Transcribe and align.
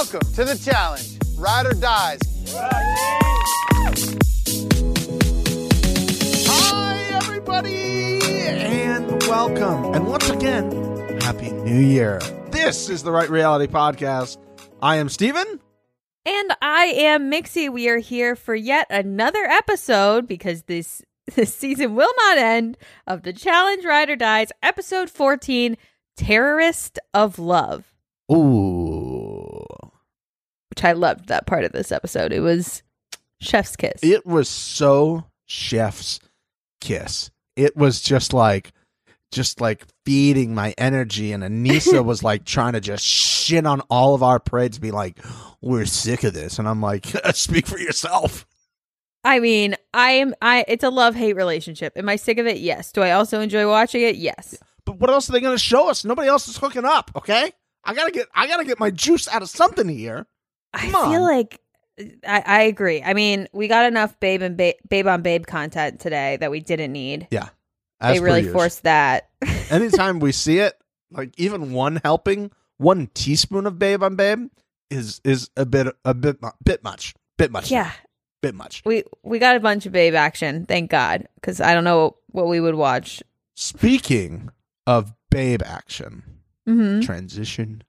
Welcome 0.00 0.32
to 0.32 0.44
the 0.46 0.56
challenge. 0.56 1.18
Ride 1.36 1.66
or 1.66 1.74
dies. 1.74 2.20
Hi, 6.48 6.96
everybody, 7.12 8.22
and 8.22 9.22
welcome. 9.24 9.92
And 9.94 10.06
once 10.06 10.30
again, 10.30 11.20
Happy 11.20 11.50
New 11.50 11.78
Year. 11.78 12.18
This 12.48 12.88
is 12.88 13.02
the 13.02 13.12
Right 13.12 13.28
Reality 13.28 13.70
Podcast. 13.70 14.38
I 14.80 14.96
am 14.96 15.10
Steven. 15.10 15.60
And 16.24 16.52
I 16.62 16.86
am 16.96 17.30
Mixie. 17.30 17.68
We 17.68 17.90
are 17.90 17.98
here 17.98 18.34
for 18.34 18.54
yet 18.54 18.86
another 18.88 19.44
episode 19.44 20.26
because 20.26 20.62
this 20.62 21.02
this 21.34 21.54
season 21.54 21.94
will 21.94 22.12
not 22.16 22.38
end 22.38 22.78
of 23.06 23.22
the 23.22 23.34
Challenge 23.34 23.84
Ride 23.84 24.08
or 24.08 24.16
Dies, 24.16 24.48
episode 24.62 25.10
14, 25.10 25.76
Terrorist 26.16 26.98
of 27.12 27.38
Love. 27.38 27.92
Ooh. 28.32 28.79
Which 30.70 30.84
I 30.84 30.92
loved 30.92 31.28
that 31.28 31.46
part 31.46 31.64
of 31.64 31.72
this 31.72 31.92
episode. 31.92 32.32
It 32.32 32.40
was 32.40 32.82
Chef's 33.40 33.76
Kiss. 33.76 34.02
It 34.02 34.24
was 34.24 34.48
so 34.48 35.24
chef's 35.50 36.20
kiss. 36.80 37.30
It 37.56 37.76
was 37.76 38.00
just 38.00 38.32
like 38.32 38.72
just 39.32 39.60
like 39.60 39.84
feeding 40.04 40.54
my 40.54 40.74
energy 40.78 41.32
and 41.32 41.42
Anissa 41.42 42.04
was 42.04 42.22
like 42.22 42.44
trying 42.44 42.72
to 42.72 42.80
just 42.80 43.04
shit 43.04 43.66
on 43.66 43.80
all 43.82 44.14
of 44.14 44.22
our 44.22 44.40
parades 44.40 44.78
be 44.78 44.90
like 44.90 45.18
we're 45.60 45.84
sick 45.84 46.24
of 46.24 46.34
this 46.34 46.58
and 46.58 46.68
I'm 46.68 46.80
like 46.80 47.06
speak 47.34 47.66
for 47.66 47.78
yourself. 47.78 48.46
I 49.22 49.38
mean, 49.40 49.76
I 49.92 50.12
am 50.12 50.34
I 50.40 50.64
it's 50.66 50.84
a 50.84 50.90
love-hate 50.90 51.34
relationship. 51.34 51.92
Am 51.96 52.08
I 52.08 52.16
sick 52.16 52.38
of 52.38 52.46
it? 52.46 52.58
Yes. 52.58 52.92
Do 52.92 53.02
I 53.02 53.12
also 53.12 53.40
enjoy 53.40 53.68
watching 53.68 54.02
it? 54.02 54.16
Yes. 54.16 54.56
But 54.86 54.98
what 54.98 55.10
else 55.10 55.28
are 55.28 55.32
they 55.32 55.40
going 55.40 55.56
to 55.56 55.62
show 55.62 55.90
us? 55.90 56.04
Nobody 56.04 56.28
else 56.28 56.48
is 56.48 56.56
hooking 56.56 56.86
up, 56.86 57.10
okay? 57.14 57.52
I 57.84 57.94
got 57.94 58.06
to 58.06 58.12
get 58.12 58.28
I 58.34 58.46
got 58.46 58.58
to 58.58 58.64
get 58.64 58.80
my 58.80 58.90
juice 58.90 59.28
out 59.28 59.42
of 59.42 59.48
something 59.50 59.88
here. 59.88 60.26
I 60.74 60.88
feel 60.88 61.22
like 61.22 61.60
I, 62.26 62.42
I 62.46 62.62
agree. 62.62 63.02
I 63.02 63.14
mean, 63.14 63.48
we 63.52 63.68
got 63.68 63.86
enough 63.86 64.18
babe 64.20 64.42
and 64.42 64.56
ba- 64.56 64.74
babe 64.88 65.06
on 65.06 65.22
babe 65.22 65.46
content 65.46 66.00
today 66.00 66.36
that 66.38 66.50
we 66.50 66.60
didn't 66.60 66.92
need. 66.92 67.28
Yeah. 67.30 67.48
They 68.00 68.20
really 68.20 68.40
usual. 68.40 68.54
forced 68.54 68.84
that. 68.84 69.28
Anytime 69.70 70.20
we 70.20 70.32
see 70.32 70.58
it, 70.58 70.74
like 71.10 71.34
even 71.38 71.72
one 71.72 72.00
helping, 72.02 72.50
one 72.78 73.08
teaspoon 73.14 73.66
of 73.66 73.78
babe 73.78 74.02
on 74.02 74.16
babe 74.16 74.48
is 74.88 75.20
is 75.24 75.50
a 75.56 75.66
bit 75.66 75.88
a 76.04 76.14
bit 76.14 76.38
bit 76.64 76.82
much. 76.82 77.14
Bit 77.36 77.50
much. 77.50 77.70
yeah, 77.70 77.92
Bit 78.42 78.54
much. 78.54 78.82
we 78.86 79.04
we 79.22 79.38
got 79.38 79.56
a 79.56 79.60
bunch 79.60 79.84
of 79.84 79.92
babe 79.92 80.14
action. 80.14 80.64
Thank 80.64 80.90
God, 80.90 81.26
because 81.34 81.60
I 81.60 81.74
don't 81.74 81.84
know 81.84 82.16
what 82.28 82.46
we 82.48 82.60
would 82.60 82.74
watch. 82.74 83.22
Speaking 83.54 84.50
of 84.86 85.12
babe 85.30 85.62
action, 85.62 86.22
hmm 86.66 87.00
transition 87.00 87.82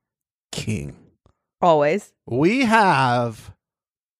king. 0.51 0.97
Always. 1.61 2.13
We 2.25 2.65
have 2.65 3.53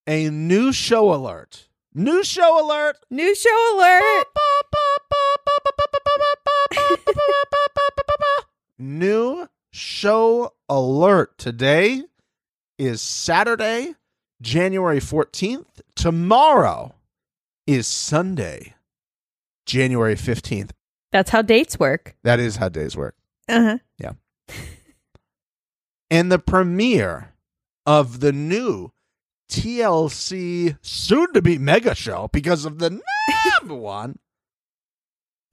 a 0.08 0.30
new 0.30 0.72
show 0.72 1.14
alert. 1.14 1.68
New 1.94 2.24
show 2.24 2.64
alert. 2.66 2.98
New 3.10 3.34
show 3.36 3.76
alert. 3.76 4.26
New 8.78 9.48
show 9.72 10.54
alert. 10.70 11.38
Today 11.38 12.04
is 12.78 13.02
Saturday, 13.02 13.96
January 14.42 15.00
14th. 15.00 15.66
Tomorrow 15.96 16.96
is 17.68 17.88
Sunday, 17.88 18.76
January 19.66 20.16
15th. 20.16 20.72
That's 21.12 21.30
how 21.30 21.42
dates 21.42 21.78
work. 21.80 22.16
That 22.24 22.40
is 22.40 22.56
how 22.58 22.70
days 22.70 22.96
work. 22.96 23.16
Uh 23.50 23.62
huh. 23.64 23.78
Yeah. 23.98 24.14
and 26.10 26.32
the 26.32 26.40
premiere 26.40 27.31
of 27.86 28.20
the 28.20 28.32
new 28.32 28.92
TLC 29.50 30.78
soon 30.82 31.34
to 31.34 31.42
be 31.42 31.58
mega 31.58 31.94
show 31.94 32.30
because 32.32 32.66
of 32.66 32.80
the 32.80 32.90
number 33.62 33.76
one. 33.76 34.18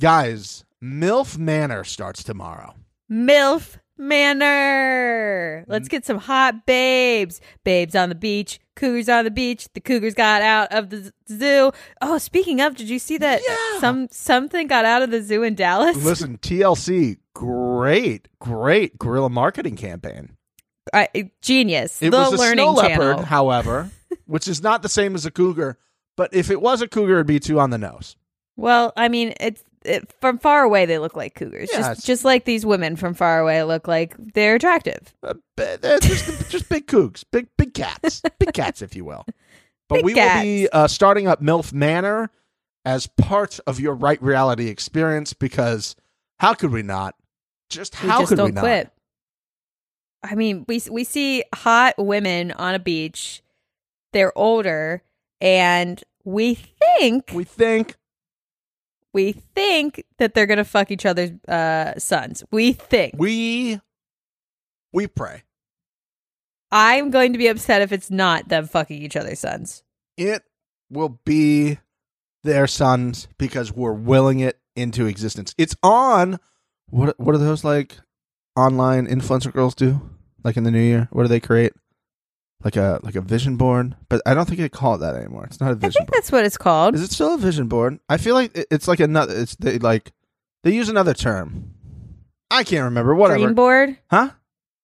Guys, 0.01 0.65
MILF 0.83 1.37
Manor 1.37 1.83
starts 1.83 2.23
tomorrow. 2.23 2.75
MILF 3.11 3.79
Manor. 3.99 5.65
Let's 5.67 5.89
mm. 5.89 5.91
get 5.91 6.05
some 6.07 6.19
hot 6.19 6.65
babes. 6.65 7.41
Babes 7.65 7.97
on 7.97 8.09
the 8.09 8.15
beach. 8.15 8.61
Cougars 8.77 9.09
on 9.09 9.25
the 9.25 9.31
beach. 9.33 9.67
The 9.75 9.81
cougars 9.81 10.15
got 10.15 10.41
out 10.41 10.73
of 10.73 10.91
the 10.91 11.13
zoo. 11.29 11.73
Oh, 12.01 12.19
speaking 12.19 12.61
of, 12.61 12.77
did 12.77 12.89
you 12.89 13.01
see 13.01 13.19
that 13.19 13.43
Yeah. 13.47 13.81
some 13.81 14.09
something 14.13 14.69
got 14.69 14.85
out 14.85 15.03
of 15.03 15.11
the 15.11 15.21
zoo 15.21 15.43
in 15.43 15.57
Dallas? 15.57 15.97
Listen, 15.97 16.39
TLC, 16.39 17.19
great, 17.35 18.29
great 18.39 18.99
guerrilla 18.99 19.31
marketing 19.31 19.75
campaign. 19.75 20.37
I, 20.93 21.31
genius. 21.43 22.03
It 22.03 22.11
the 22.11 22.17
was 22.17 22.33
a 22.33 22.37
learning 22.37 22.65
snow 22.65 22.73
leopard, 22.73 22.99
channel. 22.99 23.23
however, 23.23 23.91
which 24.27 24.49
is 24.49 24.63
not 24.63 24.83
the 24.83 24.89
same 24.89 25.15
as 25.15 25.27
a 25.27 25.31
cougar. 25.31 25.79
But 26.17 26.35
if 26.35 26.51
it 26.51 26.61
was 26.61 26.83
a 26.83 26.89
cougar, 26.89 27.15
it'd 27.15 27.27
be 27.27 27.39
two 27.41 27.61
on 27.61 27.71
the 27.71 27.79
nose. 27.79 28.17
Well, 28.57 28.93
I 28.97 29.09
mean, 29.09 29.35
it's 29.39 29.63
it, 29.85 30.13
from 30.21 30.39
far 30.39 30.63
away 30.65 30.85
they 30.87 30.99
look 30.99 31.15
like 31.15 31.35
cougars. 31.35 31.69
Yeah, 31.73 31.95
just 31.95 32.07
just 32.07 32.25
like 32.25 32.45
these 32.45 32.67
women 32.67 32.97
from 32.97 33.15
far 33.15 33.39
away 33.41 33.63
look 33.63 33.87
like 33.87 34.15
they're 34.35 34.57
attractive. 34.57 35.15
Uh, 35.23 35.35
they're 35.57 36.01
just, 36.01 36.51
just 36.51 36.69
big 36.69 36.87
cougs, 36.87 37.25
big 37.31 37.47
big 37.57 37.73
cats, 37.75 38.23
big 38.39 38.53
cats, 38.53 38.83
if 38.83 38.97
you 38.97 39.05
will. 39.05 39.25
But 39.89 39.97
Big 39.97 40.05
we 40.05 40.15
will 40.15 40.43
be 40.43 40.69
uh, 40.69 40.87
starting 40.87 41.29
up 41.29 41.41
MILF 41.41 41.73
Manor 41.73 42.31
as 42.85 43.07
part 43.07 43.59
of 43.67 43.81
your 43.81 43.95
right 43.95 44.21
reality 44.23 44.69
experience 44.69 45.33
because 45.33 45.97
how 46.39 46.53
could 46.53 46.73
we 46.73 46.83
not? 46.83 47.15
Just 47.71 48.03
We 48.03 48.11
how 48.11 48.21
just 48.21 48.29
could 48.35 48.43
we 48.43 48.51
not? 48.51 48.61
quit. 48.61 48.91
I 50.23 50.35
mean, 50.35 50.65
we 50.69 50.83
we 50.91 51.05
see 51.05 51.45
hot 51.55 51.95
women 51.99 52.53
on 52.53 52.75
a 52.75 52.79
beach. 52.79 53.43
They're 54.13 54.37
older, 54.37 55.03
and 55.41 56.03
we 56.25 56.55
think 56.55 57.31
We 57.33 57.45
think 57.45 57.97
we 59.13 59.33
think 59.33 60.05
that 60.19 60.35
they're 60.35 60.47
gonna 60.47 60.65
fuck 60.65 60.91
each 60.91 61.07
other's 61.07 61.31
uh, 61.47 61.99
sons. 61.99 62.45
We 62.51 62.73
think. 62.73 63.15
we 63.17 63.81
we 64.93 65.07
pray 65.07 65.43
I'm 66.71 67.11
going 67.11 67.33
to 67.33 67.39
be 67.39 67.49
upset 67.49 67.83
if 67.83 67.93
it's 67.93 68.11
not 68.11 68.49
them 68.49 68.67
fucking 68.67 69.01
each 69.01 69.17
other's 69.17 69.41
sons. 69.41 69.83
it 70.17 70.43
will 70.91 71.21
be 71.25 71.79
their 72.45 72.67
sons 72.67 73.29
because 73.39 73.73
we're 73.73 73.93
willing 73.93 74.41
it 74.41 74.59
into 74.77 75.07
existence. 75.07 75.55
It's 75.59 75.77
on 75.83 76.39
what 76.91 77.19
what 77.19 77.35
are 77.35 77.39
those 77.39 77.65
like 77.65 77.99
online 78.59 79.07
influencer 79.07 79.53
girls 79.53 79.75
do? 79.75 80.01
Like 80.45 80.57
in 80.57 80.65
the 80.65 80.71
new 80.71 80.81
year? 80.83 81.09
What 81.13 81.23
do 81.23 81.29
they 81.29 81.41
create? 81.41 81.73
Like 82.65 82.77
a 82.77 82.99
like 83.03 83.15
a 83.15 83.21
vision 83.21 83.57
board? 83.57 83.95
But 84.09 84.21
I 84.27 84.35
don't 84.35 84.47
think 84.47 84.59
they 84.59 84.69
call 84.69 84.97
it 84.97 84.99
that 84.99 85.15
anymore. 85.15 85.45
It's 85.45 85.61
not 85.61 85.71
a 85.71 85.75
vision 85.77 85.89
I 85.89 85.91
think 86.01 86.09
board. 86.11 86.17
that's 86.17 86.33
what 86.33 86.45
it's 86.45 86.57
called. 86.59 86.95
Is 86.95 87.03
it 87.03 87.11
still 87.13 87.35
a 87.35 87.39
vision 87.39 87.69
board? 87.69 88.01
I 88.09 88.17
feel 88.17 88.35
like 88.35 88.57
it- 88.57 88.67
it's 88.71 88.89
like 88.89 89.01
another 89.01 89.35
it's 89.37 89.55
they 89.57 89.79
like 89.79 90.13
they 90.65 90.73
use 90.73 90.89
another 90.89 91.15
term. 91.15 91.75
I 92.51 92.65
can't 92.65 92.85
remember. 92.85 93.15
Whatever. 93.15 93.39
Dream 93.45 93.55
board. 93.55 93.97
Huh? 94.11 94.31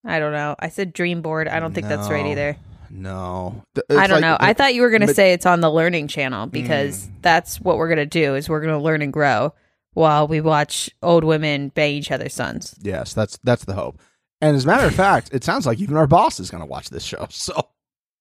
I 0.05 0.19
don't 0.19 0.33
know. 0.33 0.55
I 0.59 0.69
said 0.69 0.93
dream 0.93 1.23
board. 1.23 1.49
I 1.49 1.59
don't 1.61 1.73
think 1.75 1.89
that's 1.89 2.09
right 2.11 2.25
No. 2.25 2.31
either. 2.31 2.57
No. 2.91 3.63
I 3.91 4.07
don't 4.07 4.21
know. 4.21 4.37
I 4.39 4.53
thought 4.53 4.75
you 4.75 4.83
were 4.83 4.91
going 4.91 5.01
to 5.01 5.07
but- 5.09 5.17
say 5.17 5.33
it's 5.33 5.47
on 5.47 5.61
the 5.61 5.71
learning 5.71 6.07
channel 6.09 6.47
because 6.47 7.07
Mm. 7.07 7.11
that's 7.23 7.61
what 7.61 7.77
we're 7.79 7.89
going 7.89 7.99
to 7.99 8.07
do 8.07 8.35
is 8.37 8.49
we're 8.49 8.61
going 8.61 8.75
to 8.79 8.85
learn 8.85 9.03
and 9.03 9.13
grow 9.13 9.53
while 9.95 10.29
we 10.29 10.41
watch 10.41 10.91
old 11.03 11.25
women 11.25 11.69
bang 11.71 11.95
each 11.95 12.11
other's 12.11 12.35
sons. 12.35 12.75
Yes, 12.83 13.15
that's 13.15 13.39
that's 13.43 13.65
the 13.65 13.75
hope. 13.75 14.01
And 14.41 14.57
as 14.57 14.65
a 14.65 14.67
matter 14.67 14.87
of 14.87 14.95
fact, 14.95 15.31
it 15.33 15.43
sounds 15.45 15.65
like 15.67 15.79
even 15.81 15.97
our 15.97 16.07
boss 16.07 16.39
is 16.39 16.51
going 16.51 16.63
to 16.63 16.67
watch 16.69 16.91
this 16.91 17.05
show. 17.05 17.27
So, 17.31 17.55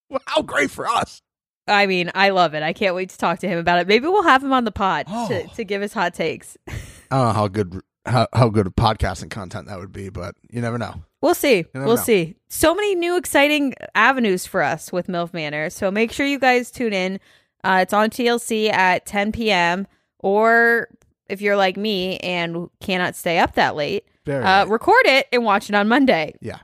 well, 0.10 0.22
how 0.26 0.42
great 0.42 0.72
for 0.72 0.88
us! 0.88 1.22
I 1.68 1.86
mean, 1.88 2.12
I 2.14 2.30
love 2.30 2.54
it. 2.54 2.62
I 2.64 2.74
can't 2.74 2.94
wait 2.96 3.10
to 3.10 3.18
talk 3.18 3.40
to 3.40 3.48
him 3.48 3.58
about 3.58 3.80
it. 3.80 3.88
Maybe 3.88 4.08
we'll 4.08 4.24
have 4.24 4.44
him 4.44 4.54
on 4.54 4.64
the 4.64 4.72
pod 4.72 5.08
to, 5.08 5.14
Oh. 5.14 5.48
to 5.56 5.64
give 5.64 5.82
us 5.82 5.94
hot 5.94 6.14
takes. 6.14 6.58
I 6.68 6.74
don't 7.12 7.28
know 7.28 7.34
how 7.34 7.48
good 7.48 7.82
how, 8.06 8.28
how 8.34 8.50
good 8.50 8.68
of 8.68 8.76
podcasting 8.76 9.30
content 9.32 9.68
that 9.68 9.80
would 9.80 9.92
be, 9.94 10.10
but 10.10 10.36
you 10.52 10.62
never 10.62 10.78
know. 10.78 11.04
We'll 11.22 11.34
see. 11.36 11.66
We'll 11.74 11.86
know. 11.86 11.96
see. 11.96 12.36
So 12.50 12.76
many 12.76 12.96
new 12.96 13.16
exciting 13.18 13.76
avenues 13.96 14.46
for 14.46 14.62
us 14.62 14.92
with 14.92 15.08
MILF 15.08 15.34
Manor. 15.34 15.70
So 15.70 15.90
make 15.90 16.12
sure 16.12 16.26
you 16.26 16.38
guys 16.38 16.70
tune 16.70 16.92
in. 16.92 17.20
Uh, 17.64 17.80
it's 17.84 17.94
on 17.94 18.10
TLC 18.10 18.70
at 18.70 19.06
10 19.06 19.32
p.m. 19.32 19.88
Or 20.20 20.90
if 21.34 21.42
you're 21.42 21.58
like 21.58 21.76
me 21.76 22.18
and 22.20 22.70
cannot 22.82 23.16
stay 23.16 23.40
up 23.40 23.56
that 23.56 23.76
late, 23.76 24.06
Very. 24.26 24.44
uh, 24.44 24.66
record 24.68 25.06
it 25.06 25.28
and 25.34 25.44
watch 25.44 25.70
it 25.70 25.76
on 25.76 25.88
Monday. 25.88 26.34
yeah, 26.40 26.60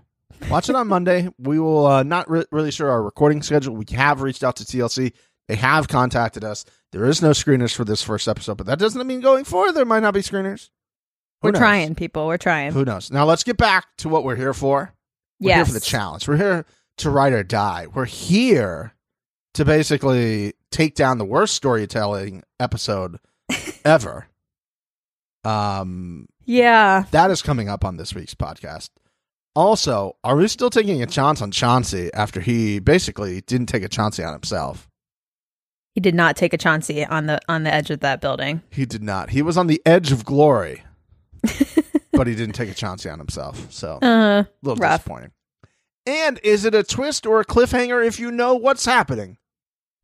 watch 0.50 0.70
it 0.70 0.76
on 0.76 0.88
Monday. 0.88 1.28
We 1.38 1.60
will 1.60 1.86
uh, 1.86 2.04
not 2.04 2.30
re- 2.30 2.46
really 2.52 2.72
sure 2.72 2.90
our 2.90 3.04
recording 3.04 3.42
schedule. 3.42 3.76
We 3.76 3.86
have 3.92 4.22
reached 4.22 4.44
out 4.44 4.56
to 4.58 4.64
TLC. 4.64 5.12
They 5.48 5.56
have 5.56 5.88
contacted 5.88 6.44
us. 6.44 6.64
There 6.92 7.06
is 7.06 7.22
no 7.22 7.32
screeners 7.32 7.74
for 7.76 7.84
this 7.84 8.02
first 8.02 8.28
episode, 8.28 8.58
but 8.58 8.68
that 8.68 8.80
doesn't 8.80 9.06
mean 9.06 9.20
going 9.20 9.44
forward 9.44 9.74
there 9.74 9.86
might 9.86 10.02
not 10.02 10.14
be 10.14 10.22
screeners. 10.22 10.70
Who 11.42 11.48
We're 11.48 11.52
knows? 11.52 11.60
trying, 11.60 11.96
people. 11.96 12.28
We're 12.28 12.38
trying. 12.38 12.72
Who 12.74 12.86
knows? 12.86 13.12
Now 13.12 13.26
let's 13.26 13.44
get 13.44 13.58
back 13.58 13.86
to 13.98 14.10
what 14.10 14.24
we're 14.24 14.36
here 14.36 14.54
for. 14.54 14.94
We're 15.40 15.50
yes. 15.50 15.56
here 15.58 15.66
for 15.66 15.74
the 15.74 15.80
challenge. 15.86 16.28
We're 16.28 16.38
here 16.38 16.66
to 16.98 17.10
ride 17.10 17.34
or 17.34 17.44
die. 17.44 17.88
We're 17.94 18.06
here 18.06 18.94
to 19.56 19.66
basically 19.66 20.54
take 20.72 20.96
down 20.96 21.18
the 21.18 21.26
worst 21.26 21.56
storytelling 21.56 22.44
episode 22.60 23.20
ever. 23.86 24.28
Um, 25.44 26.28
Yeah. 26.46 27.06
that 27.12 27.32
is 27.32 27.42
coming 27.42 27.70
up 27.70 27.86
on 27.86 27.98
this 27.98 28.14
week's 28.14 28.36
podcast. 28.36 28.90
Also, 29.56 30.16
are 30.24 30.36
we 30.36 30.48
still 30.48 30.70
taking 30.70 31.02
a 31.02 31.06
chance 31.08 31.42
on 31.42 31.52
Chauncey 31.52 32.14
after 32.14 32.40
he 32.40 32.80
basically 32.80 33.42
didn't 33.42 33.68
take 33.68 33.84
a 33.84 33.90
Chauncey 33.90 34.24
on 34.24 34.34
himself? 34.34 34.88
He 35.96 36.02
did 36.02 36.14
not 36.16 36.36
take 36.38 36.54
a 36.54 36.58
Chauncey 36.58 37.04
on 37.06 37.26
the 37.26 37.40
on 37.50 37.64
the 37.64 37.74
edge 37.74 37.90
of 37.90 38.00
that 38.02 38.22
building. 38.22 38.62
He 38.70 38.86
did 38.86 39.02
not. 39.04 39.32
He 39.32 39.42
was 39.42 39.58
on 39.58 39.68
the 39.68 39.82
edge 39.86 40.12
of 40.12 40.24
glory, 40.24 40.84
but 42.14 42.28
he 42.28 42.36
didn't 42.36 42.54
take 42.54 42.70
a 42.70 42.74
Chauncey 42.76 43.10
on 43.10 43.18
himself. 43.20 43.72
So 43.72 43.98
Uh, 44.02 44.44
a 44.44 44.48
little 44.62 44.78
rough. 44.82 45.00
disappointing. 45.02 45.32
And 46.06 46.40
is 46.44 46.64
it 46.64 46.74
a 46.76 46.84
twist 46.84 47.26
or 47.26 47.40
a 47.42 47.46
cliffhanger 47.46 48.06
if 48.06 48.20
you 48.20 48.32
know 48.32 48.54
what's 48.56 48.86
happening? 48.86 49.38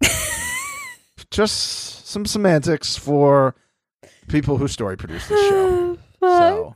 Just 1.32 2.08
some 2.08 2.26
semantics 2.26 2.96
for 2.98 3.56
people 4.28 4.58
who 4.58 4.68
story 4.68 4.98
produce 4.98 5.28
this 5.28 5.40
show. 5.50 5.98
So, 6.22 6.74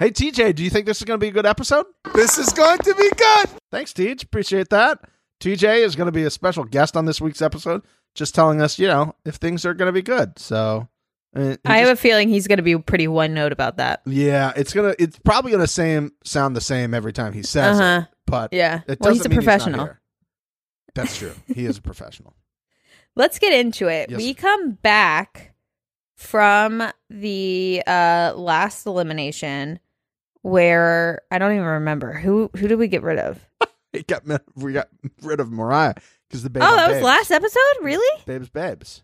hey 0.00 0.10
TJ, 0.10 0.52
do 0.56 0.64
you 0.64 0.70
think 0.70 0.84
this 0.84 0.98
is 0.98 1.04
going 1.04 1.20
to 1.20 1.24
be 1.24 1.28
a 1.28 1.32
good 1.32 1.46
episode? 1.46 1.86
This 2.12 2.38
is 2.38 2.52
going 2.52 2.78
to 2.78 2.92
be 2.96 3.08
good. 3.16 3.48
Thanks, 3.70 3.92
TJ. 3.92 4.24
Appreciate 4.24 4.70
that. 4.70 4.98
TJ 5.40 5.84
is 5.84 5.94
going 5.94 6.06
to 6.06 6.12
be 6.12 6.24
a 6.24 6.30
special 6.30 6.64
guest 6.64 6.96
on 6.96 7.04
this 7.04 7.20
week's 7.20 7.40
episode, 7.40 7.82
just 8.16 8.34
telling 8.34 8.60
us, 8.60 8.80
you 8.80 8.88
know, 8.88 9.14
if 9.24 9.36
things 9.36 9.64
are 9.64 9.74
going 9.74 9.86
to 9.86 9.92
be 9.92 10.02
good. 10.02 10.36
So, 10.40 10.88
uh, 11.36 11.40
he 11.50 11.56
I 11.64 11.78
have 11.78 11.88
just- 11.88 12.00
a 12.00 12.02
feeling 12.02 12.30
he's 12.30 12.48
going 12.48 12.56
to 12.56 12.64
be 12.64 12.76
pretty 12.78 13.06
one 13.06 13.32
note 13.32 13.52
about 13.52 13.76
that. 13.76 14.00
yeah, 14.06 14.52
it's 14.56 14.72
gonna, 14.72 14.94
it's 14.98 15.20
probably 15.20 15.52
gonna 15.52 15.68
same 15.68 16.10
sound 16.24 16.56
the 16.56 16.60
same 16.60 16.92
every 16.92 17.12
time 17.12 17.32
he 17.32 17.44
says 17.44 17.78
Uh 17.78 17.82
it, 17.82 17.86
huh. 17.86 18.06
but 18.26 18.52
Yeah. 18.52 18.80
it 18.88 18.98
Well, 19.00 19.12
he's 19.12 19.24
a 19.24 19.28
mean 19.28 19.36
professional. 19.36 19.84
here. 19.84 20.00
That's 20.96 21.16
true. 21.16 21.34
He 21.46 21.64
is 21.64 21.78
a 21.78 21.82
professional. 21.82 22.34
Let's 23.14 23.38
get 23.38 23.52
into 23.52 23.86
it. 23.86 24.10
Yes. 24.10 24.16
We 24.18 24.34
come 24.34 24.72
back 24.82 25.49
from 26.20 26.82
the 27.08 27.82
uh 27.86 28.34
last 28.36 28.84
elimination 28.86 29.80
where 30.42 31.22
I 31.30 31.38
don't 31.38 31.52
even 31.52 31.64
remember 31.64 32.12
who 32.12 32.50
who 32.56 32.68
did 32.68 32.78
we 32.78 32.88
get 32.88 33.02
rid 33.02 33.18
of? 33.18 33.40
He 33.92 34.04
got 34.04 34.22
we 34.54 34.72
got 34.72 34.86
rid 35.22 35.40
of 35.40 35.50
Moriah 35.50 35.96
because 36.28 36.44
the 36.44 36.50
babe. 36.50 36.62
oh, 36.64 36.76
that 36.76 36.92
was 36.92 37.02
last 37.02 37.32
episode? 37.32 37.58
Really? 37.82 38.22
Babes, 38.24 38.48
babes. 38.48 39.02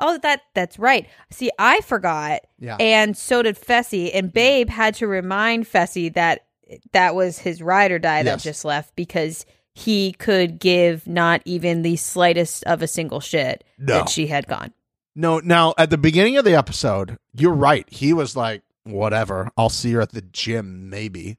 Oh, 0.00 0.18
that 0.24 0.40
that's 0.54 0.76
right. 0.76 1.06
See, 1.30 1.52
I 1.56 1.80
forgot 1.82 2.40
Yeah. 2.58 2.76
and 2.80 3.16
so 3.16 3.42
did 3.42 3.56
Fessy 3.56 4.10
and 4.12 4.32
Babe 4.32 4.68
had 4.70 4.94
to 4.96 5.06
remind 5.06 5.66
Fessy 5.66 6.12
that 6.14 6.46
that 6.90 7.14
was 7.14 7.38
his 7.38 7.62
ride 7.62 7.92
or 7.92 8.00
die 8.00 8.22
Yes. 8.22 8.24
that 8.24 8.40
just 8.40 8.64
left 8.64 8.96
because 8.96 9.46
he 9.72 10.10
could 10.14 10.58
give 10.58 11.06
not 11.06 11.40
even 11.44 11.82
the 11.82 11.94
slightest 11.94 12.64
of 12.64 12.82
a 12.82 12.88
single 12.88 13.20
shit 13.20 13.62
No. 13.78 13.98
that 13.98 14.08
she 14.08 14.26
had 14.26 14.48
gone. 14.48 14.72
No, 15.16 15.38
now 15.38 15.74
at 15.78 15.90
the 15.90 15.98
beginning 15.98 16.36
of 16.36 16.44
the 16.44 16.54
episode, 16.54 17.18
you're 17.32 17.52
right. 17.54 17.86
He 17.90 18.12
was 18.12 18.36
like, 18.36 18.62
whatever, 18.84 19.50
I'll 19.56 19.68
see 19.68 19.92
her 19.92 20.00
at 20.00 20.12
the 20.12 20.22
gym, 20.22 20.90
maybe. 20.90 21.38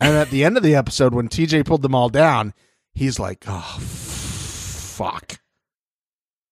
And 0.00 0.16
at 0.16 0.30
the 0.30 0.44
end 0.44 0.56
of 0.56 0.62
the 0.62 0.74
episode, 0.74 1.14
when 1.14 1.28
TJ 1.28 1.64
pulled 1.66 1.82
them 1.82 1.94
all 1.94 2.08
down, 2.08 2.54
he's 2.94 3.18
like, 3.18 3.44
oh, 3.46 3.78
fuck. 3.80 5.38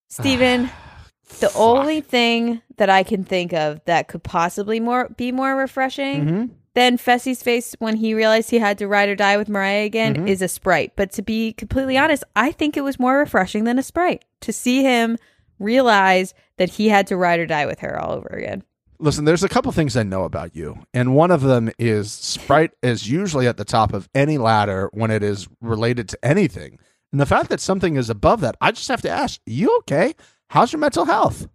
Steven, 0.09 0.63
the 1.41 1.49
Fuck. 1.49 1.57
only 1.57 2.01
thing 2.01 2.63
that 2.77 2.91
I 2.91 3.03
can 3.03 3.25
think 3.25 3.53
of 3.53 3.81
that 3.87 4.09
could 4.09 4.23
possibly 4.23 4.81
more 4.81 5.09
be 5.17 5.33
more 5.33 5.57
refreshing 5.57 6.25
Mhm. 6.27 6.51
than 6.75 6.97
Fessy's 6.99 7.43
face 7.43 7.75
when 7.79 7.97
he 7.97 8.15
realized 8.15 8.51
he 8.51 8.59
had 8.59 8.79
to 8.79 8.87
ride 8.89 9.09
or 9.09 9.17
die 9.17 9.37
with 9.37 9.49
Moriah 9.49 9.85
again 9.85 10.15
Mhm. 10.15 10.29
is 10.29 10.43
a 10.43 10.49
sprite. 10.49 10.93
But 10.97 11.11
to 11.13 11.23
be 11.23 11.53
completely 11.53 11.97
honest, 11.99 12.23
I 12.37 12.53
think 12.53 12.77
it 12.77 12.83
was 12.85 12.99
more 13.01 13.19
refreshing 13.19 13.65
than 13.65 13.79
a 13.79 13.83
sprite 13.83 14.25
to 14.43 14.53
see 14.53 14.83
him 14.83 15.17
realize 15.59 16.35
that 16.61 16.69
he 16.69 16.91
had 16.91 17.07
to 17.07 17.17
ride 17.17 17.41
or 17.41 17.47
die 17.47 17.65
with 17.65 17.81
her 17.81 17.99
all 17.99 18.13
over 18.13 18.29
again. 18.29 18.63
Listen, 18.99 19.25
there's 19.25 19.43
a 19.43 19.49
couple 19.49 19.73
things 19.73 19.97
I 19.97 20.03
know 20.03 20.25
about 20.25 20.55
you, 20.55 20.85
and 20.93 21.15
one 21.15 21.31
of 21.31 21.41
them 21.41 21.71
is 21.79 22.13
Sprite 22.13 22.73
is 22.83 23.09
usually 23.11 23.47
at 23.47 23.57
the 23.57 23.65
top 23.65 23.95
of 23.95 24.11
any 24.15 24.37
ladder 24.37 24.91
when 24.93 25.11
it 25.11 25.23
is 25.23 25.49
related 25.63 26.07
to 26.11 26.23
anything. 26.23 26.79
And 27.11 27.19
the 27.19 27.25
fact 27.25 27.49
that 27.49 27.61
something 27.61 27.97
is 27.97 28.11
above 28.11 28.43
that, 28.43 28.57
I 28.61 28.73
just 28.73 28.89
have 28.89 29.01
to 29.03 29.09
ask, 29.11 29.41
you 29.47 29.75
okay? 29.79 30.15
How's 30.51 30.71
your 30.71 30.81
mental 30.81 31.07
health? 31.07 31.49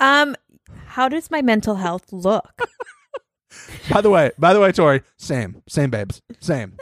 Um, 0.00 0.34
how 0.86 1.08
does 1.08 1.30
my 1.30 1.40
mental 1.40 1.76
health 1.76 2.12
look? 2.12 2.50
By 3.90 4.00
the 4.00 4.10
way, 4.10 4.32
by 4.38 4.52
the 4.52 4.60
way, 4.60 4.72
Tori, 4.72 5.02
same, 5.16 5.62
same, 5.68 5.88
babes, 5.90 6.20
same, 6.40 6.76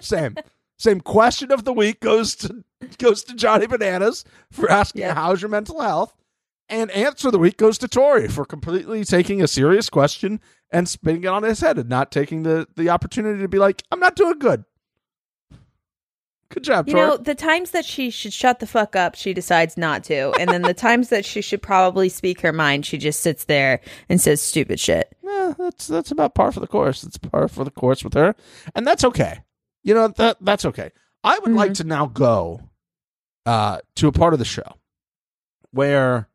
same, 0.00 0.34
same. 0.78 1.00
Question 1.00 1.50
of 1.50 1.64
the 1.64 1.72
week 1.72 2.00
goes 2.00 2.34
to 2.36 2.62
goes 2.98 3.24
to 3.24 3.34
Johnny 3.34 3.66
Bananas 3.66 4.24
for 4.52 4.70
asking 4.70 5.02
Yeah. 5.02 5.14
how's 5.14 5.40
your 5.40 5.48
mental 5.50 5.80
health, 5.80 6.14
and 6.68 6.90
answer 6.90 7.28
of 7.28 7.32
the 7.32 7.38
week 7.38 7.56
goes 7.56 7.78
to 7.78 7.88
Tori 7.88 8.28
for 8.28 8.44
completely 8.44 9.04
taking 9.04 9.42
a 9.42 9.48
serious 9.48 9.88
question 9.88 10.40
and 10.70 10.88
spinning 10.88 11.24
it 11.24 11.28
on 11.28 11.42
his 11.42 11.60
head 11.60 11.78
and 11.78 11.88
not 11.88 12.10
taking 12.12 12.42
the 12.42 12.66
the 12.76 12.90
opportunity 12.90 13.40
to 13.40 13.48
be 13.48 13.58
like, 13.58 13.82
I'm 13.90 14.00
not 14.00 14.16
doing 14.16 14.38
good. 14.38 14.64
Good 16.50 16.64
job, 16.64 16.88
You 16.88 16.94
Tori. 16.94 17.06
know, 17.06 17.16
the 17.18 17.34
times 17.34 17.72
that 17.72 17.84
she 17.84 18.08
should 18.08 18.32
shut 18.32 18.58
the 18.58 18.66
fuck 18.66 18.96
up, 18.96 19.14
she 19.14 19.34
decides 19.34 19.76
not 19.76 20.02
to. 20.04 20.30
And 20.40 20.48
then 20.48 20.62
the 20.62 20.72
times 20.88 21.10
that 21.10 21.26
she 21.26 21.42
should 21.42 21.60
probably 21.60 22.08
speak 22.08 22.40
her 22.40 22.54
mind, 22.54 22.86
she 22.86 22.96
just 22.96 23.20
sits 23.20 23.44
there 23.44 23.80
and 24.08 24.18
says 24.18 24.40
stupid 24.40 24.80
shit. 24.80 25.14
Yeah, 25.22 25.52
that's 25.58 25.86
that's 25.86 26.10
about 26.10 26.34
par 26.34 26.52
for 26.52 26.60
the 26.60 26.66
course. 26.66 27.04
It's 27.04 27.18
par 27.18 27.48
for 27.48 27.64
the 27.64 27.70
course 27.70 28.02
with 28.02 28.14
her, 28.14 28.34
and 28.74 28.86
that's 28.86 29.04
okay. 29.04 29.40
You 29.82 29.92
know 29.94 30.08
that 30.08 30.38
that's 30.40 30.64
okay. 30.64 30.90
I 31.22 31.38
would 31.38 31.52
like 31.52 31.74
to 31.74 31.84
now 31.84 32.06
go 32.06 32.70
uh, 33.44 33.80
to 33.96 34.08
a 34.08 34.12
part 34.12 34.32
of 34.32 34.38
the 34.38 34.44
show 34.46 34.76
where, 35.70 36.28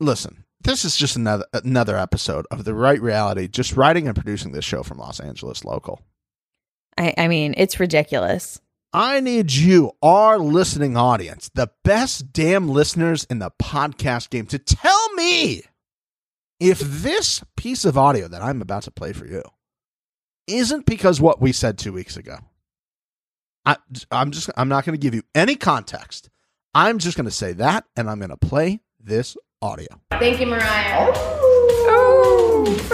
listen, 0.00 0.44
this 0.60 0.84
is 0.84 0.96
just 0.96 1.16
another 1.16 1.46
another 1.52 1.96
episode 1.96 2.46
of 2.50 2.64
the 2.64 2.74
right 2.74 3.00
reality. 3.00 3.48
Just 3.48 3.76
writing 3.76 4.06
and 4.06 4.16
producing 4.16 4.52
this 4.52 4.64
show 4.64 4.82
from 4.82 4.98
Los 4.98 5.20
Angeles 5.20 5.64
local. 5.64 6.00
I, 6.98 7.14
I 7.16 7.28
mean, 7.28 7.54
it's 7.56 7.78
ridiculous. 7.78 8.60
I 8.92 9.20
need 9.20 9.52
you, 9.52 9.92
our 10.00 10.38
listening 10.38 10.96
audience, 10.96 11.50
the 11.54 11.70
best 11.84 12.32
damn 12.32 12.68
listeners 12.68 13.24
in 13.24 13.40
the 13.40 13.50
podcast 13.60 14.30
game, 14.30 14.46
to 14.46 14.58
tell 14.58 15.12
me 15.14 15.62
if 16.58 16.78
this 16.78 17.44
piece 17.56 17.84
of 17.84 17.98
audio 17.98 18.26
that 18.28 18.42
I'm 18.42 18.62
about 18.62 18.84
to 18.84 18.90
play 18.90 19.12
for 19.12 19.26
you 19.26 19.42
isn't 20.46 20.86
because 20.86 21.20
what 21.20 21.40
we 21.40 21.52
said 21.52 21.76
two 21.76 21.92
weeks 21.92 22.16
ago. 22.16 22.38
I, 23.66 23.76
I'm 24.10 24.30
just, 24.30 24.48
I'm 24.56 24.68
not 24.68 24.84
going 24.84 24.94
to 24.98 25.02
give 25.02 25.14
you 25.14 25.24
any 25.34 25.56
context. 25.56 26.30
I'm 26.72 26.98
just 26.98 27.16
going 27.16 27.26
to 27.26 27.32
say 27.32 27.52
that, 27.54 27.84
and 27.96 28.08
I'm 28.08 28.18
going 28.18 28.30
to 28.30 28.36
play 28.36 28.80
this 29.00 29.36
audio. 29.62 29.88
Thank 30.12 30.40
you, 30.40 30.46
Moriah. 30.46 31.12
Oh. 31.88 32.22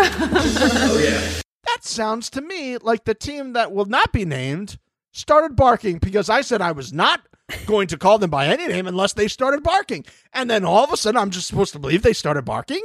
Oh, 0.94 1.40
that 1.64 1.84
sounds 1.84 2.28
to 2.30 2.40
me 2.42 2.76
like 2.78 3.04
the 3.04 3.14
team 3.14 3.54
that 3.54 3.72
will 3.72 3.86
not 3.86 4.12
be 4.12 4.24
named 4.24 4.78
started 5.12 5.56
barking 5.56 5.98
because 5.98 6.28
I 6.28 6.42
said 6.42 6.60
I 6.60 6.72
was 6.72 6.92
not 6.92 7.20
going 7.66 7.86
to 7.88 7.96
call 7.98 8.18
them 8.18 8.30
by 8.30 8.46
any 8.46 8.66
name 8.68 8.86
unless 8.86 9.12
they 9.14 9.28
started 9.28 9.62
barking. 9.62 10.04
And 10.32 10.50
then 10.50 10.64
all 10.64 10.84
of 10.84 10.92
a 10.92 10.96
sudden, 10.96 11.18
I'm 11.20 11.30
just 11.30 11.46
supposed 11.48 11.72
to 11.72 11.78
believe 11.78 12.02
they 12.02 12.12
started 12.12 12.44
barking? 12.44 12.82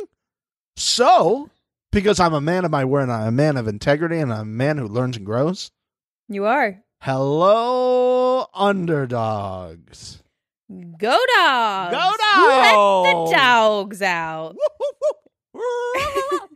So, 0.75 1.49
because 1.91 2.19
I'm 2.19 2.33
a 2.33 2.41
man 2.41 2.63
of 2.65 2.71
my 2.71 2.85
word 2.85 3.03
and 3.03 3.11
I'm 3.11 3.27
a 3.27 3.31
man 3.31 3.57
of 3.57 3.67
integrity 3.67 4.19
and 4.19 4.31
I'm 4.33 4.41
a 4.41 4.45
man 4.45 4.77
who 4.77 4.87
learns 4.87 5.17
and 5.17 5.25
grows, 5.25 5.71
You 6.29 6.45
are. 6.45 6.81
hello, 7.01 8.47
underdogs. 8.53 10.23
Go 10.69 11.17
dogs. 11.35 11.91
Go 11.95 13.01
Let 13.03 13.29
the 13.29 13.35
dogs 13.35 14.01
out. 14.01 14.55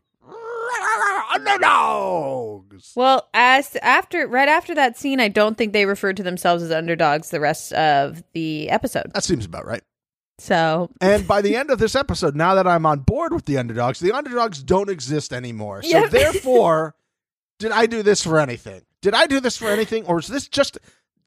underdogs. 1.33 2.93
Well, 2.95 3.29
as 3.33 3.75
after 3.77 4.27
right 4.27 4.49
after 4.49 4.75
that 4.75 4.97
scene, 4.97 5.19
I 5.19 5.27
don't 5.27 5.57
think 5.57 5.73
they 5.73 5.85
referred 5.85 6.17
to 6.17 6.23
themselves 6.23 6.63
as 6.63 6.71
underdogs 6.71 7.29
the 7.29 7.39
rest 7.39 7.73
of 7.73 8.23
the 8.33 8.69
episode. 8.69 9.11
That 9.13 9.23
seems 9.23 9.45
about 9.45 9.65
right. 9.65 9.83
So 10.39 10.89
And 10.99 11.27
by 11.27 11.41
the 11.41 11.55
end 11.55 11.69
of 11.69 11.77
this 11.79 11.95
episode, 11.95 12.35
now 12.35 12.55
that 12.55 12.65
I'm 12.67 12.85
on 12.85 12.99
board 13.01 13.31
with 13.33 13.45
the 13.45 13.57
underdogs, 13.57 13.99
the 13.99 14.11
underdogs 14.11 14.63
don't 14.63 14.89
exist 14.89 15.33
anymore. 15.33 15.83
So 15.83 15.89
Yep. 15.89 16.09
therefore, 16.11 16.95
did 17.59 17.71
I 17.71 17.85
do 17.85 18.01
this 18.01 18.23
for 18.23 18.39
anything? 18.39 18.81
Did 19.01 19.13
I 19.13 19.27
do 19.27 19.39
this 19.39 19.57
for 19.57 19.67
anything? 19.67 20.05
Or 20.05 20.19
is 20.19 20.27
this 20.27 20.47
just 20.47 20.79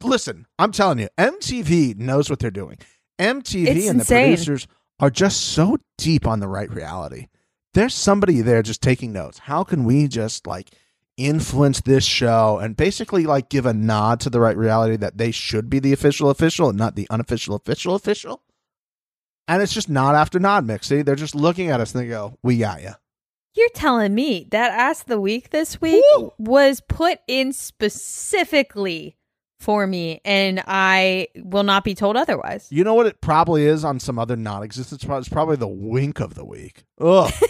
listen, 0.04 0.46
I'm 0.58 0.72
telling 0.72 0.98
you, 0.98 1.08
MTV 1.18 1.96
knows 1.96 2.30
what 2.30 2.38
they're 2.38 2.50
doing. 2.50 2.78
MTV 3.18 3.66
It's 3.66 3.88
and 3.88 4.00
insane. 4.00 4.22
the 4.22 4.36
producers 4.36 4.66
are 5.00 5.10
just 5.10 5.40
so 5.40 5.78
deep 5.98 6.26
on 6.26 6.40
the 6.40 6.48
right 6.48 6.70
reality. 6.70 7.28
There's 7.74 7.94
somebody 7.94 8.40
there 8.40 8.62
just 8.62 8.82
taking 8.82 9.12
notes. 9.12 9.38
How 9.38 9.64
can 9.64 9.84
we 9.84 10.06
just 10.08 10.46
like 10.46 10.70
influence 11.16 11.80
this 11.80 12.04
show 12.04 12.58
and 12.58 12.76
basically 12.76 13.24
like 13.24 13.48
give 13.48 13.66
a 13.66 13.74
nod 13.74 14.20
to 14.20 14.30
the 14.30 14.40
right 14.40 14.56
reality 14.56 14.96
that 14.96 15.18
they 15.18 15.30
should 15.30 15.68
be 15.70 15.78
the 15.78 15.92
official 15.92 16.30
official 16.30 16.68
and 16.68 16.78
not 16.78 16.94
the 16.96 17.06
unofficial 17.10 17.56
official 17.56 17.94
official? 17.94 18.42
And 19.46 19.62
it's 19.62 19.74
just 19.74 19.88
nod 19.88 20.14
after 20.14 20.38
nod, 20.38 20.66
Mixie. 20.66 21.04
They're 21.04 21.16
just 21.16 21.34
looking 21.34 21.68
at 21.68 21.80
us 21.80 21.94
and 21.94 22.02
they 22.02 22.08
go, 22.08 22.38
"We 22.42 22.58
got 22.58 22.82
you." 22.82 22.92
you're 23.56 23.68
telling 23.70 24.12
me 24.14 24.48
that 24.50 24.72
ass 24.72 25.02
of 25.02 25.06
the 25.06 25.20
week 25.20 25.50
this 25.50 25.80
week 25.80 26.04
Woo! 26.16 26.32
was 26.38 26.80
put 26.88 27.20
in 27.28 27.52
specifically 27.52 29.16
for 29.64 29.86
me, 29.86 30.20
and 30.24 30.62
I 30.66 31.28
will 31.36 31.62
not 31.64 31.82
be 31.82 31.94
told 31.94 32.16
otherwise. 32.16 32.68
You 32.70 32.84
know 32.84 32.94
what 32.94 33.06
it 33.06 33.20
probably 33.20 33.64
is 33.64 33.84
on 33.84 33.98
some 33.98 34.18
other 34.18 34.36
non-existent 34.36 35.00
spot? 35.00 35.18
It's 35.20 35.28
probably 35.28 35.56
the 35.56 35.66
wink 35.66 36.20
of 36.20 36.34
the 36.34 36.44
week. 36.44 36.84
Ugh. 37.00 37.32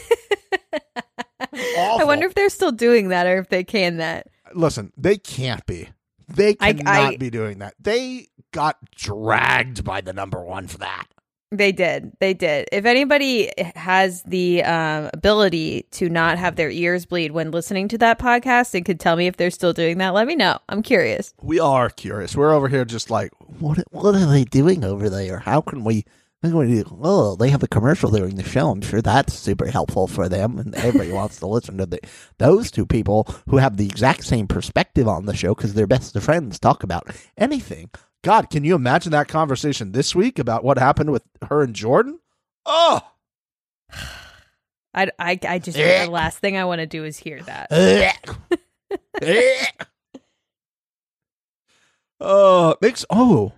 I 1.53 2.05
wonder 2.05 2.27
if 2.27 2.35
they're 2.35 2.49
still 2.49 2.73
doing 2.73 3.09
that 3.09 3.27
or 3.27 3.39
if 3.39 3.49
they 3.49 3.65
can 3.65 3.99
that. 3.99 4.29
listen, 4.55 4.93
they 4.97 5.17
can't 5.17 5.65
be. 5.67 5.89
They 6.29 6.57
I- 6.61 6.73
cannot 6.73 6.95
I- 7.15 7.17
be 7.17 7.31
doing 7.31 7.59
that. 7.59 7.75
They 7.81 8.29
got 8.53 8.79
dragged 8.95 9.85
by 9.85 10.01
the 10.01 10.13
number 10.13 10.43
one 10.43 10.67
for 10.69 10.79
that. 10.79 11.07
They 11.51 11.71
did. 11.71 12.13
They 12.19 12.35
did. 12.35 12.69
If 12.73 12.85
anybody 12.85 13.51
has 13.77 14.23
the 14.23 14.65
um, 14.65 15.09
ability 15.13 15.87
to 15.93 16.09
not 16.09 16.37
have 16.37 16.57
their 16.57 16.71
ears 16.71 17.07
bleed 17.07 17.31
when 17.31 17.53
listening 17.53 17.87
to 17.89 17.99
that 17.99 18.19
podcast 18.19 18.75
and 18.75 18.85
could 18.85 18.99
tell 18.99 19.15
me 19.15 19.29
if 19.29 19.37
they're 19.37 19.51
still 19.51 19.73
doing 19.73 19.99
that, 19.99 20.15
let 20.15 20.27
me 20.27 20.35
know. 20.35 20.59
I'm 20.69 20.83
curious. 20.83 21.33
We 21.41 21.61
are 21.61 21.91
curious. 21.91 22.35
We're 22.37 22.53
over 22.53 22.69
here 22.69 22.85
just 22.85 23.09
like, 23.09 23.31
What 23.61 23.79
what 23.93 24.17
are 24.17 24.27
they 24.27 24.45
doing 24.45 24.85
over 24.85 25.09
there? 25.09 25.39
How 25.39 25.61
can 25.61 25.85
we? 25.85 26.05
how 26.43 26.49
can 26.51 26.59
we 26.59 26.83
do- 26.83 26.99
Oh, 27.03 27.37
they 27.37 27.51
have 27.51 27.63
a 27.63 27.69
commercial 27.69 28.11
during 28.11 28.35
the 28.35 28.43
show. 28.43 28.71
I'm 28.71 28.83
sure 28.83 29.01
that's 29.01 29.33
super 29.35 29.67
helpful 29.67 30.07
for 30.09 30.29
them, 30.29 30.59
and 30.59 30.75
everybody 30.75 31.13
wants 31.21 31.39
to 31.39 31.47
listen 31.47 31.79
to 31.79 31.87
the, 31.87 32.01
those 32.39 32.71
two 32.73 32.85
people 32.85 33.29
who 33.49 33.59
have 33.59 33.77
the 33.77 33.87
exact 33.87 34.25
same 34.25 34.47
perspective 34.49 35.07
on 35.07 35.27
the 35.27 35.37
show 35.37 35.55
because 35.55 35.75
they're 35.75 35.87
best 35.87 36.17
of 36.17 36.25
friends. 36.25 36.59
Talk 36.59 36.83
about 36.83 37.07
anything. 37.39 37.91
God, 38.25 38.49
can 38.49 38.65
you 38.65 38.75
imagine 38.75 39.13
that 39.13 39.29
conversation 39.29 39.93
this 39.93 40.15
week 40.15 40.39
about 40.39 40.65
what 40.65 40.79
happened 40.79 41.13
with 41.13 41.25
her 41.47 41.63
and 41.63 41.75
Jordan? 41.75 42.21
Oh, 42.65 43.03
I, 44.95 45.11
I, 45.19 45.39
I 45.47 45.59
just, 45.59 45.77
the 45.77 46.09
last 46.11 46.39
thing 46.39 46.57
I 46.57 46.65
want 46.65 46.79
to 46.79 46.87
do 46.87 47.05
is 47.05 47.19
hear 47.19 47.43
that. 47.43 47.71
uh, 52.21 52.75
makes 52.81 53.05
oh, 53.11 53.53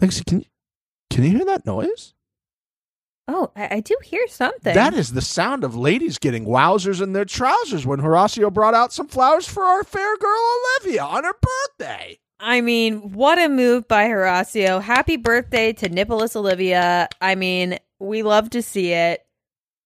makes 0.00 0.20
can 0.22 0.40
you 0.40 0.46
can 1.08 1.22
you 1.22 1.30
hear 1.30 1.44
that 1.44 1.64
noise? 1.64 2.14
Oh, 3.28 3.52
I, 3.54 3.76
I 3.76 3.80
do 3.80 3.96
hear 4.02 4.26
something. 4.26 4.74
That 4.74 4.92
is 4.92 5.12
the 5.12 5.22
sound 5.22 5.62
of 5.62 5.76
ladies 5.76 6.18
getting 6.18 6.46
wowzers 6.46 7.00
in 7.00 7.12
their 7.12 7.24
trousers 7.24 7.86
when 7.86 8.00
Horacio 8.00 8.52
brought 8.52 8.74
out 8.74 8.92
some 8.92 9.06
flowers 9.06 9.46
for 9.46 9.62
our 9.62 9.84
fair 9.84 10.16
girl 10.16 10.42
Olivia 10.82 11.04
on 11.04 11.22
her 11.22 11.34
birthday. 11.78 12.18
I 12.46 12.60
mean, 12.60 13.12
what 13.12 13.38
a 13.38 13.48
move 13.48 13.88
by 13.88 14.04
Horacio. 14.08 14.82
Happy 14.82 15.16
birthday 15.16 15.72
to 15.72 15.88
Nicholas 15.88 16.36
Olivia. 16.36 17.08
I 17.20 17.36
mean, 17.36 17.78
we 17.98 18.22
love 18.22 18.50
to 18.50 18.60
see 18.62 18.92
it 18.92 19.24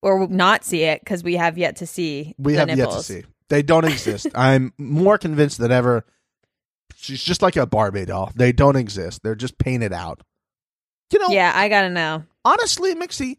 or 0.03 0.27
not 0.27 0.65
see 0.65 0.83
it 0.83 1.01
because 1.01 1.23
we 1.23 1.37
have 1.37 1.57
yet 1.57 1.77
to 1.77 1.87
see 1.87 2.35
We 2.37 2.55
have 2.55 2.67
nipples. 2.67 2.95
yet 3.09 3.19
to 3.21 3.23
see. 3.23 3.29
They 3.49 3.63
don't 3.63 3.85
exist. 3.85 4.27
I'm 4.35 4.73
more 4.77 5.19
convinced 5.19 5.59
than 5.59 5.71
ever. 5.71 6.05
She's 6.97 7.23
just 7.23 7.43
like 7.43 7.55
a 7.55 7.65
Barbie 7.65 8.07
doll. 8.07 8.33
They 8.35 8.51
don't 8.51 8.75
exist. 8.77 9.23
They're 9.23 9.37
just 9.37 9.57
painted 9.59 9.93
out. 9.93 10.23
You 11.13 11.21
know, 11.21 11.29
Yeah, 11.31 11.53
I 11.55 11.69
gotta 11.69 11.91
know. 11.91 12.25
honestly, 12.45 12.93
Mixie, 12.97 13.37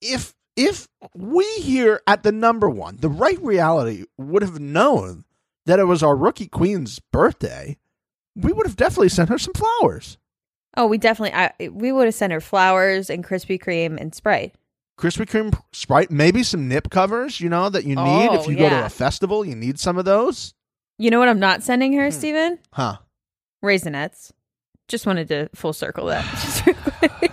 if 0.00 0.34
if 0.56 0.86
we 1.16 1.44
here 1.58 2.00
at 2.06 2.22
the 2.22 2.30
number 2.32 2.70
one, 2.70 2.96
the 2.98 3.08
right 3.08 3.42
reality 3.42 4.04
would 4.18 4.42
have 4.42 4.60
known 4.60 5.24
that 5.66 5.80
it 5.80 5.84
was 5.84 6.02
our 6.04 6.14
rookie 6.16 6.46
queen's 6.46 7.00
birthday, 7.12 7.76
we 8.36 8.52
would 8.52 8.66
have 8.66 8.76
definitely 8.76 9.08
sent 9.10 9.28
her 9.28 9.38
some 9.38 9.54
flowers. 9.54 10.18
Oh, 10.76 10.86
we 10.86 10.96
definitely. 10.98 11.34
I, 11.34 11.68
we 11.70 11.92
would 11.92 12.06
have 12.06 12.14
sent 12.14 12.32
her 12.32 12.40
flowers 12.40 13.10
and 13.10 13.22
Krispy 13.24 13.60
Kreme 13.62 14.00
and 14.00 14.14
Sprite. 14.14 14.54
Krispy 14.98 15.26
Kreme 15.26 15.58
Sprite, 15.72 16.10
maybe 16.10 16.42
some 16.42 16.68
nip 16.68 16.88
covers, 16.90 17.40
you 17.40 17.48
know, 17.48 17.68
that 17.68 17.84
you 17.84 17.96
need 17.96 18.28
Oh, 18.30 18.40
if 18.40 18.46
you 18.46 18.56
go 18.56 18.68
to 18.68 18.86
a 18.86 18.88
festival. 18.88 19.44
You 19.44 19.54
need 19.56 19.78
some 19.80 19.98
of 19.98 20.04
those, 20.04 20.54
You 20.98 21.10
know 21.10 21.18
what? 21.18 21.28
I'm 21.28 21.40
not 21.40 21.62
sending 21.62 21.92
her, 21.94 22.06
Hmm. 22.06 22.10
Steven? 22.10 22.58
huh? 22.72 22.96
Raisinets. 23.64 24.32
Just 24.88 25.06
wanted 25.06 25.28
to 25.28 25.48
full 25.54 25.72
circle 25.72 26.06
that. 26.06 26.24
Just 26.42 26.66
real 26.66 26.74
quick. 26.76 27.32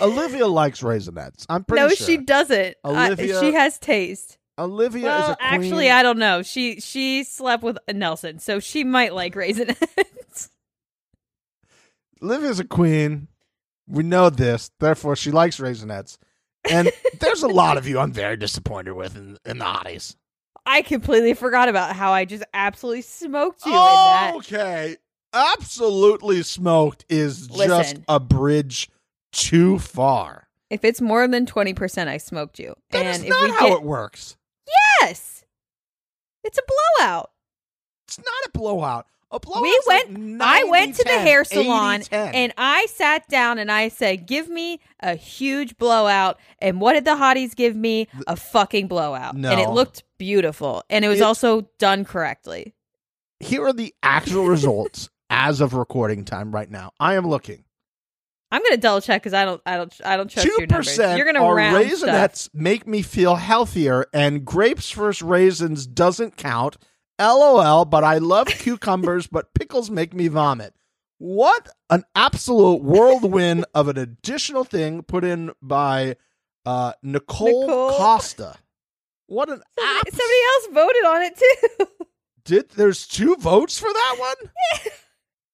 Olivia 0.00 0.46
likes 0.46 0.80
raisinets. 0.82 1.44
I'm 1.48 1.64
pretty 1.64 1.80
sure. 1.80 1.88
no, 1.88 1.94
sure. 1.94 2.06
she 2.06 2.16
doesn't. 2.18 2.76
Olivia- 2.84 3.40
she 3.40 3.52
has 3.54 3.78
taste. 3.78 4.38
Olivia 4.58 5.00
is 5.00 5.22
Well, 5.22 5.30
a 5.32 5.36
queen. 5.36 5.48
actually, 5.64 5.90
I 5.90 6.02
don't 6.02 6.18
know. 6.18 6.42
She 6.42 6.80
she 6.80 7.24
slept 7.24 7.62
with 7.62 7.78
Nelson, 7.92 8.38
so 8.40 8.58
she 8.60 8.84
might 8.84 9.14
like 9.14 9.34
raisinets. 9.34 10.50
Olivia's 12.22 12.58
a 12.60 12.64
queen. 12.64 13.28
We 13.86 14.02
know 14.02 14.28
this, 14.30 14.70
therefore 14.80 15.16
she 15.16 15.30
likes 15.30 15.58
raisinets. 15.58 16.18
And 16.68 16.90
there's 17.20 17.42
a 17.42 17.48
lot 17.48 17.78
of 17.78 17.86
you 17.86 17.98
I'm 18.00 18.12
very 18.12 18.36
disappointed 18.36 18.92
with 18.94 19.16
in, 19.16 19.38
in 19.46 19.58
the 19.58 19.64
hotties. 19.64 20.16
I 20.66 20.82
completely 20.82 21.32
forgot 21.34 21.68
about 21.68 21.96
how 21.96 22.12
I 22.12 22.24
just 22.26 22.44
absolutely 22.52 23.02
smoked 23.02 23.64
you 23.64 23.72
in 23.72 23.76
that. 23.78 24.32
Okay. 24.36 24.96
Absolutely 25.32 26.42
smoked 26.42 27.04
is 27.08 27.46
just 27.46 27.96
a 28.08 28.18
bridge 28.20 28.90
too 29.32 29.78
far. 29.78 30.48
If 30.70 30.84
it's 30.84 31.00
more 31.00 31.26
than 31.28 31.46
twenty 31.46 31.72
percent, 31.72 32.10
I 32.10 32.18
smoked 32.18 32.58
you. 32.58 32.74
That 32.90 33.06
and 33.06 33.16
is 33.16 33.22
if 33.22 33.28
not 33.30 33.50
how 33.52 33.68
get 33.68 33.76
it 33.78 33.82
works. 33.82 34.36
Yes, 35.00 35.44
it's 36.44 36.58
a 36.58 36.62
blowout. 36.98 37.30
It's 38.06 38.18
not 38.18 38.26
a 38.46 38.50
blowout. 38.58 39.06
A 39.30 39.38
blowout. 39.38 39.62
we 39.62 39.80
went. 39.86 40.40
I 40.40 40.64
went 40.64 40.94
to 40.96 41.04
the 41.04 41.18
hair 41.18 41.44
salon 41.44 42.02
and 42.10 42.54
I 42.56 42.86
sat 42.86 43.28
down 43.28 43.58
and 43.58 43.70
I 43.70 43.88
said, 43.88 44.26
"Give 44.26 44.48
me 44.48 44.80
a 45.00 45.14
huge 45.16 45.76
blowout." 45.76 46.38
And 46.60 46.80
what 46.80 46.94
did 46.94 47.04
the 47.04 47.10
hotties 47.10 47.54
give 47.54 47.76
me? 47.76 48.08
A 48.26 48.36
fucking 48.36 48.88
blowout. 48.88 49.34
And 49.34 49.44
it 49.60 49.68
looked 49.68 50.04
beautiful, 50.16 50.82
and 50.88 51.04
it 51.04 51.08
was 51.08 51.20
It- 51.20 51.24
also 51.24 51.68
done 51.78 52.06
correctly. 52.06 52.74
here 53.40 53.66
are 53.66 53.72
the 53.74 53.94
actual 54.02 54.46
results 54.46 55.10
as 55.28 55.60
of 55.60 55.74
recording 55.74 56.24
time 56.24 56.50
right 56.52 56.70
now. 56.70 56.92
I 56.98 57.14
am 57.14 57.26
looking. 57.28 57.64
I'm 58.50 58.62
gonna 58.62 58.76
double 58.78 59.00
check 59.00 59.22
because 59.22 59.34
I 59.34 59.44
don't, 59.44 59.60
I 59.66 59.76
don't, 59.76 59.94
I 60.04 60.16
don't 60.16 60.30
trust 60.30 60.46
Two 60.46 60.54
your 60.58 60.66
numbers. 60.66 60.96
You're 60.96 61.26
gonna 61.26 61.44
are 61.44 61.54
round 61.54 61.76
raisinets 61.76 62.36
stuff. 62.36 62.54
make 62.54 62.86
me 62.86 63.02
feel 63.02 63.36
healthier, 63.36 64.06
and 64.12 64.44
grapes 64.44 64.90
versus 64.92 65.22
raisins 65.22 65.86
doesn't 65.86 66.36
count. 66.36 66.76
LOL, 67.20 67.84
but 67.84 68.04
I 68.04 68.18
love 68.18 68.46
cucumbers, 68.48 69.26
but 69.26 69.52
pickles 69.54 69.90
make 69.90 70.14
me 70.14 70.28
vomit. 70.28 70.74
What 71.18 71.68
an 71.90 72.04
absolute 72.14 72.82
whirlwind 72.82 73.64
of 73.74 73.88
an 73.88 73.98
additional 73.98 74.62
thing 74.64 75.02
put 75.02 75.24
in 75.24 75.50
by 75.60 76.16
uh, 76.64 76.92
Nicole, 77.02 77.66
Nicole. 77.66 77.90
Costa. 77.90 78.54
What 79.26 79.50
an 79.50 79.60
Somebody, 79.78 79.98
abs- 80.06 80.16
somebody 80.16 80.38
else 80.54 80.66
voted 80.72 81.04
on 81.04 81.22
it 81.22 81.36
too. 81.36 81.86
did 82.44 82.70
there's 82.70 83.06
two 83.06 83.34
votes 83.36 83.78
for 83.78 83.92
that 83.92 84.16
one? 84.18 84.90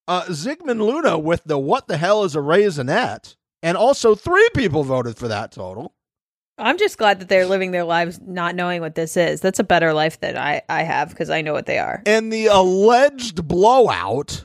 Uh 0.09 0.23
Zygmunt 0.25 0.79
Luna 0.81 1.19
with 1.19 1.43
the 1.45 1.59
what 1.59 1.87
the 1.89 1.97
hell 1.97 2.25
is 2.25 2.35
a 2.37 2.41
raisinette? 2.41 3.37
And 3.63 3.77
also 3.77 4.15
three 4.15 4.49
people 4.55 4.85
voted 4.85 5.17
for 5.17 5.29
that 5.29 5.51
total. 5.53 5.95
I'm 6.59 6.79
just 6.79 6.99
glad 6.99 7.19
that 7.21 7.29
they're 7.29 7.47
living 7.47 7.73
their 7.73 7.85
lives 7.85 8.21
not 8.25 8.55
knowing 8.55 8.81
what 8.81 8.95
this 8.95 9.17
is. 9.17 9.41
That's 9.41 9.59
a 9.59 9.65
better 9.65 9.93
life 9.93 10.21
than 10.21 10.37
I, 10.37 10.63
I 10.69 10.83
have 10.83 11.09
because 11.09 11.31
I 11.31 11.41
know 11.41 11.53
what 11.53 11.67
they 11.67 11.79
are. 11.79 12.03
And 12.07 12.33
the 12.33 12.47
alleged 12.47 13.49
blowout 13.49 14.45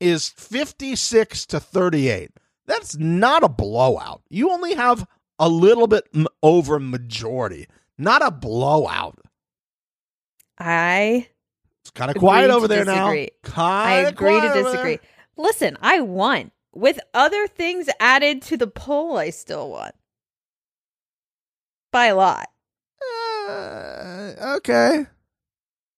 is 0.00 0.30
56 0.30 1.46
to 1.46 1.60
38. 1.60 2.30
That's 2.66 2.96
not 2.96 3.42
a 3.42 3.48
blowout. 3.48 4.22
You 4.30 4.50
only 4.50 4.74
have 4.74 5.06
a 5.38 5.48
little 5.48 5.86
bit 5.86 6.08
m- 6.14 6.26
over 6.42 6.78
majority, 6.78 7.66
not 7.98 8.24
a 8.24 8.30
blowout. 8.30 9.18
I 10.58 11.28
It's 11.82 11.90
kind 11.90 12.10
of 12.10 12.16
quiet 12.16 12.50
over 12.50 12.68
there 12.68 12.84
disagree. 12.84 13.30
now. 13.44 13.62
I 13.62 13.94
Kinda 13.94 14.08
agree 14.08 14.40
to 14.40 14.52
disagree. 14.52 14.98
Listen, 15.36 15.76
I 15.80 16.00
won. 16.00 16.50
With 16.74 17.00
other 17.12 17.46
things 17.48 17.88
added 18.00 18.40
to 18.42 18.56
the 18.56 18.66
poll, 18.66 19.16
I 19.18 19.30
still 19.30 19.70
won. 19.70 19.90
By 21.90 22.06
a 22.06 22.14
lot. 22.14 22.48
Uh, 23.48 24.32
okay. 24.56 25.06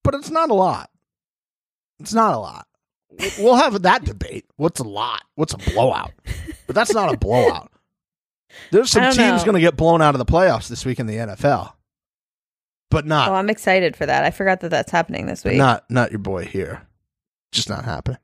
But 0.02 0.14
it's 0.14 0.30
not 0.30 0.50
a 0.50 0.54
lot. 0.54 0.90
It's 2.00 2.14
not 2.14 2.34
a 2.34 2.38
lot. 2.38 2.66
We'll 3.38 3.54
have 3.54 3.82
that 3.82 4.04
debate. 4.06 4.46
What's 4.56 4.80
a 4.80 4.84
lot? 4.84 5.22
What's 5.36 5.54
a 5.54 5.58
blowout? 5.58 6.12
But 6.66 6.74
that's 6.74 6.92
not 6.92 7.14
a 7.14 7.16
blowout. 7.18 7.70
There's 8.70 8.90
some 8.90 9.12
teams 9.12 9.44
going 9.44 9.54
to 9.54 9.60
get 9.60 9.76
blown 9.76 10.02
out 10.02 10.14
of 10.14 10.18
the 10.18 10.24
playoffs 10.24 10.68
this 10.68 10.84
week 10.84 10.98
in 10.98 11.06
the 11.06 11.16
NFL. 11.16 11.73
But 12.94 13.06
not 13.06 13.28
Oh, 13.28 13.34
I'm 13.34 13.50
excited 13.50 13.96
for 13.96 14.06
that. 14.06 14.24
I 14.24 14.30
forgot 14.30 14.60
that 14.60 14.70
that's 14.70 14.92
happening 14.92 15.26
this 15.26 15.44
week. 15.44 15.56
not 15.56 15.84
not 15.90 16.10
your 16.10 16.20
boy 16.20 16.44
here. 16.44 16.86
Just 17.50 17.68
not 17.68 17.84
happening. 17.84 18.18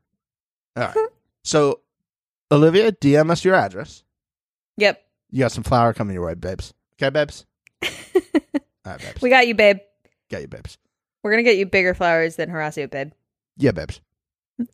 All 0.77 0.83
right. 0.85 0.95
so 1.43 1.81
Olivia, 2.51 2.91
DM 2.91 3.29
us 3.31 3.43
your 3.43 3.55
address. 3.55 4.03
Yep. 4.77 5.01
You 5.29 5.39
got 5.39 5.51
some 5.51 5.63
flour 5.63 5.93
coming 5.93 6.13
your 6.13 6.25
way, 6.25 6.35
babes. 6.35 6.73
Okay, 6.95 7.09
babes? 7.09 7.45
All 7.83 7.89
right, 8.85 8.99
babes. 8.99 9.21
we 9.21 9.29
got 9.29 9.47
you, 9.47 9.55
babe. 9.55 9.79
got 10.29 10.41
you, 10.41 10.47
babes. 10.47 10.77
We're 11.23 11.31
gonna 11.31 11.43
get 11.43 11.57
you 11.57 11.65
bigger 11.65 11.93
flowers 11.93 12.37
than 12.37 12.49
Horacio, 12.49 12.89
babe. 12.89 13.11
Yeah, 13.57 13.71
babes. 13.71 13.99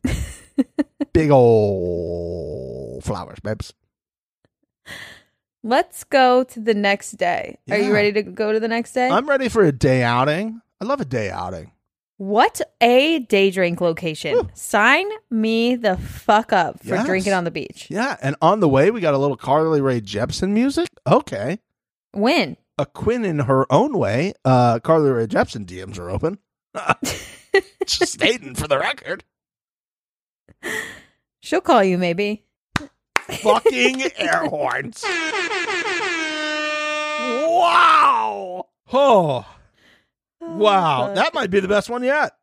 Big 1.13 1.29
ol' 1.31 3.01
flowers, 3.01 3.39
babes. 3.39 3.73
Let's 5.67 6.05
go 6.05 6.45
to 6.45 6.59
the 6.61 6.73
next 6.73 7.11
day. 7.17 7.57
Are 7.69 7.77
you 7.77 7.93
ready 7.93 8.13
to 8.13 8.23
go 8.23 8.53
to 8.53 8.59
the 8.61 8.69
next 8.69 8.93
day? 8.93 9.09
I'm 9.09 9.27
ready 9.27 9.49
for 9.49 9.63
a 9.63 9.71
day 9.73 10.01
outing. 10.01 10.61
I 10.79 10.85
love 10.85 11.01
a 11.01 11.05
day 11.05 11.29
outing. 11.29 11.71
what 12.15 12.61
a 12.79 13.19
day 13.19 13.51
drink 13.51 13.81
location. 13.81 14.49
Sign 14.53 15.05
me 15.29 15.75
the 15.75 15.97
fuck 15.97 16.53
up 16.53 16.79
for 16.79 16.95
Yes. 16.95 17.05
drinking 17.05 17.33
on 17.33 17.43
the 17.43 17.51
beach. 17.51 17.87
Yeah, 17.89 18.15
and 18.21 18.37
on 18.41 18.61
the 18.61 18.69
way 18.69 18.91
we 18.91 19.01
got 19.01 19.13
a 19.13 19.17
little 19.17 19.35
Carly 19.35 19.81
Rae 19.81 19.99
Jepsen 19.99 20.51
music. 20.51 20.87
Okay. 21.05 21.59
When? 22.13 22.55
a 22.79 22.85
Quinn 22.85 23.25
in 23.25 23.39
her 23.39 23.65
own 23.71 23.97
way. 23.97 24.33
Uh, 24.45 24.79
Carly 24.79 25.09
Rae 25.09 25.27
Jepsen 25.27 25.65
DMs 25.65 25.99
are 25.99 26.09
open. 26.09 26.37
Just 27.85 28.13
stating 28.13 28.55
for 28.55 28.69
the 28.69 28.79
record. 28.79 29.25
She'll 31.41 31.59
call 31.59 31.83
you 31.83 31.97
maybe. 31.97 32.45
Fucking 33.29 34.03
air 34.17 34.45
horns. 34.45 35.03
Wow. 37.59 38.65
Oh, 38.93 39.45
wow. 40.41 41.13
That 41.13 41.33
might 41.33 41.49
be 41.49 41.59
the 41.59 41.67
best 41.67 41.89
one 41.89 42.03
yet. 42.03 42.33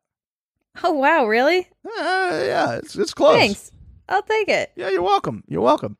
oh 0.83 0.91
wow, 0.91 1.25
really? 1.25 1.67
Uh, 1.85 1.91
yeah, 2.45 2.75
it's 2.75 2.95
it's 2.95 3.13
close. 3.13 3.37
Thanks. 3.37 3.71
I'll 4.07 4.21
take 4.21 4.49
it. 4.49 4.71
Yeah, 4.75 4.89
you're 4.89 5.01
welcome. 5.01 5.43
You're 5.47 5.61
welcome. 5.61 5.97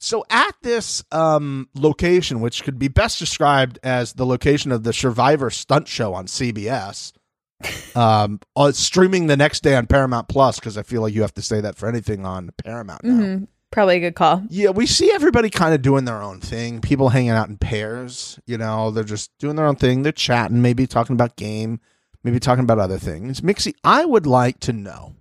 So 0.00 0.24
at 0.30 0.54
this 0.62 1.02
um, 1.12 1.68
location, 1.74 2.40
which 2.40 2.64
could 2.64 2.78
be 2.78 2.88
best 2.88 3.18
described 3.20 3.78
as 3.84 4.14
the 4.14 4.26
location 4.26 4.72
of 4.72 4.82
the 4.82 4.92
Survivor 4.92 5.48
stunt 5.48 5.86
show 5.86 6.12
on 6.12 6.26
CBS, 6.26 7.12
um, 7.96 8.40
uh, 8.56 8.72
streaming 8.72 9.28
the 9.28 9.36
next 9.36 9.62
day 9.62 9.76
on 9.76 9.86
Paramount 9.86 10.26
Plus, 10.28 10.58
because 10.58 10.76
I 10.76 10.82
feel 10.82 11.02
like 11.02 11.14
you 11.14 11.22
have 11.22 11.34
to 11.34 11.42
say 11.42 11.60
that 11.60 11.76
for 11.76 11.88
anything 11.88 12.26
on 12.26 12.50
Paramount 12.64 13.04
now. 13.04 13.14
hmm 13.16 13.44
Probably 13.72 13.96
a 13.96 14.00
good 14.00 14.14
call. 14.14 14.42
Yeah, 14.50 14.70
we 14.70 14.86
see 14.86 15.10
everybody 15.12 15.48
kind 15.50 15.74
of 15.74 15.82
doing 15.82 16.04
their 16.04 16.22
own 16.22 16.40
thing. 16.40 16.80
People 16.82 17.08
hanging 17.08 17.30
out 17.30 17.48
in 17.48 17.56
pairs. 17.56 18.38
You 18.46 18.58
know, 18.58 18.90
they're 18.90 19.02
just 19.02 19.30
doing 19.38 19.56
their 19.56 19.66
own 19.66 19.76
thing. 19.76 20.02
They're 20.02 20.12
chatting, 20.12 20.60
maybe 20.62 20.86
talking 20.86 21.14
about 21.14 21.36
game, 21.36 21.80
maybe 22.22 22.38
talking 22.38 22.64
about 22.64 22.78
other 22.78 22.98
things. 22.98 23.40
Mixie, 23.40 23.74
I 23.82 24.04
would 24.04 24.26
like 24.26 24.60
to 24.60 24.72
know 24.74 25.14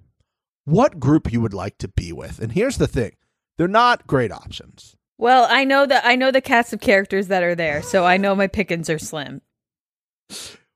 what 0.65 0.99
group 0.99 1.31
you 1.31 1.41
would 1.41 1.53
like 1.53 1.77
to 1.79 1.87
be 1.87 2.11
with. 2.11 2.39
And 2.39 2.51
here's 2.51 2.77
the 2.77 2.87
thing 2.87 3.13
they're 3.57 3.67
not 3.69 4.05
great 4.05 4.31
options. 4.33 4.95
Well, 5.17 5.47
I 5.49 5.63
know 5.63 5.85
that 5.85 6.03
I 6.05 6.15
know 6.15 6.29
the 6.31 6.41
cast 6.41 6.73
of 6.73 6.81
characters 6.81 7.27
that 7.27 7.43
are 7.43 7.55
there, 7.55 7.81
so 7.81 8.05
I 8.05 8.17
know 8.17 8.35
my 8.35 8.47
pickings 8.47 8.89
are 8.89 8.99
slim. 8.99 9.41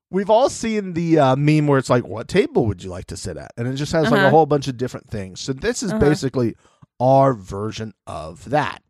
We've 0.08 0.30
all 0.30 0.48
seen 0.48 0.92
the 0.94 1.18
uh, 1.18 1.36
meme 1.36 1.66
where 1.66 1.78
it's 1.80 1.90
like, 1.90 2.06
what 2.06 2.28
table 2.28 2.64
would 2.66 2.82
you 2.82 2.88
like 2.90 3.06
to 3.06 3.16
sit 3.16 3.36
at? 3.36 3.50
And 3.56 3.66
it 3.66 3.74
just 3.74 3.90
has 3.92 4.04
like 4.04 4.12
a 4.12 4.22
Uh-huh. 4.22 4.30
whole 4.30 4.46
bunch 4.46 4.68
of 4.68 4.76
different 4.76 5.10
things. 5.10 5.40
So 5.40 5.52
this 5.52 5.82
is 5.82 5.90
Uh-huh. 5.90 5.98
basically 5.98 6.54
our 7.00 7.34
version 7.34 7.94
of 8.06 8.50
that. 8.50 8.82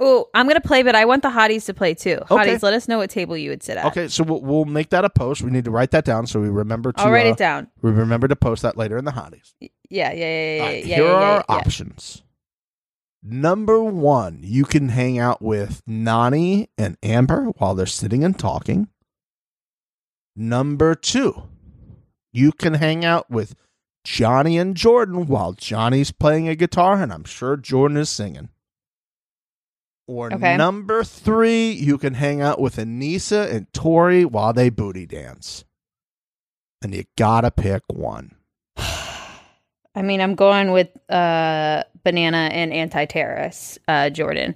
Oh, 0.00 0.28
I'm 0.34 0.48
gonna 0.48 0.60
play, 0.60 0.82
but 0.82 0.96
I 0.96 1.04
want 1.04 1.22
the 1.22 1.28
hotties 1.28 1.66
to 1.66 1.74
play 1.74 1.94
too. 1.94 2.18
Okay. 2.30 2.34
Hotties, 2.34 2.62
let 2.62 2.74
us 2.74 2.88
know 2.88 2.98
what 2.98 3.10
table 3.10 3.36
you 3.36 3.50
would 3.50 3.62
sit 3.62 3.76
at. 3.76 3.86
Okay, 3.86 4.08
so 4.08 4.24
we'll, 4.24 4.40
we'll 4.40 4.64
make 4.64 4.90
that 4.90 5.04
a 5.04 5.10
post. 5.10 5.42
We 5.42 5.50
need 5.50 5.64
to 5.66 5.70
write 5.70 5.92
that 5.92 6.04
down 6.04 6.26
so 6.26 6.40
we 6.40 6.48
remember 6.48 6.92
to 6.92 7.00
I'll 7.00 7.12
write 7.12 7.26
uh, 7.26 7.30
it 7.30 7.36
down. 7.36 7.68
we 7.80 7.92
remember 7.92 8.26
to 8.26 8.36
post 8.36 8.62
that 8.62 8.76
later 8.76 8.98
in 8.98 9.04
the 9.04 9.12
hotties. 9.12 9.54
Yeah, 9.60 9.70
yeah, 9.90 10.12
yeah, 10.12 10.56
yeah, 10.56 10.62
right, 10.62 10.84
yeah, 10.84 10.96
here 10.96 11.04
yeah, 11.04 11.12
are 11.12 11.20
yeah, 11.20 11.34
our 11.36 11.44
options. 11.48 12.22
Number 13.22 13.82
one, 13.82 14.40
you 14.42 14.64
can 14.64 14.90
hang 14.90 15.18
out 15.18 15.40
with 15.40 15.82
Nany 15.88 16.68
and 16.76 16.98
Amber 17.02 17.46
while 17.56 17.74
they're 17.74 17.86
sitting 17.86 18.22
and 18.22 18.38
talking. 18.38 18.88
Number 20.36 20.94
two, 20.94 21.44
you 22.32 22.52
can 22.52 22.74
hang 22.74 23.04
out 23.04 23.30
with 23.30 23.54
Johnny 24.04 24.58
and 24.58 24.76
Jordan 24.76 25.26
while 25.26 25.52
Johnny's 25.54 26.12
playing 26.12 26.48
a 26.48 26.54
guitar, 26.54 27.02
and 27.02 27.12
I'm 27.12 27.24
sure 27.24 27.56
Jordan 27.56 27.96
is 27.96 28.10
singing. 28.10 28.50
Or 30.06 30.32
Okay. 30.32 30.56
number 30.58 31.02
three, 31.02 31.70
you 31.72 31.96
can 31.96 32.14
hang 32.14 32.42
out 32.42 32.60
with 32.60 32.76
Anissa 32.76 33.50
and 33.50 33.72
Tori 33.72 34.24
while 34.26 34.52
they 34.52 34.68
booty 34.68 35.06
dance. 35.06 35.64
And 36.82 36.94
you 36.94 37.04
gotta 37.16 37.50
pick 37.50 37.82
one. 37.88 38.36
I 38.76 40.02
mean, 40.02 40.20
I'm 40.20 40.34
going 40.34 40.72
with 40.72 40.88
uh, 41.10 41.84
banana 42.02 42.50
and 42.52 42.72
anti-terrorist 42.74 43.78
uh, 43.88 44.10
Jordan 44.10 44.54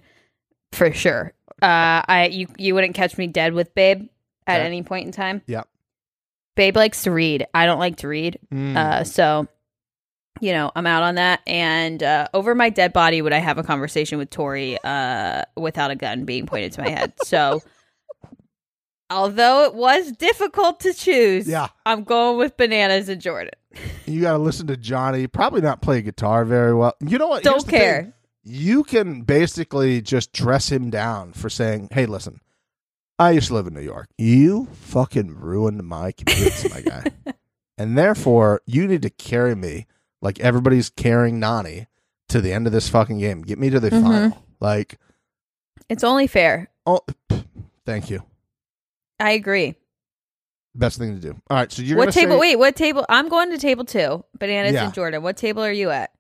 for 0.72 0.92
sure. 0.92 1.32
Uh, 1.62 2.04
I 2.06 2.28
you 2.30 2.46
you 2.58 2.74
wouldn't 2.74 2.94
catch 2.94 3.16
me 3.16 3.26
dead 3.26 3.54
with 3.54 3.74
Babe 3.74 4.08
at 4.46 4.58
Okay. 4.60 4.66
any 4.66 4.82
point 4.82 5.06
in 5.06 5.12
time. 5.12 5.40
Yep. 5.46 5.66
Babe 6.58 6.74
likes 6.76 7.04
to 7.04 7.12
read. 7.12 7.46
I 7.54 7.66
don't 7.66 7.78
like 7.78 7.98
to 7.98 8.08
read. 8.08 8.40
Mm. 8.52 8.76
Uh, 8.76 9.04
so, 9.04 9.46
you 10.40 10.50
know, 10.50 10.72
I'm 10.74 10.88
out 10.88 11.04
on 11.04 11.14
that. 11.14 11.40
And 11.46 12.02
uh, 12.02 12.26
over 12.34 12.52
my 12.56 12.68
dead 12.68 12.92
body, 12.92 13.22
would 13.22 13.32
I 13.32 13.38
have 13.38 13.58
a 13.58 13.62
conversation 13.62 14.18
with 14.18 14.28
Tori 14.28 14.76
uh, 14.82 15.44
without 15.56 15.92
a 15.92 15.94
gun 15.94 16.24
being 16.24 16.46
pointed 16.46 16.72
to 16.72 16.82
my 16.82 16.88
head? 16.90 17.12
So, 17.24 17.62
although 19.08 19.66
it 19.66 19.74
was 19.74 20.10
difficult 20.12 20.80
to 20.80 20.92
choose, 20.92 21.46
Yeah. 21.48 21.68
I'm 21.86 22.02
going 22.02 22.38
with 22.38 22.56
bananas 22.56 23.08
and 23.08 23.20
Jordan. 23.20 23.52
You 24.06 24.20
got 24.20 24.32
to 24.32 24.38
listen 24.38 24.66
to 24.66 24.76
Johnny. 24.76 25.28
Probably 25.28 25.60
not 25.60 25.80
play 25.80 26.02
guitar 26.02 26.44
very 26.44 26.74
well. 26.74 26.94
You 27.00 27.18
know 27.18 27.28
what? 27.28 27.44
Don't 27.44 27.62
thing. 27.62 27.78
care. 27.78 28.14
You 28.42 28.82
can 28.82 29.22
basically 29.22 30.00
just 30.00 30.32
dress 30.32 30.72
him 30.72 30.90
down 30.90 31.34
for 31.34 31.48
saying, 31.50 31.90
"Hey, 31.92 32.06
listen, 32.06 32.40
I 33.18 33.32
used 33.32 33.48
to 33.48 33.54
live 33.54 33.66
in 33.66 33.74
New 33.74 33.80
York. 33.80 34.08
You 34.16 34.66
fucking 34.72 35.34
ruined 35.40 35.82
my 35.84 36.12
commutes, 36.12 36.70
my 36.70 36.80
guy, 36.82 37.34
and 37.78 37.98
therefore 37.98 38.62
you 38.66 38.86
need 38.86 39.02
to 39.02 39.10
carry 39.10 39.54
me 39.54 39.86
like 40.22 40.38
everybody's 40.40 40.90
carrying 40.90 41.40
Nany 41.40 41.86
to 42.28 42.40
the 42.40 42.52
end 42.52 42.66
of 42.66 42.72
this 42.72 42.88
fucking 42.88 43.18
game. 43.18 43.42
Get 43.42 43.58
me 43.58 43.70
to 43.70 43.80
the 43.80 43.90
Mhm. 43.90 44.02
final. 44.02 44.44
Like, 44.60 44.98
It's 45.88 46.04
only 46.04 46.26
fair. 46.26 46.68
oh, 46.86 47.00
pff, 47.28 47.44
thank 47.86 48.10
you. 48.10 48.22
I 49.18 49.32
agree. 49.32 49.74
Best 50.74 50.98
thing 50.98 51.14
to 51.14 51.20
do. 51.20 51.40
All 51.50 51.56
right, 51.56 51.72
so 51.72 51.82
you're 51.82 51.96
what 51.96 52.04
gonna 52.04 52.12
table? 52.12 52.34
say- 52.34 52.40
Wait, 52.40 52.56
what 52.56 52.76
table? 52.76 53.04
I'm 53.08 53.28
going 53.28 53.50
to 53.50 53.58
table 53.58 53.84
two. 53.84 54.24
Bananas 54.38 54.74
Yeah. 54.74 54.84
and 54.84 54.94
Jordan. 54.94 55.22
What 55.22 55.36
table 55.36 55.64
are 55.64 55.72
you 55.72 55.90
at? 55.90 56.12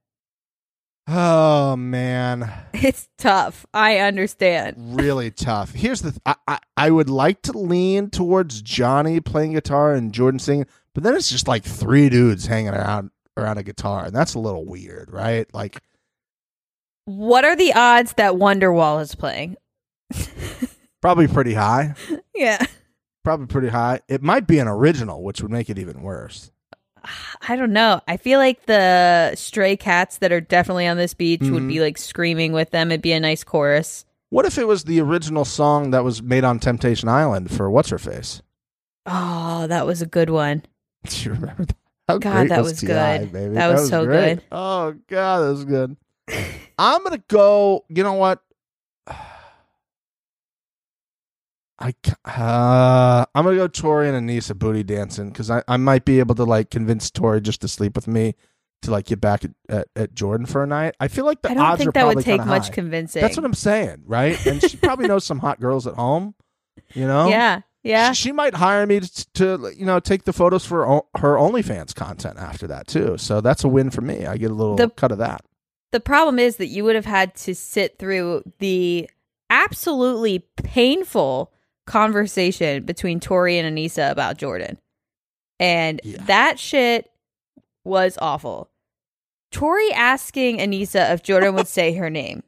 Oh 1.10 1.74
man. 1.76 2.52
It's 2.74 3.08
tough. 3.16 3.64
I 3.72 3.98
understand. 3.98 4.76
really 5.00 5.30
tough. 5.30 5.72
Here's 5.72 6.02
the 6.02 6.10
th- 6.12 6.20
I, 6.26 6.34
I 6.46 6.58
I 6.76 6.90
would 6.90 7.08
like 7.08 7.40
to 7.42 7.52
lean 7.58 8.10
towards 8.10 8.60
Johnny 8.62 9.18
playing 9.20 9.52
guitar 9.54 9.94
and 9.94 10.12
Jordan 10.12 10.38
singing, 10.38 10.66
but 10.94 11.02
then 11.02 11.14
it's 11.14 11.30
just 11.30 11.48
like 11.48 11.64
three 11.64 12.08
dudes 12.10 12.46
hanging 12.46 12.74
around 12.74 13.10
around 13.36 13.56
a 13.58 13.62
guitar, 13.62 14.04
and 14.06 14.14
that's 14.14 14.34
a 14.34 14.38
little 14.38 14.66
weird, 14.66 15.10
right? 15.10 15.46
Like 15.54 15.80
What 17.06 17.44
are 17.44 17.56
the 17.56 17.72
odds 17.72 18.12
that 18.14 18.34
Wonderwall 18.34 19.00
is 19.00 19.14
playing? 19.14 19.56
probably 21.00 21.26
pretty 21.28 21.54
high. 21.54 21.94
yeah. 22.34 22.64
Probably 23.24 23.46
pretty 23.46 23.68
high. 23.68 24.00
It 24.08 24.22
might 24.22 24.46
be 24.46 24.58
an 24.58 24.68
original, 24.68 25.22
which 25.22 25.40
would 25.42 25.50
make 25.50 25.68
it 25.70 25.78
even 25.78 26.02
worse. 26.02 26.50
I 27.48 27.56
don't 27.56 27.72
know. 27.72 28.00
I 28.08 28.16
feel 28.16 28.38
like 28.38 28.66
the 28.66 29.32
stray 29.36 29.76
cats 29.76 30.18
that 30.18 30.32
are 30.32 30.40
definitely 30.40 30.86
on 30.86 30.96
this 30.96 31.14
beach 31.14 31.40
would 31.42 31.62
Mhm. 31.62 31.68
be 31.68 31.80
like 31.80 31.98
screaming 31.98 32.52
with 32.52 32.70
them. 32.70 32.90
It'd 32.90 33.02
be 33.02 33.12
a 33.12 33.20
nice 33.20 33.44
chorus. 33.44 34.04
What 34.30 34.44
if 34.46 34.58
it 34.58 34.66
was 34.66 34.84
the 34.84 35.00
original 35.00 35.44
song 35.44 35.90
that 35.92 36.04
was 36.04 36.22
made 36.22 36.44
on 36.44 36.58
Temptation 36.58 37.08
Island 37.08 37.50
for 37.50 37.70
What's 37.70 37.88
Her 37.90 37.98
Face? 37.98 38.42
Oh, 39.06 39.66
that 39.68 39.86
was 39.86 40.02
a 40.02 40.06
good 40.06 40.28
one. 40.30 40.62
Do 41.08 41.16
you 41.22 41.32
remember 41.32 41.64
that? 41.64 41.76
How 42.08 42.18
God, 42.18 42.48
that 42.48 42.62
was, 42.62 42.72
was 42.72 42.80
T.I., 42.80 43.18
good. 43.18 43.32
baby? 43.32 43.54
That 43.54 43.68
was 43.72 43.88
so 43.88 44.04
great. 44.04 44.36
good. 44.36 44.44
Oh 44.52 44.94
god, 45.08 45.40
that 45.40 45.48
was 45.50 45.64
good. 45.64 45.96
I'm 46.78 47.02
gonna 47.04 47.22
go. 47.28 47.84
You 47.88 48.02
know 48.02 48.14
what? 48.14 48.42
I 51.80 51.94
uh, 52.24 53.24
I'm 53.34 53.44
gonna 53.44 53.56
go 53.56 53.68
Tori 53.68 54.08
and 54.08 54.28
Anissa 54.28 54.58
booty 54.58 54.82
dancing 54.82 55.28
because 55.30 55.50
I, 55.50 55.62
I 55.68 55.76
might 55.76 56.04
be 56.04 56.18
able 56.18 56.34
to 56.36 56.44
like 56.44 56.70
convince 56.70 57.10
Tori 57.10 57.40
just 57.40 57.60
to 57.60 57.68
sleep 57.68 57.94
with 57.94 58.08
me 58.08 58.34
to 58.82 58.90
like 58.90 59.06
get 59.06 59.20
back 59.20 59.44
at, 59.44 59.50
at, 59.68 59.88
at 59.96 60.14
Jordan 60.14 60.46
for 60.46 60.62
a 60.62 60.66
night. 60.66 60.94
I 61.00 61.08
feel 61.08 61.24
like 61.24 61.42
the 61.42 61.50
I 61.50 61.54
don't 61.54 61.62
odds 61.64 61.80
are 61.80 61.84
think 61.84 61.94
that 61.94 62.06
would 62.06 62.24
take 62.24 62.44
much 62.44 62.68
high. 62.68 62.74
convincing. 62.74 63.22
That's 63.22 63.36
what 63.36 63.44
I'm 63.44 63.54
saying, 63.54 64.02
right? 64.06 64.44
And 64.46 64.60
she 64.62 64.76
probably 64.76 65.06
knows 65.08 65.24
some 65.24 65.38
hot 65.38 65.60
girls 65.60 65.86
at 65.86 65.94
home. 65.94 66.34
You 66.94 67.06
know, 67.06 67.28
Yeah. 67.30 67.60
Yeah. 67.84 68.12
She, 68.12 68.28
she 68.28 68.32
might 68.32 68.54
hire 68.54 68.84
me 68.86 68.98
to, 69.00 69.32
to 69.34 69.72
you 69.76 69.86
know 69.86 70.00
take 70.00 70.24
the 70.24 70.32
photos 70.32 70.66
for 70.66 70.84
o- 70.88 71.06
her 71.18 71.34
OnlyFans 71.36 71.94
content 71.94 72.38
after 72.38 72.66
that 72.66 72.88
too. 72.88 73.16
So 73.18 73.40
that's 73.40 73.62
a 73.62 73.68
win 73.68 73.90
for 73.90 74.00
me. 74.00 74.26
I 74.26 74.36
get 74.36 74.50
a 74.50 74.54
little 74.54 74.74
The- 74.76 74.90
cut 74.90 75.12
of 75.12 75.18
that. 75.18 75.42
The 75.92 76.00
problem 76.00 76.38
is 76.40 76.56
that 76.56 76.66
you 76.66 76.82
would 76.84 76.96
have 76.96 77.06
had 77.06 77.34
to 77.36 77.54
sit 77.54 77.98
through 77.98 78.42
the 78.58 79.08
absolutely 79.48 80.40
painful 80.56 81.52
conversation 81.88 82.84
between 82.84 83.18
Tori 83.18 83.58
and 83.58 83.76
Anissa 83.76 84.10
about 84.10 84.36
Jordan. 84.38 84.78
And 85.58 86.00
Yeah. 86.04 86.18
that 86.26 86.58
shit 86.60 87.10
was 87.84 88.16
awful. 88.20 88.70
Tori 89.50 89.90
asking 89.92 90.58
Anissa 90.58 91.12
if 91.12 91.22
Jordan 91.22 91.54
would 91.56 91.66
say 91.66 91.94
her 91.94 92.10
name. 92.10 92.42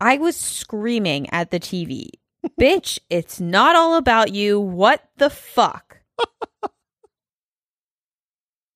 I 0.00 0.18
was 0.18 0.36
screaming 0.36 1.28
at 1.30 1.50
the 1.50 1.58
TV. 1.58 2.10
Bitch, 2.60 2.98
it's 3.08 3.40
not 3.40 3.74
all 3.74 3.96
about 3.96 4.32
you. 4.34 4.60
What 4.60 5.02
the 5.16 5.30
fuck? 5.30 6.00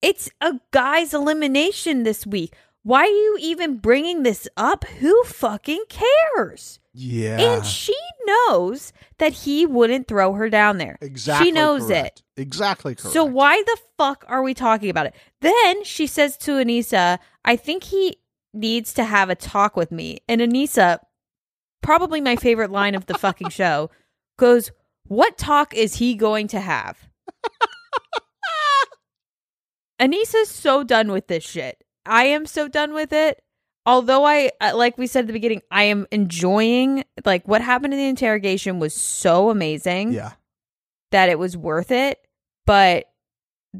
it's 0.01 0.29
a 0.41 0.59
guy's 0.71 1.13
elimination 1.13 2.03
this 2.03 2.25
week. 2.25 2.55
Why 2.89 3.01
are 3.01 3.05
you 3.05 3.37
even 3.39 3.77
bringing 3.77 4.23
this 4.23 4.47
up? 4.57 4.83
Who 4.83 5.23
fucking 5.25 5.83
cares? 5.89 6.79
Yeah, 6.91 7.39
And 7.39 7.63
she 7.63 7.93
knows 8.25 8.93
that 9.19 9.31
he 9.31 9.67
wouldn't 9.67 10.07
throw 10.07 10.33
her 10.33 10.49
down 10.49 10.79
there. 10.79 10.97
exactly. 10.99 11.45
She 11.45 11.51
knows 11.51 11.85
correct. 11.85 12.23
it. 12.35 12.41
Exactly 12.41 12.95
correct. 12.95 13.13
So 13.13 13.25
why 13.25 13.61
the 13.61 13.77
fuck 13.95 14.25
are 14.27 14.41
we 14.41 14.55
talking 14.55 14.89
about 14.89 15.05
it? 15.05 15.13
Then 15.39 15.83
she 15.83 16.07
says 16.07 16.35
to 16.37 16.53
Anissa, 16.53 17.19
I 17.45 17.57
think 17.57 17.83
he 17.83 18.17
needs 18.55 18.91
to 18.93 19.03
have 19.03 19.29
a 19.29 19.35
talk 19.35 19.77
with 19.77 19.91
me. 19.91 20.21
And 20.27 20.41
Anissa, 20.41 20.97
probably 21.83 22.21
my 22.21 22.37
favorite 22.37 22.71
line 22.71 22.95
of 22.95 23.05
the 23.05 23.19
fucking 23.19 23.49
show, 23.49 23.91
goes, 24.37 24.71
What 25.03 25.37
talk 25.37 25.75
is 25.75 25.97
he 25.97 26.15
going 26.15 26.47
to 26.47 26.59
have? 26.59 27.07
Anissa's 30.01 30.49
so 30.49 30.83
done 30.83 31.11
with 31.11 31.27
this 31.27 31.43
shit. 31.43 31.83
I 32.09 32.25
am 32.25 32.45
so 32.45 32.67
done 32.67 32.93
with 32.93 33.13
it. 33.13 33.41
Although 33.85 34.25
I, 34.25 34.51
uh, 34.59 34.73
like 34.75 34.97
we 34.97 35.07
said 35.07 35.21
at 35.21 35.27
the 35.27 35.33
beginning, 35.33 35.61
I 35.71 35.83
am 35.83 36.05
enjoying, 36.11 37.05
like, 37.25 37.47
what 37.47 37.61
happened 37.61 37.93
in 37.93 37.99
the 37.99 38.07
interrogation 38.07 38.79
was 38.79 38.93
so 38.93 39.49
amazing 39.49 40.11
Yeah. 40.13 40.33
that 41.11 41.29
it 41.29 41.39
was 41.39 41.55
worth 41.57 41.89
it. 41.91 42.19
But 42.65 43.05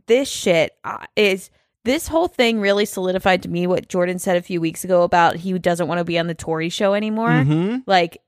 this 0.07 0.29
shit 0.29 0.71
uh, 0.83 1.05
is 1.15 1.49
this 1.85 2.07
whole 2.07 2.27
thing 2.27 2.59
really 2.59 2.85
solidified 2.85 3.43
to 3.43 3.49
me 3.49 3.67
what 3.67 3.87
Jordan 3.89 4.19
said 4.19 4.37
a 4.37 4.41
few 4.41 4.61
weeks 4.61 4.83
ago 4.83 5.03
about 5.03 5.35
he 5.35 5.57
doesn't 5.59 5.87
want 5.87 5.99
to 5.99 6.05
be 6.05 6.17
on 6.19 6.27
the 6.27 6.35
Tori 6.35 6.69
show 6.69 6.93
anymore. 6.93 7.43
hmm 7.43 7.77
Like, 7.85 8.19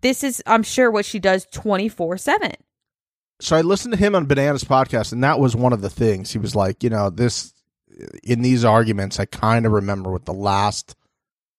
this 0.00 0.24
is, 0.24 0.42
I'm 0.46 0.62
sure, 0.64 0.90
what 0.90 1.04
she 1.04 1.18
does 1.18 1.46
24 1.52 2.18
7. 2.18 2.52
So 3.40 3.56
I 3.56 3.60
listened 3.62 3.92
to 3.94 3.98
him 3.98 4.14
on 4.14 4.26
Bananas 4.26 4.64
podcast, 4.64 5.12
and 5.12 5.22
that 5.24 5.38
was 5.40 5.56
one 5.56 5.72
of 5.72 5.80
the 5.80 5.90
things. 5.90 6.30
He 6.32 6.38
was 6.38 6.54
like, 6.54 6.82
you 6.82 6.90
know, 6.90 7.08
this 7.10 7.54
in 8.22 8.42
these 8.42 8.64
arguments, 8.64 9.18
I 9.20 9.24
kind 9.26 9.66
of 9.66 9.72
remember 9.72 10.10
what 10.10 10.24
the 10.24 10.32
last 10.34 10.94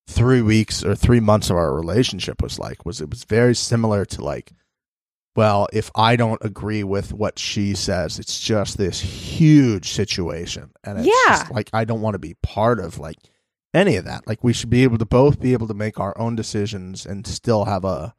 three 0.08 0.42
weeks 0.42 0.84
or 0.84 0.96
three 0.96 1.20
months 1.20 1.50
of 1.50 1.56
our 1.56 1.74
relationship 1.74 2.42
was 2.42 2.60
like. 2.60 2.86
Was 2.86 3.02
it 3.02 3.10
was 3.10 3.24
very 3.24 3.56
similar 3.56 4.06
to 4.06 4.24
like, 4.24 4.52
well, 5.36 5.68
if 5.74 5.90
I 5.96 6.16
don't 6.16 6.44
agree 6.44 6.84
with 6.84 7.14
what 7.14 7.40
she 7.40 7.74
says, 7.74 8.20
it's 8.20 8.40
just 8.40 8.78
this 8.78 9.00
huge 9.00 9.92
situation, 9.92 10.72
and 10.84 11.00
it's 11.00 11.08
Yeah. 11.08 11.38
just 11.40 11.52
like 11.52 11.70
I 11.74 11.86
don't 11.86 12.02
want 12.02 12.16
to 12.16 12.20
be 12.20 12.36
part 12.44 12.80
of 12.80 13.00
like 13.00 13.18
any 13.74 13.96
of 13.96 14.06
that. 14.06 14.28
Like 14.28 14.44
we 14.44 14.54
should 14.54 14.70
be 14.70 14.84
able 14.84 14.98
to 15.00 15.06
both 15.06 15.40
be 15.40 15.54
able 15.54 15.68
to 15.68 15.74
make 15.74 16.00
our 16.00 16.18
own 16.20 16.36
decisions 16.36 17.06
and 17.06 17.26
still 17.26 17.66
have 17.66 17.86
a 17.86 18.14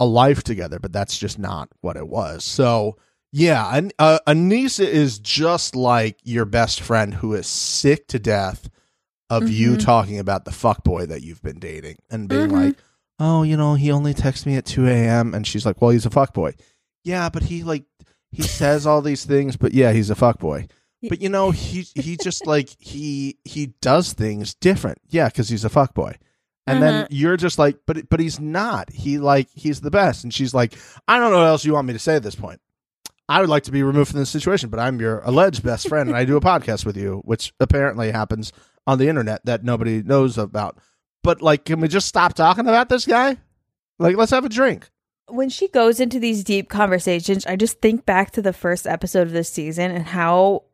a 0.00 0.04
life 0.04 0.42
together, 0.42 0.80
but 0.80 0.92
that's 0.92 1.16
just 1.16 1.38
not 1.38 1.68
what 1.80 1.96
it 1.96 2.08
was. 2.08 2.42
So 2.44 2.96
yeah, 3.36 3.76
An- 3.76 3.90
uh, 3.98 4.20
Anissa 4.28 4.86
is 4.86 5.18
just 5.18 5.74
like 5.74 6.18
your 6.22 6.44
best 6.44 6.80
friend 6.80 7.12
who 7.14 7.34
is 7.34 7.46
sick 7.48 8.06
to 8.08 8.18
death 8.20 8.70
of 9.28 9.50
you 9.50 9.72
Mhm. 9.72 9.84
talking 9.84 10.18
about 10.20 10.44
the 10.44 10.52
fuckboy 10.52 11.08
that 11.08 11.22
you've 11.22 11.42
been 11.42 11.58
dating 11.58 11.96
and 12.10 12.28
being 12.28 12.48
Mhm. 12.50 12.52
like, 12.52 12.76
oh, 13.18 13.42
you 13.42 13.56
know, 13.56 13.74
he 13.74 13.90
only 13.90 14.14
texts 14.14 14.46
me 14.46 14.54
at 14.54 14.64
two 14.64 14.86
a.m. 14.86 15.34
and 15.34 15.46
she's 15.46 15.66
like, 15.66 15.82
well, 15.82 15.90
he's 15.90 16.06
a 16.06 16.10
fuckboy. 16.10 16.54
Yeah, 17.02 17.28
but 17.28 17.42
he 17.44 17.64
like 17.64 17.84
he 18.30 18.42
says 18.42 18.86
all 18.86 19.02
these 19.02 19.24
things, 19.24 19.56
but 19.56 19.72
yeah, 19.74 19.92
he's 19.92 20.10
a 20.10 20.14
fuckboy. 20.14 20.68
Y- 21.02 21.08
But 21.08 21.20
you 21.20 21.28
know, 21.28 21.50
he 21.50 21.86
he 21.96 22.16
just 22.16 22.46
like 22.46 22.68
he 22.78 23.38
he 23.44 23.74
does 23.82 24.12
things 24.12 24.54
different. 24.54 24.98
Yeah, 25.08 25.26
because 25.28 25.48
he's 25.48 25.64
a 25.64 25.70
fuckboy. 25.70 26.14
And 26.66 26.82
then 26.82 27.04
Mhm. 27.04 27.08
you're 27.10 27.36
just 27.36 27.58
like, 27.58 27.78
but 27.86 28.08
but 28.08 28.20
he's 28.20 28.38
not. 28.40 28.90
He 28.92 29.18
like 29.18 29.48
he's 29.54 29.80
the 29.82 29.90
best. 29.90 30.22
And 30.24 30.32
she's 30.32 30.54
like, 30.54 30.74
I 31.08 31.18
don't 31.18 31.30
know 31.32 31.38
what 31.38 31.46
else 31.48 31.64
you 31.64 31.72
want 31.74 31.86
me 31.88 31.92
to 31.94 31.98
say 31.98 32.14
at 32.16 32.22
this 32.22 32.34
point. 32.36 32.60
I 33.28 33.40
would 33.40 33.48
like 33.48 33.62
to 33.64 33.72
be 33.72 33.82
removed 33.82 34.10
from 34.10 34.20
this 34.20 34.30
situation, 34.30 34.68
but 34.68 34.78
I'm 34.78 35.00
your 35.00 35.20
alleged 35.20 35.62
best 35.62 35.88
friend, 35.88 36.08
and 36.08 36.16
I 36.16 36.24
do 36.24 36.36
a 36.36 36.40
podcast 36.40 36.84
with 36.84 36.96
you, 36.96 37.22
which 37.24 37.54
apparently 37.58 38.10
happens 38.10 38.52
on 38.86 38.98
the 38.98 39.08
internet 39.08 39.44
that 39.46 39.64
nobody 39.64 40.02
knows 40.02 40.36
about. 40.36 40.78
But 41.22 41.40
like, 41.40 41.64
can 41.64 41.80
we 41.80 41.88
just 41.88 42.06
stop 42.06 42.34
talking 42.34 42.66
about 42.68 42.90
this 42.90 43.06
guy? 43.06 43.38
Like, 43.98 44.16
let's 44.16 44.32
have 44.32 44.44
a 44.44 44.50
drink. 44.50 44.90
when 45.28 45.48
she 45.48 45.68
goes 45.68 46.00
into 46.00 46.20
these 46.20 46.44
deep 46.44 46.68
conversations, 46.68 47.46
I 47.46 47.56
just 47.56 47.80
think 47.80 48.04
back 48.04 48.32
to 48.32 48.42
the 48.42 48.52
first 48.52 48.86
episode 48.86 49.26
of 49.26 49.32
this 49.32 49.48
season 49.48 49.90
and 49.90 50.04
how 50.04 50.64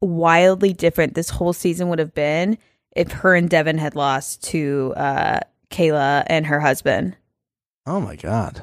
wildly 0.00 0.72
different 0.72 1.14
this 1.14 1.28
whole 1.28 1.52
season 1.52 1.88
would 1.90 1.98
have 1.98 2.14
been 2.14 2.56
if 2.96 3.12
her 3.12 3.34
and 3.34 3.50
Devin 3.50 3.76
had 3.76 3.94
lost 3.94 4.42
to 4.44 4.94
uh, 4.96 5.40
Kayla 5.70 6.24
and 6.28 6.46
her 6.46 6.60
husband. 6.60 7.16
Oh 7.84 8.00
my 8.00 8.16
god. 8.16 8.62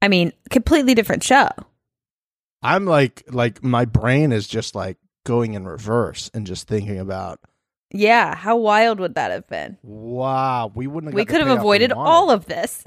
I 0.00 0.08
mean, 0.08 0.32
completely 0.48 0.94
different 0.94 1.22
show. 1.22 1.48
I'm 2.62 2.84
like 2.86 3.22
like 3.30 3.62
my 3.62 3.84
brain 3.84 4.32
is 4.32 4.46
just 4.46 4.74
like 4.74 4.98
going 5.24 5.54
in 5.54 5.66
reverse 5.66 6.30
and 6.34 6.46
just 6.46 6.66
thinking 6.68 6.98
about 6.98 7.40
Yeah, 7.90 8.34
how 8.34 8.56
wild 8.56 9.00
would 9.00 9.14
that 9.14 9.30
have 9.30 9.46
been? 9.48 9.78
wow, 9.82 10.70
we 10.74 10.86
wouldn't 10.86 11.12
have 11.12 11.16
We 11.16 11.24
could 11.24 11.40
have 11.40 11.58
avoided 11.58 11.92
all 11.92 12.30
of 12.30 12.46
this. 12.46 12.84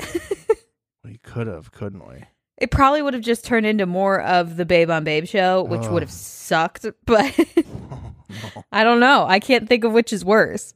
we 1.04 1.18
could 1.24 1.48
have, 1.48 1.72
couldn't 1.72 2.08
we? 2.08 2.24
it 2.60 2.70
probably 2.72 3.02
would 3.02 3.14
have 3.16 3.24
just 3.24 3.44
turned 3.44 3.66
into 3.66 3.86
more 3.86 4.22
of 4.22 4.56
the 4.58 4.66
Babe 4.66 4.90
on 4.90 5.04
Babe 5.04 5.26
show, 5.26 5.64
which 5.64 5.86
would 5.88 6.02
have 6.04 6.12
sucked, 6.12 6.86
but 7.06 7.38
no. 7.58 8.64
I 8.72 8.84
don't 8.84 9.00
know. 9.00 9.26
I 9.28 9.40
can't 9.40 9.68
think 9.68 9.84
of 9.84 9.92
which 9.92 10.14
is 10.14 10.24
worse. 10.24 10.74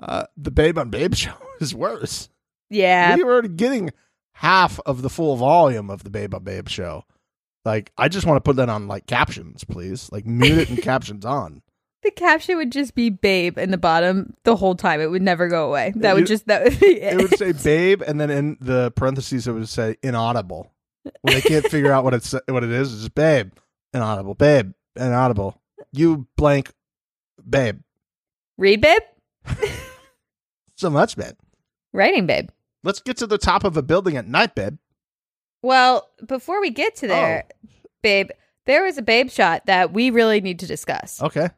Uh, 0.00 0.24
the 0.36 0.50
Babe 0.50 0.76
on 0.78 0.90
Babe 0.90 1.14
show 1.14 1.34
is 1.60 1.74
worse. 1.74 2.28
Yeah. 2.70 3.16
We 3.16 3.22
were 3.24 3.32
already 3.32 3.48
getting 3.48 3.90
half 4.32 4.78
of 4.84 5.02
the 5.02 5.08
full 5.10 5.36
volume 5.36 5.88
of 5.88 6.04
the 6.04 6.10
Babe 6.10 6.34
on 6.34 6.44
Babe 6.44 6.68
show. 6.68 7.04
Like, 7.68 7.92
I 7.98 8.08
just 8.08 8.26
want 8.26 8.38
to 8.38 8.40
put 8.40 8.56
that 8.56 8.70
on 8.70 8.88
like 8.88 9.06
captions, 9.06 9.62
please. 9.62 10.10
Like, 10.10 10.24
mute 10.24 10.56
it 10.56 10.70
and 10.70 10.78
captions 10.82 11.26
on. 11.26 11.60
The 12.02 12.10
caption 12.10 12.56
would 12.56 12.72
just 12.72 12.94
be 12.94 13.10
"babe" 13.10 13.58
in 13.58 13.70
the 13.70 13.76
bottom 13.76 14.32
the 14.44 14.56
whole 14.56 14.74
time. 14.74 15.02
It 15.02 15.10
would 15.10 15.20
never 15.20 15.48
go 15.48 15.68
away. 15.68 15.92
That 15.96 16.14
would 16.14 16.26
just 16.26 16.46
that 16.46 16.64
would 16.64 16.80
be 16.80 16.98
it. 16.98 17.12
It 17.12 17.16
would 17.18 17.38
say 17.38 17.52
"babe" 17.52 18.02
and 18.06 18.18
then 18.18 18.30
in 18.30 18.56
the 18.60 18.90
parentheses 18.92 19.46
it 19.46 19.52
would 19.52 19.68
say 19.68 19.96
"inaudible." 20.02 20.72
When 21.20 21.34
they 21.34 21.42
can't 21.42 21.66
figure 21.66 21.92
out 21.92 22.04
what 22.04 22.14
it's 22.14 22.32
what 22.48 22.64
it 22.64 22.70
is, 22.70 22.92
it's 22.92 23.02
just 23.02 23.14
"babe," 23.14 23.52
inaudible, 23.92 24.34
babe, 24.34 24.72
inaudible. 24.96 25.60
You 25.92 26.26
blank, 26.36 26.72
babe. 27.48 27.80
Read, 28.56 28.80
babe. 28.80 29.02
So 30.76 30.90
much, 30.90 31.16
babe. 31.16 31.34
Writing, 31.92 32.26
babe. 32.26 32.50
Let's 32.84 33.00
get 33.00 33.16
to 33.16 33.26
the 33.26 33.36
top 33.36 33.64
of 33.64 33.76
a 33.76 33.82
building 33.82 34.16
at 34.16 34.28
night, 34.28 34.54
babe. 34.54 34.78
Well, 35.62 36.08
before 36.26 36.60
we 36.60 36.70
get 36.70 36.96
to 36.96 37.06
there, 37.08 37.44
Oh. 37.50 37.68
babe, 38.02 38.30
there 38.66 38.84
was 38.84 38.98
a 38.98 39.02
babe 39.02 39.30
shot 39.30 39.66
that 39.66 39.92
we 39.92 40.10
really 40.10 40.40
need 40.40 40.58
to 40.60 40.66
discuss. 40.66 41.20
Okay. 41.22 41.48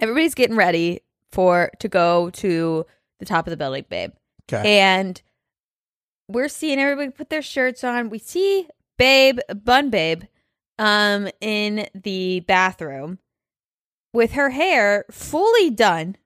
Everybody's 0.00 0.34
getting 0.34 0.56
ready 0.56 1.00
for 1.32 1.70
to 1.80 1.88
go 1.88 2.30
to 2.30 2.86
the 3.18 3.26
top 3.26 3.46
of 3.46 3.50
the 3.50 3.56
building, 3.56 3.84
babe. 3.88 4.12
Okay. 4.50 4.78
And 4.78 5.20
we're 6.28 6.48
seeing 6.48 6.78
everybody 6.78 7.10
put 7.10 7.30
their 7.30 7.42
shirts 7.42 7.82
on. 7.84 8.10
We 8.10 8.18
see 8.18 8.68
Babe, 8.98 9.38
Bun 9.64 9.90
Babe, 9.90 10.22
um, 10.78 11.28
in 11.40 11.88
the 11.94 12.40
bathroom 12.40 13.18
with 14.12 14.32
her 14.32 14.50
hair 14.50 15.04
fully 15.10 15.70
done. 15.70 16.16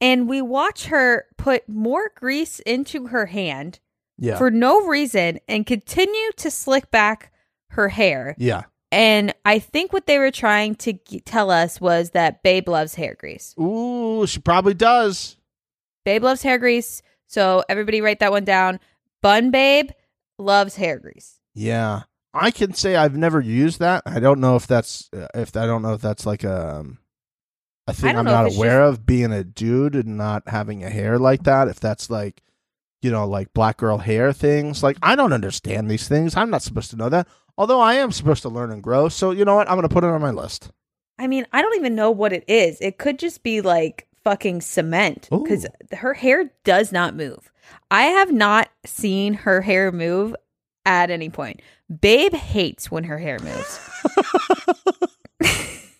And 0.00 0.28
we 0.28 0.42
watch 0.42 0.86
her 0.86 1.26
put 1.36 1.68
more 1.68 2.10
grease 2.14 2.58
into 2.60 3.08
her 3.08 3.26
hand 3.26 3.78
yeah. 4.22 4.38
for 4.38 4.50
no 4.50 4.86
reason 4.86 5.40
and 5.48 5.66
continue 5.66 6.30
to 6.36 6.50
slick 6.50 6.90
back 6.90 7.32
her 7.70 7.88
hair. 7.88 8.34
yeah. 8.38 8.62
And 8.90 9.32
I 9.46 9.58
think 9.58 9.94
what 9.94 10.06
they 10.06 10.18
were 10.18 10.30
trying 10.30 10.74
to 10.76 10.92
g- 10.92 11.20
tell 11.20 11.50
us 11.50 11.80
was 11.80 12.10
that 12.10 12.42
Babe 12.42 12.68
loves 12.68 12.94
hair 12.94 13.16
grease. 13.18 13.54
Ooh, 13.58 14.26
she 14.26 14.38
probably 14.38 14.74
does. 14.74 15.38
Babe 16.04 16.22
loves 16.22 16.42
hair 16.42 16.58
grease. 16.58 17.00
So 17.26 17.64
everybody 17.70 18.02
write 18.02 18.18
that 18.18 18.32
one 18.32 18.44
down. 18.44 18.80
Bun 19.22 19.50
Babe 19.50 19.92
loves 20.38 20.76
hair 20.76 20.98
grease. 20.98 21.40
Yeah. 21.54 22.02
I 22.34 22.50
can 22.50 22.74
say 22.74 22.94
I've 22.94 23.16
never 23.16 23.40
used 23.40 23.80
that. 23.80 24.02
I 24.04 24.20
don't 24.20 24.40
know 24.40 24.56
if 24.56 24.66
that's 24.66 25.08
uh, 25.16 25.28
if 25.34 25.56
I 25.56 25.64
don't 25.64 25.80
know 25.80 25.94
if 25.94 26.02
that's 26.02 26.26
like 26.26 26.44
a 26.44 26.76
um, 26.80 26.98
a 27.86 27.94
thing 27.94 28.16
I'm 28.16 28.26
not 28.26 28.54
aware 28.54 28.82
of 28.82 29.06
being 29.06 29.32
a 29.32 29.42
dude 29.42 29.94
and 29.94 30.18
not 30.18 30.48
having 30.48 30.84
a 30.84 30.90
hair 30.90 31.18
like 31.18 31.44
that. 31.44 31.68
If 31.68 31.80
that's 31.80 32.10
like 32.10 32.42
you 33.02 33.10
know 33.10 33.26
like 33.26 33.52
black 33.52 33.76
girl 33.76 33.98
hair 33.98 34.32
things. 34.32 34.82
Like 34.82 34.96
I 35.02 35.16
don't 35.16 35.32
understand 35.32 35.90
these 35.90 36.08
things. 36.08 36.36
I'm 36.36 36.50
not 36.50 36.62
supposed 36.62 36.90
to 36.90 36.96
know 36.96 37.08
that. 37.08 37.28
Although 37.58 37.80
I 37.80 37.94
am 37.94 38.12
supposed 38.12 38.42
to 38.42 38.48
learn 38.48 38.70
and 38.70 38.82
grow. 38.82 39.08
So 39.08 39.30
you 39.30 39.44
know 39.44 39.56
what? 39.56 39.68
I'm 39.68 39.76
going 39.76 39.88
to 39.88 39.92
put 39.92 40.04
it 40.04 40.10
on 40.10 40.20
my 40.20 40.30
list. 40.30 40.70
I 41.18 41.26
mean, 41.26 41.46
I 41.52 41.60
don't 41.60 41.76
even 41.76 41.94
know 41.94 42.10
what 42.10 42.32
it 42.32 42.44
is. 42.48 42.80
It 42.80 42.98
could 42.98 43.18
just 43.18 43.42
be 43.42 43.60
like 43.60 44.08
fucking 44.24 44.62
cement 44.62 45.28
because 45.30 45.66
her 45.92 46.14
hair 46.14 46.50
does 46.64 46.92
not 46.92 47.14
move. 47.14 47.52
I 47.90 48.04
have 48.04 48.32
not 48.32 48.70
seen 48.86 49.34
her 49.34 49.60
hair 49.60 49.92
move 49.92 50.34
at 50.86 51.10
any 51.10 51.28
point. 51.28 51.60
Babe 52.00 52.32
hates 52.32 52.90
when 52.90 53.04
her 53.04 53.18
hair 53.18 53.38
moves. 53.40 53.80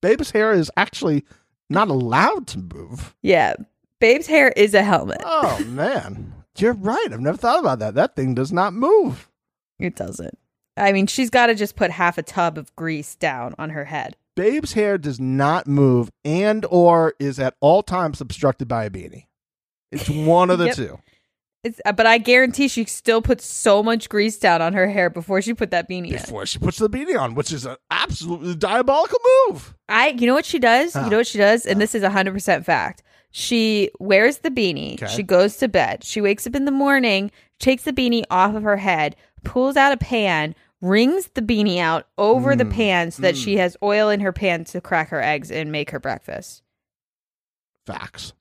Babe's 0.00 0.30
hair 0.30 0.52
is 0.52 0.70
actually 0.76 1.24
not 1.68 1.88
allowed 1.88 2.46
to 2.48 2.58
move. 2.58 3.14
yeah. 3.22 3.54
Babe's 4.00 4.26
hair 4.26 4.48
is 4.56 4.74
a 4.74 4.82
helmet. 4.82 5.20
Oh 5.24 5.62
man. 5.66 6.34
You're 6.56 6.72
right. 6.74 7.06
I've 7.12 7.20
never 7.20 7.36
thought 7.38 7.60
about 7.60 7.78
that. 7.80 7.94
That 7.94 8.16
thing 8.16 8.34
does 8.34 8.52
not 8.52 8.72
move. 8.74 9.28
It 9.78 9.94
doesn't. 9.94 10.36
I 10.76 10.92
mean, 10.92 11.06
she's 11.06 11.30
got 11.30 11.46
to 11.46 11.54
just 11.54 11.76
put 11.76 11.90
half 11.90 12.18
a 12.18 12.22
tub 12.22 12.58
of 12.58 12.74
grease 12.76 13.14
down 13.16 13.54
on 13.58 13.70
her 13.70 13.84
head. 13.86 14.16
Babe's 14.36 14.72
hair 14.74 14.98
does 14.98 15.18
not 15.18 15.66
move 15.66 16.10
and 16.24 16.64
or 16.70 17.14
is 17.18 17.38
at 17.40 17.54
all 17.60 17.82
times 17.82 18.20
obstructed 18.20 18.68
by 18.68 18.84
a 18.84 18.90
beanie. 18.90 19.26
It's 19.90 20.08
one 20.08 20.50
of 20.50 20.58
the 20.58 20.66
Yep. 20.66 20.76
two. 20.76 20.98
It's, 21.64 21.80
uh, 21.84 21.92
but 21.92 22.06
I 22.06 22.18
guarantee 22.18 22.68
she 22.68 22.84
still 22.84 23.20
puts 23.20 23.44
so 23.44 23.82
much 23.82 24.08
grease 24.08 24.38
down 24.38 24.62
on 24.62 24.74
her 24.74 24.88
hair 24.88 25.10
before 25.10 25.42
she 25.42 25.54
put 25.54 25.72
that 25.72 25.88
beanie. 25.88 26.12
Before 26.12 26.46
she 26.46 26.58
puts 26.58 26.78
the 26.78 26.88
beanie 26.88 27.18
on, 27.18 27.34
which 27.34 27.52
is 27.52 27.66
an 27.66 27.76
absolutely 27.90 28.54
diabolical 28.54 29.18
move. 29.48 29.74
I, 29.88 30.10
you 30.10 30.26
know 30.26 30.34
what 30.34 30.46
she 30.46 30.60
does? 30.60 30.94
You 30.94 31.10
know 31.10 31.16
what 31.16 31.26
she 31.26 31.38
does? 31.38 31.66
And 31.66 31.80
this 31.80 31.94
is 31.94 32.02
100% 32.02 32.64
fact. 32.64 33.02
She 33.30 33.90
wears 33.98 34.38
the 34.38 34.50
beanie. 34.50 34.94
Okay. 35.02 35.12
She 35.12 35.22
goes 35.22 35.56
to 35.58 35.68
bed. 35.68 36.04
She 36.04 36.20
wakes 36.20 36.46
up 36.46 36.54
in 36.54 36.64
the 36.64 36.70
morning, 36.70 37.30
takes 37.58 37.82
the 37.82 37.92
beanie 37.92 38.24
off 38.30 38.54
of 38.54 38.62
her 38.62 38.76
head, 38.76 39.16
pulls 39.44 39.76
out 39.76 39.92
a 39.92 39.96
pan, 39.96 40.54
wrings 40.80 41.28
the 41.34 41.42
beanie 41.42 41.78
out 41.78 42.06
over 42.16 42.54
the 42.54 42.64
Mm, 42.64 42.72
pan 42.72 43.10
so 43.10 43.22
that 43.22 43.34
mm. 43.34 43.44
she 43.44 43.56
has 43.56 43.76
oil 43.82 44.08
in 44.10 44.20
her 44.20 44.32
pan 44.32 44.64
to 44.64 44.80
crack 44.80 45.08
her 45.08 45.20
eggs 45.20 45.50
and 45.50 45.72
make 45.72 45.90
her 45.90 45.98
breakfast. 45.98 46.62
Facts. 47.84 48.32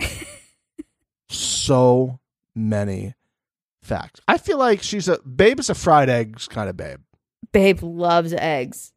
so 1.28 2.18
many 2.56 3.14
facts. 3.82 4.20
I 4.26 4.38
feel 4.38 4.58
like 4.58 4.82
she's 4.82 5.06
a 5.08 5.18
babe 5.20 5.60
is 5.60 5.70
a 5.70 5.74
fried 5.74 6.08
eggs 6.08 6.48
kind 6.48 6.68
of 6.68 6.76
babe. 6.76 6.98
Babe 7.52 7.82
loves 7.82 8.32
eggs. 8.32 8.92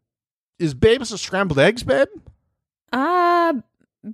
Is 0.57 0.73
babe 0.73 1.01
is 1.01 1.11
a 1.11 1.17
scrambled 1.17 1.59
eggs 1.59 1.83
babe? 1.83 2.07
Uh 2.91 3.53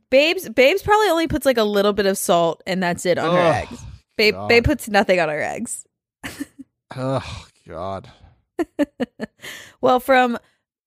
Babes 0.09 0.49
Babes 0.49 0.81
probably 0.81 1.07
only 1.09 1.27
puts 1.27 1.45
like 1.45 1.57
a 1.57 1.63
little 1.63 1.93
bit 1.93 2.07
of 2.07 2.17
salt 2.17 2.61
and 2.67 2.81
that's 2.83 3.05
it 3.05 3.17
on 3.17 3.33
her 3.35 3.53
eggs. 3.53 3.79
Babe 4.17 4.33
God. 4.33 4.47
Babe 4.49 4.63
puts 4.65 4.89
nothing 4.89 5.19
on 5.19 5.29
her 5.29 5.41
eggs. 5.41 5.85
Oh 6.95 7.45
God. 7.67 8.09
Well, 9.81 9.99
from 9.99 10.37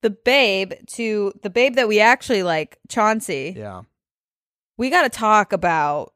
the 0.01 0.09
babe 0.09 0.73
to 0.87 1.31
the 1.41 1.49
babe 1.49 1.75
that 1.75 1.87
we 1.87 1.99
actually 2.01 2.43
like, 2.43 2.77
Chauncey, 2.89 3.53
Yeah. 3.55 3.83
we 4.77 4.89
got 4.89 5.03
to 5.03 5.09
talk 5.09 5.53
about 5.53 6.13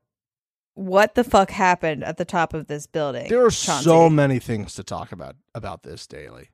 what 0.75 1.15
the 1.15 1.23
fuck 1.23 1.51
happened 1.51 2.03
at 2.03 2.17
the 2.17 2.25
top 2.25 2.53
of 2.53 2.67
this 2.67 2.87
building. 2.87 3.27
There 3.29 3.45
are 3.45 3.51
Chauncey. 3.51 3.83
so 3.83 4.09
many 4.09 4.39
things 4.39 4.73
to 4.75 4.83
talk 4.83 5.11
about 5.11 5.35
about 5.53 5.83
this 5.83 6.07
daily. 6.07 6.49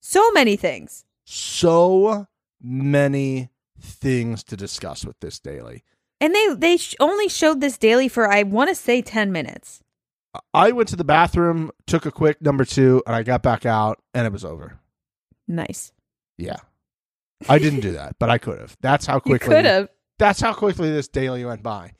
so 0.00 0.30
many 0.32 0.56
things. 0.56 1.04
So 1.24 2.26
many 2.62 3.50
things 3.80 4.42
to 4.44 4.56
discuss 4.56 5.04
with 5.04 5.18
this 5.20 5.38
daily. 5.38 5.82
And 6.20 6.34
they 6.34 6.54
they 6.54 6.76
sh- 6.76 6.94
only 7.00 7.28
showed 7.28 7.60
this 7.60 7.76
daily 7.78 8.08
for 8.08 8.30
I 8.30 8.42
want 8.42 8.68
to 8.70 8.74
say 8.74 9.02
10 9.02 9.32
minutes. 9.32 9.80
I 10.52 10.72
went 10.72 10.88
to 10.90 10.96
the 10.96 11.04
bathroom, 11.04 11.70
took 11.86 12.04
a 12.04 12.10
quick 12.10 12.42
number 12.42 12.64
two, 12.66 13.02
and 13.06 13.16
I 13.16 13.22
got 13.22 13.42
back 13.42 13.64
out, 13.64 14.02
and 14.12 14.26
it 14.26 14.32
was 14.32 14.44
over. 14.44 14.78
Nice. 15.48 15.92
Yeah, 16.36 16.56
I 17.48 17.58
didn't 17.58 17.80
do 17.80 17.92
that, 17.92 18.16
but 18.18 18.28
I 18.28 18.36
could 18.36 18.58
have. 18.60 18.76
That's 18.82 19.06
how 19.06 19.18
quickly. 19.20 19.54
could 19.54 19.64
have. 19.64 19.88
That's 20.18 20.40
how 20.40 20.52
quickly 20.52 20.90
this 20.90 21.08
daily 21.08 21.44
went 21.44 21.62
by. 21.62 21.92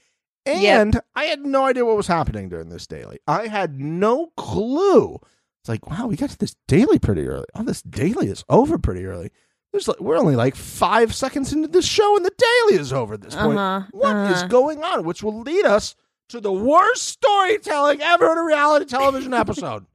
Yep. 0.46 0.80
And 0.80 1.00
I 1.14 1.24
had 1.24 1.44
no 1.44 1.64
idea 1.64 1.84
what 1.84 1.96
was 1.96 2.06
happening 2.06 2.48
during 2.48 2.68
this 2.68 2.86
daily. 2.86 3.18
I 3.26 3.48
had 3.48 3.80
no 3.80 4.32
clue. 4.36 5.18
It's 5.60 5.68
like, 5.68 5.88
wow, 5.88 6.06
we 6.06 6.16
got 6.16 6.30
to 6.30 6.38
this 6.38 6.54
daily 6.68 6.98
pretty 6.98 7.26
early. 7.26 7.46
Oh, 7.54 7.64
this 7.64 7.82
daily 7.82 8.28
is 8.28 8.44
over 8.48 8.78
pretty 8.78 9.04
early. 9.04 9.32
There's 9.72 9.88
like, 9.88 10.00
we're 10.00 10.16
only 10.16 10.36
like 10.36 10.54
five 10.54 11.14
seconds 11.14 11.52
into 11.52 11.68
this 11.68 11.84
show, 11.84 12.16
and 12.16 12.24
the 12.24 12.32
daily 12.36 12.80
is 12.80 12.92
over 12.92 13.14
at 13.14 13.22
this 13.22 13.34
point. 13.34 13.58
Uh-huh. 13.58 13.88
What 13.90 14.16
is 14.30 14.38
uh-huh. 14.38 14.46
going 14.46 14.84
on? 14.84 15.04
Which 15.04 15.22
will 15.22 15.40
lead 15.40 15.64
us 15.64 15.96
to 16.28 16.40
the 16.40 16.52
worst 16.52 17.02
storytelling 17.02 18.00
ever 18.00 18.30
in 18.32 18.38
a 18.38 18.44
reality 18.44 18.86
television 18.86 19.34
episode. 19.34 19.86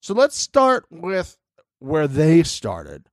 so 0.00 0.14
let's 0.14 0.36
start 0.36 0.86
with 0.90 1.36
where 1.80 2.06
they 2.08 2.42
started, 2.42 3.08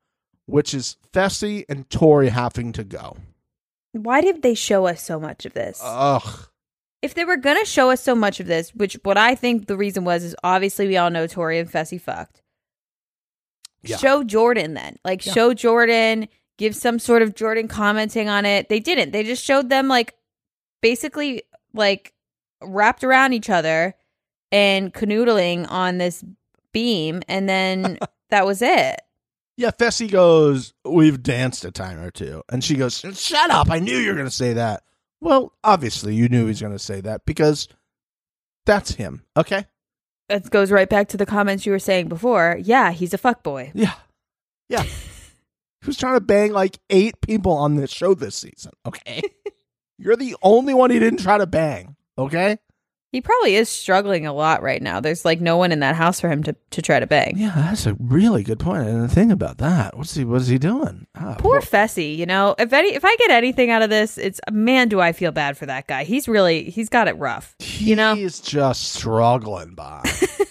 which 0.45 0.73
is 0.73 0.97
Fessy 1.13 1.65
and 1.67 1.89
Tori 1.89 2.29
having 2.29 2.71
to 2.73 2.83
go. 2.83 3.17
Why 3.93 4.21
did 4.21 4.41
they 4.41 4.53
show 4.53 4.85
us 4.87 5.01
so 5.01 5.19
much 5.19 5.45
of 5.45 5.53
this? 5.53 5.79
Ugh. 5.83 6.47
if 7.01 7.13
they 7.13 7.25
were 7.25 7.37
gonna 7.37 7.65
show 7.65 7.89
us 7.91 8.01
so 8.03 8.15
much 8.15 8.39
of 8.39 8.47
this, 8.47 8.73
which 8.75 8.95
what 9.03 9.17
I 9.17 9.35
think 9.35 9.67
the 9.67 9.77
reason 9.77 10.03
was 10.03 10.23
is 10.23 10.35
obviously 10.43 10.87
we 10.87 10.97
all 10.97 11.09
know 11.09 11.27
Tori 11.27 11.59
and 11.59 11.71
Fessy 11.71 11.99
fucked. 12.01 12.41
Yeah. 13.83 13.97
Show 13.97 14.23
Jordan 14.23 14.73
then. 14.73 14.97
Like 15.05 15.25
Yeah. 15.25 15.33
show 15.33 15.53
Jordan, 15.53 16.27
give 16.57 16.75
some 16.75 16.99
sort 16.99 17.21
of 17.21 17.35
Jordan 17.35 17.67
commenting 17.67 18.27
on 18.29 18.45
it. 18.45 18.67
They 18.69 18.79
didn't. 18.79 19.11
They 19.11 19.23
just 19.23 19.43
showed 19.43 19.69
them 19.69 19.87
like 19.87 20.15
basically 20.81 21.43
like 21.73 22.13
wrapped 22.61 23.03
around 23.03 23.33
each 23.33 23.49
other 23.49 23.93
and 24.51 24.93
canoodling 24.93 25.69
on 25.69 25.97
this 25.99 26.23
beam 26.73 27.21
and 27.27 27.47
then 27.47 27.99
that 28.29 28.45
was 28.45 28.61
it. 28.61 28.99
Yeah, 29.57 29.71
Fessy 29.71 30.09
goes, 30.09 30.73
We've 30.85 31.21
danced 31.21 31.65
a 31.65 31.71
time 31.71 31.99
or 31.99 32.11
two. 32.11 32.43
And 32.49 32.63
she 32.63 32.75
goes, 32.75 32.99
Shut 32.99 33.49
up. 33.49 33.69
I 33.69 33.79
knew 33.79 33.97
you 33.97 34.09
were 34.09 34.15
going 34.15 34.27
to 34.27 34.31
say 34.31 34.53
that. 34.53 34.83
Well, 35.19 35.53
obviously, 35.63 36.13
you 36.13 36.29
knew 36.29 36.41
he 36.41 36.49
was 36.49 36.61
going 36.61 36.73
to 36.73 36.79
say 36.79 37.01
that 37.01 37.25
because 37.25 37.67
that's 38.67 38.91
him. 38.91 39.23
Okay? 39.35 39.65
That 40.29 40.49
goes 40.49 40.71
right 40.71 40.87
back 40.87 41.07
to 41.09 41.17
the 41.17 41.25
comments 41.25 41.65
you 41.65 41.71
were 41.71 41.79
saying 41.79 42.07
before. 42.07 42.57
Yeah, 42.61 42.91
he's 42.91 43.13
a 43.13 43.17
fuck 43.17 43.41
boy. 43.41 43.71
Yeah. 43.73 43.93
Yeah. 44.69 44.83
he 45.81 45.87
was 45.87 45.97
trying 45.97 46.15
to 46.15 46.21
bang 46.21 46.51
like 46.53 46.77
eight 46.89 47.19
people 47.21 47.53
on 47.53 47.75
this 47.75 47.91
show 47.91 48.13
this 48.13 48.35
season. 48.35 48.73
Okay? 48.85 49.21
You're 49.97 50.15
the 50.15 50.35
only 50.43 50.75
one 50.75 50.91
he 50.91 50.99
didn't 50.99 51.21
try 51.21 51.39
to 51.39 51.47
bang. 51.47 51.95
Okay? 52.17 52.59
He 53.13 53.21
probably 53.21 53.55
is 53.55 53.69
struggling 53.69 54.25
a 54.25 54.33
lot 54.33 54.61
right 54.61 54.81
now. 54.81 54.99
There's 54.99 55.23
like 55.23 55.39
no 55.39 55.55
one 55.55 55.71
in 55.71 55.79
that 55.79 55.95
house 55.95 56.19
for 56.19 56.29
him 56.29 56.43
to, 56.43 56.55
to 56.71 56.81
try 56.81 56.99
to 56.99 57.07
bang. 57.07 57.35
Yeah, 57.37 57.53
that's 57.55 57.85
a 57.85 57.95
really 57.99 58.43
good 58.43 58.59
point. 58.59 58.81
I 58.81 58.85
didn't 58.87 59.07
think 59.09 59.31
about 59.31 59.59
that. 59.59 59.97
What's 59.97 60.13
he 60.13 60.25
what 60.25 60.41
is 60.41 60.47
he 60.49 60.57
doing? 60.57 61.07
Ah, 61.15 61.35
Poor 61.39 61.61
Fessy, 61.61 62.17
you 62.17 62.25
know. 62.25 62.53
If 62.59 62.73
any 62.73 62.93
if 62.93 63.05
I 63.05 63.15
get 63.15 63.31
anything 63.31 63.71
out 63.71 63.81
of 63.81 63.89
this, 63.89 64.17
it's 64.17 64.41
man, 64.51 64.89
do 64.89 64.99
I 64.99 65.13
feel 65.13 65.31
bad 65.31 65.57
for 65.57 65.65
that 65.67 65.87
guy. 65.87 66.03
He's 66.03 66.27
really 66.27 66.69
he's 66.69 66.89
got 66.89 67.07
it 67.07 67.17
rough. 67.17 67.55
you 67.59 67.95
know? 67.95 68.13
He's 68.13 68.41
just 68.41 68.93
struggling 68.93 69.73
by. 69.73 70.03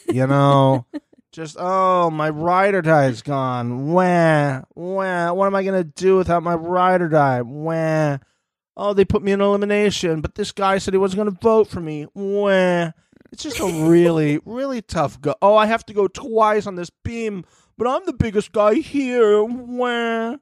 you 0.09 0.27
know? 0.27 0.87
Just 1.33 1.57
oh 1.61 2.09
my 2.09 2.31
ride 2.31 2.75
or 2.75 2.81
die 2.81 3.09
is 3.09 3.21
gone. 3.21 3.89
Wah 3.93 4.63
wah. 4.75 5.33
What 5.35 5.45
am 5.47 5.55
I 5.55 5.63
gonna 5.65 5.85
do 5.85 6.17
without 6.17 6.43
my 6.43 6.55
ride 6.55 7.03
or 7.03 7.11
die? 7.11 7.43
Wah. 7.43 8.17
Oh, 8.77 8.93
they 8.93 9.05
put 9.05 9.23
me 9.23 9.33
in 9.33 9.41
elimination, 9.41 10.21
but 10.21 10.35
this 10.35 10.53
guy 10.53 10.79
said 10.79 10.93
he 10.95 10.99
wasn't 10.99 11.19
gonna 11.19 11.31
vote 11.43 11.69
for 11.69 11.81
me. 11.81 12.07
Wah. 12.15 12.91
It's 13.33 13.43
just 13.43 13.59
a 13.61 13.67
really, 13.89 14.39
really 14.45 14.83
tough 14.83 15.21
go. 15.21 15.35
Oh, 15.43 15.57
I 15.57 15.67
have 15.67 15.85
to 15.87 15.95
go 15.95 16.07
twice 16.09 16.67
on 16.67 16.77
this 16.77 16.91
beam, 16.91 17.45
but 17.79 17.89
I'm 17.89 18.05
the 18.07 18.13
biggest 18.13 18.53
guy 18.53 18.75
here. 18.75 19.43
Wah. 19.45 20.37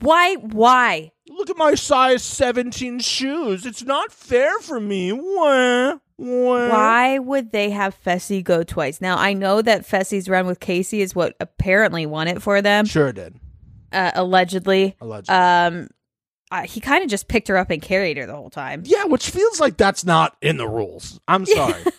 Why 0.00 0.34
why? 0.36 1.10
Look 1.28 1.50
at 1.50 1.56
my 1.56 1.74
size 1.74 2.22
17 2.22 3.00
shoes. 3.00 3.66
It's 3.66 3.82
not 3.82 4.12
fair 4.12 4.58
for 4.60 4.78
me. 4.78 5.10
Wah, 5.12 5.96
wah. 6.16 6.68
Why 6.68 7.18
would 7.18 7.50
they 7.52 7.70
have 7.70 8.00
Fessy 8.00 8.42
go 8.44 8.62
twice? 8.62 9.00
Now 9.00 9.16
I 9.18 9.32
know 9.32 9.60
that 9.60 9.82
Fessy's 9.82 10.28
run 10.28 10.46
with 10.46 10.60
Kaycee 10.60 11.00
is 11.00 11.16
what 11.16 11.34
apparently 11.40 12.06
won 12.06 12.28
it 12.28 12.40
for 12.40 12.62
them, 12.62 12.84
Sure 12.86 13.12
did. 13.12 13.40
uh, 13.92 14.12
allegedly. 14.14 14.94
Allegedly. 15.00 15.34
Um, 15.34 15.88
uh, 16.50 16.62
he 16.62 16.80
kind 16.80 17.04
of 17.04 17.10
just 17.10 17.28
picked 17.28 17.48
her 17.48 17.56
up 17.56 17.70
and 17.70 17.82
carried 17.82 18.16
her 18.16 18.26
the 18.26 18.34
whole 18.34 18.50
time. 18.50 18.82
yeah, 18.86 19.04
which 19.04 19.30
feels 19.30 19.60
like 19.60 19.76
that's 19.76 20.04
not 20.04 20.36
in 20.40 20.56
the 20.56 20.68
rules. 20.68 21.20
I'm 21.28 21.46
sorry. 21.46 21.82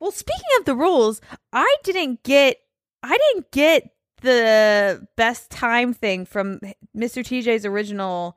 Well, 0.00 0.10
speaking 0.10 0.42
of 0.58 0.64
the 0.64 0.74
rules, 0.74 1.20
I 1.52 1.76
didn't 1.84 2.24
get 2.24 2.56
I 3.04 3.16
didn't 3.16 3.52
get 3.52 3.88
the 4.20 5.06
best 5.16 5.48
time 5.48 5.94
thing 5.94 6.26
from 6.26 6.58
Mr. 6.96 7.22
TJ's 7.22 7.64
original 7.64 8.36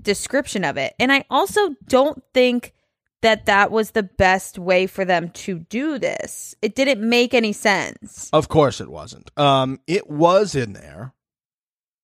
description 0.00 0.64
of 0.64 0.78
it. 0.78 0.94
And 0.98 1.12
I 1.12 1.26
also 1.28 1.74
don't 1.88 2.22
think 2.32 2.72
that 3.20 3.44
that 3.44 3.70
was 3.70 3.90
the 3.90 4.02
best 4.02 4.58
way 4.58 4.86
for 4.86 5.04
them 5.04 5.28
to 5.30 5.58
do 5.58 5.98
this. 5.98 6.54
It 6.62 6.74
didn't 6.74 7.06
make 7.06 7.34
any 7.34 7.52
sense. 7.52 8.30
of 8.32 8.48
course 8.48 8.80
it 8.80 8.90
wasn't. 8.90 9.30
Um, 9.38 9.80
it 9.86 10.08
was 10.08 10.54
in 10.54 10.72
there. 10.72 11.12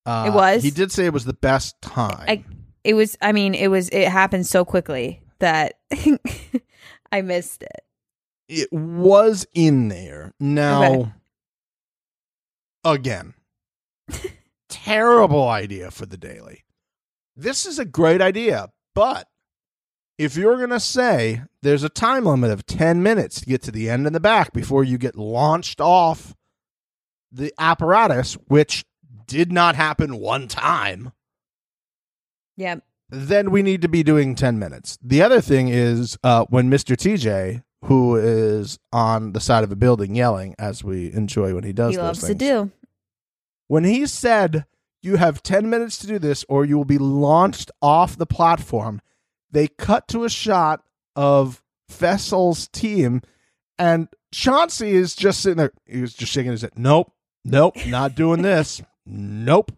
Uh, 0.06 0.24
It 0.28 0.32
was? 0.34 0.62
He 0.62 0.70
did 0.70 0.92
say 0.92 1.06
it 1.06 1.12
was 1.12 1.24
the 1.24 1.32
best 1.32 1.80
time. 1.80 2.24
I 2.28 2.44
it 2.82 2.94
was 2.94 3.16
I 3.22 3.32
mean, 3.32 3.54
it 3.54 3.68
was 3.68 3.88
it 3.90 4.08
happened 4.08 4.46
so 4.46 4.64
quickly 4.64 5.22
that 5.38 5.78
I 7.12 7.22
missed 7.22 7.62
it. 7.62 7.80
it 8.48 8.72
was 8.72 9.46
in 9.54 9.88
there. 9.88 10.32
Now, 10.38 10.92
Okay. 10.92 11.12
again, 12.84 13.34
terrible 14.68 15.48
idea 15.48 15.90
for 15.90 16.06
the 16.06 16.16
daily. 16.18 16.64
This 17.36 17.66
is 17.66 17.78
a 17.78 17.84
great 17.84 18.20
idea, 18.20 18.68
but 18.94 19.26
if 20.18 20.36
you're 20.36 20.56
going 20.58 20.70
to 20.70 20.78
say 20.80 21.42
there's 21.62 21.82
a 21.82 21.88
time 21.88 22.24
limit 22.24 22.50
of 22.52 22.66
10 22.66 23.02
minutes 23.02 23.40
to 23.40 23.46
get 23.46 23.62
to 23.62 23.72
the 23.72 23.90
end 23.90 24.06
and 24.06 24.14
the 24.14 24.20
back 24.20 24.52
before 24.52 24.84
you 24.84 24.98
get 24.98 25.16
launched 25.16 25.80
off 25.80 26.34
the 27.32 27.52
apparatus, 27.58 28.34
which 28.46 28.84
did 29.26 29.52
not 29.52 29.74
happen 29.76 30.16
one 30.18 30.48
time, 30.48 31.12
Yeah. 32.56 32.76
then 33.10 33.50
we 33.50 33.62
need 33.62 33.82
to 33.82 33.88
be 33.88 34.02
doing 34.02 34.34
10 34.34 34.58
minutes. 34.58 34.98
The 35.02 35.22
other 35.22 35.40
thing 35.40 35.68
is 35.68 36.16
uh, 36.22 36.44
when 36.48 36.70
Mr. 36.70 36.96
TJ, 36.96 37.62
who 37.84 38.16
is 38.16 38.78
on 38.92 39.32
the 39.32 39.40
side 39.40 39.64
of 39.64 39.70
a 39.72 39.76
building 39.76 40.14
yelling, 40.14 40.54
as 40.58 40.82
we 40.82 41.12
enjoy 41.12 41.54
when 41.54 41.64
he 41.64 41.72
does 41.72 41.92
He 41.94 41.98
loves 41.98 42.20
to 42.24 42.34
do. 42.34 42.70
when 43.68 43.84
he 43.84 44.06
said, 44.06 44.64
You 45.02 45.16
have 45.16 45.42
10 45.42 45.68
minutes 45.68 45.98
to 45.98 46.06
do 46.06 46.18
this 46.18 46.44
or 46.48 46.64
you 46.64 46.76
will 46.76 46.84
be 46.84 46.98
launched 46.98 47.70
off 47.82 48.16
the 48.16 48.26
platform, 48.26 49.00
they 49.50 49.68
cut 49.68 50.08
to 50.08 50.24
a 50.24 50.30
shot 50.30 50.82
of 51.14 51.62
Fessel's 51.88 52.68
team 52.68 53.20
And 53.78 54.08
Chauncey 54.32 54.92
is 54.92 55.14
just 55.14 55.40
sitting 55.40 55.58
there. 55.58 55.72
He 55.86 56.00
was 56.00 56.14
just 56.14 56.32
shaking 56.32 56.50
his 56.52 56.62
head. 56.62 56.72
Nope. 56.76 57.12
Nope. 57.44 57.76
Not 57.86 58.14
doing 58.16 58.42
this. 58.42 58.80
Nope. 59.06 59.72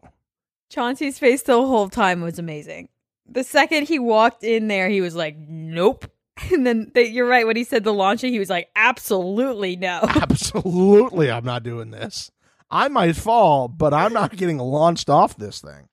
Chauncey's 0.71 1.19
face 1.19 1.43
the 1.43 1.55
whole 1.55 1.89
time 1.89 2.21
was 2.21 2.39
amazing. 2.39 2.89
The 3.29 3.45
second 3.45 3.89
he 3.89 3.99
walked 3.99 4.45
in 4.45 4.69
there, 4.69 4.89
he 4.89 5.01
was 5.01 5.15
like, 5.15 5.37
"Nope." 5.39 6.11
And 6.53 6.67
then 6.67 6.93
they, 6.95 7.07
you're 7.07 7.27
right 7.27 7.47
when 7.47 7.57
he 7.57 7.65
said 7.65 7.83
the 7.83 7.95
launching, 7.95 8.31
he 8.31 8.39
was 8.39 8.51
like, 8.51 8.69
"Absolutely 8.77 9.77
no." 9.77 10.01
Absolutely, 10.09 11.31
I'm 11.31 11.45
not 11.45 11.63
doing 11.63 11.91
this. 11.91 12.31
I 12.71 12.89
might 12.89 13.17
fall, 13.17 13.69
but 13.69 13.95
I'm 13.95 14.13
not 14.13 14.37
getting 14.37 14.59
launched 14.59 15.09
off 15.09 15.37
this 15.37 15.61
thing. 15.61 15.89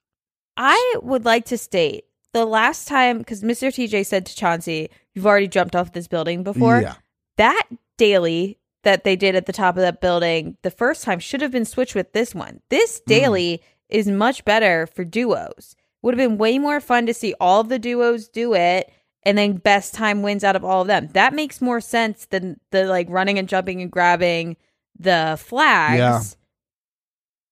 I 0.57 0.95
would 1.01 1.23
like 1.23 1.45
to 1.45 1.57
state 1.57 2.05
the 2.33 2.45
last 2.45 2.87
time 2.87 3.19
because 3.19 3.41
Mr. 3.41 3.69
TJ 3.69 4.05
said 4.05 4.25
to 4.25 4.35
Chauncey, 4.35 4.89
"You've 5.13 5.25
already 5.25 5.47
jumped 5.47 5.75
off 5.75 5.93
this 5.93 6.07
building 6.07 6.43
before." 6.43 6.81
Yeah. 6.81 6.95
That 7.37 7.67
daily 7.97 8.59
that 8.83 9.03
they 9.03 9.15
did 9.15 9.35
at 9.35 9.45
the 9.45 9.53
top 9.53 9.75
of 9.75 9.81
that 9.81 10.01
building 10.01 10.57
the 10.61 10.71
first 10.71 11.03
time 11.03 11.19
should 11.19 11.41
have 11.41 11.51
been 11.51 11.65
switched 11.65 11.95
with 11.95 12.13
this 12.13 12.33
one. 12.35 12.61
This 12.69 12.99
Mm. 13.01 13.05
daily 13.05 13.61
is 13.89 14.07
much 14.07 14.43
better 14.45 14.87
for 14.87 15.03
duos. 15.03 15.75
Would 16.01 16.17
have 16.17 16.29
been 16.29 16.37
way 16.37 16.59
more 16.59 16.79
fun 16.81 17.05
to 17.05 17.13
see 17.13 17.33
all 17.39 17.61
of 17.61 17.69
the 17.69 17.79
duos 17.79 18.27
do 18.27 18.53
it 18.53 18.91
and 19.25 19.37
then 19.37 19.53
best 19.53 19.93
time 19.93 20.21
wins 20.21 20.43
out 20.43 20.55
of 20.57 20.65
all 20.65 20.81
of 20.81 20.87
them. 20.87 21.07
That 21.13 21.33
makes 21.33 21.61
more 21.61 21.79
sense 21.79 22.25
than 22.25 22.59
the 22.71 22.85
like 22.85 23.07
running 23.09 23.39
and 23.39 23.47
jumping 23.47 23.81
and 23.81 23.89
grabbing 23.91 24.57
the 24.99 25.37
flags. 25.41 25.97
Yeah. 25.97 26.21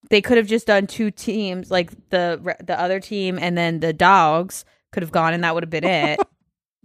They 0.09 0.21
could 0.21 0.37
have 0.37 0.47
just 0.47 0.67
done 0.67 0.87
two 0.87 1.11
teams, 1.11 1.71
like 1.71 1.91
the 2.09 2.55
the 2.65 2.77
other 2.77 2.99
team 2.99 3.39
and 3.39 3.57
then 3.57 3.79
the 3.79 3.93
dogs 3.93 4.65
could 4.91 5.03
have 5.03 5.11
gone 5.11 5.33
and 5.33 5.43
that 5.45 5.53
would 5.53 5.63
have 5.63 5.69
been 5.69 5.85
it. 5.85 6.19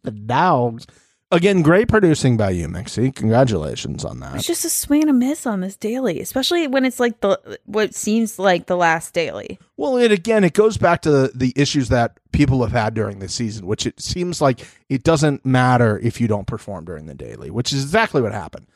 The 0.04 0.12
dogs. 0.12 0.86
Again, 1.32 1.62
great 1.62 1.88
producing 1.88 2.36
by 2.36 2.50
you, 2.50 2.68
Mixie. 2.68 3.12
Congratulations 3.12 4.04
on 4.04 4.20
that. 4.20 4.36
It's 4.36 4.46
just 4.46 4.64
a 4.64 4.70
swing 4.70 5.02
and 5.02 5.10
a 5.10 5.12
miss 5.12 5.44
on 5.44 5.60
this 5.60 5.76
daily, 5.76 6.20
especially 6.20 6.68
when 6.68 6.84
it's 6.84 7.00
like 7.00 7.20
the 7.20 7.58
what 7.64 7.96
seems 7.96 8.38
like 8.38 8.66
the 8.66 8.76
last 8.76 9.12
daily. 9.12 9.58
Well, 9.76 9.96
it 9.96 10.12
again, 10.12 10.44
it 10.44 10.52
goes 10.52 10.76
back 10.76 11.02
to 11.02 11.10
the, 11.10 11.32
the 11.34 11.52
issues 11.56 11.88
that 11.88 12.20
people 12.30 12.62
have 12.62 12.70
had 12.70 12.94
during 12.94 13.18
the 13.18 13.28
season, 13.28 13.66
which 13.66 13.86
it 13.86 14.00
seems 14.00 14.40
like 14.40 14.68
it 14.88 15.02
doesn't 15.02 15.44
matter 15.44 15.98
if 15.98 16.20
you 16.20 16.28
don't 16.28 16.46
perform 16.46 16.84
during 16.84 17.06
the 17.06 17.14
daily, 17.14 17.50
which 17.50 17.72
is 17.72 17.82
exactly 17.82 18.22
what 18.22 18.32
happened. 18.32 18.68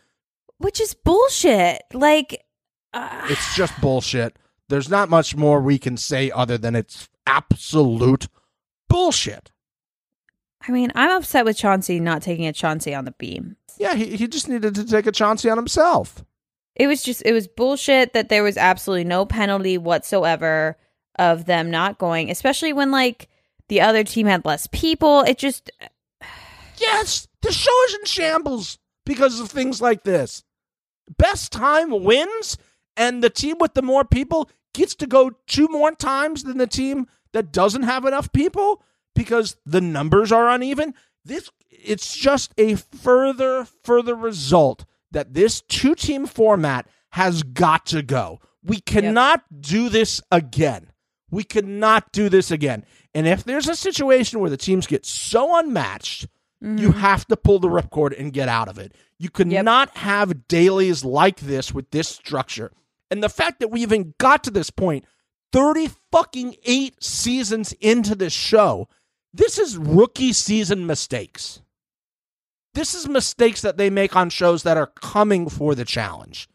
Which 0.58 0.80
is 0.80 0.92
bullshit. 0.92 1.82
Like 1.92 2.44
uh, 2.92 3.28
It's 3.30 3.54
just 3.54 3.80
bullshit. 3.80 4.34
There's 4.68 4.88
not 4.88 5.08
much 5.08 5.36
more 5.36 5.60
we 5.60 5.78
can 5.78 5.96
say 5.96 6.32
other 6.32 6.58
than 6.58 6.74
it's 6.74 7.08
absolute 7.26 8.26
bullshit. 8.88 9.52
I 10.66 10.72
mean, 10.72 10.92
I'm 10.94 11.10
upset 11.10 11.44
with 11.44 11.56
Chauncey 11.56 12.00
not 12.00 12.22
taking 12.22 12.46
a 12.46 12.52
Chauncey 12.52 12.94
on 12.94 13.04
the 13.04 13.12
beam. 13.12 13.56
Yeah, 13.78 13.94
he, 13.94 14.16
he 14.16 14.28
just 14.28 14.48
needed 14.48 14.74
to 14.74 14.84
take 14.84 15.06
a 15.06 15.12
Chauncey 15.12 15.48
on 15.48 15.56
himself. 15.56 16.24
It 16.76 16.86
was 16.86 17.02
just 17.02 17.22
it 17.24 17.32
was 17.32 17.48
bullshit 17.48 18.12
that 18.12 18.28
there 18.28 18.42
was 18.42 18.56
absolutely 18.56 19.04
no 19.04 19.26
penalty 19.26 19.78
whatsoever 19.78 20.76
of 21.18 21.46
them 21.46 21.70
not 21.70 21.98
going, 21.98 22.30
especially 22.30 22.72
when 22.72 22.90
like 22.90 23.28
the 23.68 23.80
other 23.80 24.04
team 24.04 24.26
had 24.26 24.44
less 24.44 24.66
people. 24.66 25.20
It 25.22 25.38
just 25.38 25.70
Yes, 26.78 27.28
the 27.42 27.52
show 27.52 27.84
is 27.88 27.94
in 27.94 28.04
shambles 28.06 28.78
because 29.04 29.40
of 29.40 29.50
things 29.50 29.82
like 29.82 30.04
this. 30.04 30.44
Best 31.18 31.52
time 31.52 32.04
wins, 32.04 32.56
and 32.96 33.22
the 33.22 33.30
team 33.30 33.56
with 33.58 33.74
the 33.74 33.82
more 33.82 34.04
people 34.04 34.48
gets 34.72 34.94
to 34.96 35.06
go 35.06 35.32
two 35.46 35.68
more 35.68 35.92
times 35.92 36.44
than 36.44 36.58
the 36.58 36.66
team 36.66 37.06
that 37.32 37.52
doesn't 37.52 37.82
have 37.82 38.04
enough 38.04 38.32
people 38.32 38.82
because 39.14 39.56
the 39.66 39.80
numbers 39.80 40.32
are 40.32 40.48
uneven. 40.48 40.94
This 41.24 41.50
it's 41.70 42.16
just 42.16 42.52
a 42.58 42.74
further 42.76 43.66
further 43.82 44.14
result 44.14 44.84
that 45.10 45.34
this 45.34 45.60
two 45.62 45.94
team 45.94 46.26
format 46.26 46.86
has 47.10 47.42
got 47.42 47.86
to 47.86 48.02
go. 48.02 48.40
We 48.62 48.80
cannot 48.80 49.42
do 49.60 49.88
this 49.88 50.20
again. 50.30 50.90
We 51.30 51.44
cannot 51.44 52.12
do 52.12 52.28
this 52.28 52.50
again. 52.50 52.84
And 53.14 53.26
if 53.26 53.44
there's 53.44 53.68
a 53.68 53.76
situation 53.76 54.40
where 54.40 54.50
the 54.50 54.56
teams 54.56 54.86
get 54.86 55.06
so 55.06 55.58
unmatched, 55.58 56.26
you 56.60 56.90
mm-hmm. 56.90 57.00
have 57.00 57.26
to 57.28 57.36
pull 57.36 57.58
the 57.58 57.68
ripcord 57.68 58.18
and 58.18 58.32
get 58.32 58.48
out 58.48 58.68
of 58.68 58.78
it. 58.78 58.94
You 59.18 59.30
cannot 59.30 59.96
have 59.96 60.46
dailies 60.46 61.04
like 61.04 61.40
this 61.40 61.72
with 61.72 61.90
this 61.90 62.08
structure. 62.08 62.72
And 63.10 63.22
the 63.22 63.28
fact 63.28 63.60
that 63.60 63.70
we 63.70 63.82
even 63.82 64.14
got 64.18 64.44
to 64.44 64.50
this 64.50 64.70
point, 64.70 65.04
30 65.52 65.90
fucking 66.12 66.56
8 66.64 67.02
seasons 67.02 67.72
into 67.80 68.14
this 68.14 68.32
show, 68.32 68.88
this 69.32 69.58
is 69.58 69.76
rookie 69.76 70.32
season 70.32 70.86
mistakes. 70.86 71.60
This 72.74 72.94
is 72.94 73.08
mistakes 73.08 73.62
that 73.62 73.76
they 73.76 73.90
make 73.90 74.14
on 74.14 74.30
shows 74.30 74.62
that 74.62 74.76
are 74.76 74.86
coming 75.02 75.48
for 75.48 75.74
the 75.74 75.84
challenge. 75.84 76.48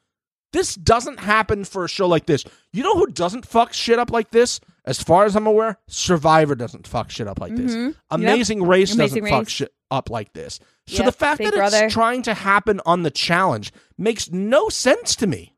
This 0.53 0.75
doesn't 0.75 1.19
happen 1.19 1.65
for 1.65 1.83
a 1.83 1.89
show 1.89 2.07
like 2.07 2.25
this. 2.27 2.45
You 2.71 2.83
know 2.83 2.95
who 2.95 3.07
doesn't 3.07 3.45
fuck 3.45 3.73
shit 3.73 3.99
up 3.99 4.09
like 4.11 4.31
this? 4.31 4.61
As 4.85 5.01
far 5.03 5.25
as 5.25 5.35
I'm 5.35 5.47
aware, 5.47 5.77
Survivor 5.87 6.55
doesn't 6.55 6.87
fuck 6.87 7.09
shit 7.11 7.27
up 7.27 7.39
like 7.39 7.51
Mhm. 7.51 7.57
this. 7.57 7.75
Yep. 7.75 7.95
Amazing 8.11 8.63
Race 8.63 8.93
Amazing 8.93 9.23
doesn't 9.23 9.37
fuck 9.37 9.49
shit 9.49 9.73
up 9.91 10.09
like 10.09 10.31
this. 10.33 10.59
So 10.87 10.97
Yep. 10.97 11.05
the 11.05 11.11
fact 11.11 11.37
Big 11.39 11.47
that 11.47 11.55
Brother. 11.55 11.83
it's 11.85 11.93
trying 11.93 12.21
to 12.21 12.33
happen 12.33 12.79
on 12.85 13.03
the 13.03 13.11
challenge 13.11 13.73
makes 13.97 14.31
no 14.31 14.69
sense 14.69 15.15
to 15.17 15.27
me. 15.27 15.55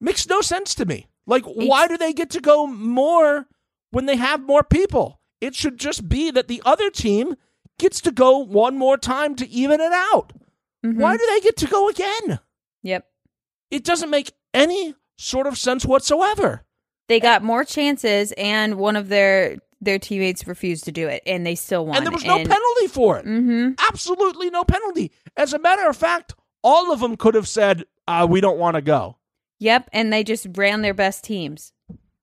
Makes 0.00 0.26
no 0.28 0.40
sense 0.40 0.74
to 0.76 0.86
me. 0.86 1.08
Like, 1.26 1.44
why 1.44 1.86
do 1.86 1.98
they 1.98 2.14
get 2.14 2.30
to 2.30 2.40
go 2.40 2.66
more 2.66 3.46
when 3.90 4.06
they 4.06 4.16
have 4.16 4.40
more 4.40 4.64
people? 4.64 5.19
It 5.40 5.54
should 5.54 5.78
just 5.78 6.08
be 6.08 6.30
that 6.30 6.48
the 6.48 6.62
other 6.64 6.90
team 6.90 7.34
gets 7.78 8.00
to 8.02 8.12
go 8.12 8.38
one 8.38 8.76
more 8.76 8.96
time 8.98 9.34
to 9.36 9.48
even 9.48 9.80
it 9.80 9.92
out. 9.92 10.32
Mhm. 10.84 10.96
Why 10.96 11.16
do 11.16 11.24
they 11.26 11.40
get 11.40 11.56
to 11.58 11.66
go 11.66 11.88
again? 11.88 12.40
Yep. 12.82 13.06
It 13.70 13.84
doesn't 13.84 14.10
make 14.10 14.32
any 14.52 14.94
sort 15.18 15.46
of 15.46 15.58
sense 15.58 15.84
whatsoever. 15.84 16.64
They 17.08 17.20
got 17.20 17.42
more 17.42 17.64
chances, 17.64 18.32
and 18.32 18.76
one 18.76 18.96
of 18.96 19.08
their 19.08 19.58
their 19.82 19.98
teammates 19.98 20.46
refused 20.46 20.84
to 20.84 20.92
do 20.92 21.08
it, 21.08 21.22
and 21.24 21.46
they 21.46 21.54
still 21.54 21.86
won. 21.86 21.96
And 21.96 22.04
there 22.06 22.12
was 22.12 22.22
no 22.24 22.36
penalty 22.36 22.86
for 22.88 23.18
it. 23.18 23.24
Mm-hmm. 23.24 23.72
Absolutely 23.88 24.50
no 24.50 24.62
penalty. 24.62 25.10
As 25.38 25.54
a 25.54 25.58
matter 25.58 25.88
of 25.88 25.96
fact, 25.96 26.34
all 26.62 26.92
of 26.92 27.00
them 27.00 27.16
could 27.16 27.34
have 27.34 27.48
said, 27.48 27.84
uh, 28.06 28.26
we 28.28 28.42
don't 28.42 28.58
want 28.58 28.74
to 28.74 28.82
go. 28.82 29.16
Yep, 29.58 29.88
and 29.94 30.12
they 30.12 30.22
just 30.22 30.46
ran 30.54 30.82
their 30.82 30.92
best 30.92 31.24
teams. 31.24 31.72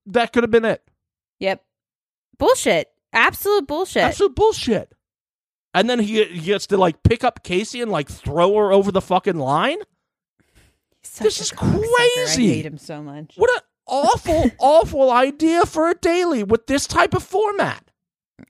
That 0.06 0.34
could 0.34 0.44
have 0.44 0.52
been 0.52 0.66
it. 0.66 0.84
Yep. 1.40 1.64
Bullshit. 2.38 2.92
Absolute 3.18 3.68
bullshit. 3.68 4.04
Absolute 4.04 4.36
bullshit. 4.36 4.94
And 5.74 5.90
then 5.90 6.00
he, 6.00 6.24
he 6.24 6.40
gets 6.42 6.68
to 6.68 6.78
like 6.78 7.02
pick 7.04 7.24
up 7.24 7.44
Kaycee 7.44 7.82
and 7.82 7.92
like 7.92 8.10
throw 8.10 8.56
her 8.56 8.72
over 8.72 8.92
the 8.92 9.02
fucking 9.02 9.38
line. 9.38 9.80
This 11.20 11.42
is 11.42 11.52
crazy. 11.52 12.52
I 12.52 12.54
hate 12.56 12.66
him 12.66 12.78
so 12.78 13.02
much. 13.02 13.34
What 13.36 13.50
an 13.50 13.62
awful, 13.88 14.52
awful 14.60 15.12
idea 15.12 15.66
for 15.66 15.90
a 15.90 15.96
daily 15.96 16.44
with 16.44 16.68
this 16.68 16.86
type 16.86 17.14
of 17.16 17.24
format. 17.24 17.84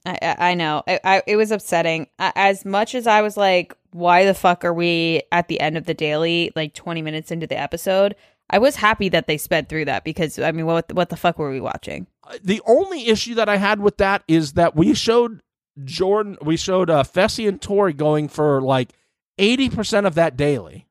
I, 0.06 0.18
I, 0.22 0.36
I 0.50 0.54
know. 0.54 0.84
I, 0.88 1.00
I, 1.04 1.24
it 1.28 1.38
was 1.38 1.52
upsetting. 1.52 2.08
As 2.20 2.66
much 2.66 2.94
as 2.94 3.08
I 3.08 3.22
was 3.22 3.38
like, 3.38 3.74
why 3.92 4.26
the 4.26 4.34
fuck 4.34 4.66
are 4.66 4.74
we 4.74 5.22
at 5.32 5.48
the 5.48 5.60
end 5.62 5.78
of 5.78 5.86
the 5.86 5.94
daily, 5.94 6.52
like 6.56 6.74
20 6.74 7.02
minutes 7.02 7.32
into 7.32 7.48
the 7.48 7.58
episode? 7.58 8.16
I 8.50 8.60
was 8.60 8.78
happy 8.78 9.10
that 9.10 9.28
they 9.28 9.38
sped 9.38 9.68
through 9.68 9.86
that 9.86 10.04
because, 10.04 10.40
I 10.40 10.52
mean, 10.52 10.66
what, 10.66 10.92
what 10.94 11.10
the 11.10 11.18
fuck 11.18 11.38
were 11.38 11.52
we 11.52 11.60
watching? 11.60 12.08
The 12.42 12.62
only 12.66 13.08
issue 13.08 13.36
that 13.36 13.50
I 13.50 13.58
had 13.58 13.80
with 13.82 13.98
that 13.98 14.24
is 14.28 14.54
that 14.54 14.76
we 14.76 14.94
showed 14.94 15.42
Jordan, 15.84 16.38
we 16.42 16.56
showed 16.58 16.90
uh, 16.90 17.04
Fessy 17.04 17.48
and 17.48 17.62
Tori 17.62 17.94
going 17.94 18.30
for 18.30 18.62
like 18.62 18.94
80% 19.38 20.06
of 20.08 20.16
that 20.16 20.38
daily. 20.38 20.88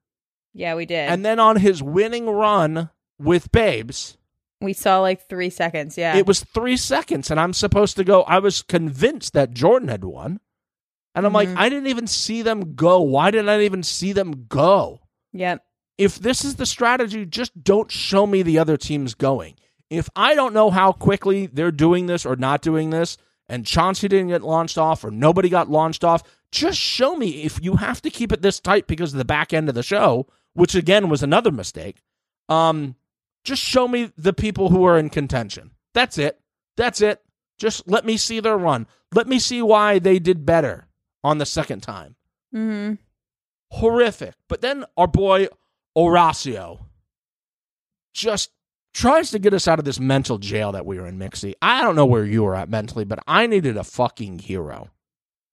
Yeah, 0.53 0.75
we 0.75 0.87
did. 0.87 1.09
And 1.09 1.25
then 1.25 1.39
on 1.39 1.57
his 1.57 1.83
winning 1.83 2.29
run 2.29 2.91
with 3.19 3.51
Babes, 3.53 4.17
we 4.61 4.73
saw 4.73 5.01
like 5.01 5.29
three 5.29 5.51
seconds. 5.51 5.99
Yeah. 5.99 6.17
it 6.17 6.27
was 6.27 6.41
three 6.43 6.77
seconds. 6.77 7.31
And 7.31 7.39
I'm 7.41 7.53
supposed 7.53 7.97
to 7.97 8.05
go, 8.05 8.23
I 8.23 8.39
was 8.39 8.63
convinced 8.63 9.33
that 9.35 9.53
Jordan 9.53 9.89
had 9.89 10.05
won. 10.05 10.41
And 11.15 11.25
I'm 11.27 11.33
like, 11.33 11.49
Mhm. 11.49 11.57
I 11.57 11.69
didn't 11.71 11.89
even 11.89 12.07
see 12.07 12.43
them 12.43 12.75
go. 12.75 13.01
Why 13.01 13.31
didn't 13.31 13.49
I 13.49 13.63
even 13.63 13.83
see 13.83 14.13
them 14.13 14.45
go? 14.49 15.01
yep. 15.33 15.63
If 15.99 16.19
this 16.19 16.45
is 16.45 16.57
the 16.57 16.67
strategy, 16.67 17.25
just 17.27 17.63
don't 17.65 17.91
show 17.91 18.27
me 18.27 18.43
the 18.43 18.59
other 18.59 18.77
teams 18.77 19.15
going. 19.15 19.55
If 19.89 20.09
I 20.17 20.35
don't 20.35 20.53
know 20.55 20.71
how 20.71 20.93
quickly 20.93 21.47
they're 21.47 21.71
doing 21.71 22.07
this 22.07 22.27
or 22.27 22.37
not 22.37 22.61
doing 22.63 22.91
this, 22.91 23.17
and 23.49 23.65
Chauncey 23.65 24.09
didn't 24.09 24.29
get 24.29 24.43
launched 24.43 24.77
off 24.79 25.05
or 25.05 25.11
nobody 25.11 25.49
got 25.49 25.71
launched 25.71 26.03
off, 26.05 26.23
just 26.51 26.79
show 26.79 27.15
me 27.17 27.43
if 27.45 27.63
you 27.63 27.77
have 27.77 28.03
to 28.03 28.11
keep 28.11 28.33
it 28.33 28.43
this 28.43 28.59
tight 28.61 28.87
because 28.89 29.13
of 29.13 29.19
the 29.19 29.25
back 29.25 29.53
end 29.55 29.69
of 29.69 29.75
the 29.77 29.83
show, 29.85 30.27
which 30.55 30.75
again 30.75 31.09
was 31.09 31.23
another 31.23 31.53
mistake. 31.53 32.03
Um, 32.49 32.97
just 33.45 33.63
show 33.63 33.87
me 33.87 34.11
the 34.19 34.33
people 34.33 34.71
who 34.71 34.85
are 34.85 34.99
in 34.99 35.09
contention. 35.11 35.71
That's 35.95 36.19
it. 36.19 36.41
That's 36.77 37.01
it. 37.01 37.23
Just 37.59 37.89
let 37.89 38.05
me 38.05 38.17
see 38.17 38.41
their 38.41 38.59
run. 38.59 38.87
Let 39.15 39.29
me 39.29 39.39
see 39.39 39.63
why 39.63 39.99
they 40.01 40.19
did 40.19 40.45
better 40.45 40.87
on 41.23 41.39
the 41.39 41.47
second 41.47 41.83
time 41.83 42.17
Mm-hmm. 42.55 42.95
horrific. 43.71 44.35
But 44.49 44.61
then 44.61 44.85
our 44.97 45.07
boy 45.07 45.49
Horacio 45.97 46.81
just 48.15 48.51
tries 48.95 49.31
to 49.31 49.39
get 49.39 49.55
us 49.55 49.69
out 49.69 49.79
of 49.79 49.85
this 49.85 50.01
mental 50.01 50.39
jail 50.39 50.73
that 50.73 50.87
we 50.87 50.99
were 50.99 51.07
in, 51.07 51.19
Mixie. 51.19 51.55
I 51.63 51.83
don't 51.83 51.97
know 51.97 52.07
where 52.07 52.25
you 52.25 52.43
were 52.45 52.55
at 52.55 52.69
mentally, 52.69 53.05
but 53.05 53.19
I 53.27 53.47
needed 53.47 53.77
a 53.77 53.85
fucking 53.85 54.39
hero. 54.41 54.91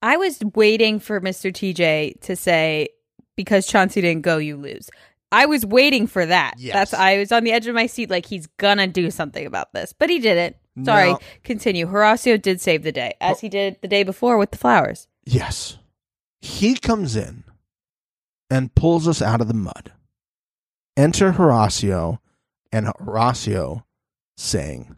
I 0.02 0.16
was 0.16 0.38
waiting 0.54 0.98
for 0.98 1.20
Mr. 1.20 1.50
TJ 1.52 2.20
to 2.22 2.36
say, 2.36 2.88
because 3.36 3.66
Chauncey 3.66 4.00
didn't 4.00 4.22
go, 4.22 4.38
you 4.38 4.56
lose. 4.56 4.90
I 5.32 5.46
was 5.46 5.64
waiting 5.66 6.06
for 6.06 6.24
that. 6.24 6.54
Yes. 6.58 6.74
That's 6.74 6.94
I 6.94 7.18
was 7.18 7.32
on 7.32 7.42
the 7.44 7.52
edge 7.52 7.66
of 7.66 7.74
my 7.74 7.86
seat, 7.86 8.08
like 8.10 8.26
he's 8.26 8.46
gonna 8.58 8.86
do 8.86 9.10
something 9.10 9.44
about 9.46 9.72
this, 9.72 9.92
but 9.92 10.08
he 10.10 10.18
didn't. 10.20 10.56
Sorry, 10.84 11.10
No. 11.10 11.18
continue. 11.42 11.86
Horacio 11.86 12.40
did 12.40 12.60
save 12.60 12.82
the 12.82 12.92
day, 12.92 13.14
as 13.20 13.40
he 13.40 13.48
did 13.48 13.78
the 13.80 13.88
day 13.88 14.02
before 14.02 14.36
with 14.38 14.50
the 14.50 14.58
flowers. 14.58 15.06
Yes. 15.24 15.78
He 16.40 16.74
comes 16.76 17.16
in 17.16 17.44
and 18.50 18.74
pulls 18.74 19.06
us 19.08 19.22
out 19.22 19.40
of 19.40 19.48
the 19.48 19.54
mud. 19.54 19.92
Enter 20.96 21.32
Horacio, 21.32 22.18
and 22.70 22.86
Horacio 22.86 23.82
saying 24.36 24.96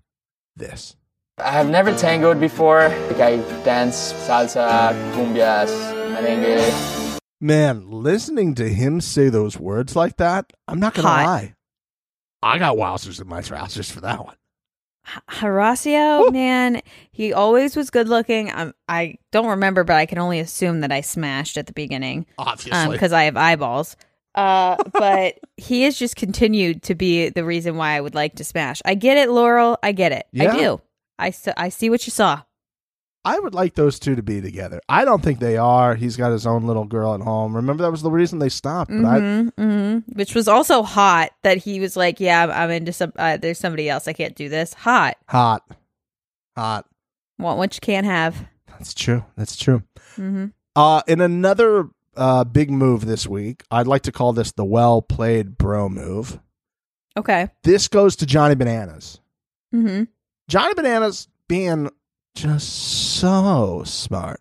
this. 0.55 0.97
I 1.39 1.51
have 1.51 1.69
never 1.69 1.95
tangoed 1.97 2.41
before. 2.41 2.89
Like 2.89 3.21
I 3.21 3.37
dance 3.65 4.13
salsa, 4.13 4.93
cumbias, 5.13 5.71
merengue. 6.15 7.19
Man, 7.41 7.91
listening 7.91 8.55
to 8.57 8.69
him 8.69 9.01
say 9.01 9.29
those 9.29 9.59
words 9.59 9.95
like 9.95 10.17
that, 10.17 10.53
I'm 10.69 10.81
not 10.81 10.95
gonna 10.95 11.09
Hot. 11.09 11.25
lie. 11.27 11.55
I 12.43 12.59
got 12.59 12.77
wowzers 12.77 13.21
in 13.21 13.29
my 13.29 13.43
trousers 13.43 13.91
for 13.91 14.01
that 14.03 14.25
one. 14.25 14.37
H- 15.09 15.39
Horacio, 15.41 16.33
man, 16.33 16.81
he 17.13 17.33
always 17.33 17.77
was 17.77 17.91
good 17.91 18.09
looking. 18.09 18.51
Um, 18.53 18.75
I 18.89 19.17
don't 19.33 19.49
remember, 19.49 19.85
but 19.85 19.97
I 19.97 20.07
can 20.07 20.19
only 20.19 20.41
assume 20.41 20.81
that 20.81 20.93
I 20.93 21.01
smashed 21.03 21.57
at 21.57 21.67
the 21.67 21.73
beginning 21.73 22.27
Obviously. 22.39 22.93
because 22.93 23.13
I 23.13 23.25
have 23.25 23.37
eyeballs. 23.37 23.97
Uh, 24.37 24.77
but 24.93 25.39
he 25.57 25.83
has 25.83 25.99
just 25.99 26.15
continued 26.15 26.83
to 26.85 26.95
be 26.95 27.31
the 27.31 27.45
reason 27.45 27.77
why 27.77 27.93
I 27.97 28.01
would 28.01 28.15
like 28.15 28.35
to 28.37 28.45
smash. 28.45 28.83
I 28.85 28.95
get 28.95 29.17
it, 29.17 29.31
Laurel. 29.31 29.79
I 29.83 29.93
get 29.93 30.13
it. 30.13 30.27
Yeah. 30.33 30.53
I 30.53 30.57
do. 30.57 30.81
I 31.57 31.69
see 31.71 31.89
what 31.91 32.07
you 32.07 32.11
saw. 32.11 32.43
I 33.25 33.41
would 33.41 33.55
like 33.55 33.75
those 33.75 33.99
two 33.99 34.15
to 34.15 34.23
be 34.23 34.41
together. 34.41 34.81
I 34.89 35.05
don't 35.05 35.21
think 35.21 35.41
they 35.41 35.57
are. 35.57 35.97
He's 35.97 36.17
got 36.17 36.31
his 36.31 36.47
own 36.47 36.65
little 36.65 36.85
girl 36.85 37.13
at 37.13 37.21
home. 37.23 37.57
Remember 37.57 37.83
that 37.83 37.91
was 37.91 38.03
the 38.03 38.11
reason 38.11 38.39
they 38.39 38.49
stopped. 38.49 38.89
But 38.93 39.05
I, 39.05 39.19
hmm 39.19 39.49
hmm 39.59 39.99
Which 40.13 40.33
was 40.37 40.47
also 40.47 40.85
hot 40.85 41.31
that 41.43 41.57
he 41.59 41.81
was 41.81 41.97
like, 41.97 42.21
"Yeah, 42.21 42.45
I'm, 42.45 42.51
I'm 42.53 42.71
into 42.71 42.93
some. 42.93 43.13
Uh, 43.17 43.37
there's 43.37 43.59
somebody 43.59 43.89
else. 43.89 44.07
I 44.07 44.13
can't 44.13 44.37
do 44.37 44.49
this." 44.49 44.75
Hot. 44.75 45.17
hot, 45.29 45.69
hot. 46.57 46.87
Want 47.39 47.59
what 47.59 47.75
you 47.75 47.81
can't 47.81 48.07
have. 48.07 48.47
That's 48.69 48.95
true. 48.95 49.25
That's 49.37 49.57
true. 49.57 49.83
hmm 50.15 50.47
Uh, 50.77 51.03
in 51.09 51.21
another 51.21 51.89
uh, 52.17 52.45
big 52.45 52.71
move 52.71 53.07
this 53.07 53.27
week, 53.27 53.65
I'd 53.71 53.87
like 53.87 54.03
to 54.03 54.13
call 54.13 54.33
this 54.33 54.53
the 54.53 54.65
well 54.65 55.03
played 55.03 55.59
bro 55.59 55.89
move. 55.89 56.41
Okay. 57.17 57.49
This 57.63 57.89
goes 57.89 58.17
to 58.17 58.27
Johnny 58.27 58.55
Bananas. 58.55 59.21
Mm-hmm. 59.75 60.05
Johnny 60.49 60.75
Bananas 60.75 61.29
being 61.49 61.91
just 62.35 62.69
so 62.69 63.83
smart. 63.85 64.41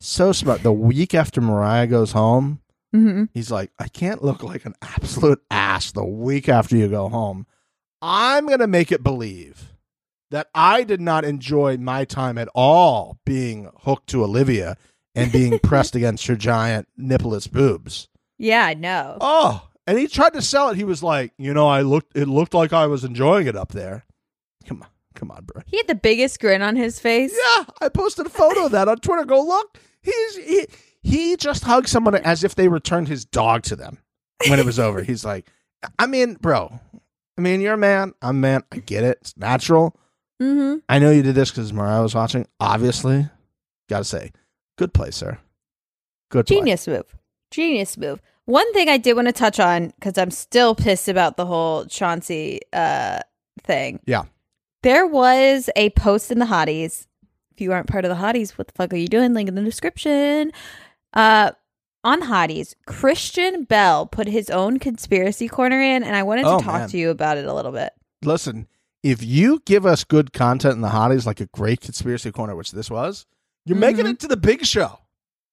So 0.00 0.32
smart. 0.32 0.62
The 0.62 0.72
week 0.72 1.14
after 1.14 1.40
Moriah 1.40 1.86
goes 1.86 2.12
home, 2.12 2.60
mm-hmm. 2.94 3.24
he's 3.32 3.50
like, 3.50 3.70
I 3.78 3.88
can't 3.88 4.24
look 4.24 4.42
like 4.42 4.64
an 4.64 4.74
absolute 4.82 5.42
ass 5.50 5.92
the 5.92 6.04
week 6.04 6.48
after 6.48 6.76
you 6.76 6.88
go 6.88 7.08
home. 7.08 7.46
I'm 8.02 8.46
going 8.46 8.60
to 8.60 8.66
make 8.66 8.90
it 8.90 9.02
believe 9.02 9.74
that 10.30 10.48
I 10.54 10.84
did 10.84 11.00
not 11.00 11.24
enjoy 11.24 11.76
my 11.76 12.04
time 12.04 12.38
at 12.38 12.48
all 12.54 13.18
being 13.26 13.68
hooked 13.80 14.08
to 14.08 14.24
Olivia 14.24 14.76
and 15.14 15.32
being 15.32 15.58
pressed 15.62 15.94
against 15.94 16.26
her 16.26 16.36
giant 16.36 16.88
nippleless 16.98 17.50
boobs. 17.50 18.08
Yeah, 18.38 18.64
I 18.64 18.74
know. 18.74 19.18
Oh, 19.20 19.68
and 19.86 19.98
he 19.98 20.06
tried 20.06 20.32
to 20.34 20.42
sell 20.42 20.70
it. 20.70 20.76
He 20.76 20.84
was 20.84 21.02
like, 21.02 21.32
you 21.38 21.52
know, 21.52 21.68
I 21.68 21.82
looked. 21.82 22.16
It 22.16 22.26
looked 22.28 22.54
like 22.54 22.72
I 22.72 22.86
was 22.86 23.04
enjoying 23.04 23.46
it 23.46 23.56
up 23.56 23.72
there. 23.72 24.04
Come 24.66 24.82
on, 24.82 24.88
come 25.14 25.30
on, 25.30 25.44
bro. 25.44 25.62
He 25.66 25.76
had 25.76 25.86
the 25.88 25.94
biggest 25.94 26.40
grin 26.40 26.62
on 26.62 26.76
his 26.76 26.98
face. 26.98 27.32
Yeah, 27.32 27.64
I 27.82 27.88
posted 27.88 28.26
a 28.26 28.30
photo 28.30 28.66
of 28.66 28.72
that 28.72 28.88
on 28.88 28.98
Twitter. 28.98 29.24
Go 29.24 29.42
look. 29.42 29.78
He's 30.02 30.36
he, 30.36 30.66
he 31.02 31.36
just 31.36 31.64
hugged 31.64 31.88
someone 31.88 32.14
as 32.14 32.44
if 32.44 32.54
they 32.54 32.68
returned 32.68 33.08
his 33.08 33.24
dog 33.24 33.62
to 33.64 33.76
them 33.76 33.98
when 34.48 34.58
it 34.58 34.64
was 34.66 34.78
over. 34.78 35.02
He's 35.04 35.24
like, 35.24 35.46
I 35.98 36.06
mean, 36.06 36.34
bro. 36.34 36.78
I 37.36 37.40
mean, 37.42 37.60
you're 37.60 37.74
a 37.74 37.78
man. 37.78 38.12
I'm 38.22 38.36
a 38.36 38.40
man. 38.40 38.62
I 38.70 38.78
get 38.78 39.02
it. 39.04 39.18
It's 39.22 39.36
natural. 39.36 39.96
hmm 40.40 40.76
I 40.88 40.98
know 40.98 41.10
you 41.10 41.22
did 41.22 41.34
this 41.34 41.50
because 41.50 41.72
Moriah 41.72 42.02
was 42.02 42.14
watching. 42.14 42.46
Obviously, 42.60 43.28
gotta 43.88 44.04
say, 44.04 44.32
good 44.76 44.92
play, 44.94 45.10
sir. 45.10 45.38
Good 46.30 46.46
play. 46.46 46.56
Genius 46.56 46.86
move. 46.86 47.16
Genius 47.50 47.96
move. 47.96 48.20
One 48.44 48.72
thing 48.72 48.88
I 48.88 48.96
did 48.96 49.14
want 49.14 49.28
to 49.28 49.32
touch 49.32 49.60
on 49.60 49.88
because 49.88 50.16
I'm 50.18 50.30
still 50.30 50.74
pissed 50.74 51.08
about 51.08 51.36
the 51.36 51.46
whole 51.46 51.84
Chauncey 51.86 52.60
uh, 52.72 53.20
thing. 53.64 54.00
Yeah. 54.06 54.24
There 54.82 55.06
was 55.06 55.68
a 55.76 55.90
post 55.90 56.30
in 56.30 56.38
the 56.38 56.46
Hotties. 56.46 57.06
If 57.52 57.60
you 57.60 57.72
aren't 57.72 57.86
part 57.88 58.04
of 58.04 58.08
the 58.08 58.16
Hotties, 58.22 58.56
what 58.56 58.66
the 58.68 58.72
fuck 58.74 58.92
are 58.92 58.96
you 58.96 59.08
doing? 59.08 59.34
Link 59.34 59.48
in 59.48 59.54
the 59.54 59.62
description. 59.62 60.52
Uh, 61.12 61.50
on 62.02 62.22
Hotties, 62.22 62.74
Christian 62.86 63.64
Bell 63.64 64.06
put 64.06 64.26
his 64.26 64.48
own 64.48 64.78
conspiracy 64.78 65.48
corner 65.48 65.80
in, 65.80 66.02
and 66.02 66.16
I 66.16 66.22
wanted 66.22 66.42
to 66.44 66.48
Oh, 66.48 66.60
talk 66.60 66.80
man. 66.80 66.88
to 66.88 66.96
you 66.98 67.10
about 67.10 67.36
it 67.36 67.44
a 67.44 67.52
little 67.52 67.72
bit. 67.72 67.92
Listen, 68.24 68.66
if 69.02 69.22
you 69.22 69.60
give 69.66 69.84
us 69.84 70.04
good 70.04 70.32
content 70.32 70.74
in 70.76 70.80
the 70.80 70.88
hotties, 70.88 71.26
like 71.26 71.40
a 71.40 71.46
great 71.46 71.80
conspiracy 71.82 72.32
corner, 72.32 72.56
which 72.56 72.72
this 72.72 72.90
was, 72.90 73.26
you're 73.64 73.76
making 73.78 74.04
Mhm. 74.06 74.10
it 74.12 74.20
to 74.20 74.28
the 74.28 74.36
big 74.36 74.64
show. 74.64 74.98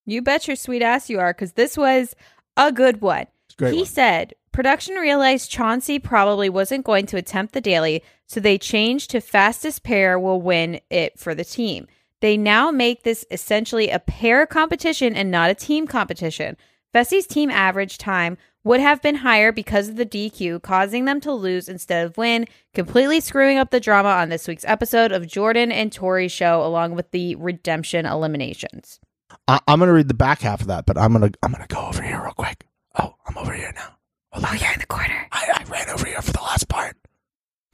You 0.06 0.22
bet 0.22 0.46
your 0.46 0.56
sweet 0.56 0.82
ass 0.82 1.10
you 1.10 1.18
are, 1.20 1.32
because 1.32 1.52
this 1.52 1.76
was 1.76 2.14
a 2.56 2.72
good 2.72 3.00
one. 3.02 3.26
A 3.60 3.70
he 3.70 3.76
one. 3.78 3.86
said 3.86 4.34
production 4.52 4.94
realized 4.96 5.50
Chauncey 5.50 5.98
probably 5.98 6.48
wasn't 6.48 6.84
going 6.84 7.06
to 7.06 7.16
attempt 7.16 7.52
the 7.54 7.60
daily, 7.60 8.02
so 8.26 8.40
they 8.40 8.58
changed 8.58 9.10
to 9.10 9.20
fastest 9.20 9.82
pair 9.82 10.18
will 10.18 10.40
win 10.40 10.80
it 10.90 11.18
for 11.18 11.34
the 11.34 11.44
team. 11.44 11.86
They 12.20 12.36
now 12.36 12.70
make 12.70 13.02
this 13.04 13.24
essentially 13.30 13.90
a 13.90 13.98
pair 14.00 14.46
competition 14.46 15.14
and 15.14 15.30
not 15.30 15.50
a 15.50 15.54
team 15.54 15.86
competition. 15.86 16.56
Fessy's 16.92 17.26
team 17.26 17.50
average 17.50 17.98
time 17.98 18.36
would 18.68 18.80
have 18.80 19.00
been 19.00 19.14
higher 19.14 19.50
because 19.50 19.88
of 19.88 19.96
the 19.96 20.04
DQ, 20.04 20.60
causing 20.60 21.06
them 21.06 21.22
to 21.22 21.32
lose 21.32 21.70
instead 21.70 22.04
of 22.04 22.18
win, 22.18 22.46
completely 22.74 23.18
screwing 23.18 23.56
up 23.56 23.70
the 23.70 23.80
drama 23.80 24.10
on 24.10 24.28
this 24.28 24.46
week's 24.46 24.64
episode 24.66 25.10
of 25.10 25.26
Jordan 25.26 25.72
and 25.72 25.90
Tori's 25.90 26.32
show, 26.32 26.62
along 26.62 26.94
with 26.94 27.10
the 27.10 27.34
redemption 27.36 28.04
eliminations. 28.04 29.00
I, 29.48 29.58
I'm 29.66 29.78
gonna 29.78 29.94
read 29.94 30.08
the 30.08 30.14
back 30.14 30.42
half 30.42 30.60
of 30.60 30.66
that, 30.66 30.84
but 30.84 30.98
I'm 30.98 31.14
gonna 31.14 31.30
I'm 31.42 31.50
gonna 31.50 31.66
go 31.66 31.86
over 31.86 32.02
here 32.02 32.20
real 32.22 32.32
quick. 32.32 32.66
Oh, 32.98 33.14
I'm 33.26 33.38
over 33.38 33.54
here 33.54 33.72
now. 33.74 33.96
Hold 34.32 34.44
on. 34.44 34.50
Oh, 34.52 34.58
you're 34.60 34.72
in 34.74 34.80
the 34.80 34.86
corner. 34.86 35.26
I, 35.32 35.50
I 35.54 35.64
ran 35.70 35.88
over 35.88 36.06
here 36.06 36.20
for 36.20 36.32
the 36.32 36.42
last 36.42 36.68
part. 36.68 36.94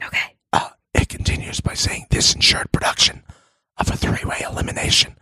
Okay. 0.01 0.37
Uh, 0.53 0.69
it 0.93 1.09
continues 1.09 1.59
by 1.59 1.73
saying 1.73 2.05
this 2.09 2.33
ensured 2.33 2.71
production 2.71 3.23
of 3.77 3.89
a 3.89 3.97
three-way 3.97 4.45
elimination 4.49 5.17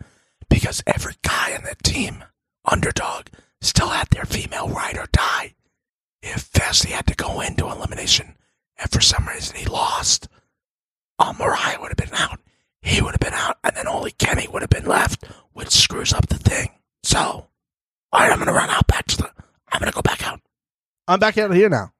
because 0.48 0.84
every 0.86 1.14
guy 1.22 1.50
in 1.50 1.64
the 1.64 1.74
team, 1.82 2.22
underdog, 2.64 3.26
still 3.60 3.88
had 3.88 4.08
their 4.10 4.24
female 4.24 4.68
ride 4.68 4.96
or 4.96 5.08
die. 5.10 5.54
If 6.26 6.50
Fessy 6.52 6.88
had 6.90 7.06
to 7.08 7.14
go 7.14 7.40
into 7.42 7.66
elimination 7.70 8.36
and 8.78 8.90
for 8.90 9.00
some 9.00 9.28
reason 9.28 9.56
he 9.56 9.66
lost, 9.66 10.28
uh, 11.18 11.34
Moriah 11.38 11.78
would 11.80 11.90
have 11.90 12.10
been 12.10 12.18
out. 12.18 12.40
He 12.80 13.00
would 13.02 13.12
have 13.12 13.20
been 13.20 13.34
out, 13.34 13.58
and 13.64 13.74
then 13.76 13.86
only 13.88 14.10
Kenny 14.10 14.46
would 14.48 14.62
have 14.62 14.70
been 14.70 14.84
left, 14.86 15.24
which 15.52 15.70
screws 15.70 16.12
up 16.12 16.28
the 16.28 16.36
thing. 16.38 16.70
So, 17.02 17.18
all 17.20 17.48
right, 18.20 18.30
I'm 18.32 18.38
gonna 18.38 18.52
run 18.52 18.68
out 18.70 18.86
back 18.86 19.06
to 19.06 19.16
the. 19.18 19.30
I'm 19.72 19.78
gonna 19.80 19.92
go 19.92 20.02
back 20.02 20.26
out. 20.26 20.40
I'm 21.08 21.18
back 21.20 21.36
out 21.38 21.50
of 21.50 21.56
here 21.56 21.68
now. 21.68 21.92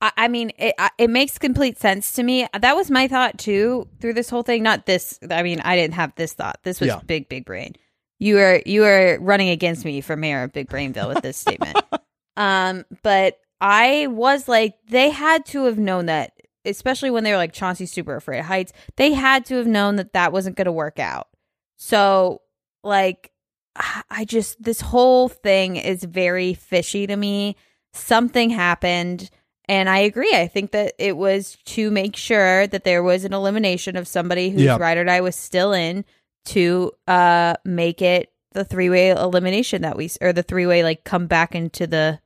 I, 0.00 0.12
I 0.16 0.28
mean, 0.28 0.52
it, 0.58 0.74
I- 0.78 0.90
it 0.98 1.10
makes 1.10 1.38
complete 1.38 1.78
sense 1.78 2.12
to 2.12 2.22
me. 2.22 2.46
That 2.58 2.74
was 2.76 2.90
my 2.90 3.08
thought 3.08 3.38
too 3.38 3.88
through 4.00 4.14
this 4.14 4.30
whole 4.30 4.42
thing. 4.42 4.62
Not 4.62 4.86
this. 4.86 5.18
I 5.30 5.42
mean, 5.42 5.60
I 5.60 5.76
didn't 5.76 5.94
have 5.94 6.14
this 6.16 6.32
thought. 6.32 6.58
This 6.62 6.80
was 6.80 6.88
Yeah. 6.88 7.00
big, 7.06 7.28
big 7.28 7.44
brain. 7.44 7.74
You 8.18 8.38
are 8.38 8.62
you 8.66 8.84
are 8.84 9.18
running 9.20 9.48
against 9.50 9.84
me 9.84 10.00
for 10.02 10.16
mayor 10.16 10.42
of 10.42 10.52
Big 10.52 10.68
Brainville 10.68 11.08
with 11.08 11.22
this 11.22 11.36
statement. 11.38 11.76
Um, 12.40 12.84
but 13.02 13.38
I 13.60 14.06
was 14.08 14.48
like, 14.48 14.74
they 14.88 15.10
had 15.10 15.44
to 15.46 15.64
have 15.66 15.78
known 15.78 16.06
that, 16.06 16.32
especially 16.64 17.10
when 17.10 17.22
they 17.24 17.30
were 17.32 17.36
like 17.36 17.52
Chauncey's 17.52 17.92
super 17.92 18.16
afraid 18.16 18.38
of 18.38 18.46
heights. 18.46 18.72
They 18.96 19.12
had 19.12 19.44
to 19.46 19.56
have 19.56 19.66
known 19.66 19.96
that 19.96 20.14
that 20.14 20.32
wasn't 20.32 20.56
going 20.56 20.64
to 20.66 20.72
work 20.72 20.98
out. 20.98 21.28
So, 21.76 22.40
like, 22.82 23.30
I 24.10 24.24
just 24.24 24.62
this 24.62 24.80
whole 24.80 25.28
thing 25.28 25.76
is 25.76 26.04
very 26.04 26.54
fishy 26.54 27.06
to 27.06 27.16
me. 27.16 27.56
Something 27.92 28.50
happened. 28.50 29.30
And 29.68 29.88
I 29.88 29.98
agree. 29.98 30.32
I 30.34 30.48
think 30.48 30.72
that 30.72 30.94
it 30.98 31.16
was 31.16 31.56
to 31.66 31.90
make 31.92 32.16
sure 32.16 32.66
that 32.66 32.82
there 32.84 33.02
was 33.04 33.24
an 33.24 33.32
elimination 33.32 33.96
of 33.96 34.08
somebody 34.08 34.50
whose 34.50 34.62
Yeah. 34.62 34.76
ride 34.78 34.96
or 34.98 35.04
die 35.04 35.20
was 35.20 35.36
still 35.36 35.72
in 35.72 36.04
to 36.46 36.90
uh 37.06 37.54
make 37.64 38.00
it 38.02 38.32
the 38.52 38.64
three 38.64 38.88
way 38.90 39.10
elimination 39.10 39.82
that 39.82 39.96
we 39.96 40.10
or 40.20 40.32
the 40.32 40.42
three 40.42 40.66
way 40.66 40.82
like 40.82 41.04
come 41.04 41.26
back 41.26 41.54
into 41.54 41.86
the 41.86 42.18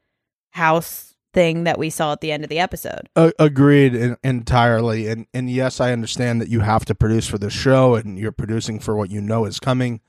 house 0.55 1.15
thing 1.33 1.65
that 1.65 1.79
we 1.79 1.91
saw 1.91 2.13
at 2.13 2.21
the 2.21 2.31
end 2.31 2.45
of 2.45 2.49
the 2.49 2.61
episode. 2.61 3.09
A- 3.17 3.33
agreed 3.39 3.95
en- 3.95 4.17
entirely. 4.23 5.09
And 5.09 5.27
and 5.35 5.51
yes 5.51 5.81
i 5.81 5.93
understand 5.93 6.41
that 6.41 6.49
you 6.49 6.61
have 6.61 6.85
to 6.87 6.95
produce 6.95 7.27
for 7.27 7.39
the 7.39 7.51
show 7.51 7.97
and 7.97 8.19
you're 8.19 8.33
producing 8.33 8.79
for 8.79 8.95
what 8.97 9.11
you 9.11 9.21
know 9.21 9.45
is 9.45 9.59
coming 9.59 10.01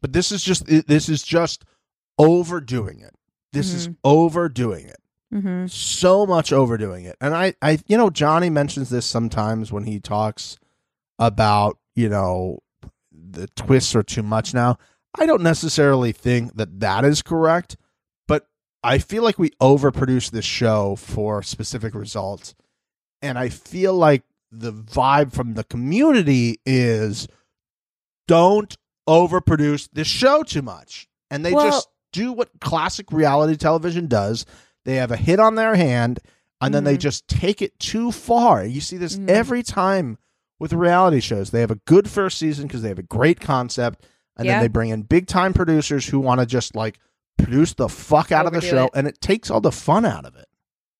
but 0.00 0.12
this 0.12 0.32
is 0.32 0.42
just 0.42 0.66
this 0.66 1.08
is 1.08 1.22
just 1.22 1.64
overdoing 2.18 3.00
it. 3.00 3.14
This 3.52 3.72
is 3.72 3.88
overdoing 4.04 4.86
it. 4.88 4.96
Mm-hmm. 5.32 5.66
so 5.66 6.26
much 6.26 6.52
overdoing 6.52 7.04
it. 7.06 7.16
And 7.20 7.34
i 7.34 7.54
i 7.62 7.78
you 7.86 7.96
know 7.96 8.10
johnny 8.10 8.50
mentions 8.50 8.90
this 8.90 9.06
sometimes 9.06 9.72
when 9.72 9.84
he 9.84 9.98
talks 10.00 10.58
about 11.18 11.78
you 11.94 12.08
know 12.08 12.58
the 13.10 13.46
twists 13.56 13.94
are 13.94 14.02
too 14.02 14.22
much 14.22 14.52
now. 14.52 14.76
I 15.18 15.26
don't 15.26 15.42
necessarily 15.42 16.12
think 16.12 16.56
that 16.56 16.80
that 16.80 17.04
is 17.04 17.22
correct 17.22 17.76
I 18.82 18.98
feel 18.98 19.22
like 19.22 19.38
we 19.38 19.50
overproduce 19.60 20.30
this 20.30 20.44
show 20.44 20.96
for 20.96 21.42
specific 21.42 21.94
results. 21.94 22.54
And 23.20 23.38
I 23.38 23.48
feel 23.48 23.94
like 23.94 24.24
the 24.50 24.72
vibe 24.72 25.32
from 25.32 25.54
the 25.54 25.64
community 25.64 26.60
is 26.66 27.28
don't 28.28 28.76
overproduce 29.08 29.88
this 29.92 30.08
show 30.08 30.42
too 30.42 30.62
much. 30.62 31.08
And 31.30 31.44
they 31.44 31.52
Well- 31.52 31.70
just 31.70 31.88
do 32.12 32.32
what 32.32 32.50
classic 32.60 33.10
reality 33.12 33.56
television 33.56 34.06
does. 34.06 34.44
They 34.84 34.96
have 34.96 35.10
a 35.10 35.16
hit 35.16 35.40
on 35.40 35.54
their 35.54 35.76
hand 35.76 36.20
and 36.60 36.74
then 36.74 36.84
they 36.84 36.96
Mhm. 36.96 37.00
just 37.00 37.26
take 37.26 37.62
it 37.62 37.78
too 37.78 38.12
far. 38.12 38.64
You 38.64 38.80
see 38.80 38.96
this 38.96 39.16
Mhm. 39.16 39.28
every 39.28 39.62
time 39.62 40.18
with 40.60 40.72
reality 40.72 41.20
shows. 41.20 41.50
They 41.50 41.60
have 41.60 41.70
a 41.70 41.80
good 41.86 42.08
first 42.08 42.38
season 42.38 42.66
because 42.66 42.82
they 42.82 42.88
have 42.88 42.98
a 42.98 43.02
great 43.04 43.40
concept 43.40 44.04
and 44.36 44.46
Yeah. 44.46 44.54
then 44.54 44.62
they 44.62 44.68
bring 44.68 44.90
in 44.90 45.02
big 45.02 45.26
time 45.26 45.52
producers 45.54 46.06
who 46.06 46.20
want 46.20 46.40
to 46.40 46.46
just 46.46 46.74
like 46.76 46.98
produce 47.38 47.74
the 47.74 47.88
fuck 47.88 48.32
out 48.32 48.46
of 48.46 48.52
the 48.52 48.60
show 48.60 48.84
it. 48.86 48.90
and 48.94 49.06
it 49.06 49.20
takes 49.20 49.50
all 49.50 49.60
the 49.60 49.72
fun 49.72 50.04
out 50.04 50.24
of 50.24 50.36
it. 50.36 50.46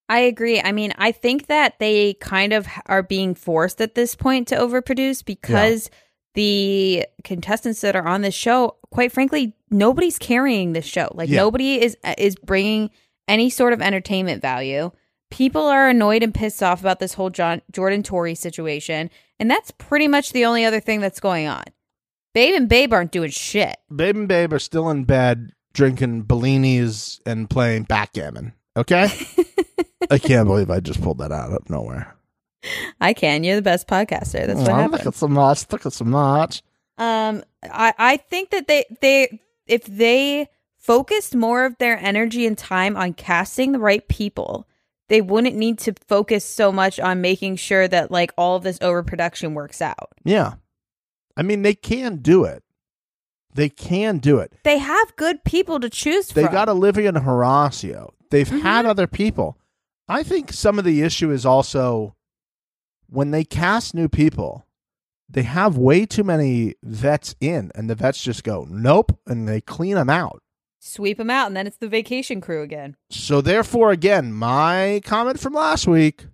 I 0.08 0.18
agree. 0.20 0.60
I 0.60 0.72
mean, 0.72 0.92
I 0.98 1.12
think 1.12 1.46
that 1.46 1.78
they 1.78 2.14
kind 2.14 2.52
of 2.52 2.66
are 2.86 3.02
being 3.02 3.34
forced 3.34 3.80
at 3.80 3.94
this 3.94 4.14
point 4.14 4.48
to 4.48 4.56
overproduce 4.56 5.24
because 5.24 5.88
the 6.34 7.06
contestants 7.24 7.80
that 7.82 7.96
are 7.96 8.06
on 8.06 8.22
this 8.22 8.34
show, 8.34 8.76
quite 8.90 9.12
frankly, 9.12 9.54
nobody's 9.70 10.18
carrying 10.18 10.72
this 10.72 10.84
show. 10.84 11.10
Like 11.14 11.28
Yeah. 11.30 11.38
nobody 11.38 11.80
is 11.82 11.96
uh, 12.04 12.14
is 12.18 12.36
bringing 12.36 12.90
any 13.28 13.48
sort 13.50 13.72
of 13.72 13.80
entertainment 13.80 14.42
value. 14.42 14.90
People 15.30 15.62
are 15.62 15.88
annoyed 15.88 16.22
and 16.22 16.34
pissed 16.34 16.62
off 16.62 16.80
about 16.80 16.98
this 17.00 17.14
whole 17.14 17.30
John 17.30 17.62
Jordan 17.70 18.02
Tori 18.02 18.34
situation, 18.34 19.08
and 19.38 19.50
that's 19.50 19.70
pretty 19.70 20.08
much 20.08 20.32
the 20.32 20.44
only 20.44 20.64
other 20.64 20.80
thing 20.80 21.00
that's 21.00 21.20
going 21.20 21.46
on. 21.46 21.64
Babe 22.34 22.54
and 22.54 22.68
Babe 22.68 22.92
aren't 22.92 23.12
doing 23.12 23.30
shit. 23.30 23.76
Babe 23.94 24.16
and 24.16 24.28
Babe 24.28 24.52
are 24.52 24.58
still 24.58 24.90
in 24.90 25.04
bed 25.04 25.52
drinking 25.72 26.24
Bellinis 26.24 27.20
and 27.26 27.48
playing 27.48 27.84
backgammon. 27.84 28.52
Okay? 28.76 29.08
I 30.10 30.18
can't 30.18 30.46
believe 30.46 30.70
I 30.70 30.80
just 30.80 31.02
pulled 31.02 31.18
that 31.18 31.32
out 31.32 31.52
of 31.52 31.70
nowhere. 31.70 32.14
I 33.00 33.12
can. 33.12 33.44
You're 33.44 33.56
the 33.56 33.62
best 33.62 33.88
podcaster. 33.88 34.46
That's 34.46 34.60
what 34.60 34.68
happened. 34.68 34.92
Look 34.92 35.06
at 35.06 35.14
so 35.14 35.28
much. 35.28 35.70
Look 35.72 35.86
at 35.86 35.92
so 35.92 36.04
much. 36.04 36.62
Um, 36.98 37.42
I 37.64 37.94
I 37.98 38.16
think 38.16 38.50
that 38.50 38.68
they 38.68 38.84
they 39.00 39.40
if 39.66 39.84
they 39.84 40.48
focused 40.78 41.34
more 41.34 41.64
of 41.64 41.76
their 41.78 41.98
energy 41.98 42.46
and 42.46 42.56
time 42.56 42.96
on 42.96 43.14
casting 43.14 43.72
the 43.72 43.78
right 43.78 44.06
people, 44.08 44.68
they 45.08 45.20
wouldn't 45.20 45.56
need 45.56 45.78
to 45.80 45.94
focus 46.06 46.44
so 46.44 46.70
much 46.72 47.00
on 47.00 47.20
making 47.20 47.56
sure 47.56 47.88
that 47.88 48.10
like 48.10 48.32
all 48.36 48.56
of 48.56 48.62
this 48.62 48.78
overproduction 48.80 49.54
works 49.54 49.82
out. 49.82 50.10
Yeah. 50.24 50.54
I 51.36 51.42
mean, 51.42 51.62
they 51.62 51.74
can 51.74 52.16
do 52.16 52.44
it. 52.44 52.62
They 53.54 53.68
can 53.68 54.18
do 54.18 54.38
it. 54.38 54.52
They 54.64 54.78
have 54.78 55.16
good 55.16 55.44
people 55.44 55.80
to 55.80 55.90
choose 55.90 56.28
They 56.28 56.42
from. 56.42 56.52
They 56.52 56.52
got 56.52 56.68
Olivia 56.68 57.08
and 57.08 57.18
Horacio. 57.18 58.12
They've 58.30 58.48
mm-hmm. 58.48 58.58
had 58.58 58.86
other 58.86 59.06
people. 59.06 59.58
I 60.08 60.22
think 60.22 60.52
some 60.52 60.78
of 60.78 60.84
the 60.84 61.02
issue 61.02 61.30
is 61.30 61.44
also 61.44 62.16
when 63.08 63.30
they 63.30 63.44
cast 63.44 63.94
new 63.94 64.08
people, 64.08 64.66
they 65.28 65.42
have 65.42 65.76
way 65.76 66.06
too 66.06 66.24
many 66.24 66.74
vets 66.82 67.34
in, 67.40 67.70
and 67.74 67.88
the 67.88 67.94
vets 67.94 68.22
just 68.22 68.44
go, 68.44 68.66
nope, 68.68 69.18
and 69.26 69.48
they 69.48 69.60
clean 69.60 69.94
them 69.94 70.10
out. 70.10 70.42
sweep 70.78 71.18
them 71.18 71.30
out, 71.30 71.46
and 71.46 71.56
then 71.56 71.66
it's 71.66 71.76
the 71.76 71.88
vacation 71.88 72.40
crew 72.40 72.62
again. 72.62 72.96
So, 73.10 73.40
therefore, 73.40 73.92
again, 73.92 74.32
my 74.32 75.00
comment 75.04 75.38
from 75.38 75.54
last 75.54 75.86
week 75.86 76.26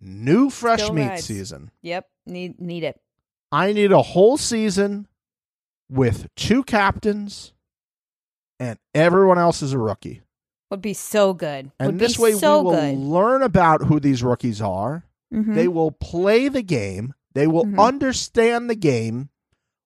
new 0.00 0.50
fresh 0.50 0.80
Still 0.80 0.94
meat 0.94 1.08
rides. 1.08 1.24
season. 1.24 1.70
Yep, 1.82 2.06
need 2.26 2.60
need 2.60 2.84
it. 2.84 3.00
I 3.52 3.72
need 3.72 3.92
a 3.92 4.02
whole 4.02 4.36
season 4.36 5.06
with 5.90 6.28
two 6.36 6.62
captains, 6.64 7.52
and 8.58 8.78
everyone 8.94 9.38
else 9.38 9.62
is 9.62 9.72
a 9.72 9.78
rookie. 9.78 10.22
Would 10.70 10.82
be 10.82 10.94
so 10.94 11.34
good. 11.34 11.70
And 11.80 11.86
Would 11.92 11.98
this 11.98 12.16
be 12.16 12.22
way, 12.22 12.32
so 12.32 12.58
we 12.60 12.64
will 12.64 12.72
good. 12.80 12.98
learn 12.98 13.42
about 13.42 13.82
who 13.86 13.98
these 13.98 14.22
rookies 14.22 14.62
are. 14.62 15.04
Mhm. 15.34 15.54
They 15.54 15.66
will 15.68 15.90
play 15.90 16.48
the 16.48 16.62
game. 16.62 17.14
They 17.34 17.46
will 17.46 17.64
Mhm. 17.64 17.78
understand 17.80 18.70
the 18.70 18.74
game. 18.76 19.30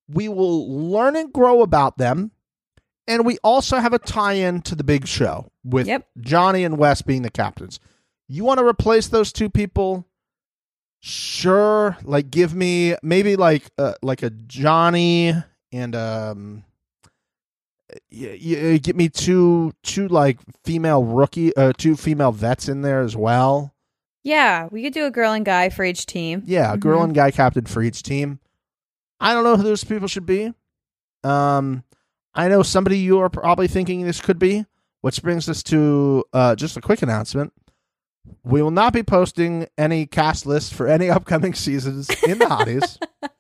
We 0.09 0.29
will 0.29 0.91
learn 0.91 1.17
and 1.17 1.33
grow 1.33 1.63
about 1.63 1.97
them. 1.99 2.33
And 3.07 3.25
we 3.27 3.39
also 3.45 3.79
have 3.79 3.93
a 3.93 3.99
tie 3.99 4.35
in 4.35 4.63
to 4.63 4.75
the 4.75 4.85
big 4.85 5.07
show 5.07 5.51
with 5.63 5.87
Yep. 5.87 6.07
Johnny 6.21 6.65
and 6.65 6.77
Wes 6.79 7.03
being 7.03 7.23
the 7.23 7.31
captains. 7.31 7.79
You 8.29 8.45
want 8.45 8.59
to 8.61 8.67
replace 8.67 9.09
those 9.09 9.33
two 9.33 9.49
people? 9.51 10.07
Sure. 11.01 11.97
Like, 12.03 12.31
give 12.31 12.55
me 12.55 12.97
maybe 13.03 13.37
like 13.37 13.71
uh, 13.79 13.95
like 14.03 14.23
a 14.23 14.31
Johnny 14.31 15.35
and 15.75 15.97
um, 15.97 16.65
you, 18.11 18.31
you 18.31 18.79
get 18.79 18.97
me 18.97 19.09
two 19.09 19.73
two 19.83 20.09
like 20.09 20.39
female 20.65 21.05
rookie 21.05 21.55
uh 21.57 21.73
two 21.77 21.97
female 21.97 22.33
vets 22.33 22.69
in 22.69 22.83
there 22.83 23.01
as 23.01 23.17
well. 23.17 23.75
yeah, 24.23 24.69
we 24.71 24.83
could 24.83 24.95
do 24.95 25.05
a 25.05 25.11
girl 25.11 25.33
and 25.33 25.45
guy 25.45 25.69
for 25.69 25.85
each 25.85 26.07
team. 26.07 26.43
Yeah, 26.47 26.73
a 26.73 26.77
girl 26.77 27.03
and 27.03 27.15
guy 27.15 27.31
captain 27.31 27.67
for 27.67 27.83
each 27.83 28.03
team. 28.03 28.39
I 29.21 29.35
don't 29.35 29.45
know 29.45 29.57
who 29.57 29.63
those 29.63 29.85
people 29.85 30.09
should 30.09 30.27
be. 30.27 30.53
Um, 31.23 31.83
I 32.35 32.49
know 32.49 32.63
somebody 32.63 32.99
you 32.99 33.21
are 33.21 33.31
probably 33.31 33.69
thinking 33.69 34.05
this 34.05 34.21
could 34.21 34.39
be, 34.39 34.67
which 35.01 35.23
brings 35.23 35.49
us 35.49 35.63
to 35.65 36.25
uh, 36.33 36.55
just 36.57 36.77
a 36.77 36.81
quick 36.81 37.03
announcement. 37.03 37.53
We 38.43 38.63
will 38.63 38.71
not 38.71 38.93
be 38.93 39.03
posting 39.03 39.67
any 39.77 40.07
cast 40.07 40.47
lists 40.47 40.73
for 40.73 40.87
any 40.87 41.11
upcoming 41.17 41.55
seasons 41.55 42.11
in 42.27 42.39
the 42.39 42.47
hotties. 42.47 42.99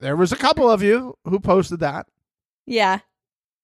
there 0.00 0.16
was 0.16 0.32
a 0.32 0.36
couple 0.36 0.70
of 0.70 0.82
you 0.82 1.16
who 1.24 1.40
posted 1.40 1.80
that. 1.80 2.06
Yeah, 2.66 3.00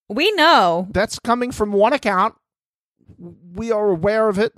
we 0.09 0.33
know. 0.33 0.89
That's 0.91 1.19
coming 1.19 1.51
from 1.53 1.73
one 1.73 1.93
account. 1.93 2.35
We 3.19 3.71
are 3.71 3.91
aware 3.91 4.29
of 4.29 4.39
it. 4.39 4.53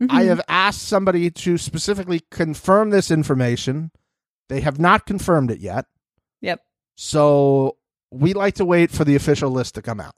I 0.00 0.24
Mhm. 0.24 0.28
have 0.28 0.40
asked 0.48 0.82
somebody 0.82 1.30
to 1.30 1.58
specifically 1.58 2.20
confirm 2.30 2.90
this 2.90 3.10
information. 3.10 3.90
They 4.48 4.60
have 4.60 4.78
not 4.78 5.06
confirmed 5.06 5.50
it 5.50 5.58
yet. 5.58 5.86
Yep. 6.40 6.60
So 6.96 7.76
we 8.10 8.32
like 8.32 8.54
to 8.56 8.64
wait 8.64 8.90
for 8.90 9.04
the 9.04 9.16
official 9.16 9.50
list 9.50 9.74
to 9.74 9.82
come 9.82 10.00
out. 10.00 10.14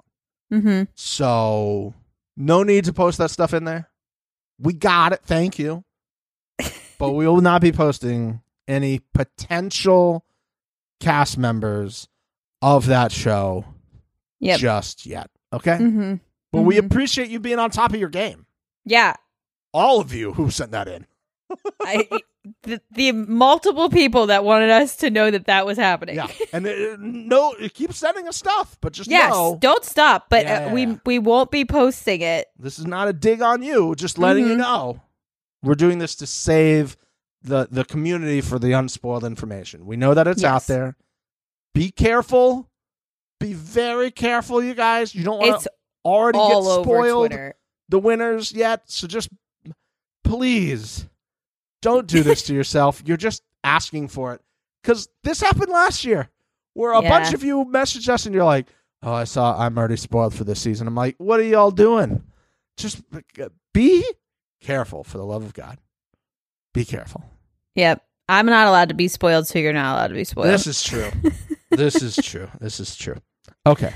Mm-hmm. 0.52 0.84
So 0.96 1.94
no 2.36 2.62
need 2.62 2.84
to 2.84 2.92
post 2.92 3.18
that 3.18 3.30
stuff 3.30 3.54
in 3.54 3.64
there. 3.64 3.88
We 4.58 4.74
got 4.74 5.12
it. 5.12 5.20
Thank 5.24 5.58
you. 5.58 5.84
but 6.98 7.12
we 7.12 7.26
will 7.26 7.40
not 7.40 7.62
be 7.62 7.72
posting 7.72 8.42
any 8.68 9.00
potential 9.14 10.24
cast 11.00 11.36
members 11.38 12.08
of 12.62 12.86
that 12.86 13.10
show 13.12 13.64
Yep. 14.40 14.60
just 14.60 15.06
yet. 15.06 15.30
Okay. 15.52 15.72
Mm-hmm. 15.78 16.14
But 16.52 16.62
we 16.62 16.76
Mhm. 16.76 16.86
appreciate 16.86 17.28
you 17.30 17.40
being 17.40 17.58
on 17.58 17.70
top 17.70 17.92
of 17.92 18.00
your 18.00 18.08
game. 18.08 18.46
Yeah. 18.84 19.14
All 19.72 20.00
of 20.00 20.12
you 20.14 20.32
who 20.34 20.50
sent 20.50 20.72
that 20.72 20.88
in. 20.88 21.06
I, 21.82 22.08
the, 22.62 22.80
the 22.92 23.12
multiple 23.12 23.88
people 23.90 24.26
that 24.28 24.44
wanted 24.44 24.70
us 24.70 24.96
to 24.96 25.10
know 25.10 25.30
that 25.30 25.46
that 25.46 25.66
was 25.66 25.76
happening. 25.78 26.16
Yeah, 26.16 26.28
and 26.52 26.66
uh, 26.66 26.96
no, 26.98 27.52
it 27.54 27.74
keeps 27.74 27.98
sending 27.98 28.26
us 28.28 28.36
stuff, 28.36 28.76
but 28.80 28.92
just 28.92 29.10
Yes, 29.10 29.32
know 29.32 29.58
don't 29.60 29.84
stop. 29.84 30.26
But 30.30 30.44
Yeah, 30.44 30.66
uh, 30.66 30.72
we 30.74 30.98
we 31.04 31.18
won't 31.18 31.50
be 31.50 31.64
posting 31.64 32.20
it. 32.20 32.46
this 32.58 32.78
is 32.78 32.86
not 32.86 33.08
a 33.08 33.12
dig 33.12 33.42
on 33.42 33.62
you. 33.62 33.94
Just 33.96 34.16
letting 34.18 34.46
you 34.46 34.54
Mhm. 34.54 34.58
know, 34.58 35.00
we're 35.62 35.74
doing 35.74 35.98
this 35.98 36.14
to 36.16 36.26
save 36.26 36.96
the 37.42 37.68
the 37.70 37.84
community 37.84 38.40
for 38.40 38.58
the 38.58 38.72
unspoiled 38.72 39.24
information. 39.24 39.86
We 39.86 39.96
know 39.96 40.14
that 40.14 40.26
it's 40.26 40.44
out 40.44 40.66
there. 40.66 40.96
Be 41.74 41.90
careful. 41.90 42.68
Be 43.38 43.52
very 43.54 44.10
careful, 44.10 44.62
you 44.62 44.74
guys. 44.74 45.14
You 45.14 45.24
don't 45.24 45.38
want 45.38 45.62
to 45.62 45.70
already 46.04 46.38
all 46.38 46.64
get 46.82 46.84
spoiled 46.84 47.32
the 47.88 47.98
winners 47.98 48.52
yet. 48.52 48.82
So 48.90 49.06
just 49.06 49.28
please 50.24 51.06
don't 51.82 52.06
do 52.06 52.22
this 52.22 52.42
to 52.42 52.54
yourself. 52.60 53.02
You're 53.04 53.16
just 53.16 53.42
asking 53.64 54.08
for 54.08 54.34
it 54.34 54.40
because 54.82 55.08
this 55.24 55.40
happened 55.40 55.70
last 55.70 56.04
year, 56.04 56.28
where 56.74 56.92
a 56.92 57.02
Yeah. 57.02 57.08
bunch 57.08 57.34
of 57.34 57.42
you 57.42 57.64
messaged 57.66 58.08
us 58.08 58.26
and 58.26 58.34
you're 58.34 58.44
like, 58.44 58.66
"Oh, 59.02 59.12
I 59.12 59.24
saw. 59.24 59.58
I'm 59.58 59.76
already 59.78 59.96
spoiled 59.96 60.34
for 60.34 60.44
this 60.44 60.60
season." 60.60 60.86
I'm 60.86 60.94
like, 60.94 61.16
"What 61.18 61.40
are 61.40 61.44
y'all 61.44 61.70
doing? 61.70 62.22
Just 62.76 63.02
uh, 63.40 63.48
be 63.72 64.04
careful, 64.60 65.04
for 65.04 65.18
the 65.18 65.24
love 65.24 65.42
of 65.44 65.54
God. 65.54 65.78
Be 66.74 66.84
careful." 66.84 67.24
Yep. 67.74 68.04
I'm 68.28 68.46
not 68.46 68.68
allowed 68.68 68.90
to 68.90 68.94
be 68.94 69.08
spoiled, 69.08 69.48
so 69.48 69.58
you're 69.58 69.72
not 69.72 69.96
allowed 69.96 70.08
to 70.08 70.14
be 70.14 70.24
spoiled. 70.24 70.48
This 70.48 70.66
is 70.66 70.82
true. 70.82 71.10
this 71.70 72.00
is 72.00 72.16
true. 72.16 72.48
This 72.60 72.78
is 72.78 72.94
true. 72.94 73.16
Okay, 73.66 73.92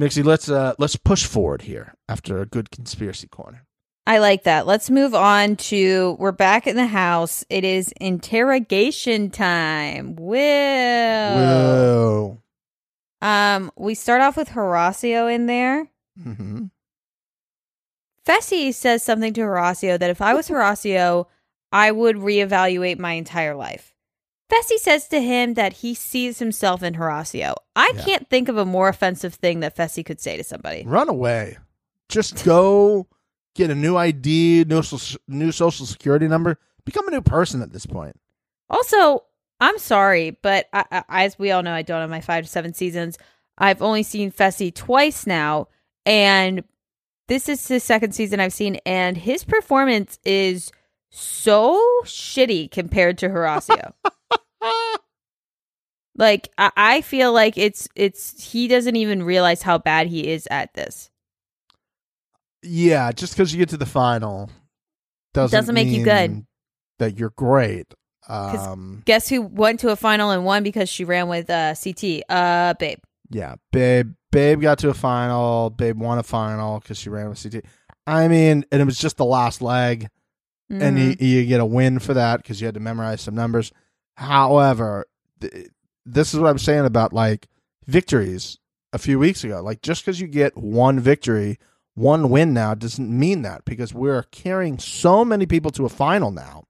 Mixie, 0.00 0.24
let's 0.24 0.48
uh 0.48 0.74
let's 0.78 0.96
push 0.96 1.26
forward 1.26 1.62
here 1.62 1.94
after 2.08 2.40
a 2.40 2.46
good 2.46 2.70
conspiracy 2.70 3.28
corner. 3.28 3.66
I 4.06 4.18
like 4.18 4.44
that. 4.44 4.66
Let's 4.66 4.90
move 4.90 5.14
on 5.14 5.56
to 5.56 6.16
we're 6.18 6.32
back 6.32 6.66
in 6.66 6.76
the 6.76 6.86
house. 6.86 7.44
It 7.48 7.64
is 7.64 7.92
interrogation 8.00 9.30
time. 9.30 10.16
Will. 10.16 11.36
Whoa. 11.36 12.42
Um, 13.20 13.70
we 13.76 13.94
start 13.94 14.22
off 14.22 14.36
with 14.36 14.48
Horacio 14.48 15.32
in 15.32 15.46
there. 15.46 15.88
Mm-hmm. 16.18 16.64
Fessy 18.26 18.74
says 18.74 19.02
something 19.02 19.32
to 19.34 19.42
Horacio 19.42 19.98
that 19.98 20.10
if 20.10 20.20
I 20.20 20.34
was 20.34 20.48
Horacio, 20.48 21.26
I 21.72 21.90
would 21.90 22.16
reevaluate 22.16 22.98
my 22.98 23.12
entire 23.12 23.54
life. 23.54 23.94
Fessy 24.52 24.76
says 24.76 25.08
to 25.08 25.20
him 25.20 25.54
that 25.54 25.72
he 25.74 25.94
sees 25.94 26.38
himself 26.38 26.82
in 26.82 26.94
Horacio. 26.94 27.54
I 27.74 27.92
Yeah. 27.96 28.04
can't 28.04 28.28
think 28.30 28.48
of 28.50 28.58
a 28.58 28.66
more 28.66 28.88
offensive 28.88 29.34
thing 29.34 29.60
that 29.60 29.74
Fessy 29.76 30.04
could 30.04 30.20
say 30.20 30.36
to 30.36 30.44
somebody. 30.44 30.84
Run 30.84 31.08
away. 31.08 31.56
Just 32.10 32.44
go 32.44 33.06
get 33.54 33.70
a 33.70 33.74
new 33.74 33.96
ID, 33.96 34.64
new 34.68 34.82
social, 34.82 35.20
new 35.26 35.52
social 35.52 35.86
security 35.86 36.28
number, 36.28 36.58
become 36.84 37.08
a 37.08 37.10
new 37.10 37.22
person 37.22 37.62
at 37.62 37.72
this 37.72 37.86
point. 37.86 38.14
Also, 38.68 39.24
I'm 39.60 39.78
sorry, 39.78 40.30
but 40.42 40.66
I, 40.72 40.84
I, 41.08 41.24
as 41.24 41.38
we 41.38 41.50
all 41.50 41.62
know, 41.62 41.72
I 41.72 41.82
don't 41.82 42.00
have 42.00 42.10
my 42.10 42.20
five 42.20 42.44
to 42.44 42.50
seven 42.50 42.74
seasons. 42.74 43.16
I've 43.56 43.80
only 43.80 44.02
seen 44.02 44.32
Fessy 44.32 44.74
twice 44.74 45.26
now, 45.26 45.68
and 46.04 46.64
this 47.28 47.48
is 47.48 47.66
his 47.68 47.84
second 47.84 48.12
season 48.14 48.40
I've 48.40 48.52
seen, 48.52 48.76
and 48.84 49.16
his 49.16 49.44
performance 49.44 50.18
is 50.24 50.72
so 51.14 51.80
shitty 52.04 52.70
compared 52.70 53.18
to 53.18 53.28
Horacio. 53.28 53.92
like 56.16 56.48
I, 56.56 56.72
I 56.76 57.00
feel 57.02 57.32
like 57.32 57.58
it's 57.58 57.88
it's 57.94 58.42
he 58.52 58.66
doesn't 58.66 58.96
even 58.96 59.22
realize 59.22 59.62
how 59.62 59.78
bad 59.78 60.06
he 60.08 60.28
is 60.28 60.48
at 60.50 60.72
this. 60.74 61.10
Yeah, 62.62 63.12
just 63.12 63.34
because 63.34 63.52
you 63.52 63.58
get 63.58 63.68
to 63.70 63.76
the 63.76 63.86
final 63.86 64.50
doesn't, 65.34 65.56
Doesn't 65.56 65.74
make 65.74 65.88
you 65.88 66.04
good. 66.04 66.46
That 66.98 67.18
you're 67.18 67.32
great. 67.36 67.92
Um, 68.28 69.02
Guess 69.04 69.28
who 69.28 69.42
went 69.42 69.80
to 69.80 69.90
a 69.90 69.96
final 69.96 70.30
and 70.30 70.44
won 70.44 70.62
because 70.62 70.88
she 70.88 71.04
ran 71.04 71.28
with 71.28 71.50
uh, 71.50 71.74
CT? 71.74 72.22
Uh, 72.28 72.74
babe. 72.74 72.98
yeah, 73.30 73.56
babe, 73.72 74.14
babe 74.30 74.60
got 74.60 74.78
to 74.78 74.90
a 74.90 74.94
final. 74.94 75.70
Babe 75.70 75.98
won 75.98 76.18
a 76.18 76.22
final 76.22 76.80
because 76.80 76.98
she 76.98 77.10
ran 77.10 77.28
with 77.30 77.42
CT. 77.42 77.64
I 78.06 78.28
mean, 78.28 78.64
and 78.70 78.80
it 78.80 78.84
was 78.84 78.98
just 78.98 79.16
the 79.16 79.24
last 79.24 79.62
leg. 79.62 80.08
And 80.72 80.96
Mhm. 80.98 81.20
you, 81.20 81.28
you 81.40 81.46
get 81.46 81.60
a 81.60 81.64
win 81.66 81.98
for 81.98 82.14
that 82.14 82.38
because 82.38 82.60
you 82.60 82.66
had 82.66 82.74
to 82.74 82.80
memorize 82.80 83.20
some 83.20 83.34
numbers. 83.34 83.70
However, 84.16 85.06
th- 85.40 85.68
this 86.06 86.32
is 86.32 86.40
what 86.40 86.48
I'm 86.50 86.58
saying 86.58 86.84
about 86.86 87.12
like 87.12 87.48
victories 87.86 88.58
a 88.92 88.98
few 88.98 89.18
weeks 89.18 89.44
ago. 89.44 89.62
Like 89.62 89.82
just 89.82 90.04
because 90.04 90.20
you 90.20 90.26
get 90.26 90.56
one 90.56 90.98
victory, 91.00 91.58
one 91.94 92.30
win 92.30 92.54
now 92.54 92.74
doesn't 92.74 93.10
mean 93.10 93.42
that 93.42 93.64
because 93.64 93.92
we're 93.92 94.22
carrying 94.24 94.78
so 94.78 95.24
many 95.24 95.44
people 95.46 95.70
to 95.72 95.84
a 95.84 95.88
final 95.90 96.30
now. 96.30 96.64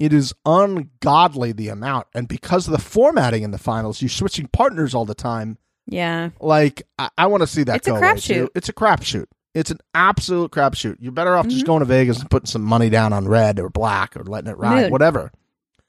It 0.00 0.12
is 0.12 0.34
ungodly 0.44 1.52
the 1.52 1.68
amount, 1.68 2.08
and 2.12 2.26
because 2.26 2.66
of 2.66 2.72
the 2.72 2.80
formatting 2.80 3.44
in 3.44 3.52
the 3.52 3.58
finals, 3.58 4.02
you're 4.02 4.08
switching 4.08 4.48
partners 4.48 4.94
all 4.96 5.04
the 5.04 5.14
time. 5.14 5.58
yeah. 5.86 6.30
Like 6.40 6.82
I, 6.98 7.08
I 7.16 7.26
want 7.26 7.42
to 7.42 7.46
see 7.46 7.62
that 7.64 7.76
It's 7.76 7.86
a 7.86 7.90
go 7.92 7.96
away, 7.98 8.06
crapshoot. 8.08 8.48
It's 8.56 8.68
a 8.68 8.72
crapshoot. 8.72 9.26
It's 9.54 9.70
an 9.70 9.78
absolute 9.94 10.50
crapshoot. 10.50 10.96
You're 11.00 11.12
better 11.12 11.36
off 11.36 11.46
just 11.46 11.64
Mhm. 11.64 11.66
going 11.66 11.80
to 11.80 11.86
Vegas 11.86 12.20
and 12.20 12.30
putting 12.30 12.46
some 12.46 12.62
money 12.62 12.88
down 12.88 13.12
on 13.12 13.28
red 13.28 13.58
or 13.60 13.68
black 13.68 14.16
or 14.16 14.24
letting 14.24 14.50
it 14.50 14.56
ride, 14.56 14.82
Moon. 14.84 14.90
whatever. 14.92 15.30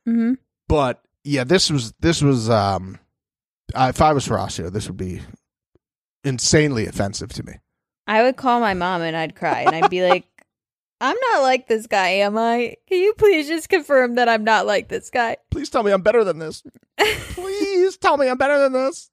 Mm-hmm. 0.07 0.33
But 0.67 1.01
yeah, 1.23 1.43
this 1.45 1.69
was 1.69 1.93
this 2.01 2.21
was 2.21 2.49
um, 2.49 2.99
if 3.75 4.01
I 4.01 4.11
was 4.13 4.27
Horacio, 4.27 4.71
this 4.71 4.87
would 4.87 4.97
be 4.97 5.21
insanely 6.23 6.85
offensive 6.87 7.31
to 7.33 7.43
me. 7.43 7.53
I 8.07 8.23
would 8.23 8.35
call 8.35 8.59
my 8.59 8.73
mom 8.73 9.01
and 9.01 9.15
I'd 9.15 9.35
cry 9.35 9.61
and 9.61 9.75
I'd 9.75 9.89
be 9.89 10.05
like, 10.07 10.25
I'm 11.01 11.15
not 11.31 11.41
like 11.41 11.67
this 11.67 11.87
guy, 11.87 12.07
am 12.09 12.37
I? 12.37 12.75
Can 12.87 12.99
you 12.99 13.13
please 13.17 13.47
just 13.47 13.69
confirm 13.69 14.15
that 14.15 14.27
I'm 14.29 14.43
not 14.43 14.65
like 14.65 14.87
this 14.89 15.09
guy? 15.09 15.37
Please 15.51 15.69
tell 15.69 15.83
me 15.83 15.91
I'm 15.91 16.01
better 16.01 16.23
than 16.23 16.39
this. 16.39 16.63
Please 17.33 17.97
tell 17.97 18.17
me 18.17 18.29
I'm 18.29 18.37
better 18.37 18.57
than 18.59 18.71
this. 18.71 19.09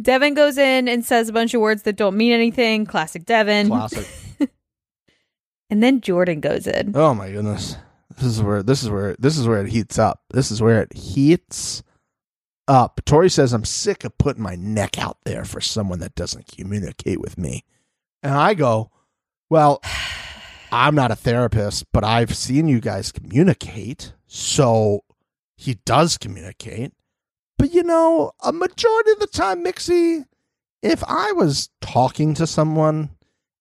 Devin 0.00 0.34
goes 0.34 0.58
in 0.58 0.88
and 0.88 1.04
says 1.04 1.28
a 1.28 1.32
bunch 1.32 1.54
of 1.54 1.60
words 1.60 1.82
that 1.82 1.96
don't 1.96 2.16
mean 2.16 2.32
anything. 2.32 2.86
Classic 2.86 3.24
Devin. 3.24 3.68
Classic. 3.68 4.06
And 5.72 5.82
then 5.82 6.02
Jordan 6.02 6.40
goes 6.40 6.66
in. 6.66 6.92
Oh 6.94 7.14
my 7.14 7.30
goodness. 7.30 7.78
This 8.18 8.26
is 8.26 8.42
where 8.42 8.62
this 8.62 8.82
is 8.82 8.90
where 8.90 9.16
this 9.18 9.38
is 9.38 9.48
where 9.48 9.64
it 9.64 9.70
heats 9.70 9.98
up. 9.98 10.20
This 10.28 10.50
is 10.50 10.60
where 10.60 10.82
it 10.82 10.92
heats 10.92 11.82
up. 12.68 13.00
Tori 13.06 13.30
says 13.30 13.54
I'm 13.54 13.64
sick 13.64 14.04
of 14.04 14.18
putting 14.18 14.42
my 14.42 14.54
neck 14.54 14.98
out 14.98 15.16
there 15.24 15.46
for 15.46 15.62
someone 15.62 16.00
that 16.00 16.14
doesn't 16.14 16.46
communicate 16.46 17.22
with 17.22 17.38
me. 17.38 17.64
And 18.22 18.34
I 18.34 18.52
go, 18.52 18.90
Well, 19.48 19.80
I'm 20.72 20.94
not 20.94 21.10
a 21.10 21.16
therapist, 21.16 21.90
but 21.90 22.04
I've 22.04 22.36
seen 22.36 22.68
you 22.68 22.78
guys 22.78 23.10
communicate. 23.10 24.12
So 24.26 25.04
he 25.56 25.78
does 25.86 26.18
communicate. 26.18 26.92
But 27.62 27.72
you 27.72 27.84
know, 27.84 28.32
a 28.40 28.52
majority 28.52 29.12
of 29.12 29.20
the 29.20 29.28
time, 29.28 29.62
Mixie, 29.62 30.24
if 30.82 31.04
I 31.06 31.30
was 31.30 31.68
talking 31.80 32.34
to 32.34 32.44
someone 32.44 33.10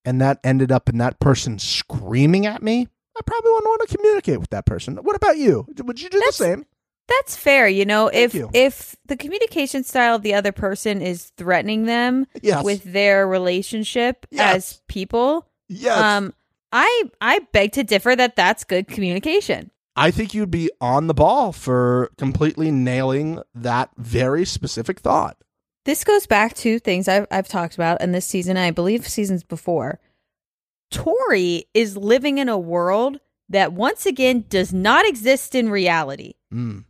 and 0.04 0.20
that 0.20 0.40
ended 0.44 0.72
up 0.72 0.90
in 0.90 0.98
that 0.98 1.20
person 1.20 1.60
screaming 1.60 2.48
at 2.48 2.64
me, 2.64 2.88
I 3.16 3.22
probably 3.24 3.52
wouldn't 3.52 3.68
want 3.70 3.88
to 3.88 3.96
communicate 3.96 4.40
with 4.40 4.50
that 4.50 4.66
person. 4.66 4.96
What 4.98 5.16
about 5.16 5.38
you? 5.38 5.68
Would 5.84 6.02
you 6.02 6.10
do 6.10 6.18
That's- 6.18 6.40
the 6.40 6.44
same? 6.46 6.66
That's 7.10 7.36
fair, 7.36 7.68
you 7.68 7.86
know. 7.86 8.10
Thank 8.10 8.24
if 8.24 8.34
you. 8.34 8.50
if 8.56 8.96
the 9.06 9.16
communication 9.16 9.84
style 9.84 10.16
of 10.16 10.24
the 10.24 10.34
other 10.34 10.52
person 10.52 11.00
is 11.04 11.26
threatening 11.38 11.86
them 11.86 12.26
Yes. 12.42 12.64
with 12.64 12.82
their 12.84 13.28
relationship 13.28 14.26
Yes. 14.32 14.56
as 14.56 14.82
people, 14.88 15.46
yes. 15.70 15.96
um, 16.00 16.34
I 16.72 17.04
I 17.22 17.42
beg 17.52 17.74
to 17.74 17.84
differ 17.84 18.16
that 18.16 18.36
that's 18.36 18.64
good 18.64 18.88
communication. 18.88 19.70
I 19.96 20.12
think 20.12 20.34
you'd 20.34 20.52
be 20.52 20.72
on 20.80 21.08
the 21.08 21.14
ball 21.14 21.52
for 21.52 22.12
completely 22.18 22.72
nailing 22.72 23.42
that 23.54 23.90
very 23.98 24.46
specific 24.46 25.00
thought. 25.00 25.38
This 25.86 26.04
goes 26.04 26.28
back 26.28 26.54
to 26.58 26.80
things 26.80 27.08
I've 27.08 27.28
I've 27.32 27.48
talked 27.48 27.76
about 27.76 28.02
in 28.02 28.12
this 28.12 28.26
season. 28.26 28.56
I 28.56 28.72
believe 28.72 29.08
seasons 29.08 29.44
before. 29.44 30.00
Tori 30.92 31.66
is 31.74 31.98
living 31.98 32.38
in 32.38 32.50
a 32.50 32.60
world 32.60 33.20
that 33.50 33.74
once 33.74 34.06
again 34.06 34.46
does 34.48 34.74
not 34.74 35.06
exist 35.06 35.56
in 35.56 35.70
reality. 35.70 36.36
Mm. 36.54 36.86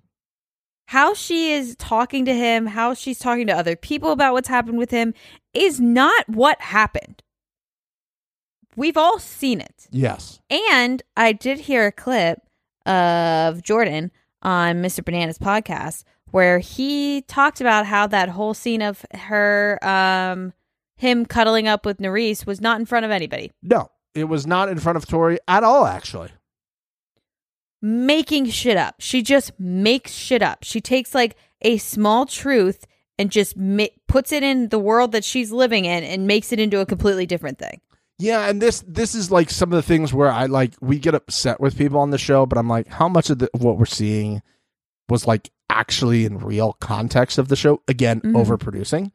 How 0.88 1.14
she 1.14 1.54
is 1.54 1.76
talking 1.78 2.26
to 2.26 2.34
him, 2.34 2.66
how 2.66 2.94
she's 2.94 3.18
talking 3.18 3.48
to 3.48 3.56
other 3.56 3.76
people 3.76 4.12
about 4.12 4.34
what's 4.34 4.50
happened 4.50 4.78
with 4.78 4.92
him 4.92 5.14
is 5.54 5.80
not 5.80 6.28
what 6.28 6.60
happened. 6.62 7.24
We've 8.76 8.98
all 8.98 9.20
seen 9.20 9.62
it. 9.62 9.88
Yes. 9.90 10.40
And 10.50 11.02
I 11.16 11.32
did 11.34 11.62
hear 11.62 11.88
a 11.88 11.92
clip 11.92 12.42
of 12.86 13.62
Jordan 13.62 14.12
on 14.42 14.82
Mr. 14.82 15.04
Bananas 15.04 15.38
podcast 15.38 16.04
where 16.32 16.60
he 16.60 17.22
talked 17.24 17.62
about 17.62 17.86
how 17.86 18.08
that 18.08 18.30
whole 18.30 18.54
scene 18.54 18.82
of 18.82 19.06
her 19.14 19.78
um 19.82 20.54
him 20.96 21.26
cuddling 21.26 21.68
up 21.68 21.86
with 21.86 21.98
Nurys 21.98 22.46
was 22.46 22.62
not 22.62 22.80
in 22.80 22.86
front 22.86 23.06
of 23.06 23.12
anybody. 23.12 23.52
No, 23.64 23.90
it 24.14 24.26
was 24.26 24.46
not 24.46 24.70
in 24.70 24.78
front 24.78 24.98
of 24.98 25.08
Tori 25.08 25.40
at 25.48 25.64
all, 25.64 25.88
actually. 25.88 26.30
Making 27.82 28.46
shit 28.46 28.78
up. 28.78 28.96
She 29.00 29.24
just 29.24 29.60
makes 29.60 30.12
shit 30.12 30.44
up. 30.44 30.60
She 30.64 30.80
takes 30.80 31.16
like 31.16 31.36
a 31.64 31.78
small 31.78 32.28
truth 32.28 32.86
and 33.18 33.32
just 33.32 33.58
ma- 33.58 33.88
puts 34.08 34.32
it 34.32 34.44
in 34.44 34.70
the 34.70 34.78
world 34.78 35.12
that 35.14 35.24
she's 35.24 35.52
living 35.52 35.86
in 35.86 36.04
and 36.04 36.28
makes 36.28 36.52
it 36.52 36.60
into 36.60 36.80
a 36.80 36.86
completely 36.86 37.26
different 37.26 37.58
thing. 37.58 37.82
Yeah, 38.22 38.48
and 38.48 38.62
this 38.62 38.84
this 38.88 39.16
is 39.16 39.32
like 39.32 39.50
some 39.50 39.72
of 39.72 39.76
the 39.78 39.82
things 39.82 40.14
where 40.14 40.30
I 40.32 40.46
like 40.46 40.74
we 40.80 41.00
get 41.00 41.16
upset 41.16 41.60
with 41.60 41.78
people 41.78 42.00
on 42.00 42.12
the 42.12 42.18
show, 42.18 42.46
but 42.46 42.58
I'm 42.58 42.68
like, 42.70 42.88
how 42.88 43.10
much 43.10 43.30
of 43.30 43.40
the, 43.40 43.50
what 43.58 43.78
we're 43.78 43.86
seeing 43.86 44.42
was 45.10 45.26
like 45.26 45.50
actually 45.70 46.26
in 46.26 46.38
real 46.38 46.74
context 46.74 47.38
of 47.38 47.48
the 47.48 47.56
show? 47.56 47.82
Again, 47.88 48.22
Mhm. 48.22 48.34
overproducing 48.34 49.12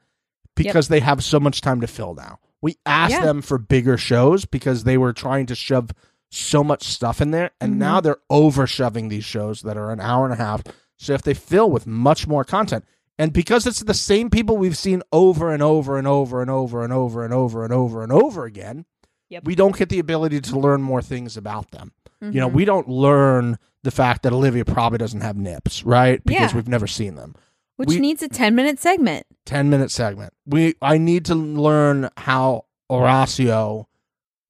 because 0.57 0.89
they 0.89 1.01
have 1.01 1.23
so 1.23 1.39
much 1.39 1.61
time 1.61 1.81
to 1.83 1.87
fill 1.87 2.15
now. 2.15 2.39
We 2.61 2.77
asked 2.85 3.13
Yeah. 3.13 3.25
them 3.25 3.43
for 3.43 3.59
bigger 3.59 3.97
shows 3.97 4.45
because 4.45 4.85
they 4.85 4.99
were 4.99 5.13
trying 5.13 5.47
to 5.47 5.55
shove 5.55 5.91
so 6.31 6.65
much 6.65 6.83
stuff 6.85 7.21
in 7.21 7.31
there, 7.31 7.53
and 7.61 7.75
Mhm. 7.75 7.79
now 7.79 8.01
they're 8.01 8.19
over 8.29 8.67
shoving 8.67 9.09
these 9.09 9.25
shows 9.25 9.63
that 9.63 9.77
are 9.77 9.93
an 9.93 10.01
hour 10.01 10.25
and 10.25 10.35
a 10.35 10.37
half. 10.43 10.63
So 10.99 11.13
if 11.13 11.23
they 11.23 11.35
fill 11.35 11.71
with 11.71 11.87
much 11.87 12.27
more 12.27 12.43
content, 12.45 12.85
and 13.19 13.33
because 13.33 13.67
it's 13.67 13.81
the 13.81 13.95
same 13.95 14.31
people 14.31 14.57
we've 14.57 14.77
seen 14.77 15.03
over 15.13 15.53
and 15.53 15.63
over 15.63 15.97
and 15.97 16.09
over 16.09 16.41
and 16.41 16.51
over 16.51 16.83
and 16.83 16.93
over 16.93 17.23
and 17.25 17.33
over 17.33 17.63
and 17.65 17.73
over 17.73 18.03
and 18.03 18.03
over 18.03 18.03
and 18.03 18.13
over 18.13 18.45
again, 18.45 18.85
Yep. 19.29 19.45
we 19.45 19.55
don't 19.55 19.77
get 19.77 19.89
the 19.89 19.99
ability 19.99 20.41
to 20.41 20.59
learn 20.59 20.83
more 20.83 21.03
things 21.03 21.37
about 21.37 21.71
them. 21.73 21.93
You 22.21 22.41
know, 22.41 22.49
Mhm. 22.49 22.53
we 22.55 22.65
don't 22.65 22.89
learn 22.89 23.59
the 23.83 23.91
fact 23.91 24.23
that 24.23 24.33
Olivia 24.33 24.65
probably 24.65 24.99
doesn't 24.99 25.21
have 25.21 25.37
nips, 25.37 25.85
right? 25.85 26.25
Because 26.25 26.53
Yeah. 26.53 26.57
we've 26.57 26.69
never 26.69 26.87
seen 26.87 27.15
them. 27.17 27.35
which 27.79 27.91
we- 27.91 27.99
needs 28.01 28.23
a 28.23 28.29
10 28.29 28.55
minute 28.55 28.79
segment. 28.79 29.27
10 29.45 29.69
minute 29.69 29.91
segment. 29.91 30.33
We 30.47 30.77
I 30.81 30.97
need 30.97 31.27
to 31.27 31.35
learn 31.35 32.09
how 32.17 32.65
Horacio 32.91 33.85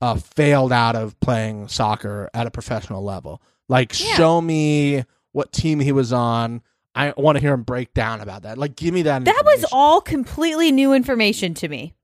uh, 0.01 0.15
failed 0.15 0.73
out 0.73 0.95
of 0.95 1.19
playing 1.21 1.67
soccer 1.69 2.31
at 2.35 2.47
a 2.47 2.51
professional 2.53 3.03
level. 3.03 3.41
Like 3.69 3.99
Yeah. 3.99 4.15
show 4.15 4.41
me 4.41 5.05
what 5.33 5.53
team 5.53 5.81
he 5.81 5.91
was 5.91 6.13
on. 6.13 6.63
I 6.95 7.15
want 7.17 7.37
to 7.37 7.41
hear 7.41 7.53
him 7.55 7.63
break 7.63 7.93
down 7.95 8.21
about 8.21 8.43
that. 8.43 8.59
Like 8.59 8.77
give 8.77 8.95
me 8.95 9.03
that 9.03 9.25
That 9.25 9.43
was 9.45 9.65
all 9.73 10.01
completely 10.01 10.71
new 10.71 10.93
information 10.93 11.53
to 11.55 11.69
me. 11.69 11.95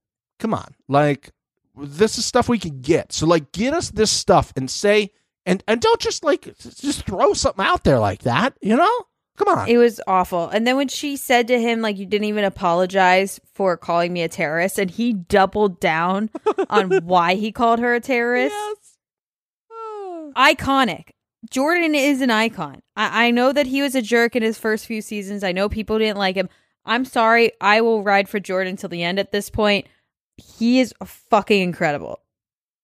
Come 0.41 0.53
on. 0.55 0.75
Like 0.89 1.31
this 1.77 2.19
is 2.19 2.27
stuff 2.27 2.49
we 2.49 2.59
can 2.59 2.81
get. 2.81 3.13
So 3.13 3.27
like 3.27 3.53
get 3.53 3.75
us 3.75 3.91
this 3.91 4.11
stuff 4.11 4.53
and 4.57 4.71
say 4.71 5.11
and 5.47 5.63
and 5.67 5.81
don't 5.81 6.01
just 6.01 6.25
like 6.25 6.57
just 6.59 7.05
throw 7.07 7.33
something 7.33 7.65
out 7.65 7.85
there 7.85 7.99
like 7.99 8.23
that, 8.23 8.55
you 8.61 8.77
know? 8.77 9.05
Come 9.37 9.49
on. 9.49 9.69
It 9.69 9.79
was 9.79 10.01
awful. 10.07 10.49
And 10.49 10.67
then 10.67 10.77
when 10.77 10.89
she 10.89 11.17
said 11.17 11.49
to 11.49 11.61
him, 11.61 11.81
like, 11.81 11.97
you 11.97 12.07
didn't 12.07 12.27
even 12.27 12.45
apologize 12.45 13.41
for 13.55 13.77
calling 13.77 14.13
me 14.13 14.23
a 14.23 14.29
terrorist, 14.29 14.79
and 14.79 14.91
he 14.91 15.15
doubled 15.15 15.81
down 15.81 16.31
on 16.71 16.91
why 17.05 17.35
he 17.35 17.51
called 17.51 17.79
her 17.79 17.95
a 17.95 18.01
terrorist. 18.01 18.55
Yes. 18.55 18.99
Iconic. 20.37 21.11
Jordan 21.51 21.95
is 21.95 22.21
an 22.21 22.31
icon. 22.31 22.83
I-, 22.95 23.27
I 23.27 23.31
know 23.31 23.53
that 23.53 23.67
he 23.67 23.83
was 23.83 23.95
a 23.95 24.03
jerk 24.03 24.37
in 24.37 24.43
his 24.43 24.59
first 24.59 24.87
few 24.87 25.01
seasons. 25.01 25.43
I 25.43 25.53
know 25.53 25.69
people 25.69 25.99
didn't 25.99 26.19
like 26.19 26.37
him. 26.37 26.49
I'm 26.85 27.05
sorry. 27.05 27.53
I 27.61 27.81
will 27.81 28.03
ride 28.03 28.29
for 28.29 28.39
Jordan 28.39 28.77
till 28.77 28.89
the 28.91 29.03
end 29.03 29.19
at 29.19 29.33
this 29.33 29.49
point. 29.49 29.87
He 30.59 30.81
is 30.81 30.93
fucking 31.05 31.61
incredible. 31.61 32.21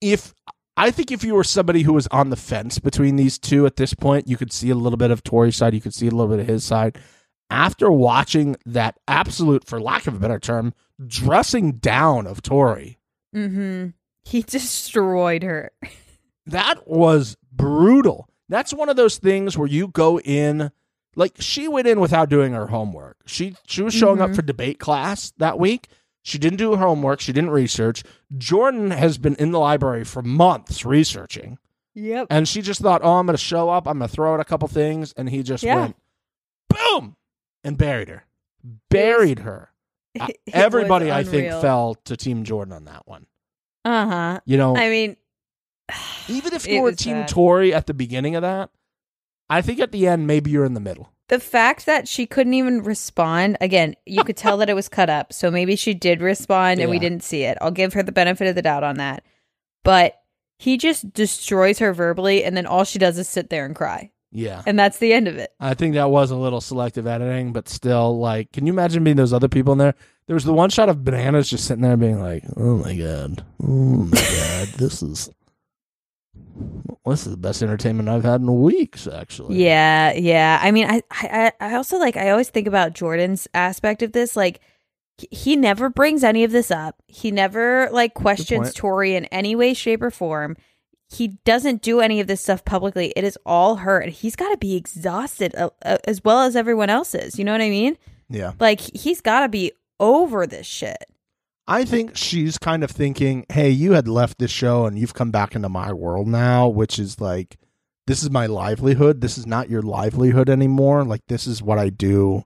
if 0.01 0.35
I 0.77 0.93
think 0.93 1.11
if 1.11 1.25
you 1.25 1.35
were 1.35 1.43
somebody 1.43 1.83
who 1.83 1.93
was 1.93 2.07
on 2.13 2.31
the 2.31 2.37
fence 2.37 2.79
between 2.79 3.17
these 3.17 3.37
two 3.37 3.67
at 3.67 3.75
this 3.77 3.95
point, 3.95 4.29
you 4.29 4.37
could 4.37 4.53
see 4.53 4.71
a 4.71 4.77
little 4.77 4.97
bit 4.97 5.11
of 5.11 5.25
Tori's 5.25 5.57
side, 5.57 5.75
you 5.75 5.81
could 5.81 5.93
see 5.95 6.07
a 6.07 6.11
little 6.13 6.29
bit 6.29 6.39
of 6.39 6.47
his 6.47 6.63
side. 6.65 6.97
After 7.51 7.91
watching 7.91 8.55
that 8.65 8.97
absolute, 9.09 9.65
for 9.67 9.81
lack 9.81 10.07
of 10.07 10.15
a 10.15 10.19
better 10.21 10.39
term, 10.39 10.73
dressing 11.05 11.73
down 11.73 12.27
of 12.27 12.43
Tori, 12.43 12.99
Mm-hmm. 13.35 13.89
He 14.25 14.43
destroyed 14.47 15.43
her. 15.43 15.73
that 16.47 16.87
was 16.89 17.37
brutal. 17.53 18.29
That's 18.49 18.73
one 18.73 18.89
of 18.89 18.97
those 18.97 19.19
things 19.19 19.59
where 19.59 19.69
you 19.69 19.89
go 19.89 20.21
in 20.21 20.71
like 21.17 21.35
she 21.41 21.67
went 21.69 21.87
in 21.89 21.99
without 22.01 22.29
doing 22.29 22.53
her 22.53 22.69
homework. 22.69 23.17
She 23.27 23.55
she 23.67 23.83
was 23.83 23.93
showing 23.95 24.21
up 24.21 24.31
Mhm. 24.31 24.37
for 24.37 24.43
debate 24.43 24.79
class 24.79 25.33
that 25.39 25.59
week. 25.59 25.89
She 26.29 26.37
didn't 26.39 26.59
do 26.59 26.73
her 26.77 26.77
homework, 26.77 27.21
she 27.21 27.33
didn't 27.33 27.51
research. 27.51 28.03
Jordan 28.37 28.91
has 28.91 29.17
been 29.17 29.35
in 29.37 29.51
the 29.51 29.59
library 29.59 30.05
for 30.05 30.21
months 30.21 30.85
researching. 30.85 31.57
Yep. 31.95 32.27
And 32.29 32.47
she 32.47 32.61
just 32.61 32.83
thought, 32.83 33.01
"Oh, 33.03 33.15
I'm 33.15 33.25
going 33.25 33.35
to 33.37 33.43
show 33.43 33.71
up. 33.71 33.89
I'm 33.89 33.99
going 33.99 34.09
to 34.11 34.15
throw 34.15 34.35
out 34.35 34.41
a 34.41 34.45
couple 34.45 34.69
things." 34.69 35.15
And 35.17 35.31
he 35.31 35.43
just 35.43 35.65
Yeah. 35.65 35.77
went 35.81 35.97
boom 36.69 37.17
and 37.65 37.79
buried 37.79 38.11
her. 38.11 38.27
Buried 38.91 39.39
her. 39.39 39.71
Everybody 40.53 41.11
I 41.11 41.25
think 41.25 41.49
fell 41.63 41.95
to 42.05 42.15
team 42.15 42.45
Jordan 42.45 42.75
on 42.75 42.85
that 42.85 43.07
one. 43.07 43.25
Uh 43.87 44.07
huh. 44.07 44.41
You 44.45 44.59
know, 44.59 44.77
I 44.77 44.91
mean, 44.91 45.17
even 46.29 46.53
if 46.53 46.69
you 46.69 46.83
were 46.83 46.93
team. 46.93 47.25
Tori 47.25 47.73
at 47.73 47.87
the 47.87 47.95
beginning 47.95 48.37
of 48.37 48.43
that, 48.43 48.69
I 49.49 49.63
think 49.63 49.81
at 49.81 49.93
the 49.93 50.07
end 50.07 50.27
maybe 50.27 50.51
you're 50.51 50.67
in 50.67 50.75
the 50.75 50.81
middle. 50.81 51.11
The 51.29 51.39
fact 51.41 51.87
that 51.87 52.09
she 52.09 52.27
couldn't 52.27 52.55
even 52.55 52.83
respond 52.83 53.57
again, 53.61 53.95
you 54.07 54.25
could 54.25 54.37
tell 54.37 54.57
that 54.59 54.71
it 54.71 54.75
was 54.75 54.89
cut 54.89 55.11
up. 55.11 55.33
So 55.33 55.51
maybe 55.51 55.77
she 55.77 55.95
did 55.95 56.21
respond 56.23 56.81
and 56.81 56.91
we 56.91 56.99
didn't 56.99 57.23
see 57.23 57.43
it. 57.43 57.59
I'll 57.61 57.71
give 57.71 57.93
her 57.93 58.03
the 58.03 58.13
benefit 58.13 58.47
of 58.49 58.55
the 58.55 58.63
doubt 58.63 58.83
on 58.85 58.97
that. 58.97 59.23
But 59.85 60.15
he 60.59 60.77
just 60.77 61.13
destroys 61.13 61.79
her 61.79 61.93
verbally, 61.93 62.43
and 62.45 62.57
then 62.57 62.67
all 62.67 62.85
she 62.85 62.99
does 62.99 63.17
is 63.17 63.29
sit 63.29 63.49
there 63.49 63.65
and 63.65 63.77
cry, 63.77 64.11
Yeah. 64.33 64.61
and 64.67 64.77
that's 64.77 64.99
the 64.99 65.13
end 65.13 65.29
of 65.29 65.37
it. 65.37 65.53
I 65.61 65.75
think 65.75 65.95
that 65.95 66.11
was 66.11 66.33
a 66.33 66.37
little 66.37 66.61
selective 66.61 67.07
editing, 67.07 67.53
but 67.53 67.69
still, 67.69 68.19
like, 68.19 68.51
can 68.53 68.67
you 68.67 68.73
imagine 68.73 69.05
being 69.05 69.17
those 69.17 69.33
other 69.33 69.47
people 69.49 69.73
in 69.75 69.79
there? 69.79 69.95
There 70.27 70.35
was 70.35 70.45
the 70.45 70.53
one 70.53 70.69
shot 70.71 70.89
of 70.89 71.05
bananas 71.05 71.49
just 71.49 71.65
sitting 71.65 71.83
there 71.83 71.97
being 71.97 72.21
like, 72.21 72.43
"Oh 72.57 72.77
my 72.79 72.95
god, 72.97 73.45
oh 73.63 73.67
my 73.67 74.11
god, 74.11 74.69
this 74.79 75.01
is 75.03 75.31
this 77.07 77.27
is 77.27 77.31
the 77.33 77.37
best 77.39 77.63
entertainment 77.63 78.09
I've 78.09 78.25
had 78.25 78.41
in 78.41 78.63
weeks." 78.63 79.07
Actually, 79.07 79.65
Yeah, 79.65 80.13
yeah. 80.13 80.59
I 80.63 80.71
mean, 80.71 80.87
I, 80.91 81.03
I, 81.11 81.53
I 81.61 81.75
also 81.75 81.99
like. 81.99 82.17
I 82.17 82.31
always 82.31 82.51
think 82.51 82.67
about 82.67 82.93
Jordan's 82.95 83.49
aspect 83.55 84.03
of 84.03 84.13
this. 84.13 84.37
Like, 84.37 84.61
he- 85.31 85.57
never 85.57 85.89
brings 85.89 86.23
any 86.23 86.45
of 86.45 86.53
this 86.53 86.71
up. 86.71 87.03
He 87.07 87.31
never 87.31 87.89
like 87.91 88.15
questions. 88.15 88.73
Tori 88.75 89.15
in 89.15 89.25
any 89.27 89.57
way, 89.57 89.75
shape, 89.75 90.03
or 90.03 90.11
form. 90.11 90.57
He 91.11 91.39
doesn't 91.45 91.81
do 91.81 92.01
any 92.01 92.21
of 92.21 92.27
this 92.27 92.43
stuff 92.43 92.65
publicly. 92.67 93.15
It 93.17 93.25
is 93.25 93.39
all 93.47 93.77
her, 93.77 93.99
and 93.99 94.13
he's 94.13 94.37
got 94.37 94.51
to 94.51 94.59
be 94.59 94.77
exhausted 94.77 95.55
uh, 95.57 95.71
uh, 95.83 95.97
as 96.05 96.23
well 96.23 96.43
as 96.43 96.55
everyone 96.55 96.91
else 96.91 97.15
is. 97.15 97.39
You 97.39 97.45
know 97.47 97.53
what 97.53 97.63
I 97.63 97.71
mean? 97.71 97.97
yeah. 98.29 98.53
Like, 98.61 98.81
he's 98.81 99.23
got 99.23 99.41
to 99.41 99.49
be 99.49 99.73
over 99.99 100.47
this 100.47 100.67
shit. 100.67 101.03
I 101.71 101.85
think 101.85 102.17
she's 102.17 102.57
kind 102.57 102.83
of 102.83 102.91
thinking, 102.91 103.45
"Hey, 103.51 103.69
you 103.69 103.93
had 103.93 104.09
left 104.09 104.39
this 104.39 104.51
show 104.51 104.87
and 104.87 104.99
you've 104.99 105.13
come 105.15 105.31
back 105.31 105.55
into 105.55 105.69
my 105.69 105.93
world 105.93 106.27
now, 106.27 106.67
which 106.67 106.99
is 106.99 107.21
like 107.21 107.59
this 108.07 108.23
is 108.23 108.31
my 108.31 108.47
livelihood. 108.47 109.21
This 109.21 109.37
is 109.37 109.47
not 109.47 109.69
your 109.69 109.83
livelihood 109.83 110.49
anymore. 110.49 111.05
Like 111.05 111.27
this 111.29 111.47
is 111.47 111.63
what 111.63 111.79
I 111.79 111.91
do 111.91 112.45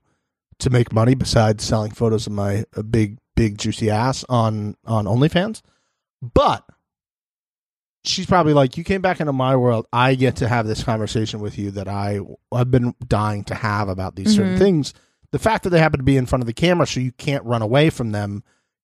to 0.59 0.69
make 0.69 0.91
money 0.91 1.15
besides 1.15 1.63
selling 1.63 1.91
photos 1.91 2.27
of 2.27 2.33
my 2.33 2.65
uh, 2.75 2.81
big 2.81 3.17
big 3.35 3.57
juicy 3.57 3.89
ass 3.89 4.25
on 4.27 4.75
on 4.85 5.05
OnlyFans." 5.05 5.61
But 6.21 6.65
she's 8.03 8.25
probably 8.25 8.53
like, 8.53 8.75
"You 8.77 8.83
came 8.83 9.01
back 9.01 9.21
into 9.21 9.31
my 9.31 9.55
world. 9.55 9.87
I 9.93 10.15
get 10.15 10.35
to 10.37 10.49
have 10.49 10.67
this 10.67 10.83
conversation 10.83 11.39
with 11.39 11.57
you 11.57 11.71
that 11.71 11.87
I 11.87 12.19
I've 12.51 12.71
been 12.71 12.93
dying 13.07 13.45
to 13.45 13.55
have 13.55 13.87
about 13.87 14.17
these 14.17 14.35
certain 14.35 14.55
Mhm. 14.55 14.59
things." 14.59 14.93
The 15.31 15.39
fact 15.39 15.63
that 15.63 15.69
they 15.71 15.79
happen 15.79 15.99
to 15.99 16.03
be 16.03 16.17
in 16.17 16.25
front 16.25 16.43
of 16.43 16.45
the 16.47 16.53
camera 16.53 16.85
so 16.85 16.99
you 16.99 17.13
can't 17.13 17.45
run 17.45 17.61
away 17.61 17.89
from 17.89 18.11
them 18.11 18.43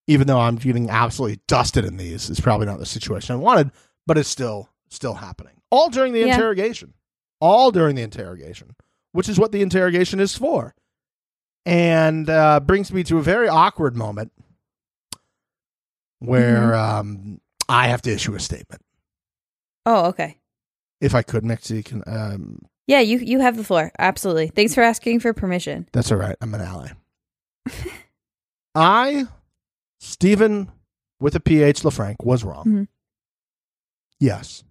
even 0.10 0.26
though 0.28 0.39
I'm 0.39 0.55
getting 0.55 0.89
absolutely 0.89 1.39
dusted 1.47 1.86
in 1.86 1.97
these, 1.97 2.30
is 2.32 2.39
probably 2.39 2.66
not 2.66 2.80
the 2.80 2.86
situation 2.86 3.34
I 3.34 3.38
wanted, 3.38 3.70
but 4.07 4.18
it's 4.18 4.28
still 4.28 4.70
still 4.89 5.14
happening. 5.14 5.53
All 5.70 5.89
during 5.89 6.14
the 6.14 6.20
Yeah. 6.22 6.34
interrogation. 6.34 6.93
All 7.39 7.72
during 7.72 7.95
the 7.95 8.01
interrogation, 8.01 8.76
which 9.12 9.30
is 9.30 9.38
what 9.39 9.51
the 9.51 9.62
interrogation 9.62 10.20
is 10.20 10.36
for. 10.36 10.74
And 11.66 12.28
uh, 12.30 12.60
brings 12.60 12.91
me 12.91 13.03
to 13.03 13.20
a 13.20 13.22
very 13.22 13.47
awkward 13.47 13.95
moment 13.95 14.32
where 16.20 16.74
um, 16.74 17.39
I 17.70 17.88
have 17.88 18.01
to 18.03 18.12
issue 18.12 18.34
a 18.34 18.39
statement. 18.39 18.82
Oh, 19.86 20.07
okay. 20.07 20.38
If 21.01 21.14
I 21.16 21.22
could, 21.22 21.43
Mixie, 21.43 21.86
can 21.86 22.03
um, 22.07 22.60
Yeah, 22.88 22.99
you 23.01 23.20
you 23.20 23.39
have 23.41 23.55
the 23.57 23.64
floor. 23.64 23.91
Absolutely. 23.99 24.47
Thanks 24.47 24.74
for 24.74 24.82
asking 24.82 25.20
for 25.20 25.34
permission. 25.34 25.88
That's 25.93 26.12
all 26.12 26.18
right. 26.18 26.36
I'm 26.41 26.53
an 26.55 26.62
ally. 26.62 26.89
I, 28.76 29.26
Stephen 30.00 30.72
with 31.20 31.36
a 31.36 31.39
PH 31.39 31.82
LaFranc, 31.82 32.16
was 32.24 32.43
wrong. 32.43 32.66
Mhm. 32.66 32.88
Yes. 34.20 34.64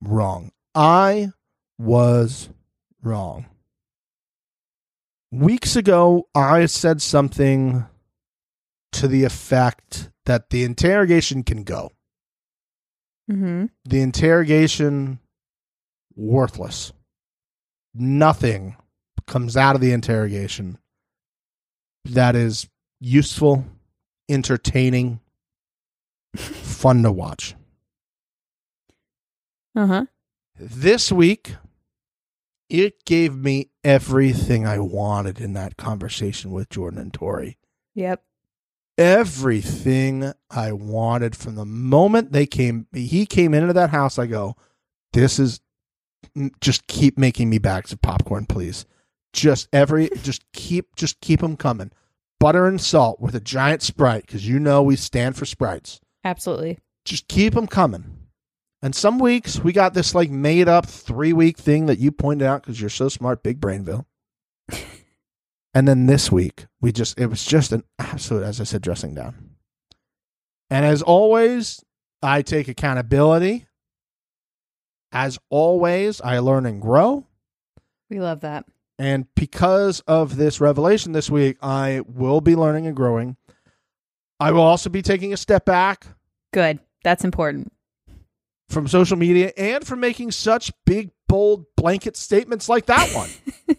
Wrong. 0.00 0.52
I 0.74 1.32
was 1.78 2.48
wrong. 3.02 3.46
Weeks 5.30 5.76
ago, 5.76 6.28
I 6.34 6.66
said 6.66 7.02
something 7.02 7.86
to 8.92 9.06
the 9.06 9.24
effect 9.24 10.10
that 10.24 10.50
the 10.50 10.64
interrogation 10.64 11.42
can 11.42 11.62
go. 11.62 11.92
Mm-hmm. 13.30 13.66
The 13.84 14.00
interrogation, 14.00 15.20
worthless. 16.16 16.92
Nothing 17.94 18.76
comes 19.26 19.56
out 19.56 19.74
of 19.76 19.80
the 19.80 19.92
interrogation 19.92 20.78
that 22.04 22.34
is 22.34 22.68
useful, 22.98 23.64
entertaining, 24.30 25.20
fun 26.36 27.02
to 27.02 27.12
watch. 27.12 27.54
Uh 29.74 29.86
huh. 29.86 30.06
This 30.58 31.10
week, 31.10 31.56
it 32.68 33.04
gave 33.04 33.34
me 33.34 33.70
everything 33.82 34.66
I 34.66 34.78
wanted 34.78 35.40
in 35.40 35.54
that 35.54 35.76
conversation 35.76 36.52
with 36.52 36.68
Jordan 36.70 37.00
and 37.00 37.12
Tori. 37.12 37.58
Yep. 37.94 38.22
Everything 38.96 40.32
I 40.50 40.72
wanted 40.72 41.34
from 41.34 41.54
the 41.54 41.64
moment 41.64 42.32
they 42.32 42.46
came, 42.46 42.86
he 42.92 43.26
came 43.26 43.54
into 43.54 43.72
that 43.72 43.90
house. 43.90 44.18
I 44.18 44.26
go, 44.26 44.56
this 45.12 45.38
is 45.38 45.60
just 46.60 46.86
keep 46.86 47.18
making 47.18 47.50
me 47.50 47.58
bags 47.58 47.92
of 47.92 48.02
popcorn, 48.02 48.46
please. 48.46 48.84
Just 49.32 49.68
every, 49.72 50.10
just 50.22 50.44
keep, 50.52 50.94
just 50.94 51.20
keep 51.20 51.40
them 51.40 51.56
coming. 51.56 51.90
Butter 52.40 52.66
and 52.66 52.80
salt 52.80 53.20
with 53.20 53.34
a 53.34 53.40
giant 53.40 53.82
sprite 53.82 54.26
because 54.26 54.48
you 54.48 54.58
know 54.58 54.82
we 54.82 54.96
stand 54.96 55.36
for 55.36 55.44
sprites. 55.44 56.00
Absolutely. 56.24 56.78
Just 57.04 57.28
keep 57.28 57.54
them 57.54 57.66
coming. 57.66 58.16
And 58.82 58.94
some 58.94 59.18
weeks 59.18 59.60
we 59.60 59.72
got 59.72 59.92
this 59.92 60.14
like 60.14 60.30
made 60.30 60.66
up 60.66 60.86
three 60.86 61.34
week 61.34 61.58
thing 61.58 61.86
that 61.86 61.98
you 61.98 62.10
pointed 62.10 62.46
out 62.46 62.62
because 62.62 62.80
you're 62.80 62.88
so 62.88 63.10
smart, 63.10 63.42
Big 63.42 63.60
Brainville. 63.60 64.06
and 65.74 65.86
then 65.86 66.06
this 66.06 66.32
week 66.32 66.66
we 66.80 66.92
just 66.92 67.20
it 67.20 67.26
was 67.26 67.44
just 67.44 67.72
an 67.72 67.84
absolute, 67.98 68.44
as 68.44 68.60
I 68.60 68.64
said, 68.64 68.80
dressing 68.80 69.14
down. 69.14 69.50
And 70.70 70.86
as 70.86 71.02
always, 71.02 71.84
I 72.22 72.42
take 72.42 72.68
accountability. 72.68 73.66
As 75.12 75.38
always, 75.50 76.20
I 76.20 76.38
learn 76.38 76.64
and 76.64 76.80
grow. 76.80 77.26
We 78.08 78.20
love 78.20 78.40
that. 78.40 78.64
And 79.00 79.34
because 79.34 80.00
of 80.00 80.36
this 80.36 80.60
revelation 80.60 81.12
this 81.12 81.30
week, 81.30 81.56
I 81.62 82.02
will 82.06 82.42
be 82.42 82.54
learning 82.54 82.86
and 82.86 82.94
growing. 82.94 83.38
I 84.38 84.52
will 84.52 84.60
also 84.60 84.90
be 84.90 85.00
taking 85.00 85.32
a 85.32 85.38
step 85.38 85.64
back 85.64 86.06
Good. 86.52 86.80
That's 87.02 87.24
important. 87.24 87.72
from 88.68 88.86
social 88.88 89.16
media 89.16 89.54
and 89.56 89.86
from 89.86 90.00
making 90.00 90.32
such 90.32 90.70
big, 90.84 91.12
bold 91.28 91.64
blanket 91.78 92.14
statements 92.14 92.68
like 92.68 92.84
that 92.86 93.10
one. 93.14 93.30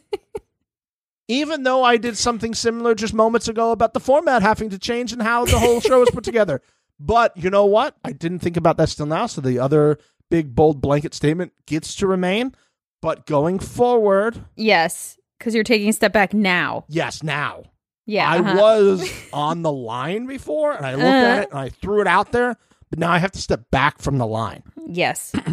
Even 1.28 1.62
though 1.62 1.84
I 1.84 1.98
did 1.98 2.18
something 2.18 2.56
similar 2.56 2.96
just 2.96 3.14
moments 3.14 3.48
ago 3.48 3.72
about 3.72 3.94
the 3.94 4.00
format 4.00 4.42
having 4.42 4.72
to 4.72 4.80
change 4.80 5.14
and 5.14 5.22
how 5.22 5.46
the 5.46 5.60
whole 5.60 5.82
show 5.82 6.00
was 6.00 6.10
put 6.10 6.24
together. 6.24 6.62
But 7.04 7.36
you 7.36 7.50
know 7.50 7.66
what? 7.66 7.96
I 8.04 8.12
didn't 8.12 8.40
think 8.40 8.58
about 8.58 8.78
that 8.78 8.90
still 8.90 9.08
now. 9.08 9.26
So 9.26 9.42
the 9.42 9.58
other 9.58 9.98
big, 10.30 10.54
bold 10.54 10.82
blanket 10.82 11.16
statement 11.16 11.52
gets 11.66 11.96
to 11.96 12.06
remain. 12.06 12.54
But 13.02 13.26
going 13.26 13.60
forward, 13.60 14.44
Yes, 14.56 15.18
because 15.40 15.56
you're 15.56 15.64
taking 15.64 15.90
a 15.90 15.94
step 15.94 16.14
back 16.14 16.34
now. 16.34 16.86
yes, 16.88 17.24
now. 17.24 17.64
Yeah. 18.06 18.30
I 18.30 18.40
uh-huh. 18.40 18.58
was 18.60 19.12
on 19.34 19.62
the 19.62 19.72
line 19.72 20.26
before 20.26 20.74
and 20.74 20.86
I 20.86 20.92
looked 20.94 21.06
at 21.06 21.38
Uh. 21.40 21.42
it 21.44 21.50
and 21.52 21.60
I 21.60 21.70
threw 21.70 22.02
it 22.02 22.08
out 22.08 22.32
there. 22.32 22.58
But 22.90 23.00
now 23.00 23.12
I 23.12 23.20
have 23.20 23.32
to 23.32 23.40
step 23.42 23.72
back 23.72 24.00
from 24.00 24.18
the 24.18 24.28
line. 24.28 24.64
Yes. 24.88 25.32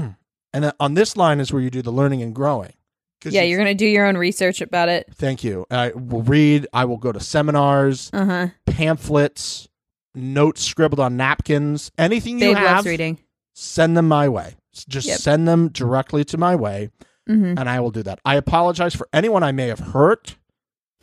And 0.55 0.65
then 0.65 0.73
on 0.81 0.95
this 0.95 1.15
line 1.15 1.41
is 1.41 1.53
where 1.53 1.61
you 1.61 1.69
do 1.71 1.83
the 1.83 1.91
learning 1.93 2.23
and 2.23 2.35
growing. 2.35 2.73
'Cause 3.21 3.35
Yeah, 3.35 3.43
you- 3.43 3.51
you're 3.51 3.59
gonna 3.59 3.75
do 3.75 3.87
your 3.87 4.07
own 4.07 4.17
research 4.17 4.63
about 4.63 4.89
it. 4.89 5.07
Thank 5.15 5.45
you. 5.45 5.67
I 5.71 5.91
will 5.91 6.23
read. 6.23 6.67
I 6.73 6.87
will 6.87 6.97
go 6.97 7.13
to 7.13 7.21
seminars, 7.21 8.09
Uh 8.15 8.25
huh. 8.25 8.47
pamphlets, 8.67 9.69
notes 10.15 10.63
scribbled 10.65 11.01
on 11.01 11.17
napkins, 11.19 11.93
anything 11.99 12.39
you 12.39 12.47
Babe 12.49 12.57
have, 12.57 12.77
loves 12.77 12.87
reading. 12.87 13.19
send 13.55 13.95
them 13.97 14.09
my 14.09 14.27
way. 14.29 14.57
S- 14.75 14.87
Just 14.87 15.07
Yep. 15.09 15.19
send 15.19 15.47
them 15.47 15.69
directly 15.69 16.25
to 16.25 16.39
my 16.39 16.57
way, 16.57 16.91
hmm 17.29 17.55
and 17.59 17.69
I 17.69 17.79
will 17.81 17.91
do 17.91 18.03
that. 18.03 18.19
I 18.25 18.35
apologize 18.37 18.95
for 18.95 19.09
anyone 19.13 19.43
I 19.43 19.53
may 19.53 19.69
have 19.69 19.79
hurt 19.79 20.37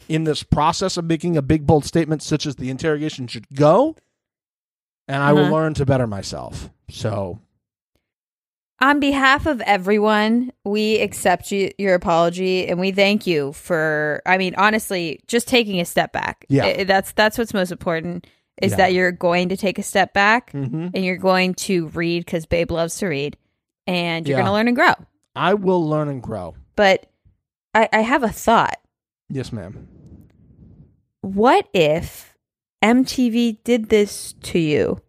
in 0.09 0.23
this 0.25 0.43
process 0.43 0.97
of 0.97 1.05
making 1.05 1.37
a 1.37 1.41
big, 1.41 1.65
bold 1.65 1.85
statement, 1.85 2.21
such 2.23 2.45
as 2.45 2.55
the 2.57 2.69
interrogation 2.69 3.27
should 3.27 3.47
go, 3.55 3.95
and 5.07 5.21
I 5.23 5.33
will 5.33 5.45
Uh-huh. 5.45 5.53
learn 5.53 5.73
to 5.75 5.85
better 5.85 6.07
myself. 6.07 6.69
So, 6.89 7.39
On 8.81 8.99
behalf 8.99 9.45
of 9.45 9.61
everyone, 9.61 10.51
we 10.65 10.99
accept 10.99 11.49
you, 11.51 11.71
your 11.77 11.93
apology 11.95 12.67
and 12.67 12.77
we 12.79 12.91
thank 12.91 13.25
you 13.25 13.53
for. 13.53 14.21
I 14.25 14.37
mean, 14.37 14.53
honestly, 14.57 15.21
just 15.27 15.47
taking 15.47 15.79
a 15.79 15.85
step 15.85 16.11
back. 16.11 16.45
Yeah. 16.49 16.65
I- 16.65 16.83
that's 16.83 17.13
that's 17.13 17.37
what's 17.37 17.53
most 17.53 17.71
important 17.71 18.27
is 18.61 18.71
Yeah. 18.71 18.77
that 18.77 18.93
you're 18.93 19.11
going 19.13 19.47
to 19.49 19.57
take 19.57 19.79
a 19.79 19.83
step 19.83 20.13
back 20.13 20.51
mhm. 20.51 20.91
and 20.93 21.05
you're 21.05 21.15
going 21.17 21.53
to 21.55 21.87
read 21.89 22.25
because 22.25 22.45
Babe 22.45 22.69
loves 22.71 22.97
to 22.97 23.07
read, 23.07 23.37
and 23.87 24.27
you're 24.27 24.37
Yeah. 24.37 24.43
going 24.43 24.51
to 24.51 24.53
learn 24.53 24.67
and 24.67 24.75
grow. 24.75 24.93
I 25.35 25.53
will 25.53 25.87
learn 25.87 26.07
and 26.07 26.21
grow. 26.21 26.55
But 26.75 27.07
I, 27.73 27.89
I 27.91 28.01
have 28.01 28.23
a 28.23 28.29
thought. 28.29 28.79
Yes, 29.29 29.51
ma'am. 29.51 29.87
What 31.21 31.67
if 31.73 32.37
MTV 32.83 33.63
did 33.63 33.89
this 33.89 34.33
to 34.43 34.59
you 34.59 35.01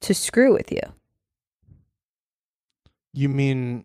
to 0.00 0.14
screw 0.14 0.52
with 0.52 0.72
you? 0.72 0.80
You 3.12 3.28
mean 3.28 3.84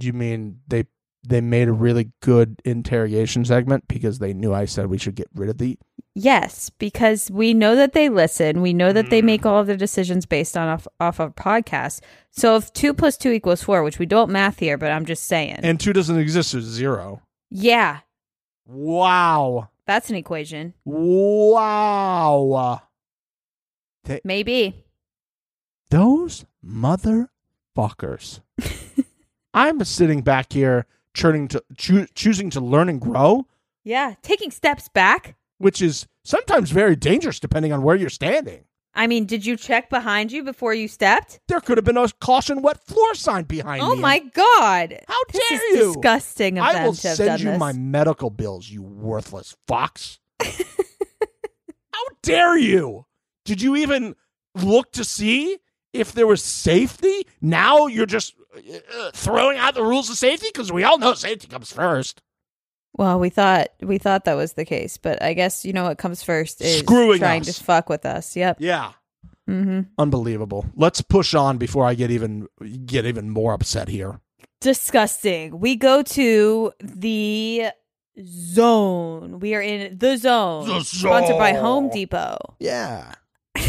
you 0.00 0.12
mean 0.12 0.60
they 0.66 0.86
they 1.26 1.40
made 1.40 1.68
a 1.68 1.72
really 1.72 2.10
good 2.20 2.60
interrogation 2.64 3.44
segment 3.44 3.84
because 3.88 4.18
they 4.18 4.34
knew 4.34 4.52
I 4.52 4.64
said 4.64 4.86
we 4.86 4.98
should 4.98 5.14
get 5.14 5.28
rid 5.34 5.48
of 5.48 5.58
the 5.58 5.78
Yes, 6.16 6.70
because 6.70 7.28
we 7.30 7.54
know 7.54 7.74
that 7.74 7.92
they 7.92 8.08
listen. 8.08 8.62
We 8.62 8.72
know 8.72 8.92
that 8.92 9.10
they 9.10 9.20
Mm. 9.20 9.24
make 9.24 9.44
all 9.46 9.58
of 9.58 9.66
their 9.66 9.76
decisions 9.76 10.26
based 10.26 10.56
on 10.56 10.68
off 10.68 10.86
off 11.00 11.18
of 11.18 11.34
podcasts. 11.34 12.00
So 12.30 12.54
if 12.56 12.72
two 12.72 12.94
plus 12.94 13.16
two 13.16 13.32
equals 13.32 13.64
four, 13.64 13.82
which 13.82 13.98
we 13.98 14.06
don't 14.06 14.30
math 14.30 14.60
here, 14.60 14.78
but 14.78 14.92
I'm 14.92 15.04
just 15.06 15.24
saying. 15.24 15.58
and 15.64 15.80
two 15.80 15.92
doesn't 15.92 16.16
exist, 16.18 16.52
there's 16.52 16.64
zero. 16.64 17.22
yeah, 17.50 18.00
Wow. 18.66 19.70
that's 19.86 20.08
an 20.08 20.14
equation. 20.16 20.74
Wow. 20.84 22.82
Maybe. 24.22 24.84
Those 25.90 26.44
motherfuckers. 26.64 28.40
I'm 29.54 29.82
sitting 29.84 30.22
back 30.22 30.52
here 30.52 30.86
churning 31.14 31.48
to 31.48 31.62
choo- 31.76 32.06
choosing 32.14 32.50
to 32.50 32.60
learn 32.60 32.88
and 32.88 33.00
grow, 33.00 33.46
Yeah, 33.84 34.14
taking 34.22 34.50
steps 34.50 34.88
back. 34.88 35.36
Which 35.58 35.80
is 35.82 36.06
sometimes 36.24 36.70
very 36.70 36.96
dangerous 36.96 37.38
depending 37.40 37.72
on 37.72 37.82
where 37.82 37.96
you're 37.96 38.10
standing. 38.10 38.64
I 38.96 39.08
mean, 39.08 39.26
did 39.26 39.44
you 39.44 39.56
check 39.56 39.90
behind 39.90 40.30
you 40.30 40.44
before 40.44 40.72
you 40.72 40.86
stepped? 40.86 41.40
There 41.48 41.60
could 41.60 41.78
have 41.78 41.84
been 41.84 41.96
a 41.96 42.08
caution 42.20 42.62
wet 42.62 42.84
floor 42.86 43.14
sign 43.16 43.42
behind 43.44 43.82
Oh 43.82 43.96
me. 43.96 44.00
my 44.02 44.18
god! 44.20 45.00
How 45.08 45.20
This 45.32 45.48
dare 45.48 45.72
is 45.72 45.78
you? 45.80 45.94
disgusting 45.94 46.58
of 46.58 46.64
I 46.64 46.72
them 46.74 46.84
will 46.84 46.92
to 46.94 47.08
have 47.08 47.16
send 47.16 47.40
you 47.40 47.50
this. 47.50 47.58
my 47.58 47.72
medical 47.72 48.30
bills, 48.30 48.68
you 48.70 48.82
worthless 48.82 49.56
fox. 49.66 50.20
How 50.40 52.02
dare 52.22 52.56
you? 52.56 53.06
Did 53.44 53.62
you 53.62 53.76
even 53.76 54.14
look 54.54 54.92
to 54.92 55.04
see 55.04 55.58
if 55.92 56.12
there 56.12 56.26
was 56.26 56.42
safety? 56.42 57.26
Now 57.40 57.86
you're 57.86 58.06
just 58.06 58.34
uh, 58.56 59.10
throwing 59.12 59.58
out 59.58 59.74
the 59.74 59.82
rules 59.84 60.08
of 60.10 60.16
safety 60.16 60.46
because 60.52 60.72
we 60.72 60.84
all 60.84 60.98
know 60.98 61.14
safety 61.14 61.46
comes 61.48 61.72
first. 61.72 62.22
Well, 62.96 63.18
we 63.18 63.28
thought 63.28 63.68
we 63.80 63.98
thought 63.98 64.24
that 64.26 64.34
was 64.34 64.52
the 64.52 64.64
case, 64.64 64.96
but 64.98 65.20
I 65.22 65.34
guess 65.34 65.64
you 65.64 65.72
know 65.72 65.84
what 65.84 65.98
comes 65.98 66.22
first 66.22 66.60
is 66.60 66.78
Screwing 66.78 67.18
trying 67.18 67.40
us. 67.42 67.58
to 67.58 67.64
fuck 67.64 67.88
with 67.88 68.06
us. 68.06 68.36
Yep. 68.36 68.58
Yeah, 68.60 68.92
hmm 69.48 69.80
unbelievable. 69.98 70.64
Let's 70.76 71.02
push 71.02 71.34
on 71.34 71.58
before 71.58 71.84
I 71.86 71.94
get 71.94 72.10
even 72.10 72.46
get 72.86 73.04
even 73.04 73.30
more 73.30 73.52
upset 73.52 73.88
here. 73.88 74.20
Disgusting. 74.60 75.58
We 75.58 75.74
go 75.76 76.02
to 76.02 76.72
the 76.80 77.66
zone. 78.24 79.40
We 79.40 79.54
are 79.56 79.60
in 79.60 79.98
the 79.98 80.16
zone. 80.16 80.68
The 80.68 80.80
Sponsored 80.84 81.36
by 81.36 81.52
Home 81.52 81.90
Depot. 81.90 82.38
Yeah, 82.60 83.14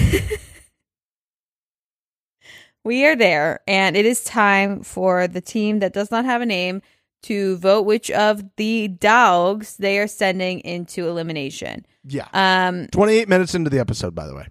We 2.84 3.03
are 3.07 3.15
there, 3.15 3.61
and 3.67 3.97
it 3.97 4.05
is 4.05 4.23
time 4.23 4.84
for 4.84 5.28
the 5.28 5.41
team 5.41 5.80
that 5.80 5.91
does 5.93 6.11
not 6.11 6.23
have 6.26 6.41
a 6.41 6.45
name 6.45 6.84
to 7.26 7.57
vote 7.57 7.84
which 7.84 8.09
of 8.11 8.43
the 8.57 8.88
dogs 8.88 9.78
they 9.78 9.99
are 9.99 10.07
sending 10.07 10.59
into 10.61 11.07
elimination. 11.07 11.86
yeah. 12.03 12.28
Um, 12.34 12.88
Twenty 12.88 13.13
eight 13.13 13.30
minutes 13.30 13.53
into 13.55 13.69
the 13.69 13.80
episode, 13.80 14.15
by 14.15 14.26
the 14.28 14.36
way. 14.36 14.47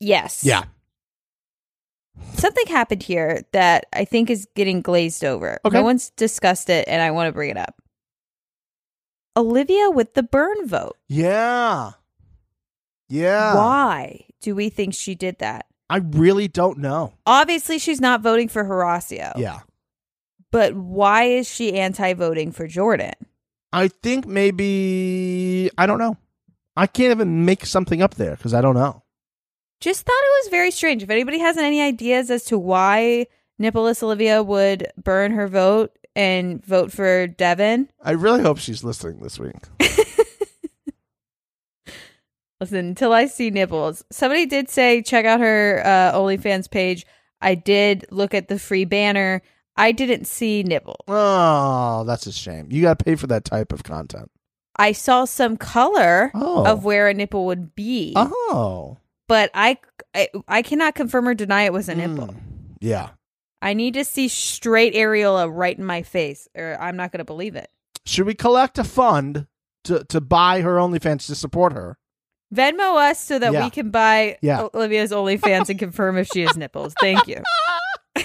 yes. 0.00 0.44
Yeah. 0.44 0.64
Something 2.34 2.66
happened 2.66 3.02
here 3.02 3.42
that 3.52 3.86
I 3.92 4.04
think 4.04 4.28
is 4.30 4.48
getting 4.56 4.80
glazed 4.82 5.24
over. 5.24 5.58
Okay. 5.64 5.76
No 5.76 5.82
one's 5.84 6.10
discussed 6.10 6.68
it, 6.68 6.86
and 6.88 7.00
I 7.00 7.12
want 7.12 7.28
to 7.28 7.32
bring 7.32 7.50
it 7.50 7.56
up. 7.56 7.80
Olivia 9.36 9.88
with 9.90 10.14
the 10.14 10.22
burn 10.24 10.66
vote. 10.66 10.96
Yeah. 11.08 11.92
Yeah. 13.08 13.54
Why 13.54 14.24
do 14.40 14.54
we 14.56 14.68
think 14.68 14.94
she 14.94 15.14
did 15.14 15.38
that? 15.38 15.66
I 15.88 15.98
really 15.98 16.48
don't 16.48 16.78
know. 16.78 17.14
Obviously, 17.24 17.78
she's 17.78 18.00
not 18.00 18.20
voting 18.20 18.48
for 18.48 18.64
Horacio. 18.64 19.32
Yeah. 19.38 19.60
But 20.50 20.74
why 20.74 21.24
is 21.24 21.48
she 21.48 21.74
anti 21.74 22.14
voting 22.14 22.52
for 22.52 22.66
Jordan? 22.66 23.12
I 23.72 23.88
think 23.88 24.26
maybe 24.26 25.70
I 25.76 25.86
don't 25.86 25.98
know. 25.98 26.16
I 26.76 26.86
can't 26.86 27.10
even 27.10 27.44
make 27.44 27.66
something 27.66 28.02
up 28.02 28.14
there 28.14 28.36
because 28.36 28.54
I 28.54 28.60
don't 28.60 28.74
know. 28.76 29.02
Just 29.80 30.06
thought 30.06 30.12
it 30.12 30.44
was 30.44 30.50
very 30.50 30.70
strange. 30.70 31.02
If 31.02 31.10
anybody 31.10 31.38
has 31.38 31.56
any 31.56 31.80
ideas 31.80 32.30
as 32.30 32.44
to 32.46 32.58
why 32.58 33.26
Nicholas 33.58 34.02
Olivia 34.02 34.42
would 34.42 34.88
burn 34.96 35.32
her 35.32 35.48
vote 35.48 35.96
and 36.16 36.64
vote 36.64 36.90
for 36.92 37.26
Devin, 37.26 37.88
I 38.02 38.12
really 38.12 38.42
hope 38.42 38.58
she's 38.58 38.82
listening 38.82 39.20
this 39.20 39.38
week. 39.38 39.56
listen 42.60 42.78
until 42.78 43.12
I 43.12 43.26
see 43.26 43.50
nipples. 43.50 44.04
Somebody 44.10 44.46
did 44.46 44.68
say 44.68 45.02
check 45.02 45.24
out 45.24 45.40
her 45.40 45.82
uh, 45.84 46.12
OnlyFans 46.12 46.70
page. 46.70 47.06
I 47.40 47.54
did 47.54 48.06
look 48.10 48.34
at 48.34 48.48
the 48.48 48.58
free 48.58 48.84
banner. 48.84 49.42
I 49.78 49.92
didn't 49.92 50.26
see 50.26 50.62
nipple. 50.62 50.96
Oh, 51.08 52.04
that's 52.04 52.26
a 52.26 52.32
shame. 52.32 52.66
You 52.70 52.82
got 52.82 52.98
to 52.98 53.04
pay 53.04 53.14
for 53.14 53.28
that 53.28 53.44
type 53.44 53.72
of 53.72 53.84
content. 53.84 54.30
I 54.76 54.92
saw 54.92 55.24
some 55.24 55.56
color 55.56 56.30
Oh. 56.34 56.64
of 56.66 56.84
where 56.84 57.08
a 57.08 57.14
nipple 57.14 57.46
would 57.46 57.74
be, 57.74 58.12
Oh, 58.16 58.98
but 59.28 59.50
I, 59.54 59.78
I 60.14 60.28
I 60.46 60.62
cannot 60.62 60.94
confirm 60.94 61.26
or 61.28 61.34
deny 61.34 61.62
it 61.62 61.72
was 61.72 61.88
a 61.88 61.94
nipple. 61.94 62.28
Mm. 62.28 62.36
Yeah. 62.80 63.10
I 63.60 63.74
need 63.74 63.94
to 63.94 64.04
see 64.04 64.28
straight 64.28 64.94
areola 64.94 65.50
right 65.52 65.76
in 65.76 65.84
my 65.84 66.02
face, 66.02 66.46
or 66.56 66.76
I'm 66.80 66.96
not 66.96 67.10
going 67.10 67.18
to 67.18 67.24
believe 67.24 67.56
it. 67.56 67.68
Should 68.06 68.26
we 68.26 68.34
collect 68.34 68.78
a 68.78 68.84
fund 68.84 69.46
to 69.84 70.04
to 70.04 70.20
buy 70.20 70.60
her 70.60 70.76
OnlyFans 70.76 71.26
to 71.26 71.34
support 71.34 71.72
her? 71.72 71.98
Venmo 72.54 72.96
us 73.10 73.18
so 73.22 73.38
that 73.38 73.52
Yeah. 73.52 73.64
we 73.64 73.70
can 73.70 73.90
buy 73.90 74.38
Yeah. 74.42 74.68
Olivia's 74.74 75.10
OnlyFans 75.12 75.68
and 75.70 75.78
confirm 75.78 76.16
if 76.18 76.28
she 76.32 76.42
has 76.42 76.56
nipples. 76.56 76.94
Thank 77.00 77.26
you. 77.28 77.42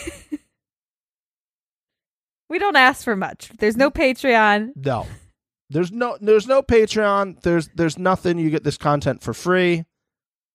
we 2.53 2.59
don't 2.59 2.75
ask 2.75 3.03
for 3.03 3.15
much. 3.15 3.49
There's 3.57 3.75
no 3.75 3.89
Patreon. 3.89 4.73
No. 4.75 5.07
There's 5.71 5.91
no 5.91 6.19
there's 6.21 6.45
no 6.45 6.61
Patreon. 6.61 7.41
There's 7.41 7.67
there's 7.69 7.97
nothing. 7.97 8.37
You 8.37 8.51
get 8.51 8.63
this 8.63 8.77
content 8.77 9.23
for 9.23 9.33
free. 9.33 9.85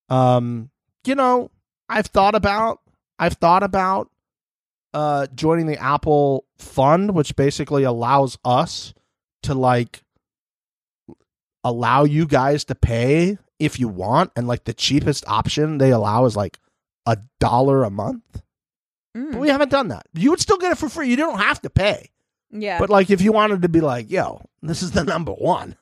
Um, 0.08 0.70
you 1.04 1.16
know, 1.16 1.50
I've 1.88 2.06
thought 2.06 2.36
about 2.36 2.78
I've 3.18 3.32
thought 3.32 3.64
about 3.64 4.12
uh 4.94 5.26
joining 5.34 5.66
the 5.66 5.76
Apple 5.76 6.44
Fund, 6.56 7.16
which 7.16 7.34
basically 7.34 7.82
allows 7.82 8.38
us 8.44 8.94
to 9.42 9.54
like 9.54 10.04
allow 11.64 12.04
you 12.04 12.26
guys 12.26 12.64
to 12.66 12.76
pay 12.76 13.38
if 13.58 13.80
you 13.80 13.88
want, 13.88 14.30
and 14.36 14.46
like 14.46 14.66
the 14.66 14.72
cheapest 14.72 15.24
option 15.26 15.78
they 15.78 15.90
allow 15.90 16.26
is 16.26 16.36
like 16.36 16.60
a 17.06 17.18
dollar 17.40 17.82
a 17.82 17.90
month. 17.90 18.40
Mm. 19.18 19.32
But 19.32 19.40
we 19.40 19.48
haven't 19.48 19.70
done 19.70 19.88
that. 19.88 20.06
You 20.14 20.30
would 20.30 20.40
still 20.40 20.58
get 20.58 20.72
it 20.72 20.78
for 20.78 20.88
free. 20.88 21.08
You 21.08 21.16
don't 21.16 21.38
have 21.38 21.60
to 21.62 21.70
pay. 21.70 22.10
Yeah. 22.50 22.78
But 22.78 22.90
like, 22.90 23.10
if 23.10 23.20
you 23.20 23.32
wanted 23.32 23.62
to 23.62 23.68
be 23.68 23.80
like, 23.80 24.10
yo, 24.10 24.42
this 24.62 24.82
is 24.82 24.92
the 24.92 25.04
number 25.04 25.32
one, 25.32 25.76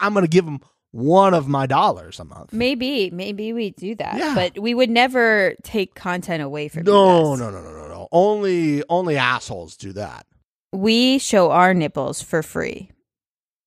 I'm 0.00 0.14
gonna 0.14 0.26
give 0.28 0.44
them 0.44 0.60
one 0.90 1.32
of 1.32 1.48
my 1.48 1.66
dollars 1.66 2.20
a 2.20 2.24
month. 2.24 2.52
maybe, 2.52 3.10
maybe 3.10 3.52
we 3.52 3.70
do 3.70 3.94
that. 3.94 4.16
Yeah. 4.18 4.34
But 4.34 4.58
we 4.60 4.74
would 4.74 4.90
never 4.90 5.54
take 5.62 5.94
content 5.94 6.42
away 6.42 6.68
from 6.68 6.82
No, 6.84 7.30
guys. 7.30 7.40
no, 7.40 7.50
no, 7.50 7.62
no, 7.62 7.72
no, 7.72 7.88
no. 7.88 8.08
Only, 8.12 8.82
only 8.90 9.16
assholes 9.16 9.76
do 9.76 9.92
that. 9.94 10.26
We 10.72 11.18
show 11.18 11.50
our 11.50 11.72
nipples 11.72 12.20
for 12.22 12.42
free. 12.42 12.90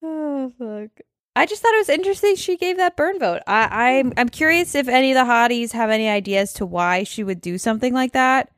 Oh 0.04 0.52
fuck. 0.60 0.90
I 1.38 1.46
just 1.46 1.62
thought 1.62 1.74
it 1.74 1.80
was 1.80 1.90
interesting 1.90 2.36
she 2.36 2.56
gave 2.58 2.78
that 2.78 2.96
burn 2.96 3.20
vote. 3.20 3.42
I, 3.46 3.90
I'm 3.98 4.14
I'm 4.16 4.30
curious 4.30 4.74
if 4.76 4.88
any 4.88 5.12
of 5.12 5.16
the 5.16 5.30
hotties 5.32 5.72
have 5.74 5.90
any 5.90 6.08
ideas 6.08 6.54
to 6.54 6.66
why 6.66 7.04
she 7.04 7.24
would 7.24 7.42
do 7.42 7.58
something 7.58 7.94
like 7.94 8.14
that. 8.14 8.50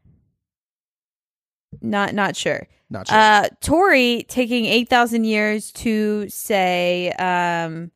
Not 1.82 2.14
not 2.14 2.36
sure. 2.36 2.68
Not 2.90 3.08
sure. 3.08 3.18
Uh 3.18 3.48
Tori 3.62 4.26
taking 4.28 4.66
eight 4.66 4.90
thousand 4.90 5.26
years 5.26 5.72
to 5.74 6.30
say 6.30 7.12
um 7.14 7.92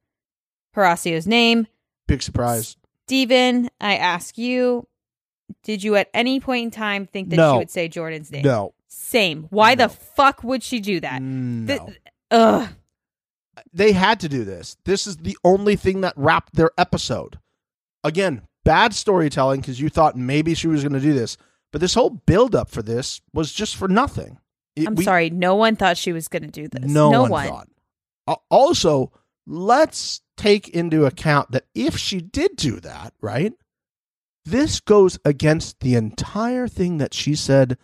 Horacio's 0.75 1.27
name. 1.27 1.67
Big 2.07 2.21
surprise. 2.21 2.75
Stephen, 3.07 3.69
I 3.79 3.97
ask 3.97 4.37
you, 4.37 4.87
did 5.63 5.83
you 5.83 5.95
at 5.95 6.09
any 6.13 6.39
point 6.39 6.65
in 6.65 6.71
time 6.71 7.05
think 7.05 7.29
that 7.29 7.35
No. 7.35 7.53
she 7.53 7.57
would 7.59 7.69
say 7.69 7.87
Jordan's 7.87 8.31
name? 8.31 8.43
No. 8.43 8.73
Same. 8.87 9.47
Why 9.49 9.75
No. 9.75 9.85
the 9.87 9.89
fuck 9.93 10.43
would 10.43 10.63
she 10.63 10.79
do 10.79 10.99
that? 11.01 11.21
No. 11.21 11.67
Th- 11.87 11.97
ugh. 12.31 12.69
They 13.73 13.91
had 13.93 14.19
to 14.21 14.29
do 14.29 14.43
this. 14.43 14.77
This 14.85 15.07
is 15.07 15.17
the 15.17 15.37
only 15.43 15.75
thing 15.75 16.01
that 16.01 16.13
wrapped 16.17 16.55
their 16.55 16.71
episode. 16.77 17.39
Again, 18.03 18.41
bad 18.65 18.93
storytelling 18.93 19.61
because 19.61 19.79
you 19.79 19.89
thought 19.89 20.15
maybe 20.17 20.53
she 20.55 20.67
was 20.67 20.81
going 20.83 20.93
to 20.93 20.99
do 20.99 21.13
this, 21.13 21.37
but 21.71 21.79
this 21.81 21.93
whole 21.93 22.09
build 22.09 22.55
up 22.55 22.69
for 22.69 22.81
this 22.81 23.21
was 23.33 23.51
just 23.53 23.75
for 23.75 23.87
nothing. 23.87 24.39
It- 24.75 24.87
I'm 24.87 24.95
we- 24.95 25.03
sorry. 25.03 25.29
No 25.29 25.55
one 25.55 25.75
thought 25.75 25.97
she 25.97 26.11
was 26.11 26.27
going 26.27 26.43
to 26.43 26.49
do 26.49 26.67
this. 26.67 26.89
No, 26.89 27.11
no 27.11 27.21
one, 27.23 27.31
one. 27.31 27.47
thought. 27.47 27.67
Al- 28.27 28.43
Also, 28.49 29.11
let's 29.47 30.21
take 30.37 30.69
into 30.69 31.05
account 31.05 31.51
that 31.51 31.65
if 31.75 31.97
she 31.97 32.19
did 32.21 32.55
do 32.55 32.79
that, 32.79 33.13
right? 33.21 33.53
This 34.45 34.79
goes 34.79 35.19
against 35.23 35.79
the 35.81 35.95
entire 35.95 36.67
thing 36.67 36.97
that 36.97 37.13
she 37.13 37.35
said 37.35 37.77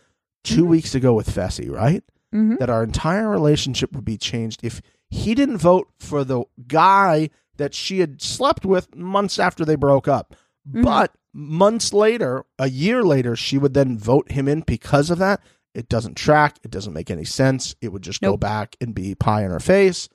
2 0.43 0.63
Mhm. 0.63 0.67
weeks 0.67 0.95
ago 0.95 1.13
with 1.13 1.29
Fessy, 1.29 1.69
right? 1.69 2.03
Mhm. 2.33 2.59
that 2.59 2.69
our 2.69 2.83
entire 2.83 3.29
relationship 3.29 3.93
would 3.93 4.03
be 4.03 4.17
changed 4.17 4.59
if 4.61 4.81
he 5.09 5.35
didn't 5.35 5.57
vote 5.57 5.89
for 5.99 6.23
the 6.23 6.43
guy 6.67 7.29
that 7.57 7.73
she 7.73 7.99
had 7.99 8.21
slept 8.21 8.65
with 8.65 8.95
months 8.95 9.39
after 9.39 9.65
they 9.65 9.75
broke 9.75 10.07
up. 10.07 10.35
Mhm. 10.69 10.83
But 10.83 11.15
months 11.33 11.93
later, 11.93 12.45
a 12.59 12.69
year 12.69 13.03
later, 13.03 13.35
she 13.35 13.57
would 13.57 13.73
then 13.73 13.97
vote 13.97 14.31
him 14.31 14.47
in 14.47 14.61
because 14.61 15.09
of 15.09 15.17
that. 15.19 15.41
It 15.73 15.89
doesn't 15.89 16.15
track. 16.15 16.57
It 16.63 16.71
doesn't 16.71 16.93
make 16.93 17.11
any 17.11 17.25
sense. 17.25 17.75
It 17.81 17.91
would 17.91 18.01
just 18.01 18.21
go 18.21 18.35
back 18.35 18.75
and 18.81 18.95
be 18.95 19.13
pie 19.15 19.43
in 19.43 19.51
her 19.51 19.59
face. 19.59 20.09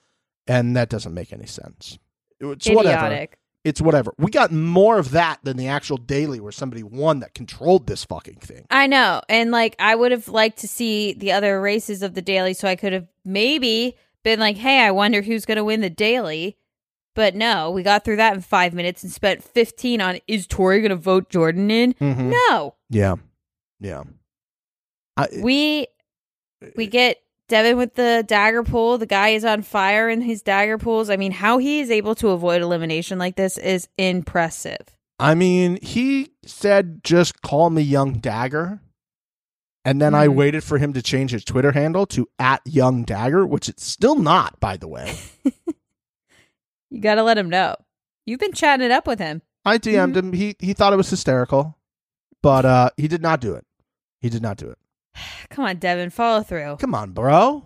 And 0.46 0.76
that 0.76 0.88
doesn't 0.88 1.14
make 1.14 1.32
any 1.32 1.46
sense. 1.46 1.98
It's 2.40 2.68
whatever. 2.68 3.28
It's 3.64 3.80
whatever. 3.80 4.12
We 4.18 4.32
got 4.32 4.50
more 4.50 4.98
of 4.98 5.12
that 5.12 5.38
than 5.44 5.56
the 5.56 5.68
actual 5.68 5.96
daily 5.96 6.40
where 6.40 6.50
somebody 6.50 6.82
won 6.82 7.20
that 7.20 7.32
controlled 7.32 7.86
this 7.86 8.04
fucking 8.04 8.40
thing. 8.40 8.66
I 8.70 8.88
know. 8.88 9.22
And 9.28 9.52
like 9.52 9.76
I 9.78 9.94
would 9.94 10.10
have 10.10 10.26
liked 10.26 10.58
to 10.58 10.68
see 10.68 11.12
the 11.12 11.30
other 11.30 11.60
races 11.60 12.02
of 12.02 12.14
the 12.14 12.22
daily 12.22 12.54
so 12.54 12.66
I 12.66 12.74
could 12.74 12.92
have 12.92 13.06
maybe 13.24 13.96
been 14.24 14.40
like, 14.40 14.56
"Hey, 14.56 14.80
I 14.80 14.90
wonder 14.90 15.22
who's 15.22 15.44
going 15.44 15.56
to 15.56 15.64
win 15.64 15.80
the 15.80 15.90
daily." 15.90 16.56
But 17.14 17.34
no, 17.34 17.70
we 17.70 17.82
got 17.82 18.04
through 18.04 18.16
that 18.16 18.34
in 18.34 18.40
5 18.40 18.72
minutes 18.72 19.02
and 19.02 19.12
spent 19.12 19.44
15 19.44 20.00
on 20.00 20.18
is 20.26 20.46
Tori 20.46 20.80
going 20.80 20.90
to 20.90 20.96
vote 20.96 21.28
Jordan 21.28 21.70
in? 21.70 21.92
Mhm. 21.94 22.32
No. 22.48 22.74
Yeah. 22.88 23.16
Yeah. 23.80 24.04
I, 25.16 25.28
We 25.42 25.88
we 26.76 26.86
get 26.86 27.18
Devin 27.48 27.76
with 27.76 27.96
the 27.96 28.24
dagger 28.26 28.62
pull. 28.62 28.96
The 28.96 29.04
guy 29.04 29.30
is 29.30 29.44
on 29.44 29.60
fire 29.60 30.08
in 30.08 30.22
his 30.22 30.40
dagger 30.40 30.78
pulls. 30.78 31.10
I 31.10 31.16
mean, 31.16 31.32
how 31.32 31.58
he 31.58 31.80
is 31.80 31.90
able 31.90 32.14
to 32.14 32.28
avoid 32.30 32.62
elimination 32.62 33.18
like 33.18 33.36
this 33.36 33.58
is 33.58 33.88
impressive. 33.98 34.96
I 35.18 35.34
mean, 35.34 35.78
he 35.82 36.30
said, 36.46 37.04
just 37.04 37.42
call 37.42 37.68
me 37.68 37.82
Young 37.82 38.14
Dagger. 38.14 38.80
And 39.84 40.00
then 40.00 40.14
I 40.14 40.28
Mhm. 40.28 40.34
waited 40.36 40.62
for 40.64 40.78
him 40.78 40.92
to 40.92 41.02
change 41.02 41.32
his 41.32 41.44
Twitter 41.44 41.72
handle 41.72 42.06
to 42.06 42.28
at 42.38 42.60
Young 42.64 43.02
Dagger, 43.02 43.44
which 43.44 43.68
it's 43.68 43.84
still 43.84 44.14
not, 44.14 44.60
by 44.60 44.76
the 44.76 44.88
way. 44.88 45.16
You 46.90 47.00
got 47.00 47.14
to 47.14 47.22
let 47.22 47.38
him 47.38 47.48
know. 47.48 47.74
You've 48.26 48.38
been 48.40 48.52
chatting 48.52 48.84
it 48.84 48.92
up 48.92 49.06
with 49.06 49.18
him. 49.18 49.40
I 49.64 49.78
DM'd 49.78 50.14
him. 50.16 50.34
He 50.34 50.56
he 50.58 50.74
thought 50.74 50.92
it 50.92 50.96
was 50.96 51.08
hysterical, 51.08 51.78
but 52.42 52.64
uh, 52.66 52.90
he 52.98 53.08
did 53.08 53.22
not 53.22 53.40
do 53.40 53.54
it. 53.54 53.64
He 54.20 54.28
did 54.28 54.42
not 54.42 54.58
do 54.58 54.68
it. 54.68 54.76
Come 55.50 55.64
on, 55.64 55.76
Devin, 55.78 56.10
follow 56.10 56.42
through. 56.42 56.76
Come 56.76 56.94
on, 56.94 57.12
bro. 57.12 57.64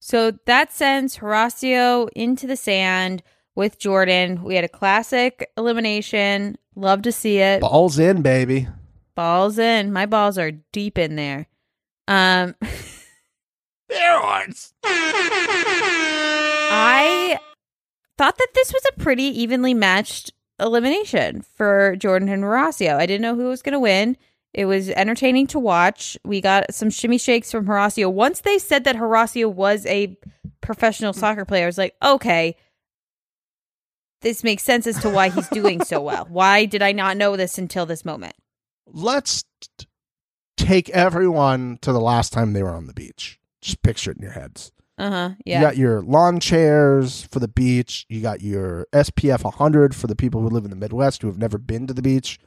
So 0.00 0.32
that 0.46 0.72
sends 0.72 1.18
Horacio 1.18 2.08
into 2.16 2.46
the 2.46 2.56
sand 2.56 3.22
with 3.54 3.78
Jordan. 3.78 4.42
We 4.42 4.54
had 4.54 4.64
a 4.64 4.68
classic 4.68 5.50
elimination. 5.58 6.56
Love 6.74 7.02
to 7.02 7.12
see 7.12 7.38
it. 7.40 7.60
Balls 7.60 7.98
in, 7.98 8.22
baby. 8.22 8.68
Balls 9.14 9.58
in. 9.58 9.92
My 9.92 10.06
balls 10.06 10.38
are 10.38 10.50
deep 10.50 10.98
in 10.98 11.16
there. 11.16 11.46
Um 12.08 12.54
Steroids. 13.90 14.72
I 16.74 17.38
thought 18.16 18.38
that 18.38 18.48
this 18.54 18.72
was 18.72 18.82
a 18.88 19.00
pretty 19.00 19.24
evenly 19.24 19.74
matched 19.74 20.32
elimination 20.60 21.42
for 21.42 21.96
Jordan 21.96 22.28
and 22.28 22.42
Horacio. 22.42 22.96
I 22.96 23.06
didn't 23.06 23.22
know 23.22 23.34
who 23.34 23.48
was 23.48 23.62
going 23.62 23.72
to 23.74 23.80
win. 23.80 24.16
It 24.54 24.66
was 24.66 24.90
entertaining 24.90 25.46
to 25.48 25.58
watch. 25.58 26.16
We 26.24 26.40
got 26.40 26.72
some 26.74 26.90
shimmy 26.90 27.18
shakes 27.18 27.50
from 27.50 27.66
Horacio. 27.66 28.12
Once 28.12 28.40
they 28.40 28.58
said 28.58 28.84
that 28.84 28.96
Horacio 28.96 29.52
was 29.52 29.86
a 29.86 30.16
professional 30.60 31.12
soccer 31.12 31.44
player, 31.44 31.64
I 31.64 31.66
was 31.66 31.78
like, 31.78 31.96
okay, 32.02 32.56
this 34.20 34.44
makes 34.44 34.62
sense 34.62 34.86
as 34.86 35.00
to 35.02 35.10
why 35.10 35.30
he's 35.30 35.48
doing 35.48 35.82
so 35.82 36.00
well. 36.00 36.26
Why 36.30 36.64
did 36.64 36.80
I 36.80 36.92
not 36.92 37.16
know 37.16 37.36
this 37.36 37.58
until 37.58 37.86
this 37.86 38.04
moment? 38.04 38.34
Let's 38.86 39.44
take 40.56 40.90
everyone 40.90 41.78
to 41.82 41.92
the 41.92 42.00
last 42.00 42.32
time 42.32 42.52
they 42.52 42.62
were 42.62 42.74
on 42.74 42.86
the 42.86 42.92
beach. 42.92 43.38
Just 43.60 43.82
picture 43.82 44.10
it 44.10 44.16
in 44.16 44.22
your 44.22 44.32
heads. 44.32 44.72
Uh 44.98 45.10
huh. 45.10 45.30
Yeah. 45.44 45.58
You 45.58 45.66
got 45.66 45.76
your 45.76 46.02
lawn 46.02 46.40
chairs 46.40 47.26
for 47.30 47.38
the 47.40 47.48
beach. 47.48 48.06
You 48.08 48.20
got 48.20 48.42
your 48.42 48.86
SPF 48.92 49.44
100 49.44 49.94
for 49.94 50.06
the 50.06 50.16
people 50.16 50.40
who 50.40 50.48
live 50.48 50.64
in 50.64 50.70
the 50.70 50.76
Midwest 50.76 51.22
who 51.22 51.28
have 51.28 51.38
never 51.38 51.58
been 51.58 51.86
to 51.86 51.94
the 51.94 52.02
beach. 52.02 52.38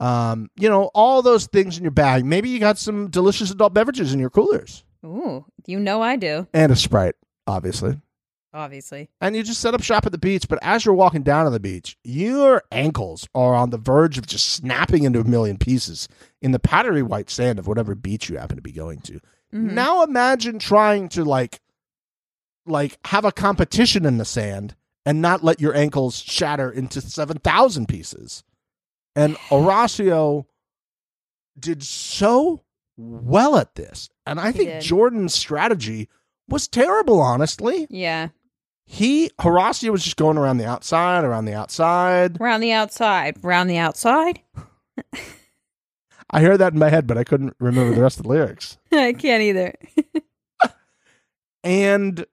Um, 0.00 0.50
you 0.56 0.68
know, 0.68 0.90
all 0.94 1.22
those 1.22 1.46
things 1.46 1.76
in 1.76 1.84
your 1.84 1.92
bag. 1.92 2.24
Maybe 2.24 2.48
you 2.48 2.58
got 2.58 2.78
some 2.78 3.08
delicious 3.08 3.50
adult 3.50 3.72
beverages 3.72 4.12
in 4.12 4.20
your 4.20 4.30
coolers 4.30 4.84
Ooh, 5.04 5.44
you 5.66 5.78
know 5.78 6.02
I 6.02 6.16
do. 6.16 6.46
and 6.54 6.72
a 6.72 6.76
Sprite, 6.76 7.14
obviously. 7.46 8.00
Obviously. 8.54 9.08
And 9.20 9.34
you 9.34 9.42
just 9.42 9.60
set 9.60 9.72
up 9.74 9.82
shop 9.82 10.04
at 10.04 10.12
the 10.12 10.18
beach. 10.18 10.46
But 10.48 10.58
as 10.62 10.84
you're 10.84 10.94
walking 10.94 11.22
down 11.22 11.44
to 11.46 11.50
the 11.50 11.58
beach, 11.60 11.96
your 12.04 12.62
ankles 12.70 13.26
are 13.34 13.54
on 13.54 13.70
the 13.70 13.78
verge 13.78 14.18
of 14.18 14.26
just 14.26 14.48
snapping 14.50 15.04
into 15.04 15.20
a 15.20 15.24
million 15.24 15.56
pieces 15.56 16.06
in 16.42 16.52
the 16.52 16.58
powdery 16.58 17.02
white 17.02 17.30
sand 17.30 17.58
of 17.58 17.66
whatever 17.66 17.94
beach 17.94 18.28
you 18.28 18.36
happen 18.36 18.56
to 18.56 18.62
be 18.62 18.72
going 18.72 19.00
to. 19.02 19.14
Mhm. 19.54 19.72
Now 19.72 20.02
imagine 20.02 20.58
trying 20.58 21.08
to 21.10 21.24
like 21.24 21.60
like 22.66 22.98
have 23.06 23.24
a 23.24 23.32
competition 23.32 24.04
in 24.06 24.18
the 24.18 24.24
sand 24.24 24.76
and 25.04 25.20
not 25.20 25.42
let 25.42 25.60
your 25.60 25.74
ankles 25.74 26.18
shatter 26.18 26.70
into 26.70 27.00
7,000 27.00 27.88
pieces. 27.88 28.44
And 29.16 29.34
Horacio 29.48 30.44
did 31.58 31.82
so 31.82 32.62
well 32.96 33.56
at 33.56 33.74
this. 33.74 34.10
And 34.26 34.38
I 34.38 34.52
He 34.52 34.58
think 34.58 34.70
did. 34.70 34.82
Jordan's 34.82 35.34
strategy 35.34 36.08
was 36.48 36.68
terrible, 36.68 37.20
honestly. 37.20 37.86
Yeah. 37.90 38.28
He 38.92 39.30
Horacio 39.40 39.90
was 39.90 40.04
just 40.04 40.18
going 40.18 40.36
around 40.36 40.58
the 40.58 40.66
outside, 40.66 41.24
around 41.24 41.46
the 41.46 41.54
outside. 41.54 42.38
around 42.38 42.60
the 42.60 42.72
outside. 42.72 43.38
around 43.42 43.68
the 43.68 43.78
outside. 43.78 44.40
I 46.28 46.40
heard 46.42 46.58
that 46.58 46.74
in 46.74 46.78
my 46.78 46.90
head, 46.90 47.06
but 47.06 47.16
I 47.16 47.24
couldn't 47.24 47.56
remember 47.58 47.94
the 47.94 48.02
rest 48.02 48.18
of 48.18 48.24
the 48.24 48.28
lyrics. 48.28 48.76
I 48.92 49.14
can't 49.14 49.42
either. 49.42 49.74
And 51.64 52.26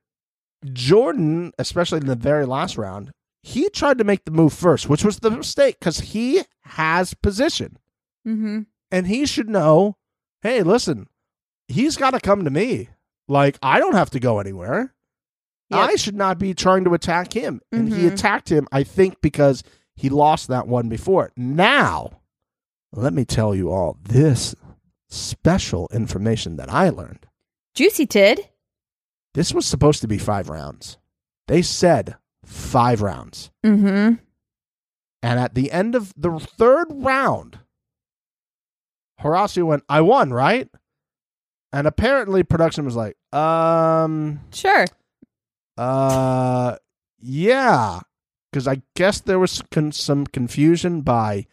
Jordan, 0.73 1.53
especially 1.59 1.99
in 1.99 2.07
the 2.07 2.15
very 2.15 2.47
last 2.47 2.77
round, 2.77 3.11
he 3.43 3.69
tried 3.69 3.99
to 3.99 4.03
make 4.03 4.25
the 4.25 4.31
move 4.31 4.53
first, 4.53 4.89
which 4.89 5.05
was 5.05 5.19
the 5.19 5.29
mistake 5.29 5.77
because 5.79 5.99
he 5.99 6.41
has 6.61 7.13
position 7.13 7.77
mm-hmm. 8.27 8.61
and 8.89 9.05
he 9.05 9.27
should 9.27 9.47
know 9.47 9.97
hey, 10.41 10.63
listen, 10.63 11.07
he's 11.67 11.95
got 11.95 12.11
to 12.11 12.19
come 12.19 12.43
to 12.43 12.49
me. 12.49 12.89
Like, 13.27 13.59
I 13.61 13.79
don't 13.79 13.93
have 13.93 14.09
to 14.11 14.19
go 14.19 14.39
anywhere. 14.39 14.95
Yep. 15.69 15.89
I 15.89 15.95
should 15.95 16.15
not 16.15 16.39
be 16.39 16.53
trying 16.53 16.83
to 16.85 16.93
attack 16.93 17.33
him. 17.33 17.61
And 17.71 17.93
he 17.93 18.03
Mhm. 18.03 18.13
attacked 18.13 18.49
him, 18.51 18.67
I 18.71 18.83
think, 18.83 19.21
because 19.21 19.63
he 19.95 20.09
lost 20.09 20.47
that 20.47 20.67
one 20.67 20.89
before. 20.89 21.31
Now, 21.37 22.21
let 22.91 23.13
me 23.13 23.23
tell 23.25 23.53
you 23.53 23.71
all 23.71 23.97
this 24.01 24.55
special 25.09 25.87
information 25.91 26.55
that 26.57 26.71
I 26.73 26.89
learned. 26.89 27.27
Juicy 27.75 28.05
Tid. 28.07 28.49
This 29.35 29.53
was 29.53 29.65
supposed 29.65 30.01
to 30.01 30.07
be 30.07 30.17
five 30.17 30.49
rounds. 30.49 30.97
They 31.47 31.61
said 31.61 32.15
five 32.43 33.01
rounds. 33.01 33.51
Mm-hmm. 33.63 34.15
And 35.21 35.39
at 35.39 35.53
the 35.53 35.71
end 35.71 35.93
of 35.95 36.13
the 36.17 36.39
third 36.39 36.87
round, 36.89 37.59
Horacio 39.21 39.65
went, 39.65 39.83
I 39.89 40.01
won, 40.01 40.31
right? 40.31 40.69
And 41.71 41.85
apparently 41.85 42.41
production 42.43 42.85
was 42.85 42.95
like, 42.95 43.17
um, 43.33 44.39
Sure. 44.51 44.85
Uh, 45.79 46.75
yeah. 47.19 47.99
Because 48.51 48.67
I 48.67 48.81
guess 48.95 49.21
there 49.21 49.39
was 49.39 49.61
con- 49.71 49.91
some 49.91 50.25
confusion 50.25 51.01
by 51.01 51.45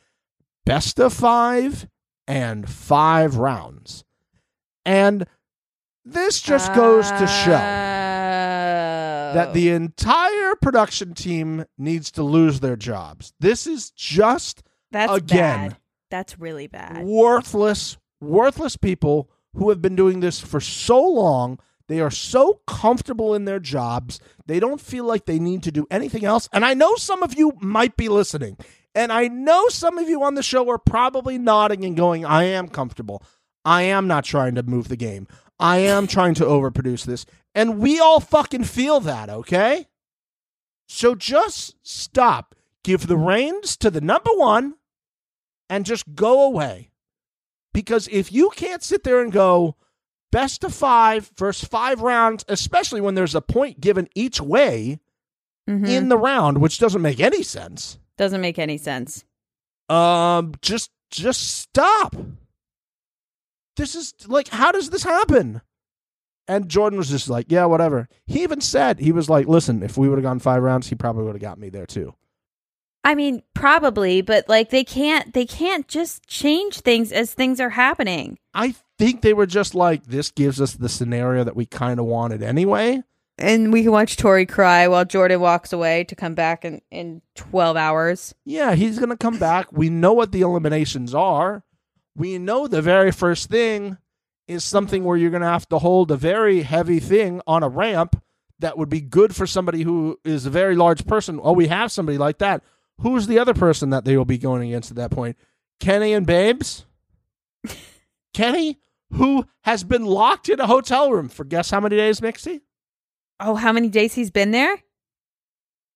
best 0.64 0.98
of 0.98 1.12
five 1.12 1.86
and 2.26 2.68
five 2.68 3.36
rounds. 3.36 4.04
And 4.84 5.26
this 6.04 6.40
just 6.40 6.74
goes 6.74 7.10
to 7.10 7.26
show. 7.26 7.50
that 9.34 9.52
the 9.52 9.70
entire 9.70 10.54
production 10.54 11.12
team 11.14 11.64
needs 11.76 12.10
to 12.12 12.22
lose 12.22 12.60
their 12.60 12.76
jobs. 12.76 13.34
This 13.40 13.66
is 13.66 13.90
just 13.90 14.62
that's 14.90 15.12
again. 15.12 15.68
bad. 15.70 15.76
That's 16.10 16.38
really 16.38 16.68
bad. 16.68 17.04
worthless, 17.04 17.98
worthless 18.20 18.76
people 18.76 19.28
who 19.54 19.68
have 19.70 19.82
been 19.82 19.96
doing 19.96 20.20
this 20.20 20.40
for 20.40 20.60
so 20.60 21.02
long. 21.02 21.58
They 21.88 22.00
are 22.00 22.10
so 22.10 22.62
comfortable 22.66 23.34
in 23.34 23.44
their 23.44 23.60
jobs. 23.60 24.20
They 24.46 24.58
don't 24.60 24.80
feel 24.80 25.04
like 25.04 25.26
they 25.26 25.38
need 25.38 25.62
to 25.64 25.72
do 25.72 25.86
anything 25.90 26.24
else. 26.24 26.48
And 26.52 26.64
I 26.64 26.74
know 26.74 26.96
some 26.96 27.22
of 27.22 27.38
you 27.38 27.52
might 27.60 27.96
be 27.96 28.08
listening 28.08 28.56
And 28.94 29.12
I 29.12 29.28
know 29.28 29.68
some 29.68 29.98
of 29.98 30.08
you 30.08 30.22
on 30.22 30.34
the 30.34 30.42
show 30.42 30.68
are 30.70 30.78
probably 30.78 31.36
nodding 31.36 31.84
and 31.84 31.96
going, 31.96 32.24
I 32.24 32.44
am 32.44 32.68
comfortable. 32.68 33.22
I 33.64 33.82
am 33.82 34.08
not 34.08 34.24
trying 34.24 34.54
to 34.54 34.62
move 34.62 34.88
the 34.88 34.96
game. 34.96 35.28
I 35.60 35.78
am 35.78 36.06
trying 36.06 36.34
to 36.36 36.44
overproduce 36.44 37.04
this. 37.04 37.26
And 37.54 37.78
we 37.78 38.00
all 38.00 38.20
fucking 38.20 38.64
feel 38.64 39.00
that, 39.00 39.28
okay? 39.28 39.86
So 40.88 41.14
just 41.14 41.76
stop. 41.82 42.54
Give 42.84 43.06
the 43.06 43.18
reins 43.18 43.76
to 43.78 43.90
the 43.90 44.00
number 44.00 44.30
one 44.32 44.76
and 45.68 45.84
just 45.84 46.14
go 46.14 46.44
away. 46.44 46.90
Because 47.74 48.08
if 48.08 48.32
you 48.32 48.50
can't 48.56 48.82
sit 48.82 49.04
there 49.04 49.20
and 49.20 49.30
go 49.30 49.76
best 50.36 50.64
of 50.64 50.74
five, 50.74 51.30
first 51.34 51.66
five 51.70 52.02
rounds, 52.02 52.44
especially 52.48 53.00
when 53.00 53.14
there's 53.14 53.34
a 53.34 53.40
point 53.40 53.80
given 53.80 54.06
each 54.14 54.38
way 54.38 55.00
Mhm. 55.66 55.88
in 55.88 56.08
the 56.10 56.18
round, 56.18 56.58
which 56.58 56.78
doesn't 56.78 57.00
make 57.00 57.20
any 57.20 57.42
sense, 57.42 57.98
Doesn't 58.18 58.42
make 58.42 58.58
any 58.58 58.76
sense. 58.76 59.24
um, 59.88 60.52
just 60.60 60.90
just 61.10 61.58
stop. 61.60 62.14
This 63.76 63.94
is 63.94 64.12
like, 64.26 64.48
how 64.48 64.72
does 64.72 64.90
this 64.90 65.04
happen? 65.04 65.62
And 66.48 66.68
Jordan 66.68 66.98
was 66.98 67.08
just 67.08 67.28
like, 67.28 67.46
yeah, 67.48 67.64
whatever. 67.64 68.08
He 68.26 68.42
even 68.42 68.60
said, 68.60 68.98
he 69.00 69.12
was 69.12 69.30
like, 69.30 69.46
listen, 69.46 69.82
if 69.82 69.96
we 69.96 70.08
would 70.08 70.18
have 70.18 70.22
gone 70.24 70.38
five 70.38 70.62
rounds, 70.62 70.88
he 70.88 70.94
probably 70.94 71.24
would 71.24 71.34
have 71.34 71.42
got 71.42 71.58
me 71.58 71.70
there 71.70 71.86
too. 71.86 72.14
I 73.04 73.14
mean, 73.14 73.42
probably, 73.54 74.20
but 74.20 74.48
like 74.48 74.68
they 74.70 74.84
can't 74.84 75.32
they 75.32 75.46
can't 75.46 75.88
just 75.88 76.26
change 76.26 76.80
things 76.80 77.10
as 77.12 77.32
things 77.32 77.58
are 77.60 77.70
happening. 77.70 78.38
I 78.52 78.74
think 78.98 79.22
they 79.22 79.34
were 79.34 79.46
just 79.46 79.74
like, 79.74 80.04
this 80.04 80.30
gives 80.30 80.60
us 80.60 80.74
the 80.74 80.88
scenario 80.88 81.44
that 81.44 81.56
we 81.56 81.66
kind 81.66 82.00
of 82.00 82.06
wanted 82.06 82.42
anyway. 82.42 83.02
And 83.38 83.72
we 83.72 83.82
can 83.82 83.92
watch 83.92 84.16
Tori 84.16 84.46
cry 84.46 84.88
while 84.88 85.04
Jordan 85.04 85.40
walks 85.40 85.72
away 85.72 86.04
to 86.04 86.14
come 86.14 86.34
back 86.34 86.64
in, 86.64 86.80
in 86.90 87.20
12 87.34 87.76
hours. 87.76 88.34
Yeah, 88.46 88.74
he's 88.74 88.98
going 88.98 89.10
to 89.10 89.16
come 89.16 89.38
back. 89.38 89.70
We 89.72 89.90
know 89.90 90.14
what 90.14 90.32
the 90.32 90.40
eliminations 90.40 91.14
are. 91.14 91.62
We 92.14 92.38
know 92.38 92.66
the 92.66 92.80
very 92.80 93.12
first 93.12 93.50
thing 93.50 93.98
is 94.48 94.64
something 94.64 95.04
where 95.04 95.18
you're 95.18 95.30
going 95.30 95.42
to 95.42 95.48
have 95.48 95.68
to 95.68 95.78
hold 95.78 96.10
a 96.10 96.16
very 96.16 96.62
heavy 96.62 96.98
thing 96.98 97.42
on 97.46 97.62
a 97.62 97.68
ramp 97.68 98.22
that 98.60 98.78
would 98.78 98.88
be 98.88 99.02
good 99.02 99.36
for 99.36 99.46
somebody 99.46 99.82
who 99.82 100.18
is 100.24 100.46
a 100.46 100.50
very 100.50 100.74
large 100.74 101.06
person. 101.06 101.38
Oh, 101.42 101.52
we 101.52 101.66
have 101.66 101.92
somebody 101.92 102.16
like 102.16 102.38
that. 102.38 102.62
Who's 103.00 103.26
the 103.26 103.38
other 103.38 103.52
person 103.52 103.90
that 103.90 104.06
they 104.06 104.16
will 104.16 104.24
be 104.24 104.38
going 104.38 104.66
against 104.66 104.90
at 104.90 104.96
that 104.96 105.10
point? 105.10 105.36
Kenny 105.78 106.14
and 106.14 106.26
Babes? 106.26 106.86
Kenny, 108.34 108.78
who 109.12 109.46
has 109.62 109.84
been 109.84 110.04
locked 110.04 110.48
in 110.48 110.58
a 110.60 110.66
hotel 110.66 111.10
room 111.12 111.28
for 111.28 111.44
guess 111.44 111.70
how 111.70 111.80
many 111.80 111.96
days, 111.96 112.20
Mixie? 112.20 112.60
Oh, 113.40 113.54
how 113.54 113.72
many 113.72 113.88
days 113.88 114.14
he's 114.14 114.30
been 114.30 114.50
there? 114.50 114.76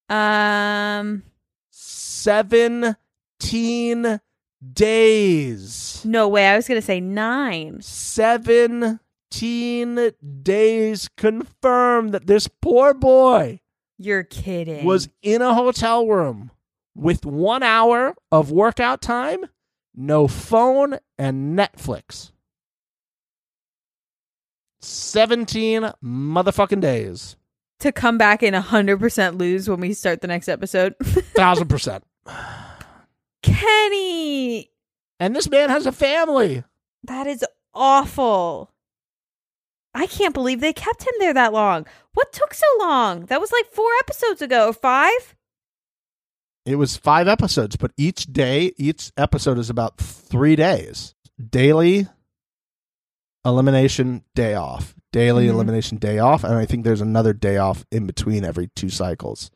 Um, 0.09 1.23
17 1.71 4.21
days. 4.73 6.03
no 6.05 6.29
way. 6.29 6.47
I 6.49 6.57
was 6.57 6.69
going 6.69 6.81
to 6.81 6.87
say 6.87 7.01
9. 7.01 7.81
17 7.81 8.99
days 10.43 11.09
confirmed 11.17 12.13
that 12.13 12.27
this 12.27 12.49
poor 12.61 12.93
boy 12.95 13.61
You're 13.99 14.25
kidding. 14.25 14.85
was 14.85 15.09
in 15.23 15.41
a 15.43 15.55
hotel 15.55 16.07
room 16.07 16.51
with 16.95 17.25
one 17.25 17.63
hour 17.63 18.15
of 18.33 18.51
workout 18.51 19.01
time, 19.01 19.45
no 19.95 20.27
phone, 20.29 20.99
and 21.19 21.57
Netflix. 21.59 22.30
17 24.83 25.93
motherfucking 26.03 26.81
days. 26.81 27.37
to 27.81 27.93
come 27.93 28.19
back 28.19 28.43
and 28.43 28.55
100% 28.57 29.39
lose 29.39 29.69
when 29.69 29.81
we 29.81 29.93
start 29.95 30.21
the 30.21 30.27
next 30.29 30.49
episode. 30.49 30.95
Thousand 31.03 31.69
percent. 31.69 32.05
Kenny, 33.43 34.71
And 35.19 35.35
this 35.35 35.49
man 35.49 35.71
has 35.71 35.87
a 35.87 35.93
family. 35.93 36.63
that 37.05 37.27
is 37.27 37.45
awful. 37.75 38.71
I 39.95 40.07
can't 40.07 40.35
believe 40.35 40.61
they 40.61 40.73
kept 40.73 41.03
him 41.03 41.15
there 41.19 41.35
that 41.35 41.53
long. 41.53 41.87
What 42.15 42.33
took 42.33 42.55
so 42.55 42.67
long? 42.79 43.27
That 43.27 43.41
was 43.41 43.51
like 43.51 43.67
4 43.73 43.85
episodes 44.01 44.43
ago, 44.43 44.69
or 44.69 44.73
5? 44.73 45.35
It 46.67 46.77
was 46.77 46.97
five 46.97 47.27
episodes, 47.27 47.77
but 47.77 47.91
each 47.97 48.27
day, 48.27 48.73
each 48.77 49.11
episode 49.17 49.59
is 49.59 49.71
about 49.71 49.97
three 49.97 50.55
days. 50.55 51.15
Daily 51.51 52.07
elimination, 53.45 54.25
day 54.35 54.55
off. 54.55 54.95
Daily 55.13 55.47
Mhm. 55.47 55.51
elimination, 55.55 55.99
day 55.99 56.19
off. 56.19 56.45
And 56.45 56.55
I 56.55 56.67
think 56.67 56.85
there's 56.85 57.01
another 57.01 57.33
day 57.33 57.57
off 57.57 57.85
in 57.91 58.07
between 58.07 58.45
every 58.45 58.69
two 58.69 58.91
cycles. 58.91 59.51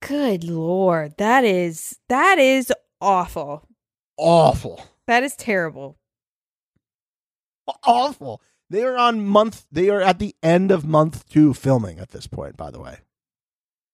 Good 0.00 0.44
lord, 0.44 1.16
that 1.18 1.44
is 1.44 1.98
that 2.08 2.38
is 2.38 2.72
awful. 3.00 3.68
Awful. 4.16 4.80
That 5.06 5.22
is 5.22 5.34
terrible. 5.36 5.96
Awful. 7.84 8.40
They 8.70 8.82
are 8.84 8.96
on 8.96 9.24
month, 9.24 9.66
they 9.70 9.88
are 9.90 10.00
at 10.00 10.18
the 10.18 10.34
end 10.42 10.70
of 10.70 10.84
month 10.84 11.28
two 11.28 11.54
filming 11.54 11.98
at 11.98 12.10
this 12.10 12.26
point, 12.26 12.56
by 12.56 12.70
the 12.70 12.80
way. 12.80 12.98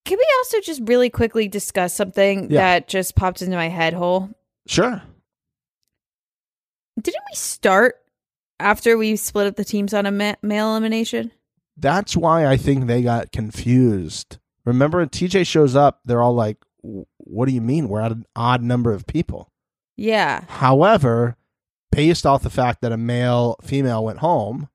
Can 0.04 0.16
we 0.18 0.26
also 0.38 0.60
just 0.60 0.80
really 0.84 1.10
quickly 1.10 1.48
discuss 1.48 1.92
something 1.94 2.44
Yeah. 2.50 2.60
that 2.78 2.88
just 2.88 3.14
popped 3.14 3.42
into 3.42 3.56
my 3.56 3.68
head 3.68 3.92
hole? 3.92 4.30
Sure. 4.66 5.02
Didn't 7.00 7.24
we 7.30 7.34
start 7.36 7.96
after 8.60 8.96
we 8.98 9.16
split 9.16 9.46
up 9.46 9.56
the 9.56 9.64
teams 9.64 9.92
on 9.94 10.06
a 10.06 10.10
ma- 10.10 10.34
male 10.42 10.70
elimination? 10.70 11.30
That's 11.76 12.16
why 12.16 12.46
I 12.46 12.56
think 12.56 12.86
they 12.86 13.02
got 13.02 13.30
confused. 13.32 14.38
Remember, 14.64 15.04
TJ 15.06 15.46
shows 15.46 15.76
up, 15.76 16.00
they're 16.04 16.22
all 16.22 16.34
like, 16.34 16.58
What 16.82 17.46
do 17.48 17.54
you 17.54 17.60
mean? 17.60 17.88
We're 17.88 18.00
at 18.00 18.12
an 18.12 18.26
odd 18.36 18.62
number 18.62 18.92
of 18.92 19.06
people. 19.06 19.50
Yeah. 19.96 20.44
However, 20.48 21.36
based 21.90 22.24
off 22.26 22.42
the 22.42 22.50
fact 22.50 22.82
that 22.82 22.92
a 22.92 22.96
male 22.96 23.56
female 23.62 24.04
went 24.04 24.18
home 24.18 24.68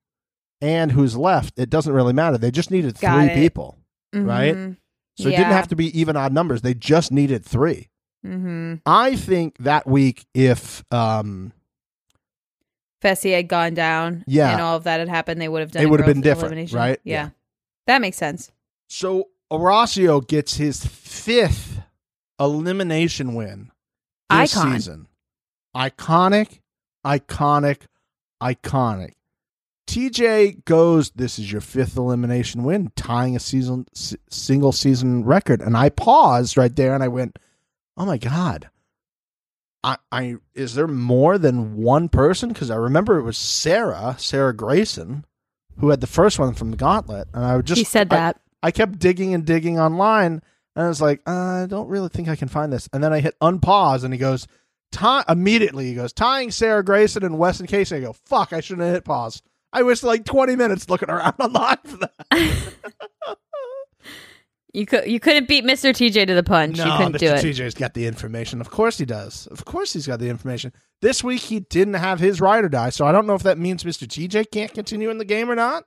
and 0.62 0.92
who's 0.92 1.16
left, 1.16 1.58
it 1.60 1.70
doesn't 1.70 1.94
really 1.94 2.14
matter. 2.14 2.38
They 2.38 2.52
just 2.52 2.72
needed 2.72 3.00
Got 3.00 3.16
three 3.20 3.32
it. 3.34 3.36
people. 3.36 3.78
Right? 4.14 4.56
Mhm. 4.56 4.78
So 5.18 5.28
it 5.30 5.32
didn't 5.32 5.52
have 5.54 5.68
to 5.70 5.76
be 5.76 5.98
even 6.00 6.16
odd 6.16 6.34
numbers. 6.34 6.62
They 6.62 6.74
just 6.74 7.12
needed 7.12 7.44
three. 7.46 7.90
Mhm. 8.26 8.82
I 8.86 9.16
think 9.16 9.58
that 9.60 9.86
week, 9.88 10.26
if 10.34 10.84
um, 10.92 11.52
Fessy 13.04 13.34
had 13.36 13.48
gone 13.50 13.74
down, 13.74 14.24
Yeah. 14.28 14.52
and 14.54 14.62
all 14.62 14.78
of 14.78 14.86
that 14.86 15.00
had 15.00 15.10
happened, 15.10 15.42
they 15.42 15.50
would 15.50 15.60
have 15.62 15.72
done. 15.72 15.84
It 15.84 15.90
would 15.90 16.00
have 16.00 16.08
been 16.08 16.22
different, 16.22 16.54
elimination. 16.54 16.78
right? 16.78 17.00
Yeah. 17.04 17.14
Yeah. 17.26 17.30
that 17.88 18.00
makes 18.02 18.18
sense. 18.18 18.52
so 18.88 19.30
Horacio 19.52 20.26
gets 20.28 20.56
his 20.56 20.86
fifth 20.86 21.82
elimination 22.40 23.36
win 23.36 23.72
this 24.30 24.56
Icon. 24.58 24.74
season. 24.74 25.08
Iconic, 25.76 26.60
iconic, 27.06 27.82
iconic. 28.42 29.12
TJ 29.88 30.64
goes, 30.66 31.12
This 31.12 31.38
is 31.38 31.52
your 31.52 31.62
fifth 31.62 31.98
elimination 31.98 32.64
win, 32.64 32.92
tying 32.96 33.36
a 33.36 33.40
season 33.40 33.86
s- 33.96 34.16
single 34.30 34.72
season 34.72 35.24
record. 35.26 35.62
And 35.62 35.76
I 35.76 35.90
paused 35.90 36.58
right 36.58 36.74
there 36.76 36.94
and 36.96 37.04
I 37.04 37.10
went, 37.10 37.38
Oh 37.98 38.06
my 38.06 38.18
God. 38.18 38.70
I, 39.84 39.98
I 40.12 40.36
is 40.54 40.76
there 40.76 40.88
more 40.88 41.38
than 41.38 41.76
one 41.76 42.10
person? 42.10 42.50
Because 42.50 42.72
I 42.72 42.76
remember 42.76 43.18
it 43.18 43.24
was 43.24 43.38
Sarah, 43.38 44.16
Sarah 44.18 44.56
Grayson, 44.56 45.26
who 45.80 45.90
had 45.90 46.02
the 46.02 46.08
first 46.08 46.40
one 46.40 46.54
from 46.54 46.72
the 46.72 46.78
gauntlet. 46.78 47.28
And 47.34 47.44
I 47.44 47.56
would 47.56 47.66
just 47.66 47.80
he 47.80 47.84
said 47.86 48.12
I- 48.14 48.16
that. 48.16 48.40
I 48.62 48.72
kept 48.72 48.98
digging 48.98 49.34
and 49.34 49.46
digging 49.46 49.78
online, 49.78 50.42
and 50.76 50.86
I 50.86 50.88
was 50.88 51.02
like, 51.02 51.22
uh, 51.28 51.32
I 51.64 51.66
don't 51.68 51.90
really 51.90 52.08
think 52.08 52.30
I 52.30 52.38
can 52.38 52.48
find 52.48 52.72
this. 52.72 52.88
And 52.94 53.04
then 53.04 53.12
I 53.12 53.20
hit 53.20 53.38
unpause, 53.42 54.06
and 54.06 54.14
he 54.14 54.18
goes, 54.18 54.48
immediately. 55.28 55.88
He 55.88 55.96
goes, 55.96 56.14
tying 56.14 56.50
Sarah 56.50 56.82
Grayson 56.82 57.26
and 57.26 57.38
Weston 57.38 57.68
Casey. 57.68 57.98
I 57.98 58.00
go, 58.00 58.14
fuck, 58.14 58.54
I 58.54 58.62
shouldn't 58.62 58.86
have 58.86 58.94
hit 58.94 59.04
pause. 59.04 59.42
I 59.74 59.84
wasted 59.84 60.08
like 60.08 60.24
20 60.24 60.56
minutes 60.56 60.90
looking 60.90 61.10
around 61.10 61.34
online 61.40 61.78
for 61.84 61.98
that. 61.98 62.74
you 64.74 64.86
could 64.86 65.08
you 65.08 65.20
couldn't 65.20 65.48
beat 65.48 65.64
Mr. 65.64 65.92
TJ 65.92 66.28
to 66.28 66.34
the 66.34 66.44
punch. 66.44 66.78
you 66.78 66.84
couldn't 66.84 67.14
Mr. 67.14 67.20
do 67.20 67.28
it. 67.28 67.44
TJ's 67.46 67.76
got 67.76 67.94
the 67.94 68.06
information. 68.08 68.60
Of 68.60 68.70
course 68.70 68.98
he 68.98 69.06
does. 69.06 69.48
Of 69.48 69.66
course 69.66 69.94
he's 69.94 70.08
got 70.08 70.20
the 70.20 70.30
information. 70.30 70.74
This 71.02 71.24
week 71.24 71.42
he 71.42 71.60
didn't 71.62 71.96
have 71.96 72.20
his 72.20 72.42
ride 72.42 72.64
or 72.64 72.70
die, 72.70 72.90
so 72.90 73.06
I 73.06 73.12
don't 73.12 73.28
know 73.28 73.36
if 73.36 73.44
that 73.44 73.58
means 73.58 73.84
Mr. 73.84 74.08
TJ 74.08 74.52
can't 74.52 74.74
continue 74.74 75.10
in 75.10 75.18
the 75.20 75.26
game 75.26 75.50
or 75.50 75.56
not. 75.56 75.86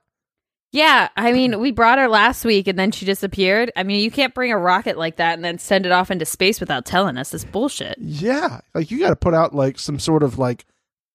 Yeah, 0.73 1.07
I 1.15 1.31
mean, 1.31 1.59
we 1.61 1.71
brought 1.71 1.97
her 1.97 2.09
last 2.09 2.43
week 2.43 2.67
and 2.67 2.77
then 2.77 2.91
she 2.91 3.05
disappeared. 3.05 3.71
I 3.77 3.83
mean, 3.83 4.01
you 4.03 4.11
can't 4.11 4.33
bring 4.33 4.51
a 4.51 4.57
rocket 4.57 4.97
like 4.97 5.15
that 5.15 5.33
and 5.35 5.43
then 5.43 5.59
send 5.59 5.85
it 5.85 5.93
off 5.93 6.11
into 6.11 6.25
space 6.25 6.59
without 6.59 6.85
telling 6.85 7.17
us. 7.17 7.29
This 7.29 7.45
bullshit. 7.45 7.97
Yeah, 7.99 8.59
like 8.75 8.91
you 8.91 8.99
got 8.99 9.09
to 9.09 9.15
put 9.15 9.33
out 9.33 9.55
like 9.55 9.79
some 9.79 9.97
sort 9.97 10.23
of 10.23 10.37
like 10.37 10.65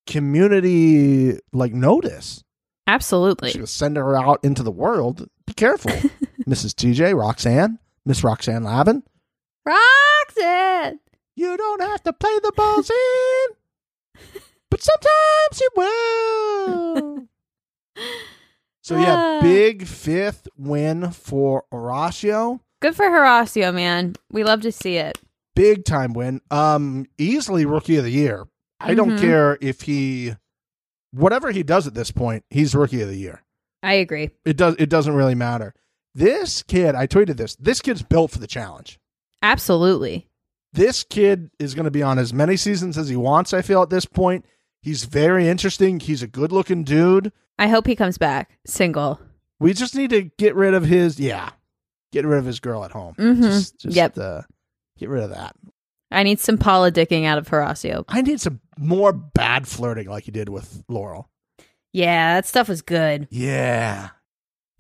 community 0.07 1.39
like 1.53 1.73
notice. 1.75 2.43
Absolutely. 2.87 3.51
She 3.51 3.61
was 3.61 3.71
send 3.71 3.97
her 3.97 4.17
out 4.17 4.41
into 4.43 4.63
the 4.63 4.71
world. 4.73 5.29
Be 5.47 5.55
careful, 5.55 5.93
Mrs. 6.47 6.75
TJ, 6.75 7.19
Roxanne, 7.19 7.79
Miss 8.05 8.23
Roxanne 8.25 8.65
Lavin. 8.65 9.03
Roxanne. 9.65 10.99
You 11.37 11.57
don't 11.57 11.81
have 11.83 12.03
to 12.05 12.13
play 12.13 12.39
the 12.43 12.53
balls 12.57 12.91
in, 12.91 13.57
but 14.71 14.81
sometimes 14.83 15.61
you 15.61 15.69
will. 15.77 17.29
So 18.85 18.99
yeah, 18.99 19.15
Ah. 19.17 19.41
big 19.41 19.87
fifth 19.87 20.49
win 20.59 21.13
for 21.13 21.65
Horacio. 21.73 22.59
Good 22.81 22.97
for 22.97 23.05
Horacio, 23.07 23.73
man. 23.73 24.17
We 24.33 24.43
love 24.43 24.61
to 24.63 24.73
see 24.73 24.97
it. 24.97 25.19
big 25.55 25.85
time 25.85 26.15
win. 26.15 26.41
Um, 26.51 27.07
easily 27.19 27.65
rookie 27.67 27.97
of 27.99 28.05
the 28.05 28.11
year. 28.11 28.47
I 28.81 28.95
don't 28.95 29.11
Mhm. 29.13 29.21
care 29.21 29.59
if 29.61 29.83
he, 29.83 30.35
whatever 31.13 31.51
he 31.53 31.63
does 31.63 31.87
at 31.87 31.93
this 31.95 32.11
point, 32.11 32.45
he's 32.51 32.75
rookie 32.75 33.03
of 33.03 33.09
the 33.11 33.19
year. 33.19 33.43
I 33.83 33.95
agree. 33.95 34.31
It 34.47 34.57
does. 34.57 34.75
It 34.79 34.89
doesn't 34.89 35.13
really 35.15 35.35
matter. 35.37 35.75
This 36.15 36.63
kid, 36.63 36.95
I 36.95 37.07
tweeted 37.07 37.37
this. 37.37 37.57
This 37.57 37.81
kid's 37.81 38.03
built 38.03 38.31
for 38.31 38.39
the 38.39 38.47
challenge. 38.47 38.99
Absolutely. 39.43 40.29
This 40.73 41.05
kid 41.05 41.51
is 41.59 41.75
going 41.75 41.85
to 41.85 41.91
be 41.91 42.03
on 42.03 42.19
as 42.19 42.33
many 42.33 42.57
seasons 42.57 42.97
as 42.97 43.09
he 43.09 43.17
wants. 43.17 43.53
I 43.53 43.63
feel 43.63 43.83
at 43.83 43.91
this 43.91 44.07
point. 44.07 44.45
He's 44.83 45.05
very 45.05 45.49
interesting. 45.49 46.01
He's 46.01 46.23
a 46.23 46.27
good 46.27 46.51
looking 46.53 46.83
dude. 46.85 47.33
I 47.59 47.69
hope 47.69 47.87
he 47.87 47.95
comes 47.95 48.19
back 48.19 48.59
single. 48.67 49.21
We 49.61 49.75
just 49.75 49.95
need 49.95 50.11
to 50.11 50.23
get 50.23 50.55
rid 50.57 50.75
of 50.75 50.85
his. 50.85 51.21
Yeah, 51.21 51.51
get 52.11 52.25
rid 52.27 52.39
of 52.39 52.45
his 52.47 52.59
girl 52.59 52.85
at 52.85 52.91
home. 52.91 53.15
Mm-hmm. 53.19 53.43
Just, 53.43 53.79
just 53.79 53.97
Yep. 53.97 54.19
uh, 54.19 54.43
get 54.99 55.09
rid 55.09 55.23
of 55.23 55.31
that. 55.31 55.55
I 56.11 56.25
need 56.25 56.41
some 56.41 56.59
Paula 56.59 56.91
politicking 56.91 57.25
out 57.25 57.39
of 57.39 57.49
Horacio. 57.49 58.05
I 58.09 58.23
need 58.23 58.41
some 58.41 58.61
more 58.77 59.13
bad 59.13 59.69
flirting 59.69 60.09
like 60.09 60.27
you 60.27 60.33
did 60.33 60.49
with 60.49 60.83
Laurel. 60.89 61.31
Yeah, 61.93 62.35
that 62.35 62.47
stuff 62.47 62.69
was 62.69 62.83
good. 62.83 63.29
Yeah. 63.31 64.09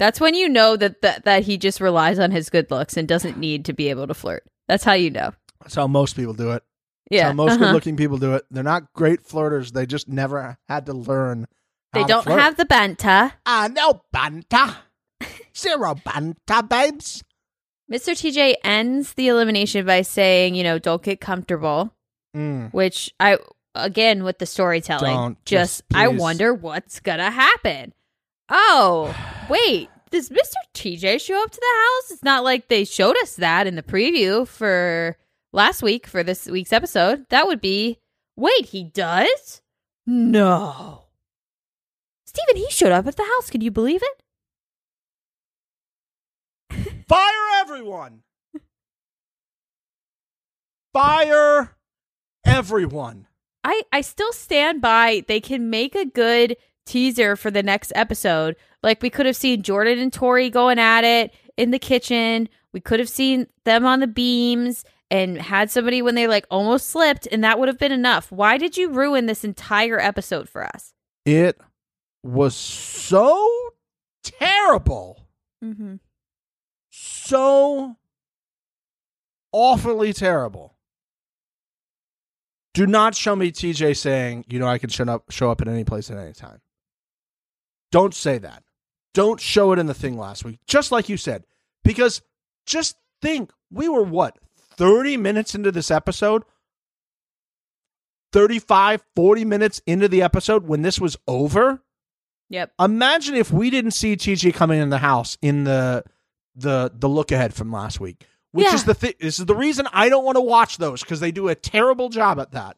That's 0.02 0.18
when 0.18 0.34
you 0.34 0.48
know 0.48 0.76
that, 0.78 1.00
that 1.02 1.24
that 1.26 1.44
he 1.44 1.56
just 1.56 1.80
relies 1.80 2.18
on 2.18 2.32
his 2.32 2.50
good 2.50 2.68
looks 2.72 2.96
and 2.96 3.06
doesn't 3.06 3.38
need 3.38 3.64
to 3.66 3.72
be 3.72 3.88
able 3.88 4.08
to 4.08 4.14
flirt. 4.14 4.42
That's 4.66 4.82
how 4.82 4.94
you 4.94 5.10
know. 5.10 5.30
That's 5.60 5.76
how 5.76 5.86
most 5.86 6.16
people 6.16 6.34
do 6.34 6.50
it. 6.50 6.64
That's 7.08 7.20
Yeah. 7.20 7.26
how 7.28 7.34
most 7.34 7.52
uh-huh. 7.52 7.66
good 7.66 7.72
looking 7.72 7.96
people 7.96 8.18
do 8.18 8.34
it. 8.34 8.42
They're 8.50 8.64
not 8.64 8.92
great 8.94 9.22
flirters. 9.22 9.70
They 9.70 9.86
just 9.86 10.08
never 10.08 10.58
had 10.68 10.86
to 10.86 10.92
learn. 10.92 11.46
They 11.92 12.00
how 12.00 12.06
don't 12.08 12.24
flirt. 12.24 12.40
have 12.40 12.56
the 12.56 12.64
banter. 12.64 13.34
Ah, 13.46 13.68
no 13.70 14.02
banter. 14.12 14.78
Zero 15.56 15.94
banter, 15.94 16.62
babes. 16.68 17.22
Mr. 17.88 18.10
TJ 18.12 18.54
ends 18.64 19.12
the 19.12 19.28
elimination 19.28 19.86
by 19.86 20.02
saying, 20.02 20.56
you 20.56 20.64
know, 20.64 20.80
don't 20.80 21.04
get 21.04 21.20
comfortable, 21.20 21.94
Mm. 22.36 22.72
which 22.72 23.14
I 23.20 23.38
again 23.76 24.24
with 24.24 24.40
the 24.40 24.46
storytelling. 24.46 25.14
Don't, 25.14 25.44
just 25.44 25.84
just 25.92 25.94
I 25.94 26.08
wonder 26.08 26.52
what's 26.52 26.98
gonna 26.98 27.30
happen. 27.30 27.92
Oh, 28.48 29.14
wait. 29.48 29.88
Does 30.12 30.28
Mr. 30.28 30.54
TJ 30.74 31.22
show 31.22 31.42
up 31.42 31.50
to 31.50 31.58
the 31.58 31.76
house? 31.78 32.10
It's 32.10 32.22
not 32.22 32.44
like 32.44 32.68
they 32.68 32.84
showed 32.84 33.16
us 33.22 33.36
that 33.36 33.66
in 33.66 33.76
the 33.76 33.82
preview 33.82 34.46
for 34.46 35.16
last 35.54 35.82
week 35.82 36.06
for 36.06 36.22
this 36.22 36.46
week's 36.46 36.72
episode. 36.72 37.24
That 37.30 37.46
would 37.46 37.62
be 37.62 37.98
wait, 38.36 38.66
he 38.66 38.84
does? 38.84 39.62
No. 40.06 41.04
Stephen, 42.26 42.56
he 42.56 42.70
showed 42.70 42.92
up 42.92 43.06
at 43.06 43.16
the 43.16 43.24
house. 43.24 43.48
Can 43.48 43.62
you 43.62 43.70
believe 43.70 44.02
it? 46.70 47.04
Fire 47.08 47.60
everyone. 47.60 48.22
Fire 50.92 51.74
everyone. 52.44 53.28
I 53.64 53.82
I 53.90 54.02
still 54.02 54.32
stand 54.32 54.82
by 54.82 55.24
they 55.26 55.40
can 55.40 55.70
make 55.70 55.94
a 55.94 56.04
good 56.04 56.58
teaser 56.84 57.36
for 57.36 57.50
the 57.50 57.62
next 57.62 57.92
episode. 57.94 58.56
Like 58.82 59.02
we 59.02 59.10
could 59.10 59.26
have 59.26 59.36
seen 59.36 59.62
Jordan 59.62 59.98
and 59.98 60.12
Tori 60.12 60.50
going 60.50 60.78
at 60.78 61.04
it 61.04 61.34
in 61.56 61.70
the 61.70 61.78
kitchen. 61.78 62.48
We 62.72 62.80
could 62.80 63.00
have 63.00 63.08
seen 63.08 63.46
them 63.64 63.84
on 63.84 64.00
the 64.00 64.06
beams 64.06 64.84
and 65.10 65.36
had 65.38 65.70
somebody 65.70 66.00
when 66.00 66.14
they 66.14 66.26
like 66.26 66.46
almost 66.50 66.88
slipped 66.88 67.28
and 67.30 67.44
that 67.44 67.58
would 67.58 67.68
have 67.68 67.78
been 67.78 67.92
enough. 67.92 68.32
Why 68.32 68.56
did 68.56 68.76
you 68.76 68.90
ruin 68.90 69.26
this 69.26 69.44
entire 69.44 70.00
episode 70.00 70.48
for 70.48 70.64
us? 70.64 70.94
It 71.24 71.60
was 72.22 72.56
so 72.56 73.72
terrible. 74.24 75.26
Mm-hmm. 75.62 75.96
So 76.90 77.96
awfully 79.52 80.12
terrible. 80.12 80.74
Do 82.74 82.86
not 82.86 83.14
show 83.14 83.36
me 83.36 83.52
TJ 83.52 83.98
saying, 83.98 84.46
you 84.48 84.58
know, 84.58 84.66
I 84.66 84.78
can 84.78 84.88
show 84.88 85.04
up 85.04 85.30
show 85.30 85.50
up 85.50 85.60
at 85.60 85.68
any 85.68 85.84
place 85.84 86.10
at 86.10 86.16
any 86.16 86.32
time. 86.32 86.61
Don't 87.92 88.14
say 88.14 88.38
that. 88.38 88.64
Don't 89.14 89.38
show 89.40 89.70
it 89.72 89.78
in 89.78 89.86
the 89.86 89.94
thing 89.94 90.18
last 90.18 90.44
week. 90.44 90.58
Just 90.66 90.90
like 90.90 91.08
you 91.08 91.16
said. 91.16 91.44
Because 91.84 92.22
just 92.66 92.96
think, 93.20 93.52
we 93.70 93.88
were 93.88 94.02
what, 94.02 94.38
30 94.76 95.16
minutes 95.18 95.54
into 95.54 95.70
this 95.70 95.90
episode? 95.90 96.42
35, 98.32 99.02
40 99.14 99.44
minutes 99.44 99.82
into 99.86 100.08
the 100.08 100.22
episode 100.22 100.66
when 100.66 100.82
this 100.82 100.98
was 100.98 101.16
over? 101.28 101.82
Yep. 102.48 102.72
Imagine 102.80 103.34
if 103.34 103.50
we 103.52 103.70
didn't 103.70 103.90
see 103.92 104.16
TJ 104.16 104.54
coming 104.54 104.80
in 104.80 104.88
the 104.90 104.98
house 104.98 105.36
in 105.42 105.64
the 105.64 106.04
the 106.54 106.92
the 106.94 107.08
look 107.08 107.32
ahead 107.32 107.54
from 107.54 107.72
last 107.72 107.98
week. 108.00 108.26
Which 108.52 108.66
Yeah. 108.66 108.74
is 108.74 108.84
the 108.84 108.92
thi- 108.94 109.14
this 109.20 109.38
is 109.38 109.46
the 109.46 109.54
reason 109.54 109.86
I 109.92 110.10
don't 110.10 110.24
want 110.24 110.36
to 110.36 110.42
watch 110.42 110.76
those 110.76 111.00
because 111.02 111.20
they 111.20 111.32
do 111.32 111.48
a 111.48 111.54
terrible 111.54 112.10
job 112.10 112.38
at 112.38 112.52
that. 112.52 112.76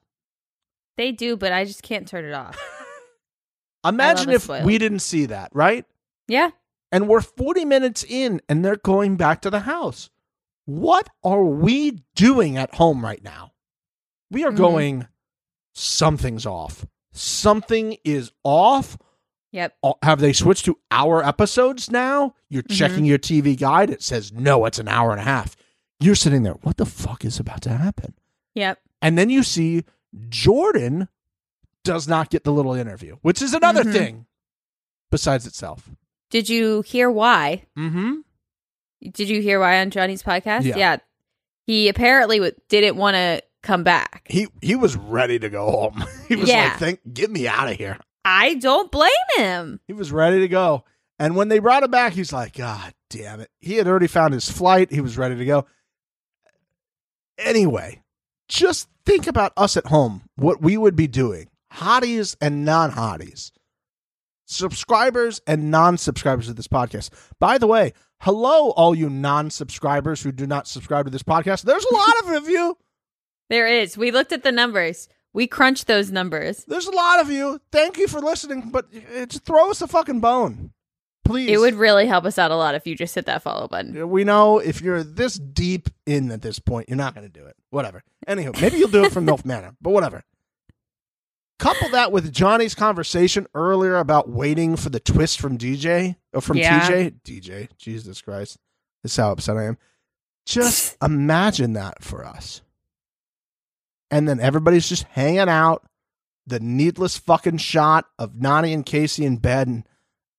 They 0.96 1.10
do, 1.10 1.36
but 1.36 1.52
I 1.52 1.64
just 1.64 1.82
can't 1.82 2.06
turn 2.06 2.24
it 2.24 2.32
off. 2.32 2.56
Imagine 3.84 4.30
if 4.30 4.48
we 4.48 4.78
didn't 4.78 5.00
see 5.00 5.26
that, 5.26 5.50
right? 5.54 5.84
Yeah. 6.28 6.50
And 6.92 7.08
we're 7.08 7.20
40 7.20 7.64
minutes 7.64 8.04
in 8.08 8.40
and 8.48 8.64
they're 8.64 8.76
going 8.76 9.16
back 9.16 9.42
to 9.42 9.50
the 9.50 9.60
house. 9.60 10.10
What 10.64 11.08
are 11.22 11.44
we 11.44 12.02
doing 12.14 12.56
at 12.56 12.74
home 12.76 13.04
right 13.04 13.22
now? 13.22 13.52
We 14.30 14.44
are 14.44 14.52
Mhm. 14.52 14.56
going 14.56 15.08
something's 15.74 16.46
off. 16.46 16.86
Something 17.12 17.96
is 18.04 18.32
off. 18.44 18.96
Yep. 19.52 19.76
Oh, 19.82 19.94
Have 20.02 20.20
they 20.20 20.32
switched 20.32 20.64
to 20.64 20.78
hour 20.90 21.24
episodes 21.24 21.90
now? 21.90 22.34
You're 22.48 22.62
Mhm. 22.64 22.76
checking 22.76 23.04
your 23.04 23.18
TV 23.18 23.54
guide. 23.56 23.90
It 23.90 24.02
says, 24.02 24.32
no, 24.32 24.64
it's 24.64 24.78
an 24.78 24.88
hour 24.88 25.10
and 25.12 25.20
a 25.20 25.24
half. 25.24 25.54
You're 26.00 26.14
sitting 26.16 26.42
there. 26.42 26.54
What 26.62 26.76
the 26.76 26.86
fuck 26.86 27.24
is 27.24 27.38
about 27.38 27.62
to 27.62 27.70
happen? 27.70 28.14
Yep. 28.54 28.80
And 29.02 29.16
then 29.18 29.30
you 29.30 29.42
see 29.42 29.84
Jordan 30.28 31.08
does 31.84 32.08
not 32.08 32.30
get 32.30 32.44
the 32.44 32.52
little 32.52 32.74
interview, 32.74 33.16
which 33.22 33.40
is 33.42 33.54
another 33.54 33.84
Mhm. 33.84 33.92
thing 33.92 34.26
besides 35.10 35.46
itself. 35.46 35.88
Did 36.30 36.48
you 36.48 36.82
hear 36.82 37.10
why? 37.10 37.64
Mm-hmm. 37.78 38.14
Did 39.12 39.28
you 39.28 39.40
hear 39.42 39.60
why 39.60 39.80
on 39.80 39.90
Johnny's 39.90 40.22
podcast? 40.22 40.64
Yeah. 40.64 40.96
He 41.66 41.88
apparently 41.88 42.38
w- 42.38 42.54
didn't 42.68 42.96
want 42.96 43.14
to 43.14 43.42
come 43.62 43.84
back. 43.84 44.22
He 44.28 44.48
he 44.60 44.74
was 44.76 44.96
ready 44.96 45.38
to 45.38 45.48
go 45.48 45.70
home. 45.70 46.04
he 46.28 46.36
was 46.36 46.48
Yeah. 46.48 46.64
like, 46.70 46.78
Think, 46.78 47.00
get 47.14 47.30
me 47.30 47.46
out 47.46 47.70
of 47.70 47.76
here. 47.76 47.98
I 48.24 48.54
don't 48.54 48.90
blame 48.90 49.10
him. 49.36 49.80
He 49.86 49.92
was 49.92 50.10
ready 50.10 50.40
to 50.40 50.48
go. 50.48 50.84
And 51.18 51.36
when 51.36 51.48
they 51.48 51.58
brought 51.60 51.82
him 51.82 51.90
back, 51.90 52.14
he's 52.14 52.32
like, 52.32 52.54
God 52.56 52.92
damn 53.10 53.40
it. 53.40 53.50
He 53.60 53.74
had 53.76 53.86
already 53.86 54.06
found 54.08 54.34
his 54.34 54.50
flight. 54.50 54.90
He 54.90 55.00
was 55.00 55.16
ready 55.16 55.36
to 55.36 55.44
go. 55.44 55.66
Anyway, 57.38 58.02
just 58.48 58.88
think 59.04 59.26
about 59.26 59.52
us 59.56 59.76
at 59.76 59.86
home, 59.86 60.22
what 60.36 60.62
we 60.62 60.76
would 60.76 60.96
be 60.96 61.06
doing, 61.06 61.48
hotties 61.76 62.36
and 62.40 62.64
non 62.64 62.92
hotties, 62.92 63.50
subscribers 64.46 65.40
and 65.46 65.70
non 65.70 65.98
subscribers 65.98 66.48
of 66.48 66.56
this 66.56 66.68
podcast. 66.68 67.10
By 67.38 67.58
the 67.58 67.66
way, 67.66 67.92
hello, 68.20 68.70
all 68.70 68.94
you 68.94 69.10
non 69.10 69.50
subscribers 69.50 70.22
who 70.22 70.32
do 70.32 70.46
not 70.46 70.66
subscribe 70.66 71.06
to 71.06 71.10
this 71.10 71.22
podcast. 71.22 71.62
There's 71.62 71.84
a 71.84 71.94
lot 71.94 72.36
of 72.36 72.48
you. 72.48 72.78
There 73.50 73.66
is. 73.68 73.98
We 73.98 74.10
looked 74.10 74.32
at 74.32 74.42
the 74.42 74.50
numbers. 74.50 75.06
We 75.34 75.46
crunched 75.46 75.86
those 75.86 76.10
numbers. 76.10 76.64
There's 76.64 76.86
a 76.86 76.94
lot 76.96 77.20
of 77.20 77.30
you. 77.30 77.60
Thank 77.70 77.98
you 77.98 78.08
for 78.08 78.18
listening, 78.18 78.70
but 78.70 78.90
just 78.90 79.44
throw 79.44 79.70
us 79.70 79.82
a 79.82 79.86
fucking 79.86 80.20
bone. 80.20 80.72
Please. 81.24 81.50
It 81.50 81.58
would 81.58 81.74
really 81.74 82.06
help 82.06 82.24
us 82.24 82.38
out 82.38 82.50
a 82.50 82.56
lot 82.56 82.74
if 82.74 82.86
you 82.86 82.94
just 82.94 83.14
hit 83.14 83.26
that 83.26 83.42
follow 83.42 83.66
button. 83.66 84.08
We 84.08 84.24
know 84.24 84.58
if 84.58 84.80
you're 84.80 85.02
this 85.02 85.34
deep 85.34 85.90
in 86.06 86.30
at 86.30 86.40
this 86.42 86.58
point, 86.58 86.88
you're 86.88 86.96
not 86.96 87.14
going 87.14 87.30
to 87.30 87.32
do 87.32 87.46
it. 87.46 87.56
Whatever. 87.70 88.02
Anywho, 88.26 88.60
maybe 88.60 88.78
you'll 88.78 88.88
do 88.88 89.04
it 89.04 89.12
from 89.12 89.26
MILF 89.26 89.44
Manor, 89.44 89.74
but 89.80 89.90
whatever. 89.90 90.22
Couple 91.58 91.88
that 91.90 92.10
with 92.10 92.32
Johnny's 92.32 92.74
conversation 92.74 93.46
earlier 93.54 93.96
about 93.96 94.28
waiting 94.28 94.76
for 94.76 94.90
the 94.90 95.00
twist 95.00 95.40
from 95.40 95.56
DJ 95.56 96.16
or 96.32 96.38
uh, 96.38 96.40
from 96.40 96.56
Yeah. 96.56 96.88
TJ. 96.88 97.20
DJ, 97.24 97.68
Jesus 97.78 98.20
Christ. 98.20 98.58
This 99.02 99.12
is 99.12 99.16
how 99.16 99.30
upset 99.30 99.56
I 99.56 99.64
am. 99.64 99.78
Just 100.46 100.96
imagine 101.02 101.74
that 101.74 102.02
for 102.02 102.24
us. 102.24 102.62
And 104.10 104.28
then 104.28 104.40
everybody's 104.40 104.88
just 104.88 105.04
hanging 105.04 105.48
out. 105.48 105.84
The 106.46 106.60
needless 106.60 107.16
fucking 107.16 107.58
shot 107.58 108.06
of 108.18 108.32
Nany 108.32 108.74
and 108.74 108.84
Kaycee 108.84 109.24
in 109.24 109.38
bed 109.38 109.66
and 109.66 109.88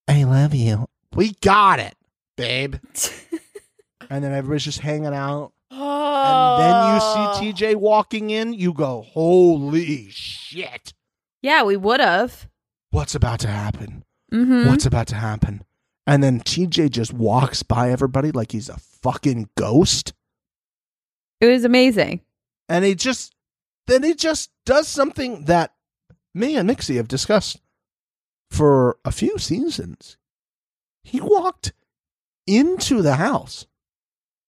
I 0.07 0.23
love 0.23 0.53
you. 0.53 0.85
we 1.15 1.33
got 1.41 1.79
it, 1.79 1.95
babe. 2.37 2.75
and 4.09 4.23
then 4.23 4.31
everybody's 4.33 4.65
just 4.65 4.79
hanging 4.79 5.15
out. 5.15 5.53
And 5.71 6.61
then 6.61 6.93
you 6.93 7.53
see 7.53 7.53
TJ 7.53 7.75
oh. 7.75 7.79
walking 7.79 8.29
in, 8.29 8.53
you 8.53 8.73
go, 8.73 9.01
holy 9.01 10.09
shit. 10.09 10.93
Yeah, 11.45 11.61
we 11.61 11.77
would 11.77 11.99
have. 11.99 12.47
What's 12.89 13.13
about 13.13 13.39
to 13.41 13.47
happen? 13.47 14.03
Mm-hmm. 14.34 14.67
What's 14.67 14.88
about 14.88 15.05
to 15.09 15.15
happen? 15.15 15.63
And 16.07 16.23
then 16.23 16.39
TJ 16.39 16.89
just 16.89 17.13
walks 17.13 17.61
by 17.61 17.91
everybody 17.91 18.31
like 18.31 18.51
he's 18.51 18.67
a 18.67 18.80
fucking 18.80 19.49
ghost. 19.55 20.13
It 21.39 21.45
was 21.45 21.63
amazing. 21.63 22.22
And 22.67 22.84
he 22.84 22.95
just, 22.95 23.35
then 23.85 24.01
he 24.01 24.15
just 24.15 24.49
does 24.65 24.88
something 24.88 25.45
that 25.45 25.76
me 26.34 26.57
and 26.57 26.65
Nixie 26.65 26.95
have 26.95 27.07
discussed 27.07 27.61
for 28.49 28.97
a 29.05 29.11
few 29.11 29.38
seasons. 29.38 30.17
He 31.03 31.22
walked 31.22 31.73
into 32.47 33.03
the 33.03 33.17
house. 33.17 33.67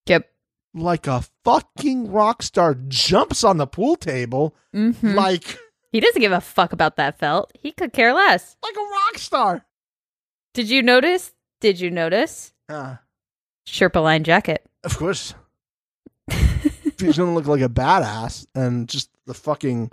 Yep. 0.07 0.28
like 0.74 1.06
a 1.06 1.26
fucking 1.44 2.11
rock 2.11 2.41
star, 2.41 2.74
jumps 2.88 3.44
on 3.44 3.57
the 3.57 3.68
pool 3.68 3.95
table 3.98 4.56
Mhm. 4.74 5.14
like 5.15 5.60
he 5.92 6.00
doesn't 6.00 6.22
give 6.22 6.32
a 6.32 6.42
fuck 6.42 6.74
about 6.74 6.98
that 6.98 7.18
felt. 7.20 7.52
He 7.60 7.72
could 7.72 7.94
care 7.94 8.14
less. 8.14 8.56
like 8.64 8.76
a 8.76 8.80
rock 8.80 9.18
star. 9.18 9.66
Did 10.54 10.70
you 10.70 10.82
notice? 10.82 11.34
Did 11.62 11.80
you 11.80 11.92
notice? 11.92 12.54
Uh, 12.68 12.96
Sherpa 13.68 14.02
line 14.02 14.24
jacket. 14.24 14.66
of 14.84 14.98
course, 14.98 15.34
he's 16.30 17.18
gonna 17.18 17.34
look 17.34 17.48
like 17.48 17.62
a 17.62 17.70
badass 17.70 18.48
and 18.56 18.88
just 18.88 19.10
the 19.26 19.34
fucking 19.34 19.92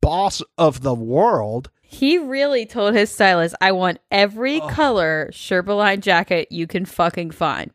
boss 0.00 0.42
of 0.58 0.82
the 0.82 0.94
world. 0.94 1.70
He 1.82 2.18
really 2.18 2.66
told 2.66 2.94
his 2.94 3.10
stylist, 3.10 3.54
I 3.60 3.72
want 3.72 3.98
every 4.10 4.60
color 4.60 5.30
Sherpa 5.32 5.76
line 5.76 6.00
jacket 6.00 6.48
you 6.50 6.66
can 6.66 6.84
fucking 6.84 7.32
find. 7.32 7.72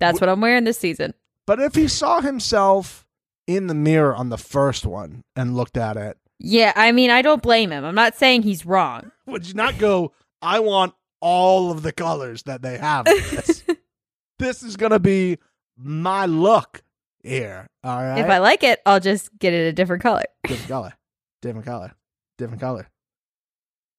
That's 0.00 0.20
what 0.20 0.28
I'm 0.28 0.40
wearing 0.40 0.64
this 0.64 0.78
season. 0.78 1.14
But 1.46 1.60
if 1.60 1.74
he 1.74 1.88
saw 1.88 2.20
himself 2.20 3.03
in 3.46 3.66
the 3.66 3.74
mirror 3.74 4.14
on 4.14 4.28
the 4.28 4.38
first 4.38 4.86
one 4.86 5.24
and 5.36 5.56
looked 5.56 5.76
at 5.76 5.96
it, 5.96 6.18
Yeah, 6.38 6.72
I 6.76 6.92
mean, 6.92 7.10
I 7.10 7.22
don't 7.22 7.42
blame 7.42 7.70
him. 7.70 7.84
I'm 7.84 7.94
not 7.94 8.16
saying 8.16 8.42
he's 8.42 8.66
wrong. 8.66 9.10
would 9.26 9.46
you 9.46 9.54
not 9.54 9.78
go, 9.78 10.12
I 10.42 10.60
want 10.60 10.94
all 11.20 11.70
of 11.70 11.82
the 11.82 11.92
colors 11.92 12.42
that 12.44 12.62
they 12.62 12.78
have? 12.78 13.04
This, 13.06 13.64
this 14.38 14.62
is 14.62 14.76
going 14.76 14.92
to 14.92 14.98
be 14.98 15.38
my 15.76 16.26
look 16.26 16.82
here. 17.22 17.68
All 17.82 18.02
right. 18.02 18.18
If 18.18 18.28
I 18.28 18.38
like 18.38 18.62
it, 18.62 18.80
I'll 18.86 19.00
just 19.00 19.36
get 19.38 19.52
it 19.52 19.66
a 19.66 19.72
different 19.72 20.02
color. 20.02 20.24
different 20.46 20.68
color, 20.68 20.94
different 21.42 21.66
color, 21.66 21.94
different 22.38 22.60
color. 22.60 22.88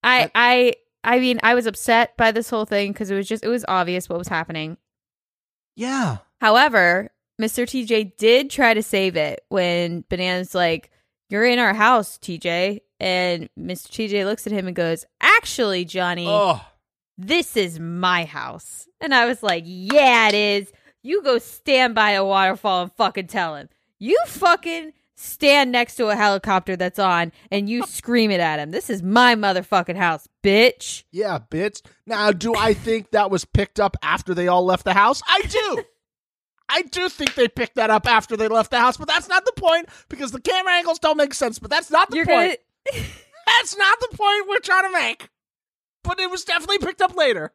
I 0.03 0.29
I 0.35 0.73
I 1.03 1.19
mean, 1.19 1.39
I 1.43 1.55
was 1.55 1.65
upset 1.65 2.15
by 2.17 2.31
this 2.31 2.49
whole 2.49 2.65
thing 2.65 2.91
because 2.91 3.09
it 3.09 3.15
was 3.15 3.27
just 3.27 3.43
it 3.43 3.47
was 3.49 3.65
obvious 3.67 4.07
what 4.07 4.19
was 4.19 4.27
happening. 4.27 4.77
Yeah. 5.75 6.17
However, 6.41 7.11
Mr. 7.41 7.65
TJ 7.65 8.17
did 8.17 8.49
try 8.49 8.73
to 8.73 8.81
save 8.83 9.15
it 9.17 9.41
when 9.49 10.03
Banana's 10.09 10.55
like, 10.55 10.89
You're 11.29 11.45
in 11.45 11.59
our 11.59 11.73
house, 11.73 12.17
TJ. 12.17 12.79
And 12.99 13.49
Mr. 13.59 13.89
TJ 13.89 14.25
looks 14.25 14.47
at 14.47 14.53
him 14.53 14.67
and 14.67 14.75
goes, 14.75 15.05
Actually, 15.19 15.83
Johnny, 15.85 16.27
Oh, 16.29 16.61
this 17.17 17.57
is 17.57 17.79
my 17.79 18.23
house. 18.25 18.87
And 19.01 19.13
I 19.13 19.25
was 19.25 19.43
like, 19.43 19.63
Yeah, 19.65 20.29
it 20.29 20.33
is. 20.33 20.71
You 21.03 21.21
go 21.21 21.37
stand 21.37 21.93
by 21.93 22.11
a 22.11 22.23
waterfall 22.25 22.83
and 22.83 22.91
fucking 22.93 23.27
tell 23.27 23.55
him. 23.55 23.69
You 23.99 24.17
fucking 24.27 24.93
stand 25.17 25.71
next 25.71 25.95
to 25.95 26.07
a 26.07 26.15
helicopter 26.15 26.75
that's 26.75 26.99
on 26.99 27.31
and 27.51 27.69
you 27.69 27.83
scream 27.83 28.31
it 28.31 28.39
at 28.39 28.59
him. 28.59 28.71
This 28.71 28.89
is 28.89 29.01
my 29.03 29.35
motherfucking 29.35 29.95
house, 29.95 30.27
bitch. 30.43 31.03
yeah, 31.11 31.39
bitch. 31.49 31.81
Now, 32.05 32.31
do 32.31 32.53
I 32.55 32.73
think 32.73 33.11
that 33.11 33.29
was 33.31 33.45
picked 33.45 33.79
up 33.79 33.95
after 34.01 34.33
they 34.33 34.47
all 34.47 34.65
left 34.65 34.83
the 34.83 34.93
house? 34.93 35.21
I 35.27 35.41
do. 35.47 35.83
I 36.69 36.81
do 36.83 37.09
think 37.09 37.35
they 37.35 37.47
picked 37.47 37.75
that 37.75 37.89
up 37.89 38.07
after 38.07 38.35
they 38.35 38.47
left 38.47 38.71
the 38.71 38.79
house, 38.79 38.97
but 38.97 39.07
that's 39.07 39.29
not 39.29 39.45
the 39.45 39.53
point 39.55 39.87
because 40.09 40.31
the 40.31 40.41
camera 40.41 40.73
angles 40.73 40.99
don't 40.99 41.17
make 41.17 41.33
sense. 41.33 41.59
But 41.59 41.69
that's 41.69 41.91
not 41.91 42.09
the 42.09 42.17
You're 42.17 42.25
point. 42.25 42.57
gonna 42.91 43.03
That's 43.47 43.77
not 43.77 43.99
the 43.99 44.17
point 44.17 44.47
we're 44.49 44.59
trying 44.59 44.85
to 44.85 44.91
make. 44.91 45.29
But 46.03 46.19
it 46.19 46.29
was 46.31 46.43
definitely 46.43 46.79
picked 46.79 47.01
up 47.01 47.15
later. 47.15 47.53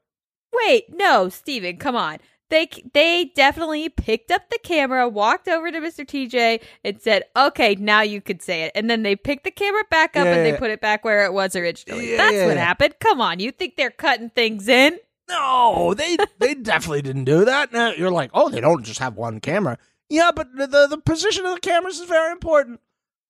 Wait, 0.52 0.84
no, 0.90 1.28
Stephen, 1.28 1.76
come 1.76 1.96
on. 1.96 2.18
They 2.48 2.68
they 2.94 3.30
definitely 3.36 3.88
picked 3.88 4.32
up 4.32 4.50
the 4.50 4.58
camera, 4.64 5.08
walked 5.08 5.46
over 5.46 5.70
to 5.70 5.78
Mr. 5.78 6.04
TJ, 6.04 6.60
and 6.82 7.00
said, 7.00 7.22
"Okay, 7.36 7.76
now 7.76 8.00
you 8.02 8.20
could 8.20 8.42
say 8.42 8.62
it." 8.64 8.72
And 8.74 8.90
then 8.90 9.04
they 9.04 9.14
picked 9.14 9.44
the 9.44 9.52
camera 9.52 9.84
back 9.88 10.16
up 10.16 10.24
Yeah, 10.24 10.34
and 10.34 10.46
they 10.46 10.58
put 10.58 10.72
it 10.72 10.80
back 10.80 11.04
where 11.04 11.24
it 11.24 11.32
was 11.32 11.54
originally. 11.54 12.10
Yeah, 12.12 12.16
That's 12.16 12.34
yeah, 12.34 12.46
what 12.46 12.56
yeah. 12.56 12.64
happened. 12.64 12.94
Come 12.98 13.20
on, 13.20 13.38
you 13.38 13.52
think 13.52 13.76
they're 13.76 13.90
cutting 13.90 14.30
things 14.30 14.66
in? 14.66 14.98
No, 15.30 15.94
they 15.94 16.16
they 16.38 16.54
definitely 16.54 17.02
didn't 17.02 17.24
do 17.24 17.44
that. 17.44 17.72
Now 17.72 17.92
you're 17.92 18.10
like, 18.10 18.30
oh, 18.34 18.48
they 18.48 18.60
don't 18.60 18.82
just 18.84 19.00
have 19.00 19.16
one 19.16 19.40
camera. 19.40 19.78
Yeah, 20.08 20.30
but 20.34 20.48
the 20.56 20.66
the, 20.66 20.86
the 20.88 20.98
position 20.98 21.46
of 21.46 21.54
the 21.54 21.60
cameras 21.60 22.00
is 22.00 22.08
very 22.08 22.32
important. 22.32 22.80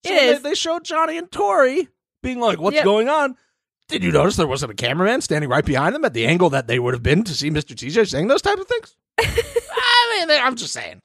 So 0.05 0.13
It 0.13 0.17
they, 0.19 0.29
is. 0.29 0.43
they 0.43 0.55
showed 0.55 0.85
Johnny 0.85 1.19
and 1.19 1.31
Tori 1.31 1.89
being 2.23 2.41
like, 2.41 2.59
"What's 2.61 2.77
Yep. 2.77 2.85
going 2.85 3.09
on?" 3.09 3.37
Did 3.89 4.03
you 4.05 4.13
notice 4.13 4.37
there 4.37 4.47
wasn't 4.47 4.73
a 4.73 4.75
cameraman 4.77 5.21
standing 5.21 5.51
right 5.51 5.65
behind 5.65 5.95
them 5.95 6.05
at 6.05 6.15
the 6.15 6.27
angle 6.27 6.49
that 6.51 6.69
they 6.69 6.79
would 6.79 6.95
have 6.95 7.03
been 7.03 7.25
to 7.25 7.35
see 7.35 7.51
Mr. 7.51 7.75
TJ 7.75 8.09
saying 8.09 8.29
those 8.29 8.41
types 8.43 8.61
of 8.61 8.67
things? 8.69 8.97
I 9.21 10.17
mean, 10.19 10.29
they, 10.29 10.39
I'm 10.39 10.57
just 10.57 10.73
saying. 10.73 11.03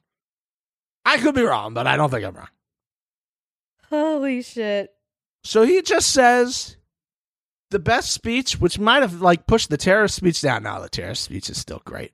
I 1.04 1.18
could 1.18 1.36
be 1.36 1.42
wrong, 1.42 1.74
but 1.74 1.88
I 1.88 1.98
don't 1.98 2.10
think 2.10 2.24
I'm 2.26 2.36
wrong. 2.36 2.48
Holy 3.90 4.42
shit! 4.42 4.92
So 5.44 5.64
he 5.64 5.82
just 5.82 6.12
says 6.12 6.78
the 7.72 7.80
best 7.80 8.12
speech, 8.12 8.60
which 8.60 8.80
might 8.80 9.02
have 9.02 9.22
like 9.22 9.48
pushed 9.48 9.70
the 9.70 9.78
terrorist 9.78 10.16
speech 10.16 10.42
down. 10.42 10.64
Now 10.64 10.80
the 10.80 10.90
terrorist 10.90 11.24
speech 11.24 11.50
is 11.50 11.58
still 11.60 11.82
great, 11.86 12.14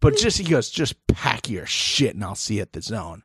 but 0.00 0.16
just 0.16 0.38
he 0.38 0.44
goes, 0.44 0.70
just 0.70 0.94
pack 1.08 1.48
your 1.48 1.66
shit 1.66 2.14
and 2.14 2.24
I'll 2.24 2.34
see 2.34 2.56
you 2.56 2.62
at 2.62 2.72
the 2.72 2.82
zone. 2.82 3.22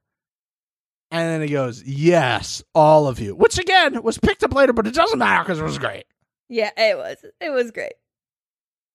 And 1.11 1.27
then 1.29 1.41
he 1.41 1.49
goes, 1.53 1.83
yes, 1.83 2.63
all 2.73 3.07
of 3.07 3.19
you, 3.19 3.35
which 3.35 3.57
again 3.59 4.01
was 4.01 4.17
picked 4.17 4.43
up 4.43 4.53
later, 4.53 4.71
but 4.73 4.87
it 4.87 4.93
doesn't 4.93 5.19
matter 5.19 5.43
because 5.43 5.59
it 5.59 5.63
was 5.63 5.77
great. 5.77 6.05
Yeah, 6.47 6.71
it 6.77 6.97
was. 6.97 7.17
It 7.41 7.49
was 7.49 7.71
great. 7.71 7.93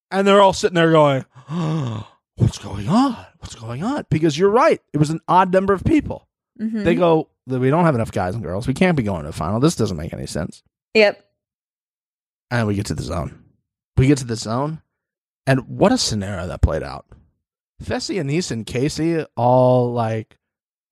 And 0.09 0.27
they're 0.27 0.41
all 0.41 0.53
sitting 0.53 0.75
there 0.75 0.91
going, 0.91 1.25
what's 2.35 2.57
going 2.57 2.87
on? 2.89 3.17
What's 3.39 3.55
going 3.55 3.83
on? 3.83 4.05
Because 4.09 4.37
you're 4.37 4.49
right, 4.49 4.81
it 4.93 4.97
was 4.97 5.09
an 5.09 5.19
odd 5.27 5.53
number 5.53 5.73
of 5.73 5.83
people. 5.83 6.27
Mhm. 6.59 6.83
They 6.83 6.95
go, 6.95 7.29
we 7.45 7.69
don't 7.69 7.85
have 7.85 7.95
enough 7.95 8.11
guys 8.11 8.33
and 8.33 8.43
girls. 8.43 8.67
We 8.67 8.73
can't 8.73 8.97
be 8.97 9.03
going 9.03 9.21
to 9.21 9.27
the 9.27 9.33
final. 9.33 9.59
This 9.59 9.75
doesn't 9.75 9.97
make 9.97 10.13
any 10.13 10.25
sense. 10.25 10.63
Yep. 10.95 11.23
And 12.49 12.67
we 12.67 12.75
get 12.75 12.85
to 12.87 12.93
the 12.95 13.03
zone. 13.03 13.43
We 13.97 14.07
get 14.07 14.19
to 14.19 14.25
the 14.25 14.35
zone, 14.35 14.81
and 15.47 15.67
what 15.67 15.91
a 15.91 15.97
scenario 15.97 16.47
that 16.47 16.61
played 16.61 16.83
out. 16.83 17.05
Fessy, 17.83 18.19
Anise, 18.19 18.51
and 18.51 18.65
Kaycee 18.65 19.25
all 19.35 19.91
like 19.91 20.37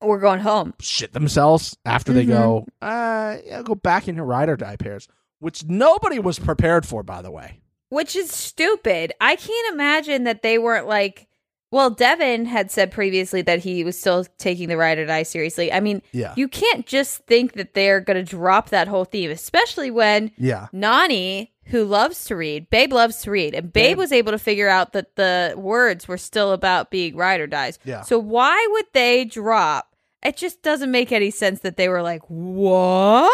We're 0.01 0.19
going 0.19 0.39
home. 0.41 0.73
shit 0.79 1.13
themselves 1.13 1.77
after 1.85 2.13
they 2.13 2.25
Mhm. 2.25 2.29
go, 2.29 2.65
uh, 2.81 3.37
yeah, 3.45 3.61
go 3.63 3.75
back 3.75 4.07
in 4.07 4.15
your 4.15 4.25
ride 4.25 4.49
or 4.49 4.55
die 4.57 4.75
pairs, 4.75 5.07
which 5.39 5.63
nobody 5.65 6.19
was 6.19 6.39
prepared 6.39 6.85
for, 6.85 7.03
by 7.03 7.21
the 7.21 7.31
way. 7.31 7.61
Which 7.89 8.15
is 8.15 8.31
stupid. 8.31 9.13
I 9.21 9.35
can't 9.35 9.73
imagine 9.73 10.23
that 10.25 10.41
they 10.41 10.57
weren't 10.57 10.87
like. 10.87 11.27
Well, 11.75 11.89
Devin 11.89 12.45
had 12.45 12.71
said 12.71 12.89
previously 12.89 13.41
that 13.41 13.59
he 13.59 13.83
was 13.83 13.99
still 13.99 14.23
taking 14.37 14.69
the 14.69 14.77
ride 14.77 14.97
or 14.97 15.05
die 15.05 15.23
seriously. 15.23 15.73
I 15.73 15.81
mean, 15.81 16.01
Yeah. 16.13 16.33
you 16.37 16.47
can't 16.47 16.85
just 16.85 17.25
think 17.25 17.51
that 17.55 17.73
they're 17.73 17.99
going 17.99 18.15
to 18.15 18.23
drop 18.23 18.69
that 18.69 18.87
whole 18.87 19.03
theme, 19.03 19.29
especially 19.29 19.91
when 19.91 20.31
yeah. 20.37 20.67
Nany, 20.73 21.49
who 21.65 21.83
loves 21.83 22.23
to 22.25 22.37
read, 22.37 22.69
Babe 22.69 22.93
loves 22.93 23.23
to 23.23 23.31
read, 23.31 23.53
and 23.53 23.73
Babe 23.73 23.89
Babe. 23.89 23.97
was 23.97 24.13
able 24.13 24.31
to 24.31 24.39
figure 24.39 24.69
out 24.69 24.93
that 24.93 25.17
the 25.17 25.53
words 25.57 26.07
were 26.07 26.17
still 26.17 26.53
about 26.53 26.91
being 26.91 27.17
ride 27.17 27.41
or 27.41 27.47
dies. 27.47 27.77
Yeah. 27.83 28.03
So 28.03 28.19
why 28.19 28.65
would 28.71 28.85
they 28.93 29.25
drop? 29.25 29.93
It 30.23 30.37
just 30.37 30.61
doesn't 30.63 30.91
make 30.91 31.11
any 31.11 31.29
sense 31.29 31.59
that 31.59 31.75
they 31.75 31.89
were 31.89 32.01
like, 32.01 32.21
what? 32.29 33.33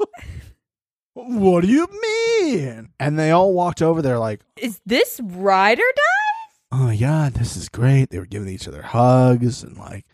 What 1.16 1.60
do 1.62 1.68
you 1.68 1.86
mean? 2.42 2.88
And 2.98 3.16
they 3.16 3.30
all 3.30 3.52
walked 3.54 3.80
over 3.80 4.02
there 4.02 4.18
like, 4.18 4.40
Is 4.56 4.80
this 4.84 5.20
ride 5.22 5.78
or 5.78 5.92
die? 5.94 6.23
Oh 6.76 6.90
yeah, 6.90 7.30
this 7.32 7.56
is 7.56 7.68
great. 7.68 8.10
They 8.10 8.18
were 8.18 8.26
giving 8.26 8.48
each 8.48 8.66
other 8.66 8.82
hugs 8.82 9.62
and 9.62 9.76
like 9.76 10.04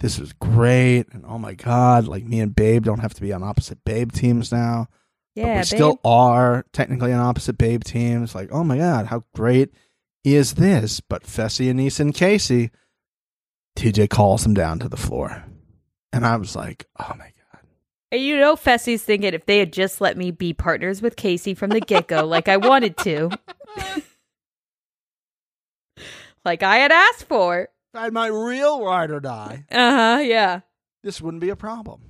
this 0.00 0.18
was 0.18 0.32
great. 0.32 1.06
And 1.12 1.24
oh 1.26 1.38
my 1.38 1.54
god, 1.54 2.06
like 2.08 2.24
me 2.24 2.40
and 2.40 2.54
Babe 2.54 2.84
don't 2.84 2.98
have 3.00 3.14
to 3.14 3.20
be 3.20 3.32
on 3.32 3.42
opposite 3.44 3.84
Babe 3.84 4.10
teams 4.10 4.50
now. 4.50 4.88
but 5.36 5.40
Yeah, 5.42 5.46
we 5.54 5.58
babe. 5.58 5.64
still 5.64 6.00
are 6.04 6.64
technically 6.72 7.12
on 7.12 7.20
opposite 7.20 7.56
Babe 7.58 7.84
teams. 7.84 8.34
Like, 8.34 8.48
oh 8.52 8.64
my 8.64 8.78
god, 8.78 9.06
how 9.06 9.24
great 9.34 9.70
is 10.24 10.54
this? 10.54 11.00
But 11.00 11.22
Fessy, 11.22 11.68
Anise, 11.70 12.00
and 12.00 12.12
Kaycee, 12.12 12.70
TJ 13.76 14.10
calls 14.10 14.42
them 14.42 14.54
down 14.54 14.80
to 14.80 14.88
the 14.88 14.96
floor, 14.96 15.44
and 16.12 16.26
I 16.26 16.36
was 16.36 16.56
like, 16.56 16.86
oh 16.98 17.12
my 17.16 17.26
god. 17.52 17.62
And 18.10 18.20
you 18.22 18.38
know, 18.38 18.56
Fessy's 18.56 19.02
thinking 19.04 19.34
if 19.34 19.46
they 19.46 19.58
had 19.58 19.72
just 19.72 20.00
let 20.00 20.16
me 20.16 20.32
be 20.32 20.52
partners 20.52 21.00
with 21.00 21.14
Kaycee 21.16 21.56
from 21.56 21.70
the 21.70 21.80
get 21.80 22.08
go, 22.08 22.24
like 22.26 22.48
I 22.48 22.56
wanted 22.56 22.96
to, 22.98 23.30
like 26.44 26.62
I 26.62 26.76
had 26.78 26.92
asked 26.92 27.24
for. 27.24 27.62
If 27.62 27.68
I 27.94 28.04
had 28.04 28.12
my 28.12 28.26
real 28.28 28.84
ride 28.84 29.10
or 29.10 29.20
die, 29.20 29.64
Uh 29.70 30.16
huh. 30.16 30.20
Yeah. 30.22 30.60
this 31.02 31.20
wouldn't 31.20 31.40
be 31.40 31.48
a 31.50 31.56
problem. 31.56 32.00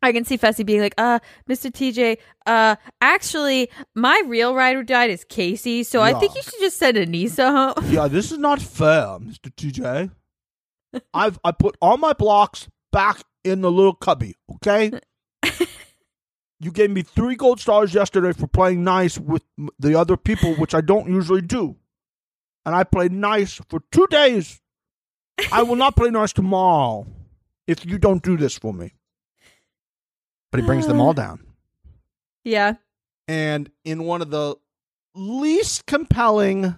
I 0.00 0.12
can 0.12 0.24
see 0.24 0.38
Fessy 0.38 0.64
being 0.64 0.80
like, 0.80 0.94
uh, 0.96 1.18
Mr. 1.50 1.72
TJ, 1.72 2.18
uh, 2.46 2.76
actually, 3.00 3.68
my 3.96 4.22
real 4.26 4.54
ride 4.54 4.76
or 4.76 4.84
die 4.84 5.06
is 5.06 5.24
Kaycee, 5.24 5.84
so 5.84 6.00
I 6.02 6.12
think 6.14 6.34
Yeah. 6.34 6.38
you 6.38 6.42
should 6.42 6.60
just 6.60 6.76
send 6.78 6.96
Anissa 6.96 7.50
home. 7.50 7.90
Yeah, 7.92 8.06
this 8.06 8.30
is 8.30 8.38
not 8.38 8.62
fair, 8.62 9.18
Mr. 9.18 9.50
TJ. 9.52 10.10
I've 11.12 11.38
I 11.44 11.50
put 11.52 11.76
all 11.82 11.96
my 11.96 12.12
blocks 12.12 12.68
back 12.92 13.22
in 13.44 13.60
the 13.60 13.70
little 13.72 13.92
cubby, 13.94 14.36
okay? 14.54 14.92
you 16.60 16.70
gave 16.72 16.90
me 16.90 17.02
three 17.02 17.34
gold 17.36 17.60
stars 17.60 17.92
yesterday 17.94 18.32
for 18.32 18.46
playing 18.46 18.84
nice 18.84 19.18
with 19.18 19.42
m- 19.58 19.68
the 19.78 19.94
other 19.98 20.16
people, 20.16 20.54
which 20.54 20.74
I 20.74 20.80
don't 20.80 21.08
usually 21.08 21.42
do. 21.42 21.76
And 22.68 22.74
I 22.76 22.84
played 22.84 23.12
nice 23.12 23.54
for 23.70 23.80
two 23.90 24.06
days. 24.08 24.60
I 25.50 25.62
will 25.62 25.74
not 25.76 25.96
play 25.96 26.10
nice 26.10 26.34
tomorrow 26.34 27.06
if 27.66 27.86
you 27.86 27.96
don't 27.96 28.22
do 28.22 28.36
this 28.36 28.58
for 28.58 28.74
me. 28.74 28.92
But 30.52 30.60
he 30.60 30.66
brings 30.66 30.86
them 30.86 31.00
all 31.00 31.14
down. 31.14 31.40
yeah. 32.44 32.74
And 33.26 33.70
in 33.86 34.04
one 34.04 34.20
of 34.20 34.28
the 34.28 34.56
least 35.14 35.86
compelling 35.86 36.76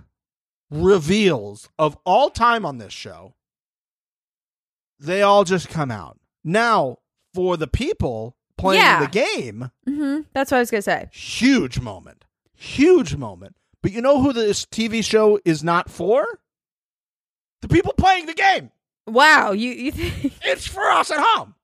reveals 0.70 1.68
of 1.76 1.98
all 2.06 2.30
time 2.30 2.64
on 2.64 2.78
this 2.78 2.92
show, 2.92 3.34
they 5.00 5.22
all 5.22 5.42
just 5.42 5.68
come 5.68 5.90
out. 5.90 6.20
Now, 6.44 6.98
for 7.34 7.56
the 7.56 7.66
people 7.66 8.36
playing 8.56 8.80
Yeah. 8.82 9.00
the 9.00 9.10
game, 9.10 9.72
hmm 9.84 10.20
That's 10.34 10.52
what 10.52 10.58
I 10.58 10.60
was 10.60 10.70
gonna 10.70 10.82
say. 10.82 11.08
huge 11.12 11.80
moment. 11.80 12.26
Huge 12.54 13.16
moment. 13.16 13.56
But 13.82 13.92
you 13.92 14.00
know 14.00 14.20
who 14.20 14.32
this 14.32 14.66
TV 14.66 15.04
show 15.04 15.40
is 15.44 15.64
not 15.64 15.90
for? 15.90 16.26
The 17.62 17.68
people 17.68 17.92
playing 17.96 18.26
the 18.26 18.34
game. 18.34 18.70
Wow, 19.06 19.52
you 19.52 19.70
you 19.70 19.92
think 19.92 20.34
It's 20.42 20.66
for 20.66 20.88
us 20.90 21.10
at 21.10 21.18
home. 21.20 21.54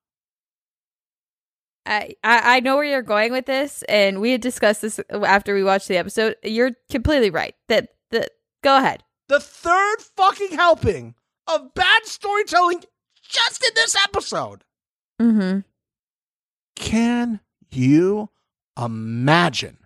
I, 1.85 2.15
I 2.25 2.57
I 2.57 2.61
know 2.61 2.77
where 2.77 2.85
you're 2.85 3.03
going 3.03 3.33
with 3.33 3.47
this, 3.47 3.85
and 3.89 4.21
we 4.21 4.33
had 4.33 4.41
discussed 4.41 4.83
this 4.83 4.99
after 5.11 5.55
we 5.55 5.63
watched 5.63 5.89
the 5.89 5.97
episode. 5.97 6.37
You're 6.43 6.73
completely 6.91 7.31
right. 7.31 7.55
That 7.69 7.91
that 8.11 8.31
go 8.63 8.77
ahead. 8.79 9.05
The 9.29 9.41
third 9.41 9.97
fucking 10.17 10.53
helping 10.53 11.15
of 11.47 11.75
bad 11.75 12.07
storytelling 12.07 12.83
just 13.23 13.65
in 13.65 13.71
this 13.75 13.97
episode. 14.05 14.65
Mm-hmm. 15.21 15.61
Can 16.77 17.41
you 17.71 18.31
imagine 18.81 19.79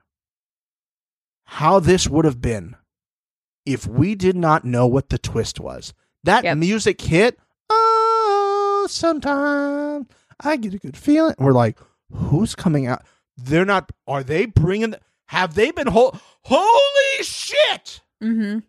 how 1.54 1.80
this 1.80 2.08
would 2.08 2.24
have 2.24 2.40
been 2.40 2.76
if 3.66 3.86
we 3.86 4.14
did 4.14 4.36
not 4.36 4.64
know 4.64 4.86
what 4.86 5.08
the 5.10 5.18
twist 5.18 5.58
was? 5.60 5.92
That 6.24 6.44
Yep. 6.44 6.58
music 6.58 7.00
hit. 7.00 7.38
Oh, 7.68 8.86
sometimes 8.88 10.06
I 10.42 10.56
get 10.56 10.74
a 10.74 10.78
good 10.78 10.96
feeling. 10.96 11.34
We're 11.38 11.52
like, 11.52 11.78
who's 12.12 12.54
coming 12.54 12.86
out? 12.86 13.02
They're 13.36 13.64
not. 13.64 13.90
Are 14.06 14.22
they 14.22 14.46
bringing? 14.46 14.94
Have 15.28 15.54
they 15.54 15.70
been? 15.70 15.86
Ho- 15.88 16.12
Holy 16.44 17.22
shit! 17.22 18.00
Mm-hmm. 18.22 18.60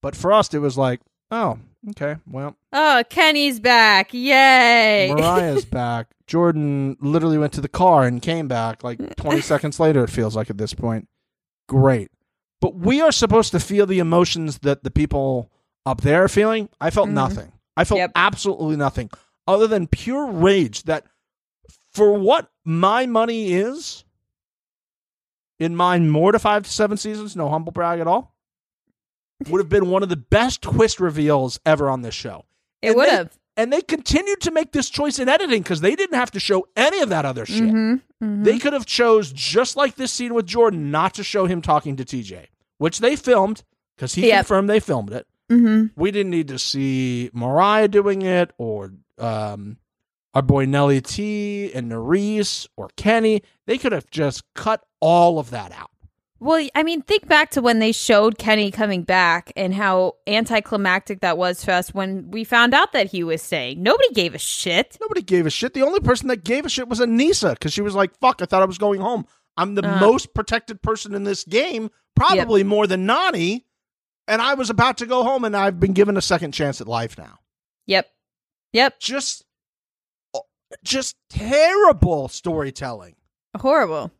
But 0.00 0.16
for 0.16 0.32
us, 0.32 0.52
it 0.54 0.58
was 0.58 0.76
like, 0.76 1.00
oh, 1.30 1.58
okay, 1.90 2.16
well, 2.26 2.56
Oh, 2.72 3.02
Kenny's 3.08 3.60
back! 3.60 4.12
Yay! 4.12 5.12
Moriah's 5.14 5.64
back. 5.80 6.08
Jordan 6.26 6.96
literally 7.00 7.38
went 7.38 7.52
to 7.54 7.60
the 7.60 7.68
car 7.68 8.04
and 8.04 8.20
came 8.22 8.48
back 8.48 8.82
like 8.82 9.16
20 9.16 9.40
seconds 9.52 9.78
later, 9.78 10.02
it 10.04 10.10
feels 10.10 10.34
like 10.36 10.50
at 10.50 10.58
this 10.58 10.74
point. 10.74 11.08
Great. 11.72 12.10
But 12.60 12.74
we 12.76 13.00
are 13.00 13.10
supposed 13.12 13.50
to 13.52 13.60
feel 13.60 13.86
the 13.86 13.98
emotions 13.98 14.58
that 14.58 14.84
the 14.84 14.90
people 14.90 15.50
up 15.86 16.02
there 16.02 16.24
are 16.24 16.28
feeling. 16.28 16.68
I 16.80 16.90
felt 16.90 17.08
Mhm. 17.08 17.12
nothing. 17.14 17.52
I 17.76 17.84
felt 17.84 17.98
Yep. 17.98 18.12
absolutely 18.14 18.76
nothing 18.76 19.08
other 19.48 19.66
than 19.66 19.86
pure 19.86 20.26
rage 20.30 20.82
that 20.84 21.04
for 21.92 22.12
what 22.12 22.50
my 22.64 23.06
money 23.06 23.54
is 23.54 24.04
in 25.58 25.74
mine 25.74 26.10
more 26.10 26.30
to 26.32 26.38
five 26.38 26.64
to 26.64 26.70
seven 26.70 26.98
seasons, 26.98 27.34
no 27.34 27.48
humble 27.48 27.72
brag 27.72 28.00
at 28.00 28.06
all, 28.06 28.34
would 29.48 29.58
have 29.58 29.68
been 29.70 29.88
one 29.90 30.02
of 30.02 30.08
the 30.10 30.16
best 30.16 30.60
twist 30.62 31.00
reveals 31.00 31.58
ever 31.64 31.88
on 31.88 32.02
this 32.02 32.14
show. 32.14 32.44
it 32.82 32.94
would 32.96 33.08
have. 33.08 33.38
And 33.56 33.72
they 33.72 33.82
continued 33.82 34.40
to 34.42 34.50
make 34.50 34.72
this 34.72 34.88
choice 34.88 35.18
in 35.18 35.28
editing 35.28 35.62
because 35.62 35.82
they 35.82 35.94
didn't 35.94 36.16
have 36.16 36.30
to 36.30 36.40
show 36.40 36.66
any 36.74 37.00
of 37.00 37.10
that 37.10 37.24
other 37.26 37.44
shit. 37.44 37.62
Mm-hmm. 37.62 38.42
They 38.44 38.58
could 38.58 38.72
have 38.72 38.86
chose 38.86 39.30
just 39.32 39.76
like 39.76 39.96
this 39.96 40.10
scene 40.10 40.32
with 40.32 40.46
Jordan, 40.46 40.90
not 40.90 41.12
to 41.14 41.22
show 41.24 41.44
him 41.46 41.60
talking 41.60 41.96
to 41.96 42.04
TJ, 42.04 42.46
which 42.78 43.00
they 43.00 43.14
filmed 43.16 43.62
because 43.96 44.14
he 44.14 44.28
Yep. 44.28 44.46
confirmed 44.46 44.70
they 44.70 44.80
filmed 44.80 45.12
it. 45.12 45.26
mm-hmm. 45.50 45.86
We 46.00 46.10
didn't 46.10 46.30
need 46.30 46.48
to 46.48 46.58
see 46.58 47.30
Moriah 47.34 47.88
doing 47.88 48.22
it 48.22 48.52
or 48.56 48.92
um, 49.18 49.76
our 50.34 50.40
boy 50.42 50.64
Nelly 50.64 51.00
T 51.02 51.70
and 51.74 51.92
Nerese 51.92 52.66
or 52.76 52.88
Kenny. 52.96 53.42
They 53.66 53.76
could 53.76 53.92
have 53.92 54.08
just 54.10 54.44
cut 54.54 54.82
all 55.00 55.38
of 55.38 55.50
that 55.50 55.72
out. 55.72 55.90
Well, 56.42 56.68
I 56.74 56.82
mean, 56.82 57.02
think 57.02 57.28
back 57.28 57.50
to 57.52 57.62
when 57.62 57.78
they 57.78 57.92
showed 57.92 58.36
Kenny 58.36 58.72
coming 58.72 59.04
back 59.04 59.52
and 59.54 59.72
how 59.72 60.16
anticlimactic 60.26 61.20
that 61.20 61.38
was 61.38 61.64
for 61.64 61.70
us 61.70 61.94
when 61.94 62.32
we 62.32 62.42
found 62.42 62.74
out 62.74 62.90
that 62.94 63.12
he 63.12 63.22
was 63.22 63.40
staying. 63.40 63.80
Nobody 63.80 64.12
gave 64.12 64.34
a 64.34 64.38
shit. 64.38 64.98
Nobody 65.00 65.22
gave 65.22 65.46
a 65.46 65.50
shit. 65.50 65.72
The 65.72 65.82
only 65.82 66.00
person 66.00 66.26
that 66.28 66.42
gave 66.42 66.66
a 66.66 66.68
shit 66.68 66.88
was 66.88 66.98
Anissa 66.98 67.52
because 67.52 67.72
she 67.72 67.80
was 67.80 67.94
like, 67.94 68.18
fuck, 68.18 68.42
I 68.42 68.46
thought 68.46 68.60
I 68.60 68.64
was 68.66 68.76
going 68.78 69.00
home. 69.00 69.24
I'm 69.56 69.76
the 69.76 69.88
Uh. 69.88 70.00
most 70.00 70.34
protected 70.34 70.82
person 70.82 71.14
in 71.14 71.22
this 71.22 71.44
game, 71.44 71.90
probably 72.16 72.64
more 72.64 72.88
than 72.88 73.06
Nany. 73.06 73.62
And 74.26 74.42
I 74.42 74.54
was 74.54 74.68
about 74.68 74.98
to 74.98 75.06
go 75.06 75.22
home 75.22 75.44
and 75.44 75.56
I've 75.56 75.78
been 75.78 75.92
given 75.92 76.16
a 76.16 76.22
second 76.22 76.52
chance 76.52 76.80
at 76.80 76.88
life 76.88 77.16
now. 77.16 77.38
Yep. 77.86 78.08
Yep. 78.72 78.98
Just, 78.98 79.44
just 80.82 81.14
terrible 81.30 82.26
storytelling. 82.26 83.14
Horrible. 83.56 84.10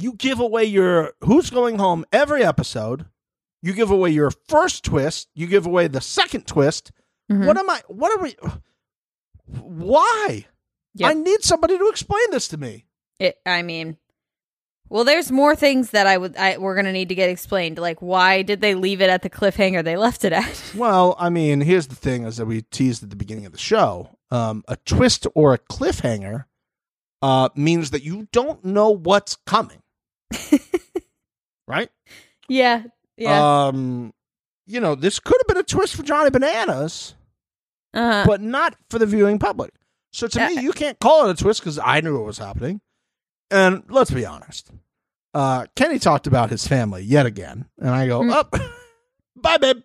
You 0.00 0.14
give 0.14 0.40
away 0.40 0.64
your 0.64 1.12
who's 1.22 1.50
going 1.50 1.78
home 1.78 2.04
every 2.12 2.42
episode. 2.44 3.06
You 3.62 3.72
give 3.74 3.90
away 3.90 4.10
your 4.10 4.30
first 4.30 4.84
twist. 4.84 5.28
You 5.34 5.46
give 5.46 5.66
away 5.66 5.88
the 5.88 6.00
second 6.00 6.46
twist. 6.46 6.90
Mhm. 7.30 7.46
What 7.46 7.58
am 7.58 7.68
I? 7.68 7.82
What 7.88 8.18
are 8.18 8.22
we? 8.22 8.34
Why? 9.46 10.46
Yep. 10.94 11.10
I 11.10 11.14
need 11.14 11.42
somebody 11.42 11.78
to 11.78 11.88
explain 11.88 12.30
this 12.30 12.48
to 12.48 12.56
me. 12.56 12.86
It, 13.18 13.38
I 13.44 13.62
mean, 13.62 13.96
well, 14.88 15.04
there's 15.04 15.30
more 15.30 15.54
things 15.54 15.90
that 15.90 16.06
I 16.06 16.16
would. 16.18 16.36
I 16.36 16.56
we're 16.58 16.74
gonna 16.74 16.92
need 16.92 17.10
to 17.10 17.14
get 17.14 17.28
explained. 17.30 17.78
Like, 17.78 18.00
why 18.00 18.42
did 18.42 18.60
they 18.60 18.74
leave 18.74 19.00
it 19.00 19.10
at 19.10 19.22
the 19.22 19.30
cliffhanger 19.30 19.84
they 19.84 19.96
left 19.96 20.24
it 20.24 20.32
at? 20.32 20.62
Well, 20.74 21.14
I 21.18 21.28
mean, 21.30 21.60
here's 21.60 21.88
the 21.88 21.94
thing: 21.96 22.24
is 22.24 22.38
that 22.38 22.46
we 22.46 22.62
teased 22.62 23.02
at 23.02 23.10
the 23.10 23.16
beginning 23.16 23.46
of 23.46 23.52
the 23.52 23.58
show. 23.58 24.16
Um, 24.30 24.64
a 24.68 24.76
twist 24.76 25.26
or 25.34 25.52
a 25.54 25.58
cliffhanger 25.58 26.44
uh, 27.22 27.48
means 27.54 27.90
that 27.90 28.02
you 28.04 28.28
don't 28.32 28.64
know 28.64 28.90
what's 28.90 29.36
coming, 29.46 29.79
right? 31.68 31.90
yeah. 32.48 32.84
Yeah. 33.16 33.66
Um, 33.66 34.12
you 34.66 34.80
know, 34.80 34.94
this 34.94 35.18
could 35.18 35.36
have 35.40 35.46
been 35.46 35.58
a 35.58 35.62
twist 35.66 35.94
for 35.96 36.02
Johnny 36.02 36.30
Bananas, 36.30 37.14
Uh, 37.92 38.24
but 38.24 38.40
not 38.40 38.76
for 38.88 38.98
the 38.98 39.06
viewing 39.06 39.38
public. 39.38 39.72
So 40.12 40.26
to 40.28 40.38
me, 40.48 40.56
Uh, 40.58 40.60
you 40.62 40.72
can't 40.72 40.98
call 41.00 41.28
it 41.28 41.38
a 41.38 41.42
twist 41.42 41.60
because 41.60 41.78
I 41.78 42.00
knew 42.00 42.16
what 42.16 42.24
was 42.26 42.38
happening. 42.38 42.80
And 43.50 43.82
let's 43.88 44.10
be 44.10 44.24
honest, 44.24 44.70
uh, 45.34 45.66
Kenny 45.76 45.98
talked 45.98 46.26
about 46.26 46.50
his 46.50 46.66
family 46.66 47.02
yet 47.02 47.26
again, 47.26 47.66
and 47.78 47.90
I 47.90 48.06
go, 48.06 48.20
Mm. 48.20 48.32
up, 48.32 48.54
bye, 49.36 49.58
babe, 49.58 49.82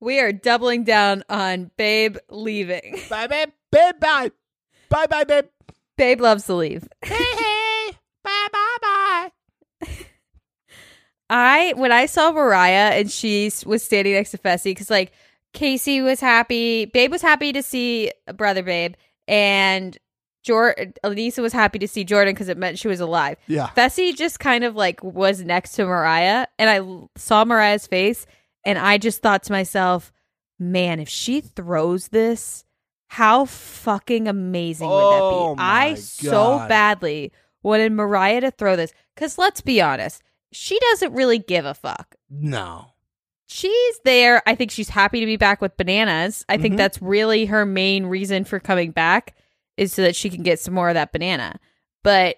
we 0.00 0.20
are 0.20 0.32
doubling 0.32 0.84
down 0.84 1.22
on 1.28 1.70
Babe 1.76 2.16
leaving. 2.30 2.98
bye, 3.10 3.26
babe, 3.26 3.50
babe, 3.70 4.00
bye, 4.00 4.30
bye, 4.88 5.06
bye, 5.06 5.24
babe. 5.24 5.46
Babe 5.96 6.20
loves 6.20 6.44
to 6.46 6.54
leave. 6.54 6.88
hey, 7.02 7.90
bye, 8.24 8.48
bye, 8.52 8.76
bye. 8.80 9.30
I 11.30 11.72
when 11.76 11.92
I 11.92 12.06
saw 12.06 12.32
Moriah 12.32 12.90
and 12.90 13.10
she 13.10 13.50
was 13.64 13.82
standing 13.82 14.14
next 14.14 14.32
to 14.32 14.38
Fessy 14.38 14.64
because 14.72 14.90
like 14.90 15.12
Kaycee 15.54 16.02
was 16.02 16.20
happy, 16.20 16.84
Babe 16.86 17.10
was 17.10 17.22
happy 17.22 17.52
to 17.52 17.62
see 17.62 18.10
brother 18.34 18.62
Babe, 18.62 18.94
and 19.28 19.96
Jordan, 20.42 20.94
Anissa 21.04 21.40
was 21.40 21.52
happy 21.52 21.78
to 21.78 21.88
see 21.88 22.02
Jordan 22.02 22.34
because 22.34 22.48
it 22.48 22.58
meant 22.58 22.78
she 22.78 22.88
was 22.88 23.00
alive. 23.00 23.36
Yeah. 23.46 23.68
Fessy 23.76 24.14
just 24.16 24.40
kind 24.40 24.64
of 24.64 24.74
like 24.74 25.02
was 25.04 25.42
next 25.42 25.72
to 25.72 25.84
Moriah, 25.84 26.48
and 26.58 26.68
I 26.68 26.78
l- 26.78 27.10
saw 27.16 27.44
Moriah's 27.44 27.86
face, 27.86 28.26
and 28.64 28.78
I 28.78 28.98
just 28.98 29.22
thought 29.22 29.42
to 29.44 29.52
myself, 29.52 30.12
man, 30.58 30.98
if 30.98 31.08
she 31.08 31.40
throws 31.40 32.08
this, 32.08 32.64
how 33.08 33.44
fucking 33.44 34.28
amazing 34.28 34.88
would 34.88 34.94
Oh 34.96 35.10
that 35.10 35.18
be? 35.18 35.36
Oh 35.36 35.54
I 35.58 35.90
my 35.90 35.94
so 35.96 36.58
badly 36.68 37.32
wanted 37.62 37.92
Moriah 37.92 38.40
to 38.40 38.50
throw 38.50 38.76
this 38.76 38.92
because 39.14 39.36
let's 39.36 39.60
be 39.60 39.80
honest, 39.82 40.22
she 40.52 40.78
doesn't 40.78 41.12
really 41.12 41.38
give 41.38 41.64
a 41.64 41.74
fuck. 41.74 42.14
No. 42.28 42.86
She's 43.46 44.00
there. 44.04 44.42
I 44.46 44.54
think 44.54 44.70
she's 44.70 44.88
happy 44.90 45.20
to 45.20 45.26
be 45.26 45.36
back 45.36 45.60
with 45.60 45.76
bananas. 45.76 46.44
I 46.48 46.56
think 46.56 46.74
Mhm. 46.74 46.78
that's 46.78 47.02
really 47.02 47.46
her 47.46 47.66
main 47.66 48.06
reason 48.06 48.44
for 48.44 48.60
coming 48.60 48.92
back 48.92 49.34
is 49.76 49.92
so 49.92 50.02
that 50.02 50.14
she 50.14 50.30
can 50.30 50.42
get 50.42 50.60
some 50.60 50.74
more 50.74 50.88
of 50.88 50.94
that 50.94 51.12
banana. 51.12 51.58
But 52.04 52.36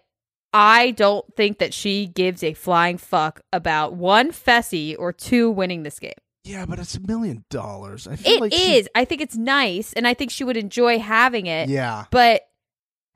I 0.55 0.91
don't 0.93 1.25
think 1.37 1.59
that 1.59 1.73
she 1.75 2.07
gives 2.07 2.43
a 2.43 2.55
flying 2.55 2.99
fuck 2.99 3.41
about 3.53 3.95
one 3.95 4.31
Fessy 4.33 4.95
or 4.99 5.13
two 5.13 5.51
winning 5.51 5.83
this 5.83 5.99
game. 5.99 6.13
Yeah, 6.45 6.67
but 6.67 6.79
it's 6.79 6.95
a 6.97 7.01
million 7.01 7.45
dollars. 7.51 8.07
I 8.09 8.17
feel 8.17 8.33
It 8.35 8.41
like 8.41 8.53
is. 8.55 8.85
she- 8.85 8.89
I 8.95 9.05
think 9.05 9.21
it's 9.21 9.37
nice 9.37 9.93
and 9.93 10.07
I 10.09 10.15
think 10.15 10.31
she 10.31 10.45
would 10.45 10.57
enjoy 10.57 10.99
having 10.99 11.47
it. 11.47 11.69
yeah. 11.69 12.05
But 12.11 12.43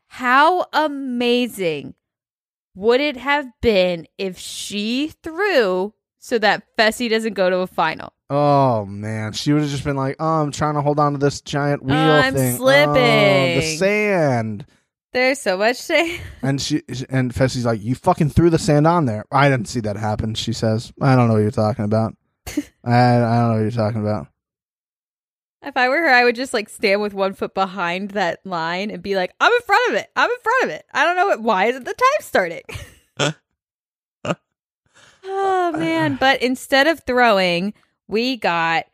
how 0.08 0.66
amazing 0.72 1.94
would 2.76 3.00
it 3.00 3.16
have 3.16 3.48
been 3.60 4.06
if 4.18 4.38
she 4.38 5.12
threw 5.22 5.92
so 6.18 6.38
that 6.38 6.62
Fessy 6.78 7.10
doesn't 7.10 7.34
go 7.34 7.50
to 7.50 7.58
a 7.58 7.66
final? 7.66 8.12
Oh 8.28 8.84
man, 8.86 9.32
she 9.32 9.52
would 9.52 9.62
have 9.62 9.70
just 9.70 9.84
been 9.84 9.96
like, 9.96 10.16
"Oh, 10.18 10.42
I'm 10.42 10.52
trying 10.52 10.74
to 10.74 10.82
hold 10.82 10.98
on 11.00 11.12
to 11.12 11.18
this 11.18 11.40
giant 11.40 11.82
wheel 11.82 11.96
I'm 11.96 12.34
thing. 12.34 12.54
Oh, 12.54 12.58
slipping." 12.58 13.60
the 13.60 13.76
sand." 13.78 14.66
There's 15.12 15.40
so 15.40 15.56
much 15.56 15.76
say. 15.76 16.20
And 16.42 16.60
she 16.60 16.82
and 17.08 17.32
Fessy's 17.32 17.64
like, 17.64 17.82
"You 17.82 17.94
fucking 17.94 18.30
threw 18.30 18.50
the 18.50 18.58
sand 18.58 18.86
on 18.86 19.06
there." 19.06 19.24
I 19.32 19.48
didn't 19.48 19.68
see 19.68 19.80
that 19.80 19.96
happen. 19.96 20.34
She 20.34 20.52
says, 20.52 20.92
"I 21.00 21.16
don't 21.16 21.28
know 21.28 21.34
what 21.34 21.40
you're 21.42 21.50
talking 21.50 21.84
about. 21.84 22.14
I 22.84 23.16
I 23.16 23.18
don't 23.18 23.48
know 23.48 23.54
what 23.54 23.62
you're 23.62 23.70
talking 23.70 24.00
about." 24.00 24.26
If 25.66 25.76
I 25.76 25.88
were 25.88 25.98
her, 25.98 26.08
I 26.08 26.22
would 26.22 26.36
just 26.36 26.54
like 26.54 26.68
stand 26.68 27.02
with 27.02 27.12
one 27.12 27.34
foot 27.34 27.52
behind 27.52 28.12
that 28.12 28.38
line 28.46 28.88
and 28.88 29.02
be 29.02 29.16
like, 29.16 29.32
"I'm 29.40 29.50
in 29.50 29.60
front 29.62 29.90
of 29.90 29.96
it. 29.96 30.08
I'm 30.14 30.30
in 30.30 30.36
front 30.40 30.64
of 30.64 30.70
it. 30.70 30.86
I 30.94 31.04
don't 31.04 31.16
know 31.16 31.26
what. 31.26 31.42
Why 31.42 31.64
isn't 31.64 31.84
the 31.84 31.92
time 31.92 32.20
starting?" 32.20 32.62
oh 35.24 35.72
man! 35.72 36.18
But 36.20 36.40
instead 36.40 36.86
of 36.86 37.00
throwing, 37.00 37.74
we 38.06 38.36
got 38.36 38.86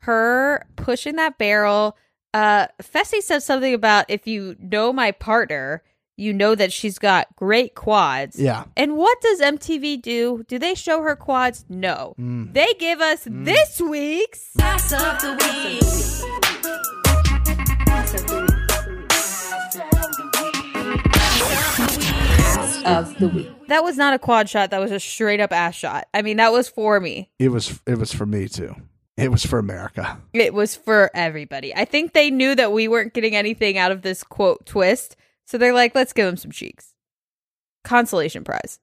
her 0.00 0.66
pushing 0.74 1.14
that 1.14 1.38
barrel. 1.38 1.96
Uh, 2.34 2.66
Fessy 2.82 3.20
said 3.20 3.44
something 3.44 3.72
about 3.72 4.06
if 4.08 4.26
you 4.26 4.56
know 4.58 4.92
my 4.92 5.12
partner, 5.12 5.84
you 6.16 6.32
know 6.32 6.54
that 6.54 6.72
she's 6.72 6.98
got 6.98 7.28
great 7.36 7.74
quads. 7.74 8.40
Yeah. 8.40 8.64
And 8.76 8.96
what 8.96 9.20
does 9.20 9.40
MTV 9.40 10.00
do? 10.00 10.44
Do 10.48 10.58
they 10.58 10.74
show 10.74 11.02
her 11.02 11.14
quads? 11.14 11.64
No. 11.68 12.14
Mm. 12.18 12.52
They 12.52 12.72
give 12.78 13.00
us 13.00 13.26
this 13.30 13.80
week's. 13.80 14.54
of 22.86 23.18
the 23.18 23.28
week. 23.28 23.50
That 23.66 23.82
was 23.82 23.96
not 23.96 24.14
a 24.14 24.18
quad 24.18 24.48
shot. 24.48 24.70
That 24.70 24.80
was 24.80 24.92
a 24.92 25.00
straight 25.00 25.40
up 25.40 25.52
ass 25.52 25.74
shot. 25.74 26.06
I 26.14 26.22
mean, 26.22 26.36
that 26.36 26.52
was 26.52 26.68
for 26.68 27.00
me. 27.00 27.30
It 27.38 27.48
was 27.48 27.80
it 27.84 27.98
was 27.98 28.12
for 28.12 28.26
me 28.26 28.48
too. 28.48 28.76
It 29.16 29.32
was 29.32 29.44
for 29.44 29.58
America. 29.58 30.20
It 30.32 30.54
was 30.54 30.76
for 30.76 31.10
everybody. 31.14 31.74
I 31.74 31.84
think 31.84 32.12
they 32.12 32.30
knew 32.30 32.54
that 32.54 32.70
we 32.72 32.86
weren't 32.86 33.12
getting 33.12 33.34
anything 33.34 33.76
out 33.76 33.90
of 33.90 34.02
this 34.02 34.22
quote 34.22 34.66
twist. 34.66 35.16
So 35.46 35.58
they're 35.58 35.72
like, 35.72 35.94
let's 35.94 36.12
give 36.12 36.26
him 36.26 36.36
some 36.36 36.50
cheeks. 36.50 36.92
Consolation 37.84 38.44
prize. 38.44 38.80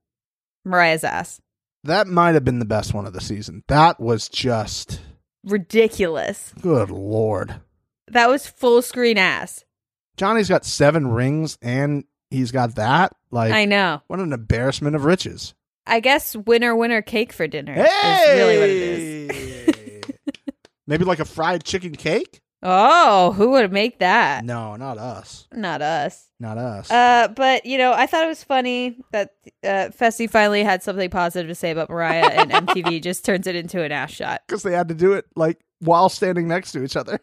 Moriah's 0.65 1.03
ass. 1.03 1.41
That 1.83 2.07
might 2.07 2.33
have 2.35 2.45
been 2.45 2.59
the 2.59 2.65
best 2.65 2.93
one 2.93 3.05
of 3.05 3.11
the 3.13 3.19
season. 3.21 3.63
That 3.67 3.99
was 3.99 4.29
just 4.29 5.01
Ridiculous. 5.43 6.53
good 6.61 6.89
lord. 6.89 7.55
That 8.07 8.29
was 8.29 8.47
full 8.47 8.81
screen 8.81 9.17
ass. 9.17 9.65
Johnny's 10.15 10.47
got 10.47 10.63
seven 10.65 11.07
rings 11.07 11.57
and 11.61 12.05
he's 12.29 12.51
got 12.51 12.75
that. 12.75 13.13
Like 13.31 13.51
I 13.51 13.65
know. 13.65 14.01
what 14.07 14.19
an 14.19 14.31
embarrassment 14.31 14.95
of 14.95 15.03
riches. 15.03 15.53
I 15.85 15.99
guess 15.99 16.33
winner 16.35 16.73
winner 16.75 17.01
cake 17.01 17.33
for 17.33 17.45
dinner 17.45 17.73
Hey! 17.73 17.83
is 17.83 18.39
really 18.39 18.57
what 18.57 18.69
it 18.69 20.05
is. 20.07 20.15
Maybe 20.87 21.03
like 21.03 21.19
a 21.19 21.25
fried 21.25 21.63
chicken 21.65 21.93
cake? 21.95 22.39
Oh, 22.65 23.33
who 23.33 23.49
would 23.51 23.73
make 23.73 23.99
that? 23.99 24.45
No, 24.45 24.77
not 24.77 24.97
us. 24.97 25.47
Not 25.51 25.81
us. 25.81 26.29
Not 26.39 26.57
us. 26.57 26.89
Uh, 26.89 27.27
but 27.35 27.65
you 27.65 27.77
know, 27.77 27.91
I 27.91 28.07
thought 28.07 28.23
it 28.23 28.29
was 28.29 28.43
funny 28.43 28.97
that 29.11 29.31
uh, 29.65 29.89
Fessy 29.91 30.29
finally 30.29 30.63
had 30.63 30.81
something 30.81 31.09
positive 31.09 31.49
to 31.49 31.55
say 31.55 31.71
about 31.71 31.89
Moriah, 31.89 32.25
and 32.25 32.51
MTV 32.67 33.01
just 33.03 33.25
turns 33.25 33.47
it 33.47 33.55
into 33.55 33.83
an 33.83 33.91
ass 33.91 34.11
shot. 34.11 34.43
Because 34.47 34.63
they 34.63 34.71
had 34.71 34.87
to 34.87 34.95
do 34.95 35.11
it 35.11 35.25
like 35.35 35.59
while 35.79 36.07
standing 36.07 36.47
next 36.47 36.71
to 36.71 36.83
each 36.83 36.95
other. 36.95 37.19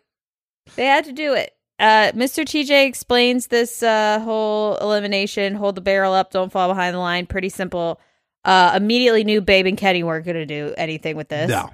They 0.76 0.84
had 0.84 1.06
to 1.06 1.12
do 1.12 1.32
it. 1.32 1.52
Uh, 1.78 2.12
Mr. 2.12 2.44
TJ 2.44 2.86
explains 2.86 3.46
this 3.46 3.82
uh, 3.82 4.20
whole 4.20 4.76
elimination: 4.76 5.54
hold 5.54 5.74
the 5.74 5.80
barrel 5.80 6.12
up, 6.12 6.30
don't 6.32 6.52
fall 6.52 6.68
behind 6.68 6.94
the 6.94 7.00
line. 7.00 7.24
Pretty 7.24 7.48
simple. 7.48 7.98
Uh, 8.44 8.72
immediately 8.76 9.24
knew 9.24 9.40
Babe 9.40 9.66
and 9.66 9.78
Kenny 9.78 10.02
weren't 10.02 10.26
going 10.26 10.36
to 10.36 10.46
do 10.46 10.74
anything 10.76 11.16
with 11.16 11.28
this. 11.28 11.48
No. 11.48 11.70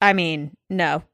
I 0.00 0.12
mean, 0.12 0.56
no. 0.68 1.04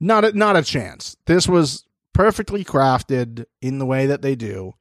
Not 0.00 0.24
a, 0.24 0.32
not 0.32 0.56
a 0.56 0.62
chance. 0.62 1.16
This 1.26 1.46
was 1.48 1.84
perfectly 2.12 2.64
crafted 2.64 3.46
in 3.62 3.78
the 3.78 3.86
way 3.86 4.06
that 4.06 4.22
they 4.22 4.34
do. 4.34 4.72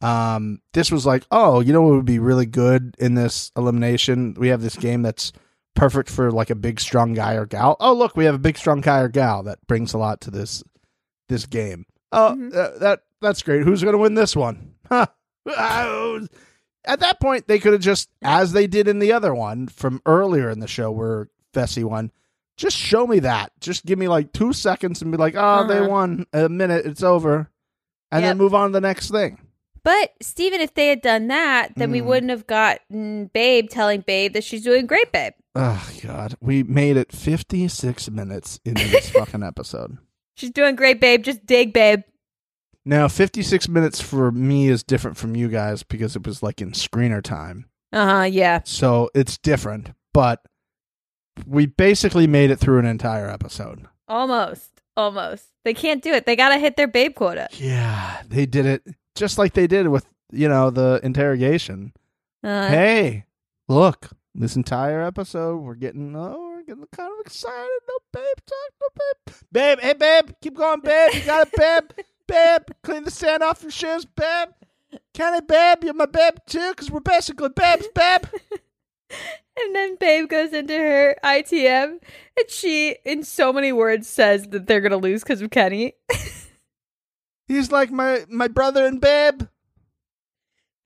Um, 0.00 0.60
this 0.72 0.90
was 0.90 1.06
like, 1.06 1.24
oh, 1.30 1.60
you 1.60 1.72
know 1.72 1.82
what 1.82 1.94
would 1.94 2.04
be 2.04 2.18
really 2.18 2.46
good 2.46 2.96
in 2.98 3.14
this 3.14 3.52
elimination? 3.56 4.34
We 4.38 4.48
have 4.48 4.60
this 4.62 4.76
game 4.76 5.02
that's 5.02 5.32
perfect 5.74 6.10
for 6.10 6.30
like 6.32 6.50
a 6.50 6.54
big 6.56 6.80
strong 6.80 7.14
guy 7.14 7.34
or 7.34 7.46
gal. 7.46 7.76
Oh, 7.80 7.92
look, 7.94 8.16
we 8.16 8.24
have 8.24 8.34
a 8.34 8.38
big 8.38 8.58
strong 8.58 8.80
guy 8.80 8.98
or 9.00 9.08
gal 9.08 9.42
that 9.44 9.64
brings 9.68 9.94
a 9.94 9.98
lot 9.98 10.20
to 10.22 10.30
this 10.30 10.62
this 11.28 11.46
game. 11.46 11.86
Oh, 12.10 12.34
Mhm. 12.36 12.54
uh, 12.54 12.78
that 12.78 13.04
that's 13.20 13.42
great. 13.42 13.62
Who's 13.62 13.82
going 13.82 13.92
to 13.94 13.98
win 13.98 14.14
this 14.14 14.34
one? 14.34 14.74
Huh. 14.88 15.06
At 16.84 16.98
that 17.00 17.20
point, 17.20 17.46
they 17.46 17.60
could 17.60 17.72
have 17.74 17.80
just, 17.82 18.10
as 18.22 18.52
they 18.52 18.66
did 18.66 18.88
in 18.88 18.98
the 18.98 19.12
other 19.12 19.32
one 19.32 19.68
from 19.68 20.02
earlier 20.04 20.50
in 20.50 20.58
the 20.58 20.66
show, 20.66 20.90
where 20.90 21.28
Fessy 21.54 21.84
won, 21.84 22.10
just 22.62 22.76
show 22.76 23.06
me 23.06 23.18
that. 23.20 23.52
Just 23.60 23.84
give 23.84 23.98
me 23.98 24.08
like 24.08 24.32
two 24.32 24.52
seconds 24.52 25.02
and 25.02 25.10
be 25.10 25.18
like, 25.18 25.34
oh, 25.36 25.66
they 25.66 25.78
Uh-huh. 25.78 25.88
won. 25.88 26.26
A 26.32 26.48
minute, 26.48 26.86
it's 26.86 27.02
over, 27.02 27.50
and 28.10 28.22
Yep. 28.22 28.30
then 28.30 28.38
move 28.38 28.54
on 28.54 28.68
to 28.68 28.72
the 28.72 28.80
next 28.80 29.10
thing. 29.10 29.38
But 29.84 30.12
Stephen, 30.22 30.60
if 30.60 30.74
they 30.74 30.86
had 30.88 31.02
done 31.02 31.26
that, 31.26 31.72
then 31.76 31.90
we 31.90 32.00
Mm. 32.00 32.04
wouldn't 32.04 32.30
have 32.30 32.46
gotten 32.46 33.26
Babe 33.34 33.68
telling 33.68 34.02
Babe 34.02 34.32
that 34.34 34.44
she's 34.44 34.62
doing 34.62 34.86
great, 34.86 35.10
Babe. 35.12 35.32
Oh 35.56 35.86
God, 36.02 36.36
we 36.40 36.62
made 36.62 36.96
it 36.96 37.10
fifty 37.12 37.66
six 37.68 38.08
minutes 38.08 38.60
into 38.64 38.86
this 38.88 39.10
fucking 39.10 39.42
episode. 39.42 39.98
She's 40.36 40.50
doing 40.50 40.76
great, 40.76 41.00
Babe. 41.00 41.22
Just 41.24 41.44
dig, 41.44 41.72
Babe. 41.72 42.02
Now, 42.84 43.08
fifty 43.08 43.42
six 43.42 43.68
minutes 43.68 44.00
for 44.00 44.30
me 44.32 44.68
is 44.68 44.82
different 44.82 45.16
from 45.16 45.34
you 45.36 45.48
guys 45.48 45.82
because 45.82 46.14
it 46.16 46.24
was 46.26 46.42
like 46.42 46.60
in 46.60 46.72
screener 46.72 47.22
time, 47.22 47.66
Uh 47.92 48.06
huh. 48.18 48.22
Yeah. 48.24 48.60
so 48.64 49.10
it's 49.14 49.36
different. 49.36 49.90
But 50.14 50.42
we 51.46 51.66
basically 51.66 52.26
made 52.26 52.50
it 52.50 52.58
through 52.58 52.78
an 52.78 52.86
entire 52.86 53.28
episode. 53.28 53.86
Almost. 54.08 54.82
Almost. 54.96 55.46
They 55.64 55.74
can't 55.74 56.02
do 56.02 56.12
it. 56.12 56.26
They 56.26 56.36
gotta 56.36 56.58
hit 56.58 56.76
their 56.76 56.88
Babe 56.88 57.14
quota. 57.14 57.48
Yeah, 57.52 58.22
they 58.28 58.46
did 58.46 58.66
it 58.66 58.82
just 59.14 59.38
like 59.38 59.54
they 59.54 59.66
did 59.66 59.88
with 59.88 60.06
you 60.30 60.48
know 60.48 60.70
the 60.70 61.00
interrogation. 61.02 61.92
Uh, 62.42 62.68
hey, 62.68 63.24
look, 63.68 64.10
this 64.34 64.56
entire 64.56 65.00
episode, 65.00 65.58
we're 65.58 65.74
getting 65.74 66.14
oh, 66.16 66.54
we're 66.56 66.62
getting 66.62 66.86
kind 66.92 67.12
of 67.12 67.26
excited. 67.26 67.80
No 67.88 67.94
babe 68.12 68.36
talk, 68.46 68.72
no 68.80 68.88
babe, 68.94 69.36
babe. 69.52 69.80
Hey, 69.80 69.92
babe, 69.94 70.34
keep 70.40 70.56
going, 70.56 70.80
babe. 70.80 71.14
You 71.14 71.20
got 71.20 71.48
it, 71.48 71.56
babe. 71.56 72.04
babe, 72.26 72.62
clean 72.82 73.04
the 73.04 73.10
sand 73.10 73.42
off 73.42 73.62
your 73.62 73.70
shoes, 73.70 74.04
babe. 74.04 74.48
Can 75.14 75.34
I, 75.34 75.40
babe? 75.40 75.84
You're 75.84 75.94
my 75.94 76.06
babe 76.06 76.34
too, 76.46 76.70
because 76.70 76.90
we're 76.90 77.00
basically 77.00 77.48
babes, 77.50 77.88
babe. 77.94 78.22
And 79.58 79.74
then 79.74 79.96
Babe 79.96 80.28
goes 80.28 80.52
into 80.52 80.74
her 80.74 81.16
ITM, 81.22 81.98
and 82.38 82.50
she, 82.50 82.96
in 83.04 83.22
so 83.22 83.52
many 83.52 83.70
words, 83.70 84.08
says 84.08 84.48
that 84.48 84.66
they're 84.66 84.80
gonna 84.80 84.96
lose 84.96 85.22
because 85.22 85.42
of 85.42 85.50
Kenny. 85.50 85.94
He's 87.48 87.70
like 87.70 87.90
my 87.90 88.24
my 88.30 88.48
brother 88.48 88.86
and 88.86 88.98
babe. 88.98 89.42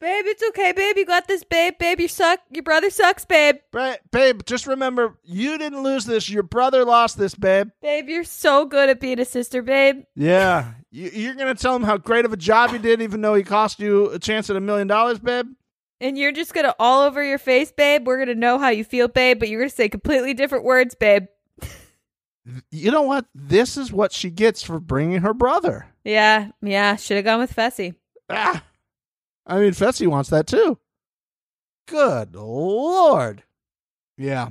babe, 0.01 0.25
it's 0.27 0.43
okay, 0.49 0.73
babe. 0.73 0.97
You 0.97 1.07
got 1.07 1.29
this, 1.29 1.45
babe. 1.45 1.75
Babe, 1.79 2.01
you 2.01 2.09
suck. 2.09 2.41
Your 2.51 2.65
brother 2.65 2.91
sucks, 2.91 3.25
babe. 3.25 3.57
Right, 3.73 4.01
babe. 4.11 4.41
Just 4.47 4.67
remember, 4.67 5.17
you 5.23 5.59
didn't 5.59 5.85
lose 5.85 6.05
this. 6.05 6.29
Your 6.29 6.43
brother 6.43 6.85
lost 6.85 7.19
this, 7.19 7.37
babe. 7.37 7.69
Babe, 7.83 8.09
you're 8.09 8.25
so 8.25 8.65
good 8.65 8.89
at 8.89 8.99
being 8.99 9.21
a 9.21 9.25
sister, 9.25 9.63
babe. 9.63 10.03
Yeah, 10.17 10.73
you, 10.91 11.11
you're 11.11 11.35
gonna 11.35 11.55
tell 11.55 11.77
him 11.77 11.85
how 11.85 11.99
great 11.99 12.25
of 12.25 12.33
a 12.33 12.37
job 12.37 12.71
he 12.71 12.79
did, 12.79 13.01
even 13.01 13.21
though 13.21 13.35
he 13.35 13.45
cost 13.45 13.79
you 13.79 14.11
a 14.11 14.19
chance 14.19 14.51
at 14.51 14.57
a 14.57 14.61
million 14.61 14.89
dollars, 14.89 15.21
babe. 15.21 15.47
And 16.01 16.19
you're 16.19 16.33
just 16.33 16.53
gonna 16.53 16.75
all 16.79 17.03
over 17.03 17.25
your 17.25 17.39
face, 17.39 17.73
babe. 17.73 18.07
We're 18.07 18.19
gonna 18.19 18.35
know 18.35 18.59
how 18.59 18.69
you 18.69 18.85
feel, 18.85 19.09
babe, 19.09 19.39
but 19.39 19.49
you're 19.49 19.61
gonna 19.61 19.71
say 19.71 19.89
completely 19.89 20.35
different 20.35 20.65
words, 20.65 20.95
babe. 20.95 21.27
You 22.71 22.91
know 22.91 23.03
what? 23.03 23.27
This 23.35 23.77
is 23.77 23.93
what 23.93 24.13
she 24.13 24.31
gets 24.31 24.63
for 24.63 24.79
bringing 24.79 25.23
her 25.23 25.35
brother. 25.35 25.87
Yeah, 26.05 26.51
yeah. 26.63 26.97
Should 26.97 27.17
have 27.17 27.25
gone 27.25 27.41
with 27.41 27.55
Fessy. 27.55 27.95
Ah, 28.31 28.63
I 29.47 29.59
mean, 29.59 29.73
Fessy 29.73 30.07
wants 30.07 30.31
that 30.31 30.47
too. 30.47 30.79
Good 31.89 32.35
lord. 32.35 33.43
Yeah. 34.17 34.51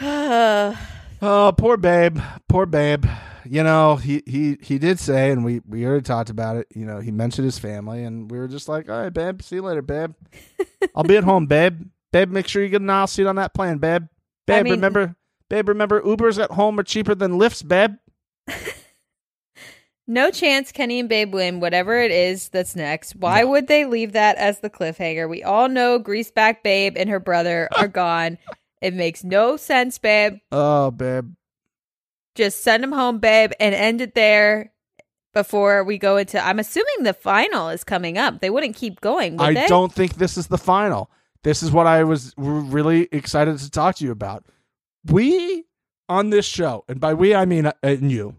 Oh, 1.24 1.54
poor 1.56 1.76
babe. 1.76 2.18
Poor 2.48 2.66
babe. 2.66 3.04
You 3.44 3.62
know, 3.62 3.96
he 3.96 4.22
he 4.26 4.56
he 4.62 4.78
did 4.78 4.98
say, 5.00 5.30
and 5.30 5.44
we 5.44 5.60
we 5.68 5.84
already 5.84 6.02
talked 6.02 6.30
about 6.30 6.56
it. 6.56 6.66
You 6.74 6.84
know, 6.84 7.00
he 7.00 7.10
mentioned 7.10 7.44
his 7.44 7.58
family, 7.58 8.04
and 8.04 8.30
we 8.30 8.38
were 8.38 8.48
just 8.48 8.68
like, 8.68 8.88
"All 8.88 9.00
right, 9.02 9.12
babe. 9.12 9.42
See 9.42 9.56
you 9.56 9.62
later, 9.62 9.82
babe. 9.82 10.14
I'll 10.96 11.02
be 11.04 11.16
at 11.16 11.24
home, 11.24 11.46
babe. 11.46 11.88
Babe, 12.12 12.30
make 12.30 12.46
sure 12.46 12.62
you 12.62 12.68
get 12.68 12.82
an 12.82 12.90
aisle 12.90 13.06
seat 13.06 13.26
on 13.26 13.36
that 13.36 13.54
plane, 13.54 13.78
babe. 13.78 14.04
Babe, 14.46 14.60
I 14.60 14.62
mean- 14.64 14.72
remember, 14.74 15.16
babe, 15.48 15.68
remember, 15.68 16.00
Ubers 16.02 16.42
at 16.42 16.50
home 16.52 16.78
are 16.78 16.82
cheaper 16.84 17.14
than 17.14 17.32
Lyfts, 17.38 17.66
babe. 17.66 17.94
no 20.06 20.30
chance 20.30 20.72
Kenny 20.72 21.00
and 21.00 21.08
Babe 21.08 21.32
win, 21.32 21.60
whatever 21.60 21.98
it 21.98 22.10
is 22.10 22.48
that's 22.48 22.76
next. 22.76 23.16
Why 23.16 23.42
No. 23.42 23.48
would 23.48 23.66
they 23.68 23.84
leave 23.86 24.12
that 24.12 24.36
as 24.36 24.60
the 24.60 24.68
cliffhanger? 24.70 25.28
We 25.28 25.42
all 25.42 25.68
know 25.68 25.98
Greaseback 25.98 26.62
Babe 26.62 26.94
and 26.96 27.08
her 27.08 27.20
brother 27.20 27.68
are 27.76 27.88
gone. 28.04 28.38
It 28.80 28.94
makes 28.94 29.22
no 29.24 29.56
sense, 29.56 29.98
babe. 29.98 30.38
Oh, 30.50 30.90
babe. 30.90 31.32
Just 32.34 32.62
send 32.62 32.82
them 32.82 32.92
home, 32.92 33.18
babe, 33.18 33.52
and 33.60 33.74
end 33.74 34.00
it 34.00 34.14
there 34.14 34.72
before 35.34 35.84
we 35.84 35.98
go 35.98 36.16
into. 36.16 36.42
I'm 36.44 36.58
assuming 36.58 37.02
the 37.02 37.12
final 37.14 37.68
is 37.68 37.84
coming 37.84 38.16
up. 38.18 38.40
They 38.40 38.50
wouldn't 38.50 38.76
keep 38.76 39.00
going, 39.00 39.36
would 39.36 39.44
I 39.44 39.54
they? 39.54 39.66
don't 39.66 39.92
think 39.92 40.14
this 40.14 40.36
is 40.36 40.46
the 40.46 40.58
final. 40.58 41.10
This 41.44 41.62
is 41.62 41.70
what 41.72 41.86
I 41.86 42.04
was 42.04 42.32
really 42.36 43.08
excited 43.12 43.58
to 43.58 43.70
talk 43.70 43.96
to 43.96 44.04
you 44.04 44.12
about. 44.12 44.44
We 45.06 45.64
on 46.08 46.30
this 46.30 46.46
show, 46.46 46.84
and 46.88 47.00
by 47.00 47.14
we 47.14 47.34
I 47.34 47.44
mean 47.44 47.66
uh, 47.66 47.72
and 47.82 48.10
you, 48.10 48.36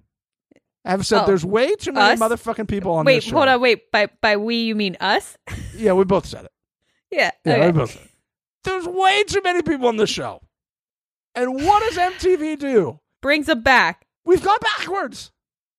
have 0.85 1.05
said 1.05 1.23
Oh. 1.23 1.25
there's 1.25 1.45
way 1.45 1.75
too 1.75 1.91
many 1.91 2.13
Us? 2.13 2.19
motherfucking 2.19 2.67
people 2.67 2.93
on 2.93 3.05
Wait, 3.05 3.15
this 3.15 3.23
show. 3.25 3.35
Wait, 3.35 3.39
hold 3.39 3.49
on, 3.49 3.61
wait. 3.61 3.91
By 3.91 4.07
by 4.21 4.37
we 4.37 4.55
you 4.63 4.75
mean 4.75 4.95
us? 5.01 5.37
Yeah, 5.75 5.93
we 5.93 6.05
both 6.05 6.25
said 6.25 6.45
it. 6.45 6.51
yeah. 7.11 7.31
Yeah, 7.45 7.53
okay. 7.53 7.65
we 7.67 7.71
both 7.73 7.91
said 7.91 8.01
it. 8.03 8.09
There's 8.63 8.87
way 8.87 9.23
too 9.25 9.41
many 9.43 9.61
people 9.61 9.87
on 9.87 9.97
this 9.97 10.09
show. 10.09 10.41
And 11.35 11.55
what 11.55 11.83
does 11.83 11.97
MTV 12.13 12.59
do? 12.59 12.99
Brings 13.23 13.47
them 13.47 13.61
back. 13.63 14.05
We've 14.25 14.43
gone 14.43 14.59
backwards. 14.77 15.31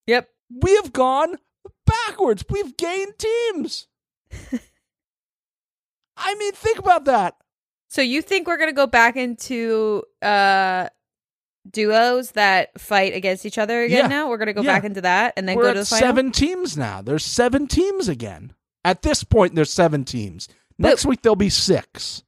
Yep. 0.07 0.27
We 0.61 0.75
have 0.75 0.91
gone 0.91 1.37
backwards. 1.85 2.43
We've 2.49 2.75
gained 2.75 3.13
teams. 3.17 3.87
I 6.17 6.35
mean, 6.35 6.51
think 6.53 6.79
about 6.79 7.05
that. 7.05 7.35
So 7.89 8.01
you 8.01 8.21
think 8.21 8.47
we're 8.47 8.57
gonna 8.57 8.73
go 8.73 8.87
back 8.87 9.15
into 9.15 10.03
uh 10.21 10.89
duos 11.69 12.31
that 12.31 12.79
fight 12.79 13.13
against 13.15 13.45
each 13.45 13.57
other 13.57 13.83
again 13.83 14.01
Yeah. 14.03 14.07
now? 14.07 14.29
We're 14.29 14.37
going 14.37 14.45
to 14.47 14.53
go 14.53 14.61
Yeah. 14.61 14.75
back 14.75 14.83
into 14.83 15.01
that 15.01 15.33
and 15.35 15.49
then 15.49 15.55
We're 15.55 15.63
go 15.63 15.73
to 15.73 15.79
the 15.79 15.85
final? 15.85 15.99
seven 16.07 16.31
teams 16.31 16.77
now. 16.77 17.01
There's 17.01 17.25
seven 17.25 17.65
teams 17.65 18.07
again. 18.07 18.53
At 18.83 19.01
this 19.01 19.23
point, 19.23 19.55
there's 19.55 19.73
seven 19.73 20.03
teams. 20.05 20.47
Next 20.77 21.07
week 21.07 21.23
there'll 21.23 21.35
be 21.35 21.49
six. 21.49 22.21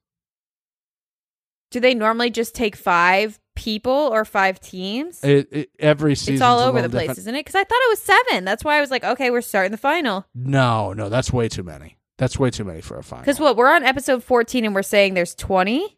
Do 1.69 1.80
they 1.80 1.94
normally 1.94 2.31
just 2.31 2.56
take 2.56 2.76
five 2.76 3.39
people 3.57 3.91
or 3.91 4.23
five 4.23 4.59
teams? 4.61 5.21
It, 5.23 5.49
it, 5.51 5.69
every 5.79 6.15
season, 6.15 6.35
it's 6.35 6.41
all 6.41 6.59
over 6.59 6.81
the 6.81 6.89
place, 6.89 7.17
isn't 7.17 7.35
it? 7.35 7.39
Because 7.39 7.55
I 7.55 7.63
thought 7.63 7.79
it 7.81 7.89
was 7.89 7.99
seven. 7.99 8.45
That's 8.45 8.63
why 8.63 8.77
I 8.77 8.81
was 8.81 8.91
like, 8.91 9.03
okay, 9.03 9.31
we're 9.31 9.41
starting 9.41 9.71
the 9.71 9.77
final. 9.77 10.25
No, 10.34 10.93
no, 10.93 11.09
that's 11.09 11.34
way 11.34 11.49
too 11.49 11.63
many. 11.63 11.97
That's 12.17 12.39
way 12.39 12.49
too 12.51 12.63
many 12.63 12.81
for 12.81 12.97
a 12.97 13.03
final. 13.03 13.23
Because 13.23 13.39
what 13.39 13.57
we're 13.57 13.69
on 13.73 13.84
episode 13.84 14.23
fourteen 14.23 14.63
and 14.65 14.73
we're 14.73 14.84
saying 14.84 15.13
there's 15.15 15.35
twenty. 15.35 15.97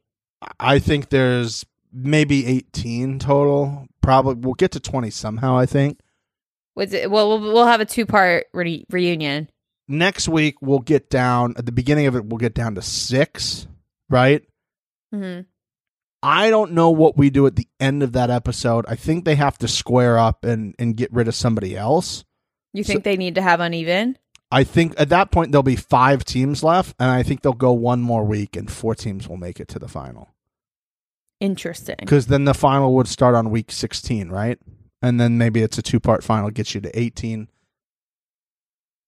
I 0.60 0.80
think 0.80 1.10
there's 1.10 1.65
maybe 1.91 2.45
18 2.45 3.19
total. 3.19 3.88
Probably 4.02 4.36
we'll 4.36 4.53
get 4.53 4.72
to 4.72 4.80
20 4.80 5.10
somehow. 5.10 5.57
I 5.57 5.65
think 5.65 5.99
Was 6.76 6.94
it? 6.94 7.11
Well, 7.11 7.27
we'll, 7.27 7.53
we'll 7.53 7.65
have 7.65 7.81
a 7.81 7.86
two 7.86 8.06
part 8.06 8.45
re- 8.53 8.86
reunion. 8.90 9.49
next 9.90 10.30
week 10.30 10.56
we'll 10.61 10.80
get 10.80 11.10
down 11.10 11.56
at 11.57 11.65
the 11.65 11.72
beginning 11.73 12.06
of 12.07 12.15
it. 12.15 12.23
We'll 12.26 12.38
get 12.38 12.53
down 12.53 12.76
to 12.76 12.81
six, 12.81 13.68
right? 14.10 14.44
hmm 15.14 15.41
I 16.22 16.50
don't 16.50 16.74
know 16.74 16.90
what 16.90 17.16
we 17.18 17.30
do 17.30 17.46
at 17.48 17.56
the 17.56 17.68
end 17.80 18.04
of 18.04 18.12
that 18.14 18.30
episode. 18.30 18.86
I 18.88 18.96
think 18.96 19.24
they 19.26 19.36
have 19.36 19.58
to 19.60 19.68
square 19.68 20.18
up 20.20 20.44
and 20.44 20.76
and 20.78 20.96
get 20.98 21.12
rid 21.14 21.28
of 21.28 21.36
somebody 21.36 21.78
else. 21.78 22.26
You 22.74 22.84
So- 22.84 22.94
think 22.94 23.04
they 23.04 23.18
need 23.18 23.36
to 23.36 23.41
have 23.41 23.60
uneven? 23.60 24.18
I 24.52 24.64
think 24.64 24.96
at 25.00 25.10
that 25.10 25.32
point 25.32 25.52
there'll 25.52 25.62
be 25.64 25.76
five 25.76 26.26
teams 26.26 26.64
left, 26.64 26.96
and 27.00 27.10
I 27.12 27.22
think 27.24 27.41
they'll 27.41 27.54
go 27.54 27.72
one 27.72 28.02
more 28.02 28.24
week, 28.26 28.56
and 28.56 28.70
four 28.70 28.96
teams 28.96 29.28
will 29.30 29.38
make 29.38 29.60
it 29.60 29.68
to 29.70 29.80
the 29.80 29.88
final. 29.88 30.30
Interesting. 31.40 31.96
Because 32.00 32.28
then 32.28 32.46
the 32.46 32.54
final 32.54 32.94
would 32.96 33.08
start 33.08 33.36
on 33.36 33.50
week 33.52 33.72
sixteen, 33.72 34.30
right? 34.30 34.60
And 35.02 35.20
then 35.20 35.38
maybe 35.38 35.62
it's 35.62 35.78
a 35.78 35.82
two 35.82 36.00
part 36.00 36.24
final, 36.24 36.50
gets 36.50 36.76
you 36.76 36.82
to 36.82 37.00
eighteen. 37.00 37.48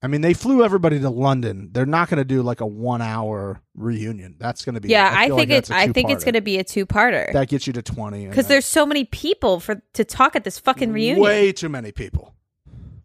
I 0.04 0.08
mean, 0.08 0.22
they 0.22 0.34
flew 0.34 0.64
everybody 0.64 1.00
to 1.00 1.10
London. 1.12 1.70
They're 1.72 1.86
not 1.86 2.10
going 2.10 2.18
to 2.18 2.26
do 2.26 2.42
like 2.42 2.60
a 2.62 2.66
one 2.66 3.02
hour 3.02 3.62
reunion. 3.76 4.36
That's 4.40 4.66
going 4.66 4.76
to 4.76 4.82
be 4.82 4.90
Yeah, 4.90 5.14
I, 5.16 5.28
feel 5.28 5.38
think 5.38 5.50
like 5.50 5.58
it's. 5.58 5.70
I 5.72 5.88
think 5.92 6.10
it's 6.10 6.24
going 6.24 6.34
to 6.34 6.42
be 6.42 6.58
a 6.58 6.64
two 6.64 6.86
parter 6.88 7.32
that 7.34 7.50
gets 7.50 7.68
you 7.68 7.74
to 7.74 7.82
twenty 7.84 8.28
because 8.28 8.48
there's 8.48 8.66
so 8.66 8.86
many 8.86 9.06
people 9.06 9.60
for 9.60 9.82
to 9.94 10.04
talk 10.04 10.36
at 10.36 10.44
this 10.44 10.58
fucking 10.58 10.92
reunion. 10.92 11.20
Way 11.20 11.52
too 11.52 11.70
many 11.70 11.92
people. 11.92 12.34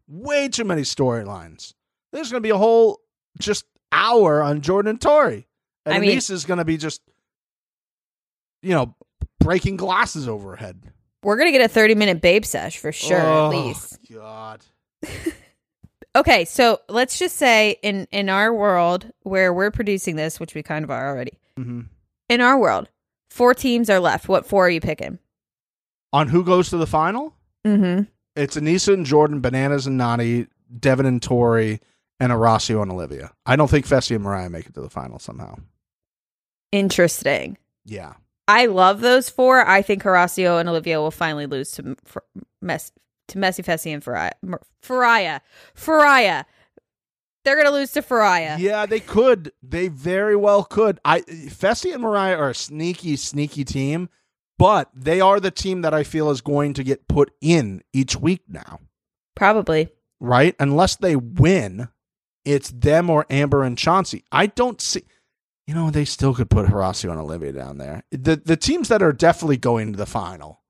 Way 0.09 0.49
too 0.49 0.65
many 0.65 0.83
storylines. 0.83 1.75
There's 2.13 2.31
going 2.31 2.43
to 2.43 2.47
be 2.47 2.51
a 2.51 2.57
whole 2.57 3.01
just 3.39 3.67
hour 3.93 4.43
on 4.43 4.63
Jordan 4.63 4.91
and 4.91 5.01
Tori. 5.01 5.47
And 5.85 5.95
I 5.95 6.01
mean- 6.01 6.17
is 6.17 6.45
going 6.45 6.59
to 6.59 6.65
be 6.65 6.79
just, 6.79 7.03
you 8.63 8.71
know, 8.71 8.95
breaking 9.39 9.77
glasses 9.77 10.29
over 10.29 10.51
her 10.51 10.57
head. 10.57 10.83
We're 11.23 11.37
gonna 11.37 11.51
get 11.51 11.61
a 11.61 11.69
30 11.69 11.97
minute 11.97 12.21
babe 12.21 12.45
sesh 12.45 12.79
for 12.79 12.93
sure, 12.93 13.21
Oh, 13.21 13.47
at 13.47 13.49
least. 13.49 13.99
God. 14.13 14.61
Okay, 16.17 16.47
so 16.47 16.81
let's 16.89 17.19
just 17.19 17.37
say 17.37 17.77
in 17.83 18.09
in 18.11 18.31
our 18.31 18.53
world 18.53 19.13
where 19.23 19.53
we're 19.53 19.71
producing 19.71 20.17
this, 20.17 20.41
which 20.41 20.55
we 20.55 20.63
kind 20.63 20.83
of 20.83 20.91
are 20.91 21.09
already. 21.11 21.39
Mm-hmm. 21.59 21.83
In 22.31 22.41
our 22.41 22.59
world, 22.59 22.89
four 23.29 23.53
teams 23.53 23.91
are 23.91 24.01
left. 24.01 24.27
What 24.27 24.47
four 24.47 24.67
are 24.67 24.71
you 24.71 24.81
picking? 24.81 25.19
On 26.15 26.29
who 26.29 26.43
goes 26.43 26.71
to 26.71 26.79
the 26.79 26.87
final? 26.87 27.35
Mm-hmm. 27.67 28.05
It's 28.35 28.57
Anissa 28.57 28.95
and 28.95 29.05
Jordan, 29.05 29.41
Bananas 29.41 29.87
and 29.87 30.01
Nany, 30.01 30.49
Devin 30.79 31.05
and 31.05 31.23
Tori, 31.23 31.81
and 32.19 32.33
Horacio 32.33 32.81
and 32.81 32.91
Olivia. 32.91 33.33
I 33.45 33.57
don't 33.57 33.69
think 33.69 33.87
Fessy 33.87 34.15
and 34.15 34.25
Moriah 34.25 34.49
make 34.49 34.67
it 34.67 34.75
to 34.75 34.81
the 34.81 34.89
final 34.89 35.19
somehow. 35.19 35.57
Interesting. 36.73 37.59
Yeah. 37.85 38.15
I 38.49 38.67
love 38.67 39.01
those 39.01 39.29
four. 39.29 39.67
I 39.67 39.83
think 39.83 40.03
Horacio 40.03 40.59
and 40.59 40.69
Olivia 40.69 40.99
will 40.99 41.11
finally 41.11 41.47
lose 41.47 41.73
to 41.73 41.95
Mess 42.63 42.91
to 43.29 43.39
Messy 43.39 43.63
Fessy 43.63 43.93
and 43.93 44.03
Faria. 44.03 44.33
Faria. 44.83 45.43
Faria. 45.75 46.47
They're 47.45 47.57
gonna 47.57 47.71
lose 47.71 47.93
to 47.93 48.03
Faria. 48.03 48.57
Yeah, 48.59 48.87
they 48.87 48.99
could. 49.01 49.53
They 49.63 49.89
very 49.89 50.35
well 50.35 50.65
could. 50.65 50.99
I 51.05 51.21
Fessy 51.21 51.93
and 51.93 52.03
Moriah 52.03 52.37
are 52.37 52.51
a 52.51 52.55
sneaky, 52.55 53.15
sneaky 53.17 53.65
team, 53.65 54.09
but 54.59 54.91
they 54.95 55.21
are 55.21 55.39
the 55.39 55.53
team 55.53 55.83
that 55.83 55.95
I 55.95 56.03
feel 56.03 56.31
is 56.31 56.41
going 56.41 56.75
to 56.75 56.83
get 56.83 57.07
put 57.09 57.33
in 57.41 57.83
each 57.93 58.17
week 58.17 58.43
now, 58.49 58.81
Probably. 59.37 59.91
right? 60.19 60.57
Unless 60.59 60.97
they 60.97 61.15
win, 61.15 61.89
it's 62.45 62.71
them 62.71 63.09
or 63.11 63.27
Amber 63.31 63.63
and 63.63 63.79
Chauncey. 63.79 64.25
I 64.33 64.47
don't 64.47 64.81
see. 64.81 65.05
You 65.69 65.75
know, 65.75 65.91
they 65.91 66.05
still 66.05 66.35
could 66.35 66.51
put 66.51 66.67
Horacio 66.67 67.11
and 67.11 67.21
Olivia 67.21 67.53
down 67.53 67.79
there. 67.79 68.03
The 68.11 68.37
the 68.37 68.57
teams 68.57 68.89
that 68.89 69.03
are 69.03 69.13
definitely 69.13 69.57
going 69.57 69.93
to 69.93 69.97
the 69.99 70.07
final, 70.07 70.63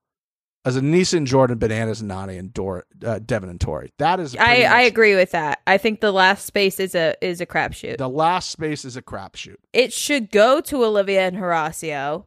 as 0.67 0.77
Anissa 0.77 1.17
and 1.17 1.27
Jordan, 1.27 1.57
Bananas 1.57 2.01
and 2.01 2.11
Nany 2.11 2.37
and 2.37 2.53
Dor, 2.53 2.85
uh, 3.05 3.19
Devin 3.19 3.49
and 3.49 3.59
Tori. 3.61 3.93
That 3.97 4.19
is. 4.19 4.35
I, 4.35 4.45
pretty 4.45 4.65
I 4.65 4.81
agree 4.81 5.15
with 5.15 5.31
that. 5.31 5.61
I 5.65 5.77
think 5.77 6.01
the 6.01 6.11
last 6.11 6.45
space 6.45 6.79
is 6.79 6.93
a 6.95 7.15
is 7.21 7.41
a 7.41 7.45
crapshoot. 7.45 7.97
The 7.97 8.09
last 8.09 8.51
space 8.51 8.85
is 8.85 8.97
a 8.97 9.01
crapshoot. 9.01 9.57
it 9.73 9.93
should 9.93 10.31
go 10.31 10.61
to 10.61 10.83
Olivia 10.83 11.27
and 11.27 11.37
Horacio, 11.37 12.25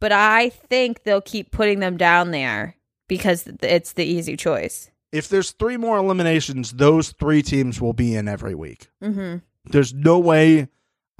but 0.00 0.12
I 0.12 0.50
think 0.50 1.04
they'll 1.04 1.20
keep 1.20 1.50
putting 1.50 1.80
them 1.80 1.96
down 1.96 2.30
there 2.30 2.76
because 3.08 3.48
it's 3.62 3.92
the 3.92 4.04
easy 4.04 4.36
choice. 4.36 4.90
if 5.12 5.28
there's 5.28 5.52
three 5.52 5.76
more 5.76 5.96
eliminations, 5.98 6.72
those 6.72 7.12
three 7.12 7.40
teams 7.42 7.80
will 7.80 7.92
be 7.92 8.14
in 8.14 8.26
every 8.28 8.54
week. 8.54 8.88
Mm-hmm. 9.02 9.38
There's 9.70 9.94
no 9.94 10.18
way 10.18 10.68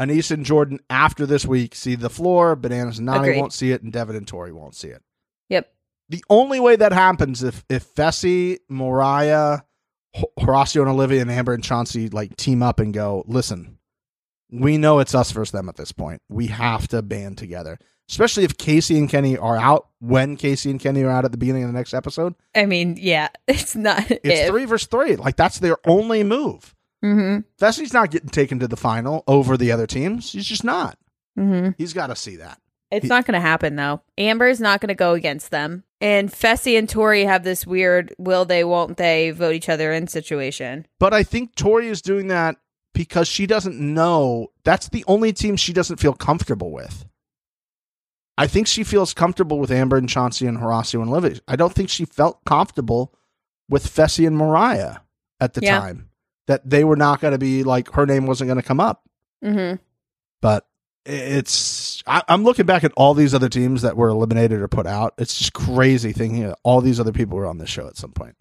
Anissa 0.00 0.32
and 0.32 0.44
Jordan 0.44 0.80
after 0.90 1.24
this 1.26 1.46
week 1.46 1.74
see 1.74 1.94
the 1.94 2.10
floor, 2.10 2.54
Bananas 2.56 2.98
and 2.98 3.08
Nany 3.08 3.20
Agreed. 3.20 3.38
won't 3.38 3.52
see 3.52 3.72
it, 3.72 3.82
and 3.82 3.92
Devin 3.92 4.16
and 4.16 4.26
Tori 4.28 4.52
won't 4.52 4.74
see 4.74 4.88
it. 4.88 5.02
The 6.08 6.24
only 6.30 6.60
way 6.60 6.76
that 6.76 6.92
happens 6.92 7.42
if 7.42 7.64
if 7.68 7.94
Fessy, 7.94 8.58
Moriah, 8.68 9.64
Horacio 10.38 10.80
and 10.82 10.90
Olivia 10.90 11.20
and 11.20 11.30
Amber 11.30 11.54
and 11.54 11.64
Chauncey 11.64 12.08
like 12.08 12.36
team 12.36 12.62
up 12.62 12.80
and 12.80 12.94
go, 12.94 13.24
listen, 13.26 13.78
we 14.50 14.78
know 14.78 15.00
it's 15.00 15.14
us 15.14 15.30
versus 15.32 15.52
them 15.52 15.68
at 15.68 15.76
this 15.76 15.92
point. 15.92 16.22
We 16.28 16.48
have 16.48 16.88
to 16.88 17.02
band 17.02 17.38
together. 17.38 17.78
Especially 18.08 18.44
if 18.44 18.56
Kaycee 18.56 18.98
and 18.98 19.08
Kenny 19.08 19.36
are 19.36 19.56
out 19.56 19.88
when 19.98 20.36
Kaycee 20.36 20.70
and 20.70 20.78
Kenny 20.78 21.02
are 21.02 21.10
out 21.10 21.24
at 21.24 21.32
the 21.32 21.38
beginning 21.38 21.64
of 21.64 21.68
the 21.70 21.76
next 21.76 21.92
episode. 21.92 22.36
I 22.54 22.64
mean, 22.64 22.96
yeah, 23.00 23.28
it's 23.48 23.74
not. 23.74 24.08
It's 24.08 24.48
three 24.48 24.64
versus 24.64 24.86
three. 24.86 25.16
Like 25.16 25.36
that's 25.36 25.58
their 25.58 25.78
only 25.84 26.22
move. 26.22 26.72
Mm-hmm. 27.04 27.40
Fessy's 27.62 27.92
not 27.92 28.10
getting 28.10 28.28
taken 28.28 28.60
to 28.60 28.68
the 28.68 28.76
final 28.76 29.24
over 29.26 29.56
the 29.56 29.72
other 29.72 29.86
teams. 29.86 30.32
He's 30.32 30.46
just 30.46 30.64
not. 30.64 30.98
Mm-hmm. 31.38 31.70
He's 31.76 31.92
got 31.92 32.06
to 32.08 32.16
see 32.16 32.36
that. 32.36 32.60
It's 32.96 33.08
not 33.08 33.26
going 33.26 33.34
to 33.34 33.40
happen 33.40 33.76
though. 33.76 34.00
Amber's 34.18 34.60
not 34.60 34.80
going 34.80 34.88
to 34.88 34.94
go 34.94 35.12
against 35.14 35.50
them, 35.50 35.84
and 36.00 36.30
Fessy 36.30 36.78
and 36.78 36.88
Tori 36.88 37.24
have 37.24 37.44
this 37.44 37.66
weird 37.66 38.14
"will 38.18 38.44
they, 38.44 38.64
won't 38.64 38.96
they" 38.96 39.30
vote 39.30 39.54
each 39.54 39.68
other 39.68 39.92
in 39.92 40.06
situation. 40.06 40.86
But 40.98 41.12
I 41.14 41.22
think 41.22 41.54
Tori 41.54 41.88
is 41.88 42.02
doing 42.02 42.28
that 42.28 42.56
because 42.94 43.28
she 43.28 43.46
doesn't 43.46 43.78
know 43.78 44.48
that's 44.64 44.88
the 44.88 45.04
only 45.06 45.32
team 45.32 45.56
she 45.56 45.72
doesn't 45.72 45.98
feel 45.98 46.14
comfortable 46.14 46.70
with. 46.72 47.04
I 48.38 48.46
think 48.46 48.66
she 48.66 48.84
feels 48.84 49.14
comfortable 49.14 49.58
with 49.58 49.70
Amber 49.70 49.96
and 49.96 50.08
Chauncey 50.08 50.46
and 50.46 50.58
Horacio 50.58 51.00
and 51.00 51.08
Olivia. 51.10 51.40
I 51.48 51.56
don't 51.56 51.72
think 51.72 51.88
she 51.88 52.04
felt 52.04 52.44
comfortable 52.44 53.14
with 53.68 53.86
Fessy 53.86 54.26
and 54.26 54.36
Moriah 54.36 55.02
at 55.40 55.54
the 55.54 55.62
Yeah. 55.62 55.78
time. 55.80 56.08
That 56.46 56.68
they 56.68 56.84
were 56.84 56.96
not 56.96 57.20
going 57.20 57.32
to 57.32 57.38
be 57.38 57.64
like 57.64 57.90
her 57.92 58.06
name 58.06 58.26
wasn't 58.26 58.48
going 58.48 58.60
to 58.60 58.66
come 58.66 58.80
up. 58.80 59.02
Mm-hmm. 59.44 59.76
but 60.40 60.66
it's 61.04 61.85
I, 62.06 62.22
I'm 62.28 62.44
looking 62.44 62.66
back 62.66 62.84
at 62.84 62.92
all 62.96 63.14
these 63.14 63.34
other 63.34 63.48
teams 63.48 63.82
that 63.82 63.96
were 63.96 64.08
eliminated 64.08 64.60
or 64.60 64.68
put 64.68 64.86
out. 64.86 65.14
It's 65.18 65.36
just 65.38 65.52
crazy 65.52 66.12
thinking 66.12 66.46
that 66.46 66.58
all 66.62 66.80
these 66.80 67.00
other 67.00 67.12
people 67.12 67.36
were 67.36 67.46
on 67.46 67.58
this 67.58 67.68
show 67.70 67.86
at 67.88 67.96
some 67.96 68.12
point. 68.12 68.36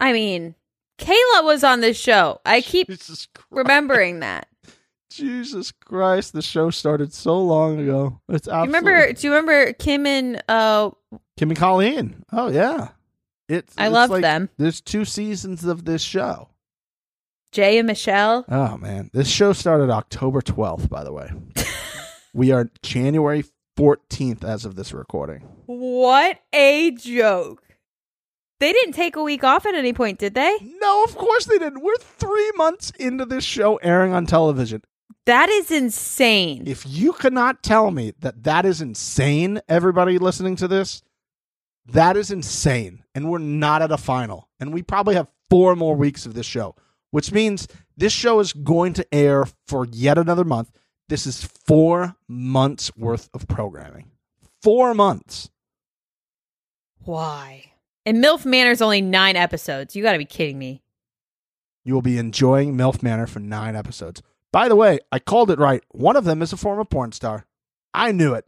I 0.00 0.12
mean, 0.12 0.54
Kayla 0.98 1.44
was 1.44 1.62
on 1.64 1.80
this 1.80 1.98
show. 1.98 2.40
I 2.44 2.60
keep 2.60 2.90
remembering 3.50 4.20
that. 4.20 4.48
Jesus 5.10 5.72
Christ, 5.72 6.32
the 6.32 6.42
show 6.42 6.68
started 6.70 7.12
so 7.12 7.38
long 7.40 7.78
ago. 7.80 8.20
It's 8.28 8.46
Do 8.46 8.50
you 8.50 8.56
absolutely 8.56 8.90
remember? 8.90 9.12
Do 9.12 9.26
you 9.26 9.32
remember 9.34 9.72
Kim 9.74 10.06
and 10.06 10.42
uh? 10.48 10.90
Kim 11.38 11.50
and 11.50 11.58
Colleen. 11.58 12.24
Oh 12.32 12.48
yeah, 12.50 12.88
it's 13.48 13.72
I 13.78 13.86
it's 13.86 13.94
love 13.94 14.10
like- 14.10 14.22
them. 14.22 14.50
There's 14.58 14.80
two 14.80 15.04
seasons 15.04 15.64
of 15.64 15.84
this 15.84 16.02
show. 16.02 16.48
Jay 17.52 17.78
and 17.78 17.86
Michelle. 17.86 18.44
Oh 18.50 18.76
man, 18.76 19.10
this 19.14 19.28
show 19.28 19.52
started 19.54 19.88
October 19.90 20.42
12th. 20.42 20.90
By 20.90 21.04
the 21.04 21.12
way, 21.12 21.30
we 22.36 22.52
are 22.52 22.70
January 22.82 23.44
14th 23.78 24.44
as 24.44 24.66
of 24.66 24.76
this 24.76 24.92
recording. 24.92 25.40
What 25.64 26.38
a 26.52 26.90
joke! 26.90 27.62
They 28.60 28.72
didn't 28.72 28.92
take 28.92 29.16
a 29.16 29.22
week 29.22 29.42
off 29.42 29.64
at 29.64 29.74
any 29.74 29.94
point, 29.94 30.18
did 30.18 30.34
they? 30.34 30.58
No, 30.80 31.02
of 31.04 31.16
course 31.16 31.46
they 31.46 31.58
didn't. 31.58 31.82
We're 31.82 31.96
three 31.96 32.52
months 32.56 32.92
into 32.98 33.24
this 33.24 33.44
show 33.44 33.76
airing 33.76 34.12
on 34.12 34.26
television. 34.26 34.82
That 35.24 35.48
is 35.48 35.70
insane. 35.70 36.64
If 36.66 36.84
you 36.86 37.14
cannot 37.14 37.62
tell 37.62 37.90
me 37.90 38.12
that 38.20 38.44
that 38.44 38.66
is 38.66 38.82
insane, 38.82 39.60
everybody 39.68 40.18
listening 40.18 40.56
to 40.56 40.68
this, 40.68 41.02
that 41.86 42.16
is 42.16 42.30
insane. 42.30 43.02
And 43.14 43.30
we're 43.30 43.38
not 43.38 43.82
at 43.82 43.90
a 43.90 43.98
final. 43.98 44.48
And 44.60 44.72
we 44.72 44.82
probably 44.82 45.14
have 45.14 45.28
four 45.48 45.74
more 45.74 45.96
weeks 45.96 46.26
of 46.26 46.34
this 46.34 46.46
show, 46.46 46.76
which 47.10 47.32
means 47.32 47.66
this 47.96 48.12
show 48.12 48.40
is 48.40 48.52
going 48.52 48.92
to 48.94 49.14
air 49.14 49.46
for 49.66 49.86
yet 49.86 50.18
another 50.18 50.44
month. 50.44 50.70
This 51.08 51.26
is 51.26 51.44
four 51.44 52.16
months 52.26 52.90
worth 52.96 53.28
of 53.32 53.46
programming. 53.46 54.10
Four 54.62 54.92
months. 54.94 55.50
Why? 57.04 57.72
And 58.04 58.18
MILF 58.22 58.44
Manor's 58.44 58.82
only 58.82 59.00
nine 59.00 59.36
episodes. 59.36 59.94
You 59.94 60.02
got 60.02 60.12
to 60.12 60.18
be 60.18 60.24
kidding 60.24 60.58
me. 60.58 60.82
You 61.84 61.94
will 61.94 62.02
be 62.02 62.18
enjoying 62.18 62.76
MILF 62.76 63.02
Manor 63.02 63.28
for 63.28 63.38
nine 63.38 63.76
episodes. 63.76 64.20
By 64.52 64.68
the 64.68 64.74
way, 64.74 64.98
I 65.12 65.20
called 65.20 65.50
it 65.52 65.58
right. 65.58 65.84
One 65.92 66.16
of 66.16 66.24
them 66.24 66.42
is 66.42 66.52
a 66.52 66.56
former 66.56 66.84
porn 66.84 67.12
star. 67.12 67.46
I 67.94 68.10
knew 68.10 68.34
it. 68.34 68.44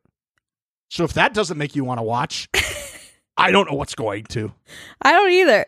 So 0.90 1.04
if 1.04 1.12
that 1.12 1.34
doesn't 1.34 1.58
make 1.58 1.76
you 1.76 1.84
want 1.84 1.98
to 1.98 2.02
watch, 2.02 2.48
I 3.36 3.52
don't 3.52 3.70
know 3.70 3.76
what's 3.76 3.94
going 3.94 4.24
to. 4.24 4.52
I 5.00 5.12
don't 5.12 5.30
either. 5.30 5.66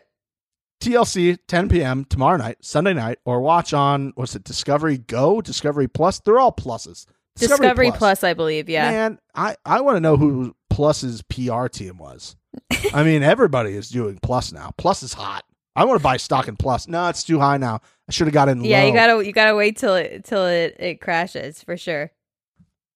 TLC 0.81 1.37
10 1.47 1.69
p.m. 1.69 2.05
tomorrow 2.05 2.37
night, 2.37 2.57
Sunday 2.61 2.93
night, 2.93 3.19
or 3.23 3.39
watch 3.41 3.73
on 3.73 4.11
what's 4.15 4.35
it, 4.35 4.43
Discovery 4.43 4.97
Go, 4.97 5.41
Discovery 5.41 5.87
Plus. 5.87 6.19
They're 6.19 6.39
all 6.39 6.51
pluses. 6.51 7.05
Discovery, 7.35 7.91
Plus. 7.91 8.23
I 8.23 8.33
believe. 8.33 8.67
Yeah. 8.67 8.91
Man, 8.91 9.19
I, 9.33 9.55
I 9.65 9.81
want 9.81 9.95
to 9.95 10.01
know 10.01 10.17
who 10.17 10.55
Plus's 10.69 11.21
PR 11.23 11.67
team 11.67 11.97
was. 11.97 12.35
I 12.93 13.03
mean, 13.03 13.23
everybody 13.23 13.73
is 13.73 13.89
doing 13.89 14.19
Plus 14.21 14.51
now. 14.51 14.71
Plus 14.77 15.03
is 15.03 15.13
hot. 15.13 15.45
I 15.75 15.85
want 15.85 15.99
to 15.99 16.03
buy 16.03 16.17
stock 16.17 16.47
in 16.47 16.57
Plus. 16.57 16.87
No, 16.87 17.07
it's 17.07 17.23
too 17.23 17.39
high 17.39 17.57
now. 17.57 17.79
I 18.09 18.11
should 18.11 18.27
have 18.27 18.33
got 18.33 18.49
in 18.49 18.63
yeah, 18.63 18.81
low. 18.81 18.87
you 18.87 18.93
gotta 18.93 19.25
you 19.25 19.31
gotta 19.31 19.55
wait 19.55 19.77
till 19.77 19.95
it 19.95 20.25
till 20.25 20.45
it, 20.45 20.75
it 20.77 20.99
crashes 20.99 21.63
for 21.63 21.77
sure. 21.77 22.11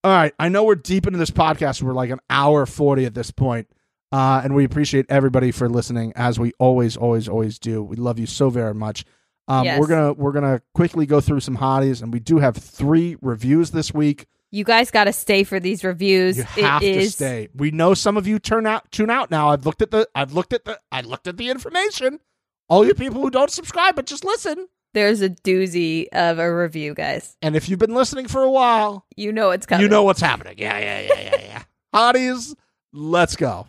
All 0.03 0.11
right. 0.11 0.33
I 0.37 0.49
know 0.49 0.63
we're 0.63 0.75
deep 0.75 1.07
into 1.07 1.17
this 1.17 1.31
podcast. 1.31 1.81
We're 1.81 1.93
like 1.93 2.09
an 2.09 2.19
hour 2.29 2.65
40 2.65 3.05
at 3.05 3.13
this 3.13 3.31
point. 3.31 3.67
Uh, 4.15 4.39
and 4.45 4.55
we 4.55 4.63
appreciate 4.63 5.05
everybody 5.09 5.51
for 5.51 5.67
listening 5.67 6.13
as 6.15 6.39
we 6.39 6.53
always, 6.57 6.95
always, 6.95 7.27
always 7.27 7.59
do. 7.59 7.83
We 7.83 7.97
love 7.97 8.17
you 8.17 8.25
so 8.25 8.49
very 8.49 8.73
much. 8.73 9.03
Um, 9.49 9.65
Yes. 9.65 9.77
We're 9.77 9.87
gonna 9.87 10.13
we're 10.13 10.31
gonna 10.31 10.61
quickly 10.73 11.05
go 11.05 11.19
through 11.19 11.41
some 11.41 11.57
hotties, 11.57 12.01
and 12.01 12.13
we 12.13 12.21
do 12.21 12.37
have 12.39 12.55
three 12.55 13.17
reviews 13.21 13.71
this 13.71 13.93
week. 13.93 14.25
You 14.51 14.63
guys 14.63 14.89
got 14.89 15.03
to 15.03 15.11
stay 15.11 15.43
for 15.43 15.59
these 15.59 15.83
reviews. 15.83 16.37
You 16.37 16.43
have 16.63 16.81
it 16.81 16.93
to 16.93 16.99
is 16.99 17.15
stay. 17.15 17.49
We 17.53 17.71
know 17.71 17.93
some 17.93 18.15
of 18.15 18.25
you 18.25 18.39
turn 18.39 18.65
out 18.65 18.89
tune 18.89 19.09
out 19.09 19.29
now. 19.31 19.49
I've 19.49 19.65
looked 19.65 19.81
at 19.81 19.91
the 19.91 20.07
I've 20.15 20.31
looked 20.31 20.53
at 20.53 20.63
the 20.63 20.79
I 20.93 21.01
looked 21.01 21.27
at 21.27 21.35
the 21.35 21.49
information. 21.49 22.21
All 22.69 22.85
you 22.85 22.93
people 22.93 23.19
who 23.21 23.29
don't 23.29 23.51
subscribe 23.51 23.97
but 23.97 24.05
just 24.05 24.23
listen. 24.23 24.67
there's 24.93 25.21
a 25.21 25.29
doozy 25.29 26.07
of 26.13 26.39
a 26.39 26.55
review, 26.55 26.93
guys. 26.93 27.35
And 27.41 27.53
if 27.57 27.67
you've 27.67 27.79
been 27.79 27.93
listening 27.93 28.29
for 28.29 28.43
a 28.43 28.49
while, 28.49 29.05
You 29.17 29.33
know 29.33 29.51
it's 29.51 29.65
coming. 29.65 29.83
you 29.83 29.89
know 29.89 30.03
what's 30.03 30.21
happening. 30.21 30.55
Yeah, 30.57 30.79
yeah, 30.79 31.01
yeah, 31.01 31.21
yeah, 31.21 31.41
yeah. 31.41 31.63
Hotties, 31.93 32.55
let's 32.93 33.35
go. 33.35 33.67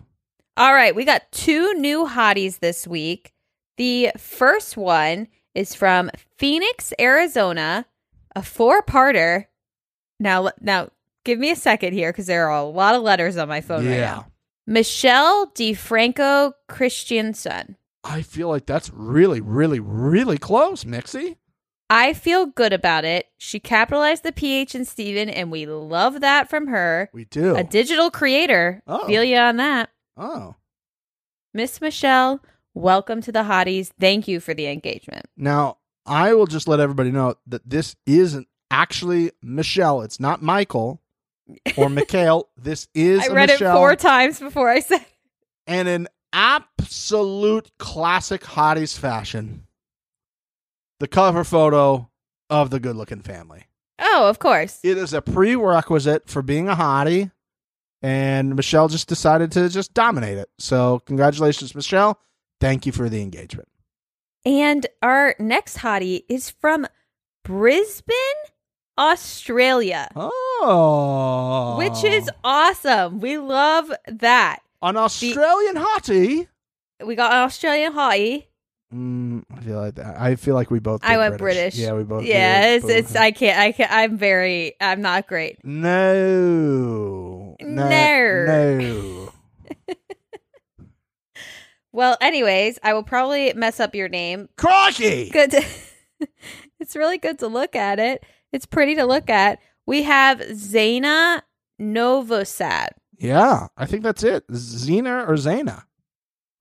All 0.59 0.73
right, 0.73 0.95
we 0.95 1.05
got 1.05 1.31
two 1.33 1.75
new 1.75 2.07
hotties 2.07 2.61
this 2.61 2.87
week. 2.87 3.35
The 3.77 4.13
first 4.17 4.75
one 4.77 5.29
is 5.55 5.75
from 5.75 6.11
Phoenix, 6.39 6.95
Arizona, 6.99 7.85
a 8.35 8.43
four-parter. 8.43 9.47
Now, 10.19 10.51
now, 10.63 10.89
give 11.27 11.39
me 11.39 11.51
a 11.51 11.57
second 11.57 11.93
here 11.93 12.11
because 12.11 12.27
there 12.27 12.49
are 12.49 12.59
a 12.59 12.65
lot 12.65 12.95
of 12.95 13.03
letters 13.03 13.37
on 13.37 13.49
my 13.49 13.61
phone 13.61 13.85
right 13.85 13.99
yeah. 13.99 14.01
now. 14.01 14.27
Michelle 14.67 15.49
DeFranco 15.49 16.53
Christianson. 16.69 17.77
I 18.03 18.23
feel 18.23 18.49
like 18.49 18.65
that's 18.65 18.91
really, 18.95 19.43
really, 19.43 19.79
really 19.79 20.39
close, 20.39 20.85
Mixie. 20.85 21.37
I 21.91 22.15
feel 22.15 22.47
good 22.47 22.73
about 22.73 23.05
it. 23.05 23.27
She 23.37 23.61
capitalized 23.61 24.23
the 24.23 24.33
PH 24.33 24.75
in 24.75 24.87
Stephen, 24.87 25.29
and 25.29 25.53
we 25.53 25.67
love 25.67 26.21
that 26.23 26.49
from 26.49 26.69
her. 26.69 27.11
We 27.13 27.27
do. 27.27 27.55
A 27.55 27.63
digital 27.63 28.11
creator. 28.11 28.83
Oh. 28.87 29.07
Feel 29.07 29.23
you 29.23 29.37
on 29.37 29.59
that. 29.59 29.91
Oh. 30.17 30.55
Miss 31.55 31.81
Michelle, 31.81 32.41
welcome 32.75 33.21
to 33.23 33.33
the 33.33 33.43
hotties. 33.43 33.91
Thank 33.99 34.29
you 34.29 34.41
for 34.41 34.53
the 34.55 34.67
engagement. 34.67 35.27
Now, 35.37 35.79
I 36.05 36.35
will 36.35 36.47
just 36.47 36.69
let 36.69 36.81
everybody 36.81 37.11
know 37.11 37.37
that 37.47 37.69
this 37.69 37.97
isn't 38.07 38.47
actually 38.71 39.33
Michelle. 39.43 40.03
It's 40.03 40.21
not 40.21 40.43
Michael 40.43 41.01
or 41.77 41.89
Mikhail. 41.89 42.49
This 42.57 42.89
is 42.95 43.27
I 43.27 43.33
read 43.33 43.49
Michelle. 43.49 43.77
it 43.77 43.79
four 43.79 43.97
times 43.97 44.39
before 44.39 44.69
I 44.69 44.81
said 44.81 45.05
and 45.67 45.89
in 45.89 46.09
absolute 46.33 47.71
classic 47.79 48.43
hotties 48.43 48.99
fashion, 48.99 49.67
the 51.01 51.09
cover 51.09 51.45
photo 51.45 52.11
of 52.51 52.71
the 52.71 52.81
good 52.81 52.97
looking 52.97 53.23
family. 53.23 53.65
Oh, 53.99 54.29
of 54.29 54.39
course. 54.39 54.79
It 54.83 54.99
is 54.99 55.15
a 55.15 55.23
prerequisite 55.23 56.29
for 56.29 56.43
being 56.43 56.69
a 56.69 56.77
hottie, 56.77 57.33
and 58.03 58.55
Michelle 58.57 58.89
just 58.89 59.09
decided 59.09 59.53
to 59.53 59.69
just 59.69 59.95
dominate 59.95 60.39
it. 60.39 60.49
So, 60.59 61.01
congratulations, 61.07 61.75
Michelle. 61.75 62.19
Thank 62.61 62.87
you 62.87 62.93
for 62.93 63.09
the 63.09 63.21
engagement. 63.23 63.69
And 64.45 64.87
our 65.03 65.35
next 65.39 65.79
hottie 65.79 66.23
is 66.29 66.51
from 66.51 66.87
Brisbane, 67.45 68.15
Australia, 68.99 70.09
Oh. 70.15 71.77
which 71.79 72.03
is 72.05 72.31
awesome. 72.45 73.21
We 73.21 73.39
love 73.39 73.93
that. 74.07 74.61
an 74.83 74.97
Australian 74.97 75.77
hottie. 75.77 76.47
We 77.05 77.15
got 77.15 77.33
an 77.33 77.39
Australian 77.39 77.93
hottie. 77.95 78.47
Mm, 78.95 79.45
I 79.53 79.61
feel 79.61 79.81
like 79.81 79.95
that. 79.97 80.21
I 80.21 80.37
feel 80.37 80.55
like 80.55 80.71
we 80.71 80.79
both. 80.79 81.01
I 81.03 81.17
went 81.19 81.39
British. 81.39 81.75
Yeah, 81.75 81.95
we 81.95 82.05
both. 82.05 82.25
Yeah, 82.25 82.75
it's, 82.75 82.89
it's 82.89 83.17
I 83.17 83.33
can't 83.33 83.59
I 83.59 83.73
can't 83.73 83.91
I'm 83.93 84.17
very 84.17 84.75
I'm 84.81 85.01
not 85.03 85.27
great. 85.27 85.59
no, 85.65 87.57
no, 87.61 87.89
No. 87.89 88.47
no. 88.77 89.33
Well, 91.93 92.19
anyways, 92.21 92.79
I 92.83 92.93
will 92.93 93.03
probably 93.03 93.55
mess 93.55 93.81
up 93.81 93.95
your 93.95 94.11
name. 94.11 94.51
Crikey! 94.59 95.31
Good. 95.31 95.51
To, 95.53 95.65
it's 96.81 96.95
really 96.95 97.17
good 97.17 97.39
to 97.39 97.47
look 97.49 97.75
at 97.75 97.99
it. 97.99 98.23
It's 98.53 98.67
pretty 98.67 98.97
to 98.97 99.07
look 99.07 99.31
at. 99.31 99.61
We 99.87 100.03
have 100.03 100.41
Zaina 100.41 101.41
Novosad. 101.81 102.89
Yeah, 103.19 103.69
I 103.79 103.87
think 103.87 104.03
that's 104.03 104.23
it. 104.23 104.45
Zena 104.53 105.25
or 105.25 105.37
Zana. 105.37 105.85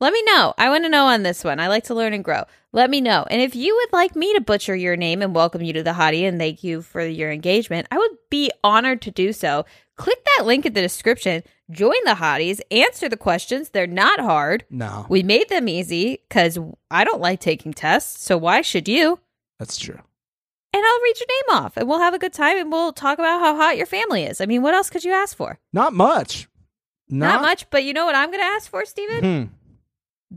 Let 0.06 0.14
me 0.14 0.22
know. 0.22 0.53
I 0.60 0.69
want 0.69 0.84
to 0.84 0.90
know 0.90 1.07
on 1.07 1.23
this 1.23 1.44
one. 1.44 1.60
I 1.60 1.68
like 1.68 1.86
to 1.86 1.95
learn 1.95 2.14
and 2.14 2.23
grow. 2.23 2.44
Let 2.72 2.91
me 2.91 3.02
know. 3.02 3.26
And 3.27 3.41
if 3.41 3.56
you 3.56 3.73
would 3.73 3.91
like 3.91 4.15
me 4.15 4.36
to 4.36 4.40
butcher 4.40 4.76
your 4.76 4.95
name 4.95 5.23
and 5.23 5.34
welcome 5.34 5.64
you 5.64 5.73
to 5.73 5.82
the 5.82 5.94
hottie 5.94 6.27
and 6.27 6.38
thank 6.38 6.64
you 6.64 6.84
for 6.84 7.03
your 7.03 7.32
engagement, 7.32 7.88
I 7.90 7.98
would 7.98 8.11
be 8.30 8.52
honored 8.64 9.02
to 9.02 9.10
do 9.10 9.34
so. 9.34 9.65
Click 9.95 10.23
that 10.38 10.45
link 10.45 10.64
in 10.64 10.73
the 10.73 10.82
description, 10.84 11.41
join 11.72 11.95
the 12.03 12.11
hotties, 12.11 12.61
answer 12.69 13.10
the 13.10 13.18
questions. 13.18 13.69
They're 13.69 13.88
not 13.88 14.19
hard. 14.19 14.65
No, 14.69 15.07
We 15.10 15.23
made 15.23 15.49
them 15.49 15.68
easy 15.68 16.22
because 16.30 16.60
I 16.91 17.03
don't 17.03 17.19
like 17.19 17.40
taking 17.40 17.73
tests, 17.73 18.23
so 18.23 18.38
why 18.38 18.61
should 18.61 18.88
you? 18.88 19.18
that's 19.57 19.80
true. 19.80 19.99
And 20.72 20.84
I'll 20.86 21.02
read 21.02 21.19
your 21.19 21.27
name 21.30 21.64
off 21.64 21.77
and 21.77 21.88
we'll 21.88 21.98
have 21.98 22.14
a 22.14 22.19
good 22.19 22.34
time 22.34 22.60
and 22.60 22.72
we'll 22.72 22.94
talk 22.94 23.18
about 23.18 23.40
how 23.40 23.56
hot 23.56 23.76
your 23.76 23.88
family 23.88 24.22
is. 24.22 24.40
I 24.40 24.45
mean, 24.45 24.61
what 24.61 24.76
else 24.76 24.91
could 24.91 25.03
you 25.03 25.14
ask 25.14 25.36
for? 25.36 25.57
Not 25.73 25.94
much. 25.94 26.48
Not, 27.10 27.41
much, 27.41 27.68
but 27.72 27.84
you 27.84 27.94
know 27.94 28.06
what 28.06 28.14
I'm 28.14 28.30
going 28.30 28.41
to 28.44 28.45
ask 28.45 28.69
for, 28.69 28.86
Stephen? 28.86 29.48
Hmm. 29.48 29.53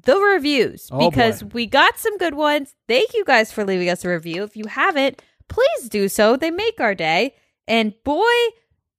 The 0.04 0.16
reviews 0.18 0.88
Oh, 0.92 1.10
because 1.10 1.42
boy. 1.42 1.50
we 1.54 1.66
got 1.66 1.98
some 1.98 2.16
good 2.18 2.34
ones. 2.34 2.74
Thank 2.86 3.14
you 3.14 3.24
guys 3.24 3.52
for 3.52 3.64
leaving 3.64 3.88
us 3.88 4.04
a 4.04 4.08
review. 4.10 4.42
If 4.44 4.56
you 4.56 4.66
haven't, 4.66 5.22
please 5.48 5.88
do 5.88 6.08
so. 6.08 6.36
They 6.36 6.50
make 6.50 6.80
our 6.80 6.94
day. 6.94 7.34
And 7.66 7.94
boy, 8.04 8.24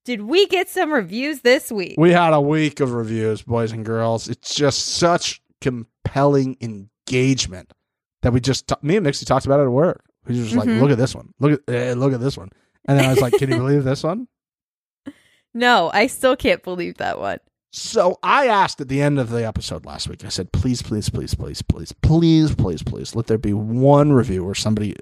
did 0.06 0.22
we 0.24 0.48
get 0.48 0.70
some 0.70 0.92
reviews 0.92 1.42
this 1.42 1.72
week. 1.72 1.96
We 1.98 2.12
had 2.12 2.34
a 2.34 2.42
week 2.42 2.80
of 2.80 2.92
reviews, 2.94 3.42
boys 3.44 3.72
and 3.72 3.86
girls. 3.86 4.28
It's 4.28 4.56
just 4.56 4.86
such 4.96 5.42
compelling 5.62 6.58
engagement 6.62 7.72
that 8.22 8.34
we 8.34 8.40
just 8.40 8.68
ta- 8.68 8.78
me 8.82 8.98
and 8.98 9.06
Mixie 9.06 9.26
talked 9.26 9.46
about 9.46 9.60
it 9.60 9.64
at 9.64 9.70
work. 9.72 10.04
We 10.28 10.36
were 10.38 10.44
just 10.44 10.56
Mhm. 10.56 10.58
like, 10.58 10.82
look 10.82 10.92
at 10.92 10.98
this 10.98 11.16
one, 11.16 11.34
look 11.40 11.62
at 11.68 11.74
eh, 11.74 11.94
look 11.96 12.14
at 12.14 12.20
this 12.20 12.38
one, 12.38 12.50
and 12.88 12.98
then 13.00 13.06
I 13.06 13.10
was 13.10 13.22
like, 13.22 13.34
can 13.34 13.50
you 13.50 13.58
believe 13.64 13.84
this 13.84 14.04
one? 14.04 14.28
no, 15.54 15.90
I 15.94 16.08
still 16.08 16.36
can't 16.36 16.62
believe 16.64 16.98
that 16.98 17.20
one. 17.20 17.40
So 17.72 18.18
I 18.24 18.48
asked 18.48 18.82
at 18.82 18.88
the 18.88 19.02
end 19.02 19.20
of 19.20 19.30
the 19.30 19.46
episode 19.46 19.86
last 19.86 20.08
week. 20.10 20.26
I 20.26 20.30
said, 20.30 20.52
please, 20.52 20.82
please, 20.82 21.10
please, 21.10 21.36
please, 21.36 21.62
please, 21.62 21.92
please, 22.02 22.56
please, 22.56 22.84
please, 22.84 23.16
let 23.16 23.28
there 23.28 23.38
be 23.38 23.54
one 23.54 24.12
review 24.12 24.44
where 24.44 24.56
somebody 24.56 24.96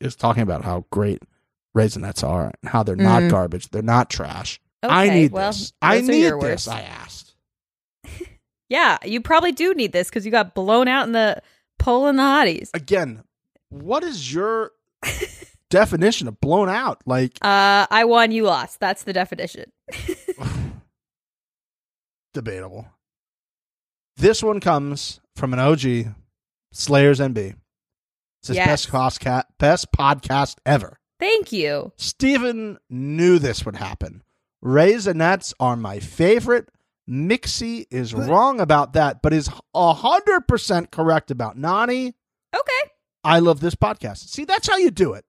is 0.00 0.14
talking 0.14 0.42
about 0.42 0.64
how 0.64 0.84
great 0.90 1.22
raisinets 1.76 2.22
are 2.26 2.52
and 2.62 2.70
how 2.70 2.82
they're 2.82 2.96
not 2.96 3.22
Mm. 3.22 3.30
garbage, 3.30 3.70
they're 3.70 3.80
not 3.82 4.10
trash. 4.10 4.60
Okay, 4.84 4.92
I 4.92 5.08
need 5.08 5.32
well, 5.32 5.50
this. 5.52 5.72
I 5.80 6.00
need 6.02 6.32
this. 6.40 6.68
I 6.68 6.80
asked. 6.82 7.34
Yeah, 8.68 8.96
you 9.04 9.20
probably 9.20 9.52
do 9.52 9.74
need 9.74 9.92
this 9.92 10.08
because 10.08 10.24
you 10.24 10.30
got 10.32 10.54
blown 10.54 10.88
out 10.88 11.06
in 11.06 11.12
the 11.12 11.42
poll 11.78 12.06
in 12.08 12.16
the 12.16 12.22
hotties. 12.22 12.70
Again, 12.72 13.22
what 13.68 14.02
is 14.02 14.32
your 14.32 14.70
definition 15.68 16.26
of 16.26 16.40
blown 16.40 16.70
out? 16.70 17.02
Like 17.04 17.32
Uh, 17.42 17.86
I 17.90 18.04
won, 18.06 18.32
you 18.32 18.44
lost. 18.44 18.80
That's 18.80 19.02
the 19.02 19.12
definition. 19.12 19.70
debatable. 22.32 22.86
This 24.16 24.42
one 24.42 24.60
comes 24.60 25.20
from 25.36 25.52
an 25.52 25.58
OG, 25.58 26.14
Slayers 26.72 27.20
NB. 27.20 27.36
It 27.38 27.56
says 28.42 28.56
Yes. 28.56 28.66
best 28.66 28.88
podcast, 28.90 29.44
best 29.58 29.92
podcast 29.92 30.56
ever. 30.66 30.98
Thank 31.18 31.52
you. 31.52 31.92
Steven 31.96 32.78
knew 32.90 33.38
this 33.38 33.64
would 33.64 33.76
happen. 33.76 34.22
Raisinets 34.64 35.54
are 35.60 35.76
my 35.76 36.00
favorite. 36.00 36.68
Mixie 37.08 37.86
is 37.90 38.14
wrong 38.14 38.60
about 38.60 38.92
that, 38.92 39.22
but 39.22 39.32
is 39.32 39.50
hundred 39.74 40.46
percent 40.48 40.90
correct 40.90 41.30
about 41.30 41.56
Nany. 41.56 42.14
Okay. 42.54 42.90
I 43.24 43.38
love 43.40 43.60
this 43.60 43.74
podcast. 43.74 44.28
See, 44.28 44.44
that's 44.44 44.68
how 44.68 44.76
you 44.76 44.90
do 44.90 45.12
it. 45.14 45.24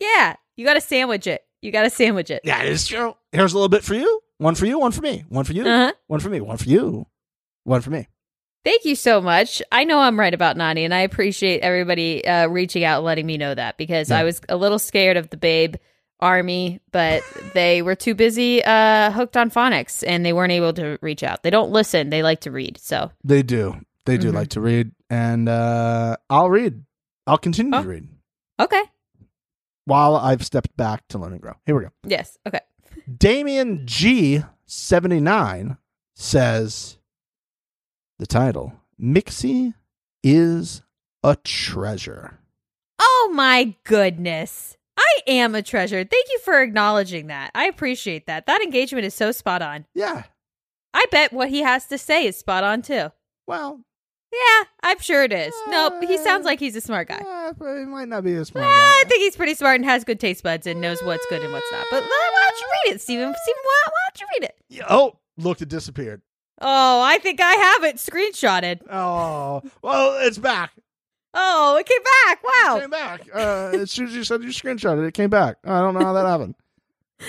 Yeah, 0.00 0.36
you 0.56 0.64
got 0.64 0.74
to 0.74 0.80
sandwich 0.80 1.26
it. 1.26 1.42
You 1.62 1.72
got 1.72 1.82
to 1.82 1.90
sandwich 1.90 2.30
it. 2.30 2.42
Yeah, 2.44 2.62
it 2.62 2.68
is 2.68 2.86
true. 2.86 3.16
Here's 3.32 3.52
a 3.52 3.56
little 3.56 3.68
bit 3.68 3.82
for 3.84 3.94
you. 3.94 4.20
One 4.38 4.54
for 4.54 4.66
you, 4.66 4.78
one 4.78 4.92
for 4.92 5.00
me. 5.02 5.24
One 5.28 5.44
for 5.44 5.52
you, 5.52 5.62
Uh-huh. 5.66 5.92
one 6.08 6.20
for 6.20 6.28
me, 6.28 6.40
one 6.40 6.56
for 6.58 6.68
you, 6.68 7.06
one 7.64 7.80
for 7.80 7.90
me. 7.90 8.08
Thank 8.64 8.84
you 8.84 8.96
so 8.96 9.20
much. 9.20 9.62
I 9.70 9.84
know 9.84 9.98
I'm 10.00 10.18
right 10.18 10.34
about 10.34 10.56
Nany, 10.56 10.80
and 10.84 10.92
I 10.92 11.00
appreciate 11.00 11.60
everybody 11.60 12.26
uh, 12.26 12.48
reaching 12.48 12.82
out 12.84 12.98
and 12.98 13.06
letting 13.06 13.24
me 13.26 13.36
know 13.38 13.54
that 13.54 13.76
because 13.78 14.10
Yeah. 14.10 14.18
I 14.18 14.24
was 14.24 14.40
a 14.48 14.56
little 14.56 14.78
scared 14.80 15.16
of 15.16 15.30
the 15.30 15.36
Babe 15.36 15.76
army, 16.20 16.80
but 16.90 17.22
they 17.54 17.80
were 17.82 17.94
too 17.94 18.14
busy 18.14 18.62
uh, 18.64 19.10
hooked 19.12 19.36
on 19.36 19.50
phonics 19.50 20.02
and 20.06 20.26
they 20.26 20.32
weren't 20.32 20.52
able 20.52 20.72
to 20.74 20.98
reach 21.00 21.22
out. 21.22 21.42
They 21.44 21.50
don't 21.50 21.70
listen; 21.70 22.10
they 22.10 22.22
like 22.24 22.40
to 22.40 22.50
read. 22.50 22.78
So 22.78 23.10
They 23.24 23.42
do. 23.42 23.76
They 24.04 24.18
do 24.18 24.30
Mhm. 24.30 24.34
like 24.34 24.48
to 24.50 24.60
read, 24.60 24.92
and 25.10 25.48
uh, 25.48 26.16
I'll 26.28 26.50
read. 26.50 26.84
I'll 27.26 27.38
continue 27.38 27.72
Oh. 27.74 27.82
to 27.82 27.88
read 27.88 28.08
okay, 28.60 28.82
while 29.84 30.16
I've 30.16 30.44
stepped 30.44 30.76
back 30.76 31.06
to 31.08 31.18
learn 31.18 31.32
and 31.32 31.40
grow. 31.40 31.54
Here 31.66 31.76
we 31.76 31.84
go. 31.84 31.90
yes, 32.04 32.36
okay. 32.46 32.60
Damien 33.14 33.82
G 33.86 34.42
seventy 34.66 35.20
nine 35.20 35.76
says 36.14 36.98
the 38.18 38.26
title 38.26 38.72
Mixie 39.00 39.74
is 40.22 40.82
a 41.22 41.36
treasure. 41.36 42.38
Oh 42.98 43.30
my 43.32 43.74
goodness. 43.84 44.76
I 44.98 45.20
am 45.26 45.54
a 45.54 45.62
treasure. 45.62 46.04
Thank 46.04 46.26
you 46.30 46.38
for 46.40 46.62
acknowledging 46.62 47.26
that. 47.26 47.50
I 47.54 47.66
appreciate 47.66 48.26
that. 48.26 48.46
That 48.46 48.62
engagement 48.62 49.04
is 49.04 49.14
so 49.14 49.30
spot 49.30 49.62
on. 49.62 49.84
Yeah. 49.94 50.24
I 50.94 51.04
bet 51.10 51.32
what 51.32 51.50
he 51.50 51.60
has 51.60 51.86
to 51.88 51.98
say 51.98 52.26
is 52.26 52.36
spot 52.36 52.64
on 52.64 52.80
too. 52.80 53.12
Well, 53.46 53.80
Yeah, 54.32 54.64
I'm 54.82 54.98
sure 54.98 55.22
it 55.22 55.32
is. 55.32 55.54
Nope, 55.68 55.94
he 56.02 56.18
sounds 56.18 56.44
like 56.44 56.58
he's 56.60 56.76
a 56.76 56.80
smart 56.80 57.08
guy. 57.08 57.18
uh, 57.26 57.52
but 57.52 57.66
it 57.76 57.88
might 57.88 58.08
not 58.08 58.24
be 58.24 58.34
a 58.34 58.44
smart 58.44 58.66
Well, 58.66 58.74
I 58.74 59.04
think 59.08 59.20
he's 59.22 59.36
pretty 59.36 59.54
smart 59.54 59.76
and 59.76 59.84
has 59.84 60.04
good 60.04 60.20
taste 60.20 60.42
buds 60.42 60.66
and 60.66 60.80
knows 60.80 61.02
what's 61.02 61.24
good 61.26 61.42
and 61.42 61.52
what's 61.52 61.70
not. 61.72 61.86
But 61.90 62.02
uh, 62.02 62.06
why 62.06 62.48
don't 62.48 62.60
you 62.60 62.66
read 62.86 62.94
it, 62.96 63.00
Stephen? 63.00 63.34
Stephen, 63.42 63.60
why, 63.62 63.82
why 63.86 63.92
don't 64.08 64.20
you 64.20 64.26
read 64.38 64.44
it? 64.48 64.56
Yeah, 64.68 64.84
Oh, 64.90 65.18
look, 65.38 65.62
it 65.62 65.68
disappeared. 65.68 66.22
Oh, 66.60 67.02
I 67.02 67.18
think 67.18 67.40
I 67.40 67.52
have 67.52 67.84
it 67.84 67.96
screenshotted. 67.96 68.80
Oh, 68.90 69.62
well, 69.82 70.18
it's 70.26 70.38
back. 70.38 70.72
Oh, 71.34 71.76
it 71.76 71.86
came 71.86 72.02
back. 72.24 72.42
Wow. 72.42 72.76
It 72.76 72.80
came 72.80 72.90
back. 72.90 73.20
Uh, 73.34 73.78
as 73.78 73.90
soon 73.90 74.06
as 74.08 74.14
you 74.14 74.24
said 74.24 74.42
you 74.42 74.48
screenshotted 74.48 75.04
it, 75.04 75.08
it 75.08 75.14
came 75.14 75.28
back. 75.30 75.56
I 75.64 75.80
don't 75.80 75.94
know 75.94 76.00
how 76.00 76.12
that 76.14 76.26
happened. 76.26 76.54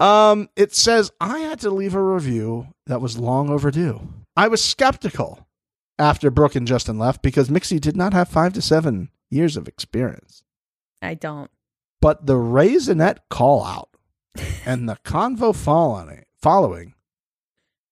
Um, 0.00 0.48
it 0.56 0.74
says 0.74 1.12
I 1.20 1.38
had 1.38 1.60
to 1.60 1.70
leave 1.70 1.94
a 1.94 2.02
review 2.02 2.66
that 2.86 3.00
was 3.00 3.18
long 3.18 3.50
overdue. 3.50 4.00
I 4.36 4.48
was 4.48 4.60
skeptical 4.64 5.46
after 6.02 6.30
Brooke 6.30 6.56
and 6.56 6.66
Justin 6.66 6.98
left 6.98 7.22
because 7.22 7.48
Mixie 7.48 7.80
did 7.80 7.96
not 7.96 8.12
have 8.12 8.28
five 8.28 8.52
to 8.54 8.62
seven 8.62 9.10
years 9.30 9.56
of 9.56 9.68
experience. 9.68 10.42
I 11.00 11.14
don't. 11.14 11.50
But 12.00 12.26
the 12.26 12.34
Raisinet 12.34 13.18
call 13.30 13.64
out 13.64 13.90
and 14.66 14.88
the 14.88 14.96
convo 15.04 15.54
following, 15.54 16.24
following 16.40 16.94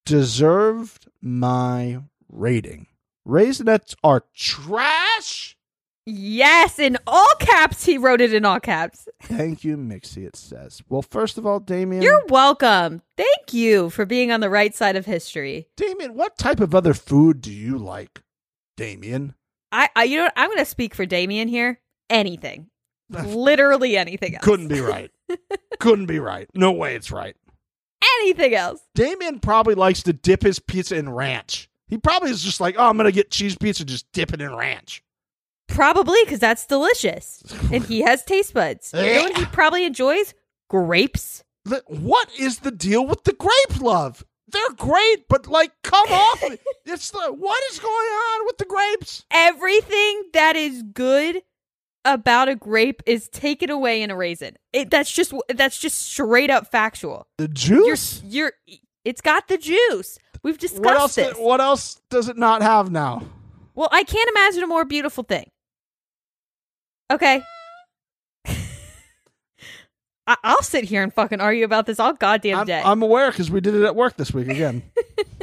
deserved 0.05 1.07
my 1.23 2.01
rating. 2.29 2.87
Raisinets 3.27 3.95
are 4.03 4.25
trash. 4.35 5.57
Yes, 6.07 6.79
in 6.79 6.97
all 7.07 7.33
caps. 7.39 7.85
He 7.85 7.99
wrote 7.99 8.21
it 8.21 8.33
in 8.33 8.45
all 8.45 8.61
caps. 8.61 9.09
Thank 9.23 9.65
you, 9.65 9.77
Mixie, 9.77 10.27
it 10.27 10.37
says. 10.37 10.83
Well, 10.89 11.03
first 11.03 11.39
of 11.39 11.47
all, 11.47 11.61
Damien. 11.61 12.03
You're 12.03 12.25
welcome. 12.29 13.03
Thank 13.17 13.53
you 13.53 13.91
for 13.91 14.07
being 14.07 14.33
on 14.33 14.41
the 14.41 14.51
right 14.51 14.75
side 14.75 14.97
of 14.97 15.07
history. 15.07 15.69
Damien, 15.77 16.15
what 16.15 16.39
type 16.39 16.61
of 16.61 16.75
other 16.75 16.95
food 16.95 17.41
do 17.41 17.53
you 17.53 17.79
like? 17.79 18.23
Damien. 18.77 19.35
I, 19.73 19.89
I 19.95 20.05
you 20.05 20.17
know 20.17 20.25
what? 20.25 20.33
I'm 20.37 20.49
going 20.49 20.59
to 20.59 20.65
speak 20.65 20.95
for 20.95 21.07
Damien 21.07 21.49
here. 21.49 21.81
Anything. 22.09 22.69
Literally 23.11 23.97
anything 23.97 24.35
else. 24.35 24.45
Couldn't 24.45 24.69
be 24.69 24.81
right. 24.81 25.11
Couldn't 25.81 26.07
be 26.07 26.19
right. 26.19 26.49
No 26.55 26.73
way 26.73 26.95
it's 26.95 27.11
right. 27.11 27.37
Anything 28.21 28.55
else. 28.55 28.81
Damien 28.95 29.41
probably 29.41 29.75
likes 29.75 30.03
to 30.05 30.13
dip 30.13 30.43
his 30.43 30.59
pizza 30.59 30.97
in 30.97 31.11
ranch. 31.11 31.69
He 31.89 31.99
probably 31.99 32.31
is 32.31 32.43
just 32.43 32.61
like, 32.61 32.77
oh, 32.79 32.89
I'm 32.89 32.97
going 32.97 33.07
to 33.07 33.13
get 33.13 33.31
cheese 33.31 33.57
pizza, 33.57 33.85
just 33.85 34.11
dip 34.13 34.33
it 34.33 34.41
in 34.41 34.55
ranch. 34.55 35.03
Probably 35.71 36.19
because 36.25 36.39
that's 36.41 36.67
delicious. 36.67 37.43
And 37.73 37.85
he 37.85 38.01
has 38.03 38.25
taste 38.25 38.55
buds. 38.55 38.93
You 38.95 39.01
know 39.15 39.23
what 39.25 39.39
he 39.39 39.45
probably 39.53 39.85
enjoys? 39.85 40.35
Grapes. 40.69 41.43
The- 41.65 41.83
What 41.87 42.29
is 42.39 42.59
the 42.61 42.71
deal 42.71 43.07
with 43.07 43.25
the 43.25 43.33
grape 43.33 43.81
love? 43.81 44.25
They're 44.49 44.63
great, 44.77 45.27
but 45.29 45.47
like, 45.47 45.73
come 45.83 46.07
off. 46.11 46.43
It's 46.87 47.11
the, 47.13 47.33
what 47.33 47.63
is 47.71 47.79
going 47.79 47.93
on 47.93 48.47
with 48.47 48.59
the 48.59 48.65
grapes? 48.65 49.25
Everything 49.31 50.23
that 50.33 50.57
is 50.57 50.83
good 50.93 51.43
about 52.05 52.49
a 52.49 52.57
grape 52.57 53.01
is 53.07 53.29
taken 53.29 53.71
away 53.71 54.03
in 54.03 54.11
a 54.11 54.17
raisin. 54.17 54.57
It, 54.73 54.91
that's 54.91 55.13
just 55.13 55.33
that's 55.55 55.79
just 55.79 55.99
straight 56.01 56.51
up 56.51 56.69
factual. 56.73 57.29
The 57.39 57.45
You're 57.45 57.91
juice? 57.95 58.23
you're 58.25 58.53
it's 59.05 59.21
got 59.21 59.47
the 59.47 59.57
juice. 59.59 60.19
We've 60.43 60.55
what 60.55 60.61
discussed 60.61 60.99
else? 60.99 61.15
this. 61.15 61.35
What 61.39 61.61
else 61.61 62.01
does 62.11 62.29
it 62.29 62.37
not 62.39 62.63
have 62.63 62.91
now? 62.91 63.23
Well, 63.77 63.89
I 63.93 64.03
can't 64.03 64.29
imagine 64.31 64.65
a 64.65 64.67
more 64.67 64.85
beautiful 64.85 65.23
thing. 65.23 65.49
Okay. 67.11 67.43
I- 70.27 70.37
I'll 70.45 70.63
sit 70.63 70.85
here 70.85 71.03
and 71.03 71.13
fucking 71.13 71.41
argue 71.41 71.65
about 71.65 71.87
this 71.87 71.99
all 71.99 72.13
goddamn 72.13 72.61
I'm, 72.61 72.67
day. 72.67 72.81
I'm 72.85 73.03
aware 73.03 73.31
because 73.31 73.51
we 73.51 73.61
did 73.61 73.75
it 73.75 73.83
at 73.85 73.97
work 73.97 74.17
this 74.17 74.33
week 74.33 74.49
again. 74.49 74.83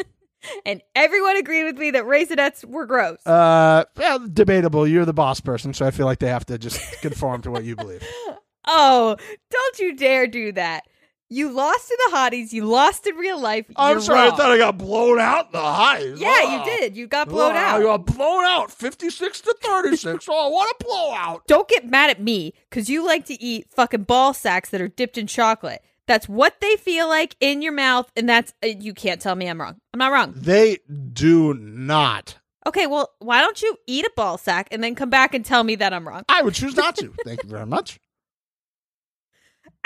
and 0.66 0.82
everyone 0.96 1.36
agreed 1.36 1.66
with 1.66 1.78
me 1.78 1.92
that 1.92 2.06
raisinets 2.06 2.64
were 2.64 2.86
gross. 2.86 3.26
uh, 3.28 3.84
well, 3.98 4.26
debatable. 4.28 4.88
You're 4.88 5.04
the 5.06 5.14
boss 5.14 5.42
person, 5.42 5.74
so 5.74 5.86
I 5.86 5.92
feel 5.92 6.06
like 6.06 6.20
they 6.20 6.30
have 6.30 6.46
to 6.46 6.58
just 6.58 6.80
conform 7.02 7.42
to 7.42 7.52
what 7.52 7.66
you 7.66 7.76
believe. 7.76 8.02
oh, 8.66 9.18
don't 9.52 9.80
you 9.80 9.96
dare 9.96 10.26
do 10.28 10.54
that. 10.54 10.88
You 11.30 11.52
lost 11.52 11.92
in 11.92 11.98
the 12.12 12.18
hotties. 12.18 12.54
You 12.54 12.66
lost 12.66 13.06
in 13.06 13.16
real 13.16 13.40
life. 13.40 13.66
I'm 13.76 13.96
You're 13.96 14.02
sorry, 14.02 14.20
wrong. 14.30 14.34
I 14.34 14.38
thought 14.38 14.52
I 14.52 14.58
got 14.58 14.78
blown 14.78 15.20
out 15.20 15.48
in 15.48 15.52
the 15.52 15.58
hotties. 15.60 16.20
Yeah, 16.20 16.36
Oh. 16.42 16.66
you 16.66 16.78
did. 16.80 16.96
You 16.96 17.06
got 17.08 17.28
blown 17.28 17.54
I 17.56 17.64
out. 17.64 17.82
got 17.82 18.06
blown 18.06 18.46
out, 18.46 18.72
56 18.72 19.42
to 19.42 19.56
36. 19.62 20.26
oh, 20.30 20.50
what 20.50 20.74
a 20.80 20.84
blowout. 20.84 21.44
Don't 21.48 21.68
get 21.68 21.86
mad 21.90 22.10
at 22.10 22.22
me 22.22 22.54
because 22.70 22.90
you 22.90 23.06
like 23.06 23.26
to 23.26 23.42
eat 23.42 23.68
fucking 23.70 24.04
ball 24.04 24.34
sacks 24.34 24.70
that 24.70 24.80
are 24.80 24.88
dipped 24.88 25.18
in 25.18 25.28
chocolate. 25.28 25.82
That's 26.06 26.30
what 26.30 26.62
they 26.62 26.78
feel 26.78 27.10
like 27.10 27.36
in 27.42 27.62
your 27.62 27.74
mouth, 27.74 28.10
and 28.16 28.30
that's 28.30 28.54
uh, 28.64 28.68
you 28.68 28.94
can't 28.94 29.20
tell 29.20 29.36
me 29.36 29.50
I'm 29.50 29.60
wrong. 29.60 29.76
I'm 29.94 29.98
not 30.00 30.14
wrong. 30.14 30.34
They 30.38 30.78
do 31.12 31.54
not. 31.54 32.38
Okay, 32.66 32.88
well, 32.88 33.12
why 33.20 33.42
don't 33.42 33.62
you 33.62 33.76
eat 33.88 34.06
a 34.06 34.12
ball 34.16 34.38
sack 34.38 34.70
and 34.72 34.82
then 34.82 34.96
come 34.96 35.10
back 35.10 35.34
and 35.34 35.44
tell 35.44 35.66
me 35.66 35.76
that 35.76 35.94
I'm 35.94 36.08
wrong? 36.08 36.24
I 36.30 36.42
would 36.42 36.54
choose 36.54 36.76
not 36.78 36.96
to. 36.98 37.14
Thank 37.26 37.44
you 37.44 37.50
very 37.50 37.66
much. 37.66 38.00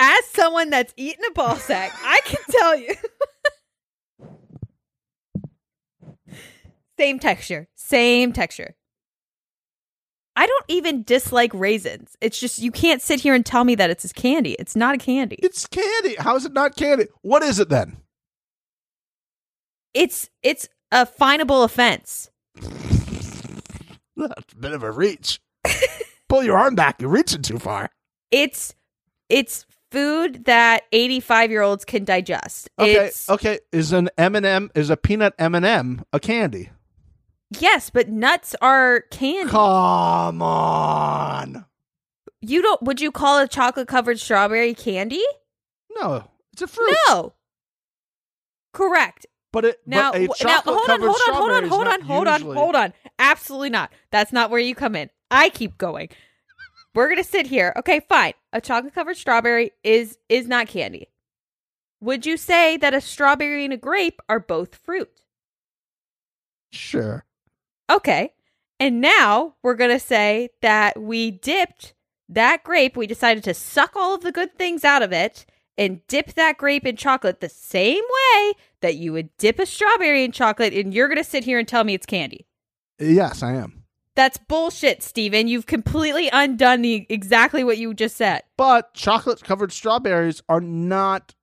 As 0.04 0.26
someone 0.26 0.72
that's 0.72 0.96
eaten 0.98 1.24
a 1.30 1.32
ball 1.32 1.58
sack, 1.58 1.92
I 2.04 2.22
can 2.26 2.40
tell 2.50 2.76
you. 2.76 2.96
same 6.98 7.20
texture, 7.20 7.68
same 7.76 8.34
texture. 8.34 8.74
I 10.36 10.48
don't 10.48 10.66
even 10.70 11.04
dislike 11.04 11.54
raisins. 11.54 12.18
It's 12.20 12.40
just 12.40 12.58
you 12.58 12.72
can't 12.72 13.00
sit 13.00 13.20
here 13.20 13.36
and 13.36 13.46
tell 13.46 13.64
me 13.64 13.76
that 13.76 13.92
it's 13.92 14.04
a 14.04 14.10
candy. 14.10 14.54
It's 14.54 14.76
not 14.76 14.96
a 14.96 14.98
candy. 14.98 15.36
It's 15.38 15.68
candy. 15.68 16.16
How 16.18 16.36
is 16.36 16.46
it 16.46 16.54
not 16.54 16.76
candy? 16.76 17.06
What 17.22 17.44
is 17.44 17.60
it 17.60 17.70
then? 17.70 17.98
It's 19.94 20.32
it's 20.42 20.68
a 20.92 21.06
finable 21.06 21.64
offense. 21.64 22.32
That's 22.56 24.54
a 24.54 24.58
bit 24.60 24.72
of 24.72 24.82
a 24.82 24.92
reach. 24.92 25.40
Pull 26.28 26.42
your 26.44 26.58
arm 26.58 26.74
back. 26.74 27.02
You're 27.02 27.12
reaching 27.12 27.44
too 27.44 27.60
far. 27.60 27.92
It's 28.32 28.74
it's 29.30 29.68
food 29.92 30.46
that 30.46 30.84
85 30.92 31.52
year 31.52 31.62
olds 31.62 31.86
can 31.86 32.04
digest. 32.04 32.70
Okay. 32.80 33.08
It's 33.08 33.30
Okay. 33.30 33.60
Is 33.72 33.92
an 33.94 34.10
M 34.18 34.36
and 34.36 34.46
m 34.46 34.72
is 34.74 34.90
a 34.90 34.98
peanut 34.98 35.34
m&m 35.38 35.64
m 35.66 36.06
a 36.14 36.20
candy? 36.20 36.70
yes, 37.60 37.90
but 37.90 38.08
nuts 38.10 38.56
are 38.62 39.02
candy. 39.12 39.50
Come 39.52 40.42
on. 40.42 41.66
you 42.42 42.62
don't 42.62 42.82
would 42.82 43.02
you 43.02 43.12
call 43.12 43.40
a 43.40 43.48
chocolate 43.48 43.88
covered 43.88 44.20
strawberry 44.20 44.74
candy? 44.74 45.24
No, 46.00 46.24
it's 46.54 46.62
a 46.62 46.68
fruit. 46.68 46.96
No. 47.10 47.34
Correct. 48.74 49.26
But 49.52 49.66
it 49.66 49.82
Now, 49.86 50.14
but 50.14 50.22
a 50.22 50.28
now 50.28 50.34
chocolate 50.34 50.76
hold 50.78 50.90
on, 50.90 51.02
hold 51.02 51.12
on, 51.28 51.34
hold 51.34 51.52
on, 51.52 51.64
hold 51.70 51.88
on, 51.88 52.02
hold 52.02 52.28
on, 52.28 52.40
usually- 52.40 52.58
hold 52.58 52.76
on. 52.76 52.94
Absolutely 53.20 53.70
not. 53.70 53.92
That's 54.10 54.32
not 54.32 54.50
where 54.50 54.62
you 54.62 54.74
come 54.76 54.96
in. 54.96 55.10
I 55.30 55.50
keep 55.50 55.78
going. 55.78 56.08
We're 56.94 57.10
gonna 57.10 57.24
sit 57.24 57.48
here. 57.48 57.74
Okay, 57.78 58.02
fine. 58.08 58.34
A 58.54 58.62
chocolate 58.62 58.94
covered 58.94 59.18
strawberry 59.18 59.72
is 59.84 60.18
is 60.30 60.48
not 60.48 60.68
candy. 60.68 61.08
Would 62.02 62.26
you 62.26 62.36
say 62.36 62.78
that 62.78 62.96
a 62.96 63.02
strawberry 63.02 63.64
and 63.64 63.74
a 63.74 63.78
grape 63.78 64.22
are 64.28 64.40
both 64.40 64.76
fruit? 64.76 65.22
Sure. 66.72 67.26
Okay. 67.90 68.34
And 68.80 69.00
now 69.00 69.56
we're 69.62 69.76
going 69.76 69.92
to 69.92 70.00
say 70.00 70.50
that 70.62 71.00
we 71.00 71.30
dipped 71.30 71.94
that 72.28 72.64
grape. 72.64 72.98
We 72.98 73.06
decided 73.06 73.44
to 73.44 73.54
suck 73.54 73.96
all 73.96 74.16
of 74.16 74.22
the 74.22 74.32
good 74.32 74.58
things 74.58 74.84
out 74.84 75.04
of 75.04 75.14
it 75.14 75.46
and 75.78 76.06
dip 76.08 76.34
that 76.34 76.58
grape 76.58 76.88
in 76.88 76.96
chocolate 76.96 77.40
the 77.40 77.50
same 77.50 78.04
way 78.04 78.54
that 78.82 78.96
you 78.96 79.14
would 79.14 79.30
dip 79.38 79.60
a 79.60 79.68
strawberry 79.68 80.24
in 80.24 80.32
chocolate. 80.32 80.74
And 80.74 80.96
you're 80.96 81.08
going 81.08 81.18
to 81.18 81.24
sit 81.24 81.44
here 81.44 81.60
and 81.60 81.68
tell 81.68 81.84
me 81.84 81.94
it's 81.94 82.08
candy. 82.08 82.48
Yes, 83.00 83.44
I 83.44 83.54
am. 83.54 83.81
That's 84.16 84.38
bullshit, 84.38 85.02
Stephen. 85.04 85.48
You've 85.48 85.66
completely 85.66 86.30
undone 86.32 86.82
the 86.82 87.06
exactly 87.10 87.64
what 87.64 87.78
you 87.78 87.94
just 87.94 88.18
said. 88.18 88.44
But 88.58 88.94
chocolate 88.94 89.44
covered 89.44 89.72
strawberries 89.72 90.42
are 90.50 90.60
not 90.62 91.34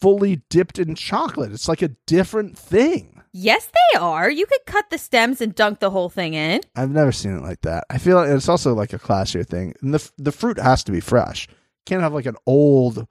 fully 0.00 0.42
dipped 0.50 0.78
in 0.78 0.94
chocolate. 0.94 1.52
It's 1.52 1.68
like 1.68 1.80
a 1.82 1.96
different 2.06 2.58
thing. 2.58 3.22
Yes, 3.32 3.66
they 3.66 3.98
are. 3.98 4.30
You 4.30 4.44
could 4.44 4.66
cut 4.66 4.90
the 4.90 4.98
stems 4.98 5.40
and 5.40 5.54
dunk 5.54 5.80
the 5.80 5.90
whole 5.90 6.10
thing 6.10 6.34
in. 6.34 6.60
I've 6.76 6.90
never 6.90 7.12
seen 7.12 7.38
it 7.38 7.42
like 7.42 7.62
that. 7.62 7.84
I 7.88 7.96
feel 7.96 8.16
like 8.16 8.28
it's 8.28 8.48
also 8.48 8.74
like 8.74 8.92
a 8.92 8.98
classier 8.98 9.46
thing. 9.46 9.74
And 9.80 9.94
the 9.94 10.10
the 10.18 10.32
fruit 10.32 10.58
has 10.58 10.84
to 10.84 10.92
be 10.92 11.00
fresh. 11.00 11.48
Can't 11.86 12.02
have 12.02 12.12
like 12.12 12.26
an 12.26 12.36
old 12.46 13.06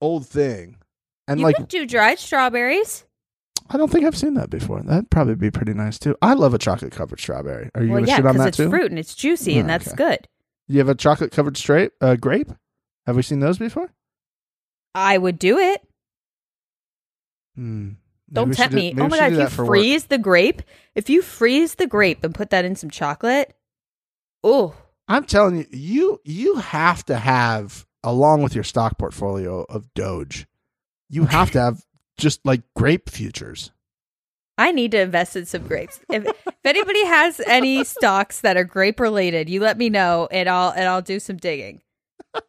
old 0.00 0.26
thing. 0.26 0.76
And 1.26 1.40
you 1.40 1.46
like 1.46 1.56
could 1.56 1.68
do 1.68 1.86
dried 1.86 2.20
strawberries. 2.20 3.04
I 3.70 3.76
don't 3.76 3.90
think 3.90 4.04
I've 4.04 4.16
seen 4.16 4.34
that 4.34 4.50
before. 4.50 4.82
That'd 4.82 5.10
probably 5.10 5.34
be 5.34 5.50
pretty 5.50 5.72
nice 5.74 5.98
too. 5.98 6.16
I 6.20 6.34
love 6.34 6.54
a 6.54 6.58
chocolate 6.58 6.92
covered 6.92 7.20
strawberry. 7.20 7.70
Are 7.74 7.82
you 7.82 7.90
well, 7.90 8.00
gonna 8.00 8.08
yeah, 8.08 8.16
shit 8.16 8.26
on 8.26 8.32
because 8.34 8.44
that 8.44 8.48
it's 8.48 8.56
too? 8.58 8.70
fruit 8.70 8.90
and 8.90 8.98
it's 8.98 9.14
juicy, 9.14 9.58
and 9.58 9.68
Oh, 9.68 9.72
that's 9.72 9.88
okay. 9.88 9.96
good. 9.96 10.28
You 10.68 10.78
have 10.78 10.88
a 10.88 10.94
chocolate 10.94 11.32
covered 11.32 11.56
straight 11.56 11.92
uh, 12.00 12.16
grape? 12.16 12.50
Have 13.06 13.16
we 13.16 13.22
seen 13.22 13.40
those 13.40 13.58
before? 13.58 13.92
I 14.94 15.16
would 15.18 15.38
do 15.38 15.58
it. 15.58 15.80
Hmm. 17.56 17.90
Don't 18.32 18.54
tempt 18.54 18.70
do- 18.72 18.76
me. 18.76 18.94
Oh 18.96 19.08
my 19.08 19.18
god, 19.18 19.32
if 19.32 19.38
you 19.38 19.46
for 19.48 19.64
work. 19.64 19.70
freeze 19.72 20.04
the 20.04 20.18
grape, 20.18 20.62
if 20.94 21.10
you 21.10 21.20
freeze 21.22 21.74
the 21.74 21.86
grape 21.86 22.24
and 22.24 22.34
put 22.34 22.50
that 22.50 22.64
in 22.64 22.76
some 22.76 22.88
chocolate, 22.90 23.54
oh, 24.42 24.74
I'm 25.08 25.24
telling 25.24 25.56
you, 25.56 25.66
you 25.70 26.20
you 26.24 26.56
have 26.56 27.04
to 27.06 27.16
have 27.18 27.86
along 28.02 28.42
with 28.42 28.54
your 28.54 28.64
stock 28.64 28.98
portfolio 28.98 29.62
of 29.68 29.92
Doge, 29.94 30.46
you 31.10 31.24
have 31.26 31.50
to 31.50 31.60
have 31.62 31.82
just 32.18 32.40
like 32.44 32.62
grape 32.74 33.10
futures. 33.10 33.70
I 34.58 34.70
need 34.70 34.90
to 34.92 35.00
invest 35.00 35.34
in 35.34 35.46
some 35.46 35.66
grapes. 35.66 35.98
If, 36.10 36.26
if 36.26 36.54
anybody 36.64 37.04
has 37.06 37.40
any 37.46 37.84
stocks 37.84 38.42
that 38.42 38.56
are 38.56 38.64
grape 38.64 39.00
related, 39.00 39.48
you 39.48 39.60
let 39.60 39.78
me 39.78 39.88
know 39.88 40.28
and 40.30 40.48
I'll 40.48 40.70
and 40.70 40.88
I'll 40.88 41.02
do 41.02 41.18
some 41.18 41.36
digging. 41.36 41.80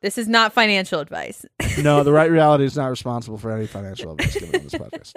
This 0.01 0.17
is 0.17 0.27
not 0.27 0.53
financial 0.53 0.99
advice. 0.99 1.45
No, 1.79 2.03
the 2.03 2.13
right 2.13 2.29
reality 2.31 2.65
is 2.65 2.77
not 2.77 2.87
responsible 2.87 3.37
for 3.37 3.51
any 3.51 3.67
financial 3.67 4.11
advice 4.11 4.33
given 4.33 4.55
on 4.55 4.63
this 4.63 4.73
podcast. 4.73 5.13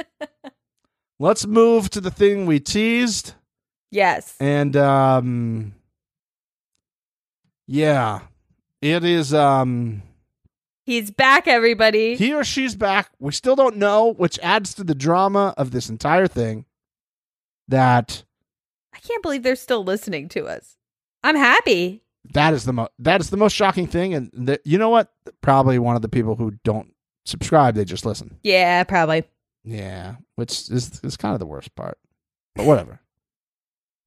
Let's 1.18 1.46
move 1.46 1.90
to 1.90 2.00
the 2.00 2.10
thing 2.10 2.46
we 2.46 2.60
teased. 2.60 3.34
Yes. 3.90 4.34
And 4.40 4.76
um 4.76 5.74
yeah, 7.66 8.20
it 8.80 9.04
is 9.04 9.34
um 9.34 10.02
He's 10.86 11.10
back, 11.10 11.48
everybody. 11.48 12.14
he 12.14 12.32
or 12.32 12.44
she's 12.44 12.76
back. 12.76 13.10
We 13.18 13.32
still 13.32 13.56
don't 13.56 13.76
know, 13.76 14.12
which 14.14 14.38
adds 14.40 14.72
to 14.74 14.84
the 14.84 14.94
drama 14.94 15.52
of 15.58 15.72
this 15.72 15.88
entire 15.90 16.28
thing 16.28 16.64
that 17.66 18.22
I 18.94 19.00
can't 19.00 19.20
believe 19.22 19.42
they're 19.42 19.56
still 19.56 19.82
listening 19.82 20.28
to 20.30 20.46
us. 20.46 20.76
I'm 21.24 21.34
happy. 21.34 22.02
that 22.32 22.54
is 22.54 22.64
the 22.64 22.72
most 22.72 22.92
that 23.00 23.20
is 23.20 23.30
the 23.30 23.36
most 23.36 23.54
shocking 23.54 23.88
thing 23.88 24.14
and 24.14 24.30
the, 24.32 24.60
you 24.64 24.78
know 24.78 24.90
what? 24.90 25.12
Probably 25.40 25.78
one 25.80 25.96
of 25.96 26.02
the 26.02 26.08
people 26.08 26.36
who 26.36 26.52
don't 26.62 26.94
subscribe, 27.24 27.74
they 27.74 27.84
just 27.84 28.06
listen. 28.06 28.38
Yeah, 28.44 28.84
probably. 28.84 29.24
Yeah, 29.64 30.16
which 30.36 30.70
is 30.70 31.00
is 31.02 31.16
kind 31.16 31.34
of 31.34 31.40
the 31.40 31.46
worst 31.46 31.74
part. 31.74 31.98
But 32.54 32.64
whatever. 32.66 33.00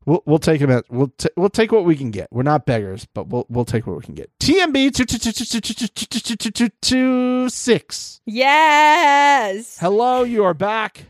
We'll 0.10 0.24
we'll 0.26 0.40
take 0.40 0.60
We'll 0.90 1.14
t- 1.20 1.30
we'll 1.38 1.52
take 1.52 1.72
what 1.72 1.86
we 1.86 1.96
can 1.96 2.10
get. 2.10 2.30
We're 2.32 2.42
not 2.42 2.66
beggars, 2.66 3.06
but 3.14 3.28
we'll 3.28 3.46
we'll 3.48 3.64
take 3.64 3.86
what 3.86 3.96
we 3.98 4.02
can 4.02 4.16
get. 4.16 4.32
TMB 4.40 4.96
two 4.96 5.06
two 5.06 5.20
two 5.20 5.32
two 5.32 5.46
two 5.46 5.62
two 5.62 5.88
two 5.88 6.36
two 6.36 6.52
two 6.52 6.70
two 6.82 7.50
six. 7.50 8.20
Yes. 8.26 9.78
Hello, 9.80 10.24
you 10.24 10.44
are 10.46 10.56
back. 10.56 11.06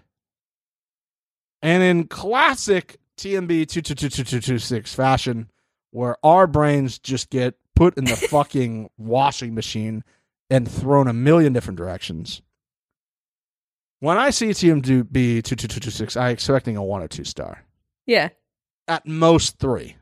And 1.62 1.82
in 1.82 2.08
classic 2.08 3.00
TMB 3.16 3.70
two 3.70 3.82
two 3.82 3.96
two 3.96 4.10
two 4.10 4.26
two 4.26 4.42
two 4.42 4.60
six 4.60 4.94
fashion, 4.94 5.50
where 5.92 6.18
our 6.22 6.46
brains 6.46 7.00
just 7.00 7.30
get 7.30 7.56
put 7.78 7.98
in 7.98 8.04
the 8.04 8.18
fucking 8.18 8.90
washing 8.98 9.56
machine 9.56 10.04
and 10.50 10.70
thrown 10.70 11.08
a 11.08 11.14
million 11.14 11.54
different 11.54 11.78
directions. 11.78 12.42
When 14.02 14.18
I 14.18 14.32
see 14.32 14.50
TMB 14.50 15.42
two 15.46 15.56
two 15.56 15.70
two 15.70 15.80
two 15.80 15.90
six, 15.90 16.18
I 16.18 16.32
expecting 16.32 16.76
a 16.76 16.84
one 16.84 17.02
or 17.02 17.08
two 17.08 17.24
star. 17.24 17.64
Yeah. 18.06 18.28
At 18.90 19.08
most 19.08 19.60
three. 19.60 19.96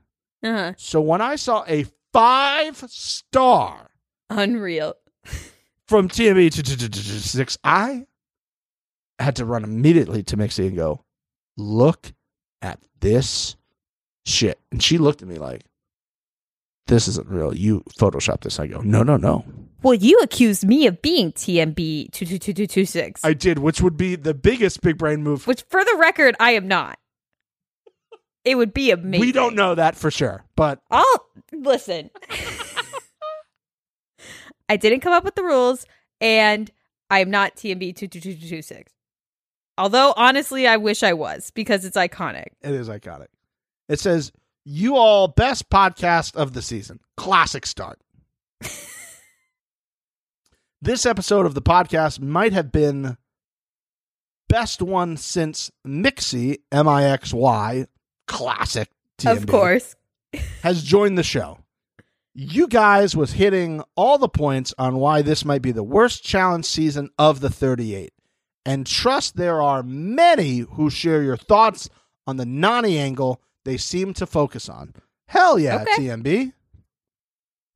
Uh 0.43 0.51
huh. 0.51 0.73
So 0.77 1.01
when 1.01 1.21
I 1.21 1.35
saw 1.35 1.63
a 1.67 1.85
five 2.13 2.77
star 2.87 3.91
Unreal. 4.29 4.95
from 5.87 6.09
TMB 6.09 6.53
six, 7.21 7.57
I 7.63 8.05
had 9.19 9.35
to 9.37 9.45
run 9.45 9.63
immediately 9.63 10.23
to 10.23 10.37
Mixie 10.37 10.67
and 10.67 10.75
go, 10.75 11.03
look 11.57 12.13
at 12.61 12.79
this 12.99 13.55
shit. 14.25 14.59
And 14.71 14.81
she 14.81 14.97
looked 14.97 15.21
at 15.21 15.27
me 15.27 15.37
like, 15.37 15.63
this 16.87 17.07
isn't 17.07 17.27
real. 17.27 17.53
You 17.55 17.83
Photoshop 17.99 18.41
this. 18.41 18.59
I 18.59 18.67
go, 18.67 18.81
no, 18.81 19.03
no, 19.03 19.17
no. 19.17 19.45
Well, 19.83 19.93
you 19.93 20.19
accused 20.19 20.65
me 20.65 20.87
of 20.87 21.01
being 21.01 21.31
TMB 21.31 22.11
two 22.11 22.25
two 22.25 22.39
two 22.39 22.53
two 22.53 22.67
two 22.67 22.85
six, 22.85 23.23
I 23.23 23.33
did, 23.33 23.59
which 23.59 23.81
would 23.81 23.95
be 23.95 24.15
the 24.15 24.33
biggest 24.33 24.81
big 24.81 24.97
brain 24.97 25.21
move. 25.23 25.45
which, 25.45 25.63
for 25.69 25.83
the 25.83 25.95
record, 25.99 26.35
I 26.39 26.51
am 26.51 26.67
not. 26.67 26.97
It 28.47 28.55
would 28.55 28.73
be 28.73 28.91
amazing. 28.91 29.19
We 29.19 29.33
don't 29.33 29.55
know 29.55 29.75
that 29.75 29.97
for 29.97 30.09
sure, 30.09 30.45
but 30.55 30.79
I'll 30.89 31.27
listen. 31.51 32.09
I 34.69 34.77
didn't 34.77 35.01
come 35.01 35.11
up 35.11 35.25
with 35.25 35.35
the 35.35 35.43
rules, 35.43 35.85
and 36.21 36.71
I'm 37.09 37.29
not 37.29 37.57
TMB 37.57 37.97
two 37.97 38.07
two 38.07 38.21
two 38.21 38.35
two 38.35 38.47
two 38.47 38.61
six. 38.61 38.93
Although 39.77 40.13
honestly, 40.15 40.65
I 40.65 40.77
wish 40.77 41.03
I 41.03 41.11
was 41.11 41.51
because 41.51 41.83
it's 41.83 41.97
iconic. 41.97 42.47
it 42.61 42.71
is 42.71 42.87
iconic. 42.87 43.27
It 43.89 43.99
says, 43.99 44.31
you 44.63 44.95
all 44.95 45.27
best 45.27 45.69
podcast 45.69 46.37
of 46.37 46.53
the 46.53 46.61
season. 46.61 47.01
Classic 47.17 47.65
start. 47.65 47.99
this 50.81 51.05
episode 51.05 51.45
of 51.45 51.53
the 51.53 51.61
podcast 51.61 52.21
might 52.21 52.53
have 52.53 52.71
been 52.71 53.17
best 54.47 54.81
one 54.81 55.17
since 55.17 55.69
Mixy 55.85 56.59
M 56.71 56.87
I 56.87 57.03
X 57.03 57.33
Y, 57.33 57.87
classic 58.27 58.89
TMB, 59.17 59.37
Of 59.37 59.47
course. 59.47 59.95
has 60.63 60.83
joined 60.83 61.17
the 61.17 61.23
show. 61.23 61.59
You 62.33 62.67
guys 62.67 63.15
was 63.15 63.31
hitting 63.33 63.81
all 63.95 64.17
the 64.19 64.29
points 64.29 64.73
on 64.77 64.97
why 64.97 65.23
this 65.23 65.43
might 65.43 65.63
be 65.63 65.71
the 65.71 65.81
worst 65.83 66.23
challenge 66.23 66.65
season 66.65 67.09
of 67.17 67.39
the 67.39 67.49
38. 67.49 68.13
And 68.63 68.85
trust 68.85 69.37
there 69.37 69.61
are 69.61 69.81
many 69.81 70.59
who 70.59 70.89
share 70.89 71.23
your 71.23 71.37
thoughts 71.37 71.89
on 72.27 72.37
the 72.37 72.43
Nany 72.43 72.97
angle 72.97 73.41
they 73.65 73.77
seem 73.77 74.13
to 74.15 74.25
focus 74.27 74.69
on. 74.69 74.93
Hell 75.27 75.57
yeah, 75.57 75.81
Okay. 75.81 76.03
TMB. 76.07 76.53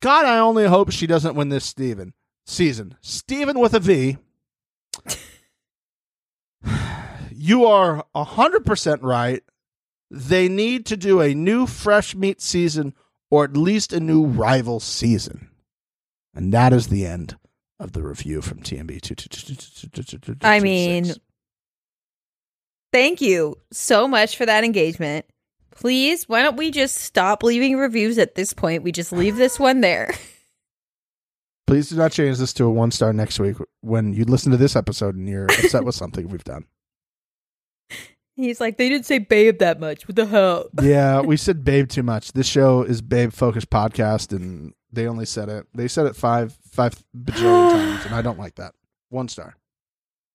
God, 0.00 0.26
I 0.26 0.38
only 0.38 0.66
hope 0.66 0.90
she 0.92 1.06
doesn't 1.06 1.34
win 1.34 1.48
this 1.48 1.64
Steven 1.64 2.12
season. 2.46 2.96
Steven 3.00 3.58
with 3.58 3.74
a 3.74 3.80
V. 3.80 4.16
you 7.32 7.66
are 7.66 8.04
100% 8.14 9.02
right. 9.02 9.42
They 10.14 10.46
need 10.46 10.84
to 10.86 10.96
do 10.98 11.22
a 11.22 11.34
new 11.34 11.66
fresh 11.66 12.14
meat 12.14 12.42
season 12.42 12.92
or 13.30 13.44
at 13.44 13.56
least 13.56 13.94
a 13.94 14.00
new 14.00 14.26
rival 14.26 14.78
season. 14.78 15.48
And 16.34 16.52
that 16.52 16.74
is 16.74 16.88
the 16.88 17.06
end 17.06 17.38
of 17.80 17.92
the 17.92 18.02
review 18.02 18.42
from 18.42 18.60
TMB. 18.60 20.44
I 20.44 20.60
mean, 20.60 21.12
thank 22.92 23.22
you 23.22 23.56
so 23.72 24.06
much 24.06 24.36
for 24.36 24.44
that 24.44 24.64
engagement. 24.64 25.24
Please, 25.70 26.28
why 26.28 26.42
don't 26.42 26.58
we 26.58 26.70
just 26.70 26.96
stop 26.96 27.42
leaving 27.42 27.78
reviews 27.78 28.18
at 28.18 28.34
this 28.34 28.52
point? 28.52 28.82
We 28.82 28.92
just 28.92 29.12
leave 29.12 29.36
this 29.36 29.58
one 29.58 29.80
there. 29.80 30.12
please 31.66 31.88
do 31.88 31.96
not 31.96 32.12
change 32.12 32.36
this 32.36 32.52
to 32.52 32.64
a 32.64 32.70
one 32.70 32.90
star 32.90 33.14
next 33.14 33.40
week 33.40 33.56
when 33.80 34.12
you 34.12 34.26
listen 34.26 34.50
to 34.52 34.58
this 34.58 34.76
episode 34.76 35.14
and 35.14 35.26
you're 35.26 35.46
upset 35.46 35.84
with 35.84 35.94
something 35.94 36.28
we've 36.28 36.44
done. 36.44 36.66
He's 38.34 38.60
like, 38.60 38.78
they 38.78 38.88
didn't 38.88 39.06
say 39.06 39.18
babe 39.18 39.58
that 39.58 39.78
much. 39.78 40.08
What 40.08 40.16
the 40.16 40.26
hell? 40.26 40.68
Yeah, 40.82 41.20
we 41.20 41.36
said 41.36 41.64
babe 41.64 41.88
too 41.88 42.02
much. 42.02 42.32
This 42.32 42.46
show 42.46 42.82
is 42.82 43.02
babe 43.02 43.32
focused 43.32 43.70
podcast, 43.70 44.34
and 44.34 44.72
they 44.90 45.06
only 45.06 45.26
said 45.26 45.48
it. 45.48 45.66
They 45.74 45.88
said 45.88 46.06
it 46.06 46.16
five 46.16 46.56
five 46.70 46.94
bajillion 47.16 47.70
times, 47.72 48.06
and 48.06 48.14
I 48.14 48.22
don't 48.22 48.38
like 48.38 48.54
that. 48.56 48.74
One 49.10 49.28
star, 49.28 49.56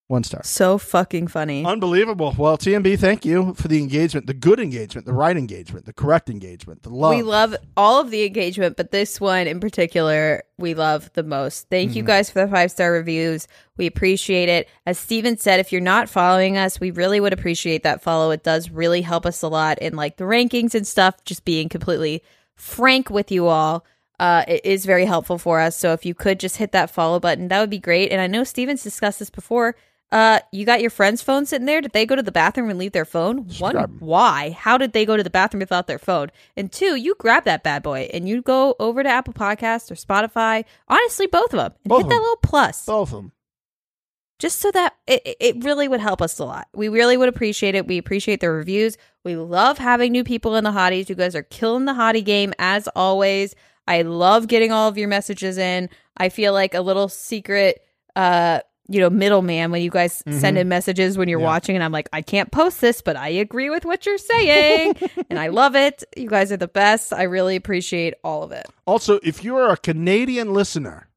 one 0.08 0.24
star. 0.24 0.42
So 0.42 0.78
fucking 0.78 1.28
funny. 1.28 1.64
Unbelievable. 1.64 2.34
Well, 2.36 2.56
TMB, 2.56 2.98
thank 2.98 3.26
you 3.26 3.52
for 3.54 3.68
the 3.68 3.78
engagement, 3.78 4.26
the 4.26 4.32
good 4.34 4.58
engagement, 4.58 5.06
the 5.06 5.12
right 5.12 5.36
engagement, 5.36 5.84
the 5.84 5.92
correct 5.92 6.30
engagement, 6.30 6.82
the 6.82 6.88
love. 6.88 7.14
We 7.14 7.22
love 7.22 7.54
all 7.76 8.00
of 8.00 8.10
the 8.10 8.24
engagement, 8.24 8.78
but 8.78 8.90
this 8.90 9.20
one 9.20 9.46
in 9.46 9.60
particular, 9.60 10.42
we 10.56 10.72
love 10.72 11.10
the 11.12 11.22
most. 11.22 11.68
Thank 11.68 11.94
you 11.94 12.02
Mhm. 12.02 12.06
guys 12.06 12.30
for 12.30 12.40
the 12.44 12.50
five 12.50 12.70
star 12.70 12.90
reviews. 12.90 13.46
We 13.76 13.86
appreciate 13.86 14.48
it. 14.48 14.66
As 14.86 14.98
Stephen 14.98 15.36
said, 15.36 15.60
if 15.60 15.72
you're 15.72 15.80
not 15.82 16.08
following 16.08 16.56
us, 16.56 16.80
we 16.80 16.90
really 16.90 17.20
would 17.20 17.34
appreciate 17.34 17.82
that 17.82 18.02
follow. 18.02 18.30
It 18.30 18.42
does 18.42 18.70
really 18.70 19.02
help 19.02 19.26
us 19.26 19.42
a 19.42 19.48
lot 19.48 19.78
in 19.78 19.94
like 19.94 20.16
the 20.16 20.24
rankings 20.24 20.74
and 20.74 20.86
stuff. 20.86 21.22
Just 21.24 21.44
being 21.44 21.68
completely 21.68 22.22
frank 22.54 23.10
with 23.10 23.30
you 23.30 23.46
all. 23.46 23.84
Uh, 24.18 24.42
it 24.48 24.62
is 24.64 24.84
very 24.84 25.04
helpful 25.04 25.38
for 25.38 25.60
us. 25.60 25.76
So 25.76 25.92
if 25.92 26.04
you 26.04 26.12
could 26.12 26.40
just 26.40 26.56
hit 26.56 26.72
that 26.72 26.90
follow 26.90 27.20
button, 27.20 27.46
that 27.48 27.60
would 27.60 27.70
be 27.70 27.78
great. 27.78 28.10
And 28.10 28.20
I 28.20 28.26
know 28.26 28.42
Stephen's 28.42 28.82
discussed 28.82 29.20
this 29.20 29.30
before. 29.30 29.76
Uh, 30.10 30.38
you 30.52 30.64
got 30.64 30.80
your 30.80 30.88
friend's 30.90 31.20
phone 31.22 31.44
sitting 31.44 31.66
there. 31.66 31.80
Did 31.82 31.92
they 31.92 32.06
go 32.06 32.16
to 32.16 32.22
the 32.22 32.32
bathroom 32.32 32.70
and 32.70 32.78
leave 32.78 32.92
their 32.92 33.04
phone? 33.04 33.46
One, 33.58 33.76
why? 33.98 34.50
How 34.50 34.78
did 34.78 34.92
they 34.94 35.04
go 35.04 35.16
to 35.18 35.22
the 35.22 35.28
bathroom 35.30 35.60
without 35.60 35.86
their 35.86 35.98
phone? 35.98 36.28
And 36.56 36.72
two, 36.72 36.94
you 36.96 37.14
grab 37.18 37.44
that 37.44 37.62
bad 37.62 37.82
boy 37.82 38.08
and 38.12 38.26
you 38.26 38.40
go 38.40 38.74
over 38.80 39.02
to 39.02 39.08
Apple 39.08 39.34
Podcasts 39.34 39.90
or 39.90 39.94
Spotify. 39.96 40.64
Honestly, 40.88 41.26
both 41.26 41.52
of 41.52 41.58
them, 41.58 41.72
and 41.84 41.88
Both 41.90 41.98
hit 41.98 42.04
of 42.04 42.08
that 42.08 42.14
them. 42.14 42.22
little 42.22 42.36
plus. 42.42 42.86
both 42.86 43.08
of 43.12 43.16
them. 43.16 43.32
just 44.38 44.60
so 44.60 44.70
that 44.70 44.94
it, 45.06 45.36
it 45.40 45.64
really 45.64 45.88
would 45.88 46.00
help 46.00 46.22
us 46.22 46.38
a 46.38 46.44
lot. 46.46 46.68
We 46.74 46.88
really 46.88 47.16
would 47.18 47.28
appreciate 47.28 47.74
it. 47.74 47.86
We 47.86 47.98
appreciate 47.98 48.40
the 48.40 48.50
reviews. 48.50 48.96
We 49.24 49.36
love 49.36 49.76
having 49.76 50.12
new 50.12 50.24
people 50.24 50.56
in 50.56 50.64
the 50.64 50.70
hotties. 50.70 51.10
You 51.10 51.16
guys 51.16 51.34
are 51.34 51.42
killing 51.42 51.84
the 51.84 51.92
hottie 51.92 52.24
game 52.24 52.54
as 52.58 52.88
always. 52.96 53.54
I 53.86 54.02
love 54.02 54.48
getting 54.48 54.72
all 54.72 54.88
of 54.88 54.96
your 54.96 55.08
messages 55.08 55.58
in. 55.58 55.90
I 56.16 56.30
feel 56.30 56.52
like 56.54 56.72
a 56.72 56.80
little 56.80 57.08
secret 57.08 57.84
uh 58.16 58.60
you 58.88 59.00
know 59.00 59.10
middleman 59.10 59.70
when 59.70 59.82
you 59.82 59.90
guys 59.90 60.22
send 60.26 60.40
mm-hmm. 60.40 60.56
in 60.56 60.68
messages 60.68 61.18
when 61.18 61.28
you're 61.28 61.40
Yeah. 61.40 61.46
watching 61.46 61.74
and 61.74 61.84
I'm 61.84 61.92
like 61.92 62.08
I 62.12 62.22
can't 62.22 62.50
post 62.50 62.80
this 62.80 63.02
but 63.02 63.16
I 63.16 63.28
agree 63.28 63.70
with 63.70 63.84
what 63.84 64.06
you're 64.06 64.18
saying 64.18 64.96
and 65.30 65.38
I 65.38 65.48
love 65.48 65.76
it. 65.76 66.04
You 66.16 66.28
guys 66.28 66.50
are 66.52 66.56
the 66.56 66.68
best. 66.68 67.12
I 67.12 67.24
really 67.24 67.56
appreciate 67.56 68.14
all 68.24 68.42
of 68.42 68.52
it. 68.52 68.66
Also, 68.86 69.20
if 69.22 69.44
you 69.44 69.56
are 69.56 69.70
a 69.70 69.76
Canadian 69.76 70.54
listener, 70.54 71.08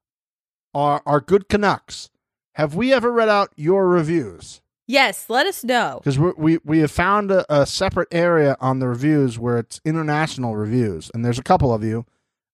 our 0.74 1.02
our 1.06 1.22
good 1.22 1.50
Canucks, 1.50 2.10
have 2.56 2.76
we 2.76 2.94
ever 2.94 3.12
read 3.12 3.30
out 3.30 3.52
your 3.56 3.88
reviews? 3.88 4.62
Yes, 4.88 5.30
let 5.30 5.46
us 5.48 5.64
know. 5.64 6.02
Because 6.04 6.20
we 6.20 6.60
we 6.66 6.80
have 6.80 6.92
found 6.92 7.32
a, 7.32 7.46
a 7.62 7.66
separate 7.66 8.10
area 8.12 8.58
on 8.60 8.80
the 8.80 8.88
reviews 8.90 9.40
where 9.40 9.58
it's 9.58 9.80
international 9.86 10.58
reviews, 10.58 11.10
and 11.14 11.24
there's 11.24 11.40
a 11.40 11.44
couple 11.44 11.74
of 11.74 11.82
you, 11.84 12.06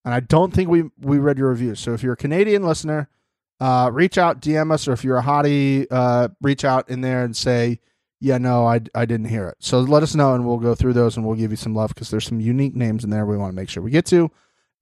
and 0.06 0.14
I 0.14 0.19
don't 0.19 0.53
think 0.53 0.69
we 0.69 0.84
we 1.02 1.18
read 1.18 1.39
your 1.39 1.49
reviews. 1.49 1.80
So 1.80 1.94
if 1.94 2.03
you're 2.03 2.14
a 2.14 2.18
Canadian 2.18 2.64
listener, 2.64 3.10
uh, 3.59 3.89
reach 3.91 4.17
out, 4.17 4.41
DM 4.41 4.71
us, 4.71 4.88
or 4.88 4.93
if 4.93 5.03
you're 5.03 5.17
a 5.17 5.23
hottie, 5.23 5.88
uh, 5.91 6.29
reach 6.41 6.63
out 6.65 6.89
in 6.89 7.01
there 7.01 7.23
and 7.23 7.35
say, 7.35 7.79
yeah, 8.19 8.38
no, 8.38 8.65
I 8.67 8.81
I 8.95 9.05
didn't 9.05 9.27
hear 9.27 9.47
it. 9.47 9.57
So 9.59 9.79
let 9.79 10.01
us 10.03 10.15
know, 10.15 10.34
and 10.34 10.45
we'll 10.45 10.57
go 10.57 10.73
through 10.75 10.93
those, 10.93 11.17
and 11.17 11.25
we'll 11.25 11.35
give 11.35 11.51
you 11.51 11.57
some 11.57 11.75
love 11.75 11.89
because 11.93 12.09
there's 12.09 12.25
some 12.25 12.39
unique 12.39 12.75
names 12.75 13.03
in 13.03 13.09
there 13.09 13.25
we 13.25 13.38
want 13.38 13.51
to 13.51 13.55
make 13.55 13.69
sure 13.69 13.84
we 13.84 13.91
get 13.91 14.05
to. 14.07 14.25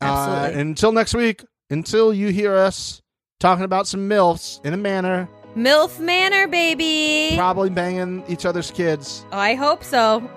Uh, 0.01 0.05
Absolutely. 0.05 0.61
until 0.61 0.91
next 0.91 1.13
week, 1.13 1.43
until 1.69 2.13
you 2.13 2.29
hear 2.29 2.55
us 2.55 3.01
talking 3.39 3.65
about 3.65 3.87
some 3.87 4.09
milfs 4.09 4.63
in 4.65 4.73
a 4.73 4.77
manner, 4.77 5.27
MILF 5.55 5.99
Manor, 5.99 6.47
baby. 6.47 7.35
probably 7.37 7.69
banging 7.69 8.23
each 8.27 8.45
other's 8.45 8.71
kids. 8.71 9.25
I 9.31 9.55
hope 9.55 9.83
so. 9.83 10.29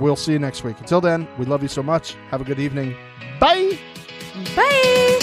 We'll 0.00 0.16
see 0.16 0.32
you 0.32 0.38
next 0.38 0.62
week. 0.64 0.78
Until 0.80 1.00
then, 1.00 1.26
we 1.38 1.44
love 1.44 1.62
you 1.62 1.68
so 1.68 1.82
much. 1.82 2.14
Have 2.30 2.40
a 2.40 2.44
good 2.44 2.58
evening. 2.60 2.94
Bye. 3.40 3.78
Bye. 4.56 5.18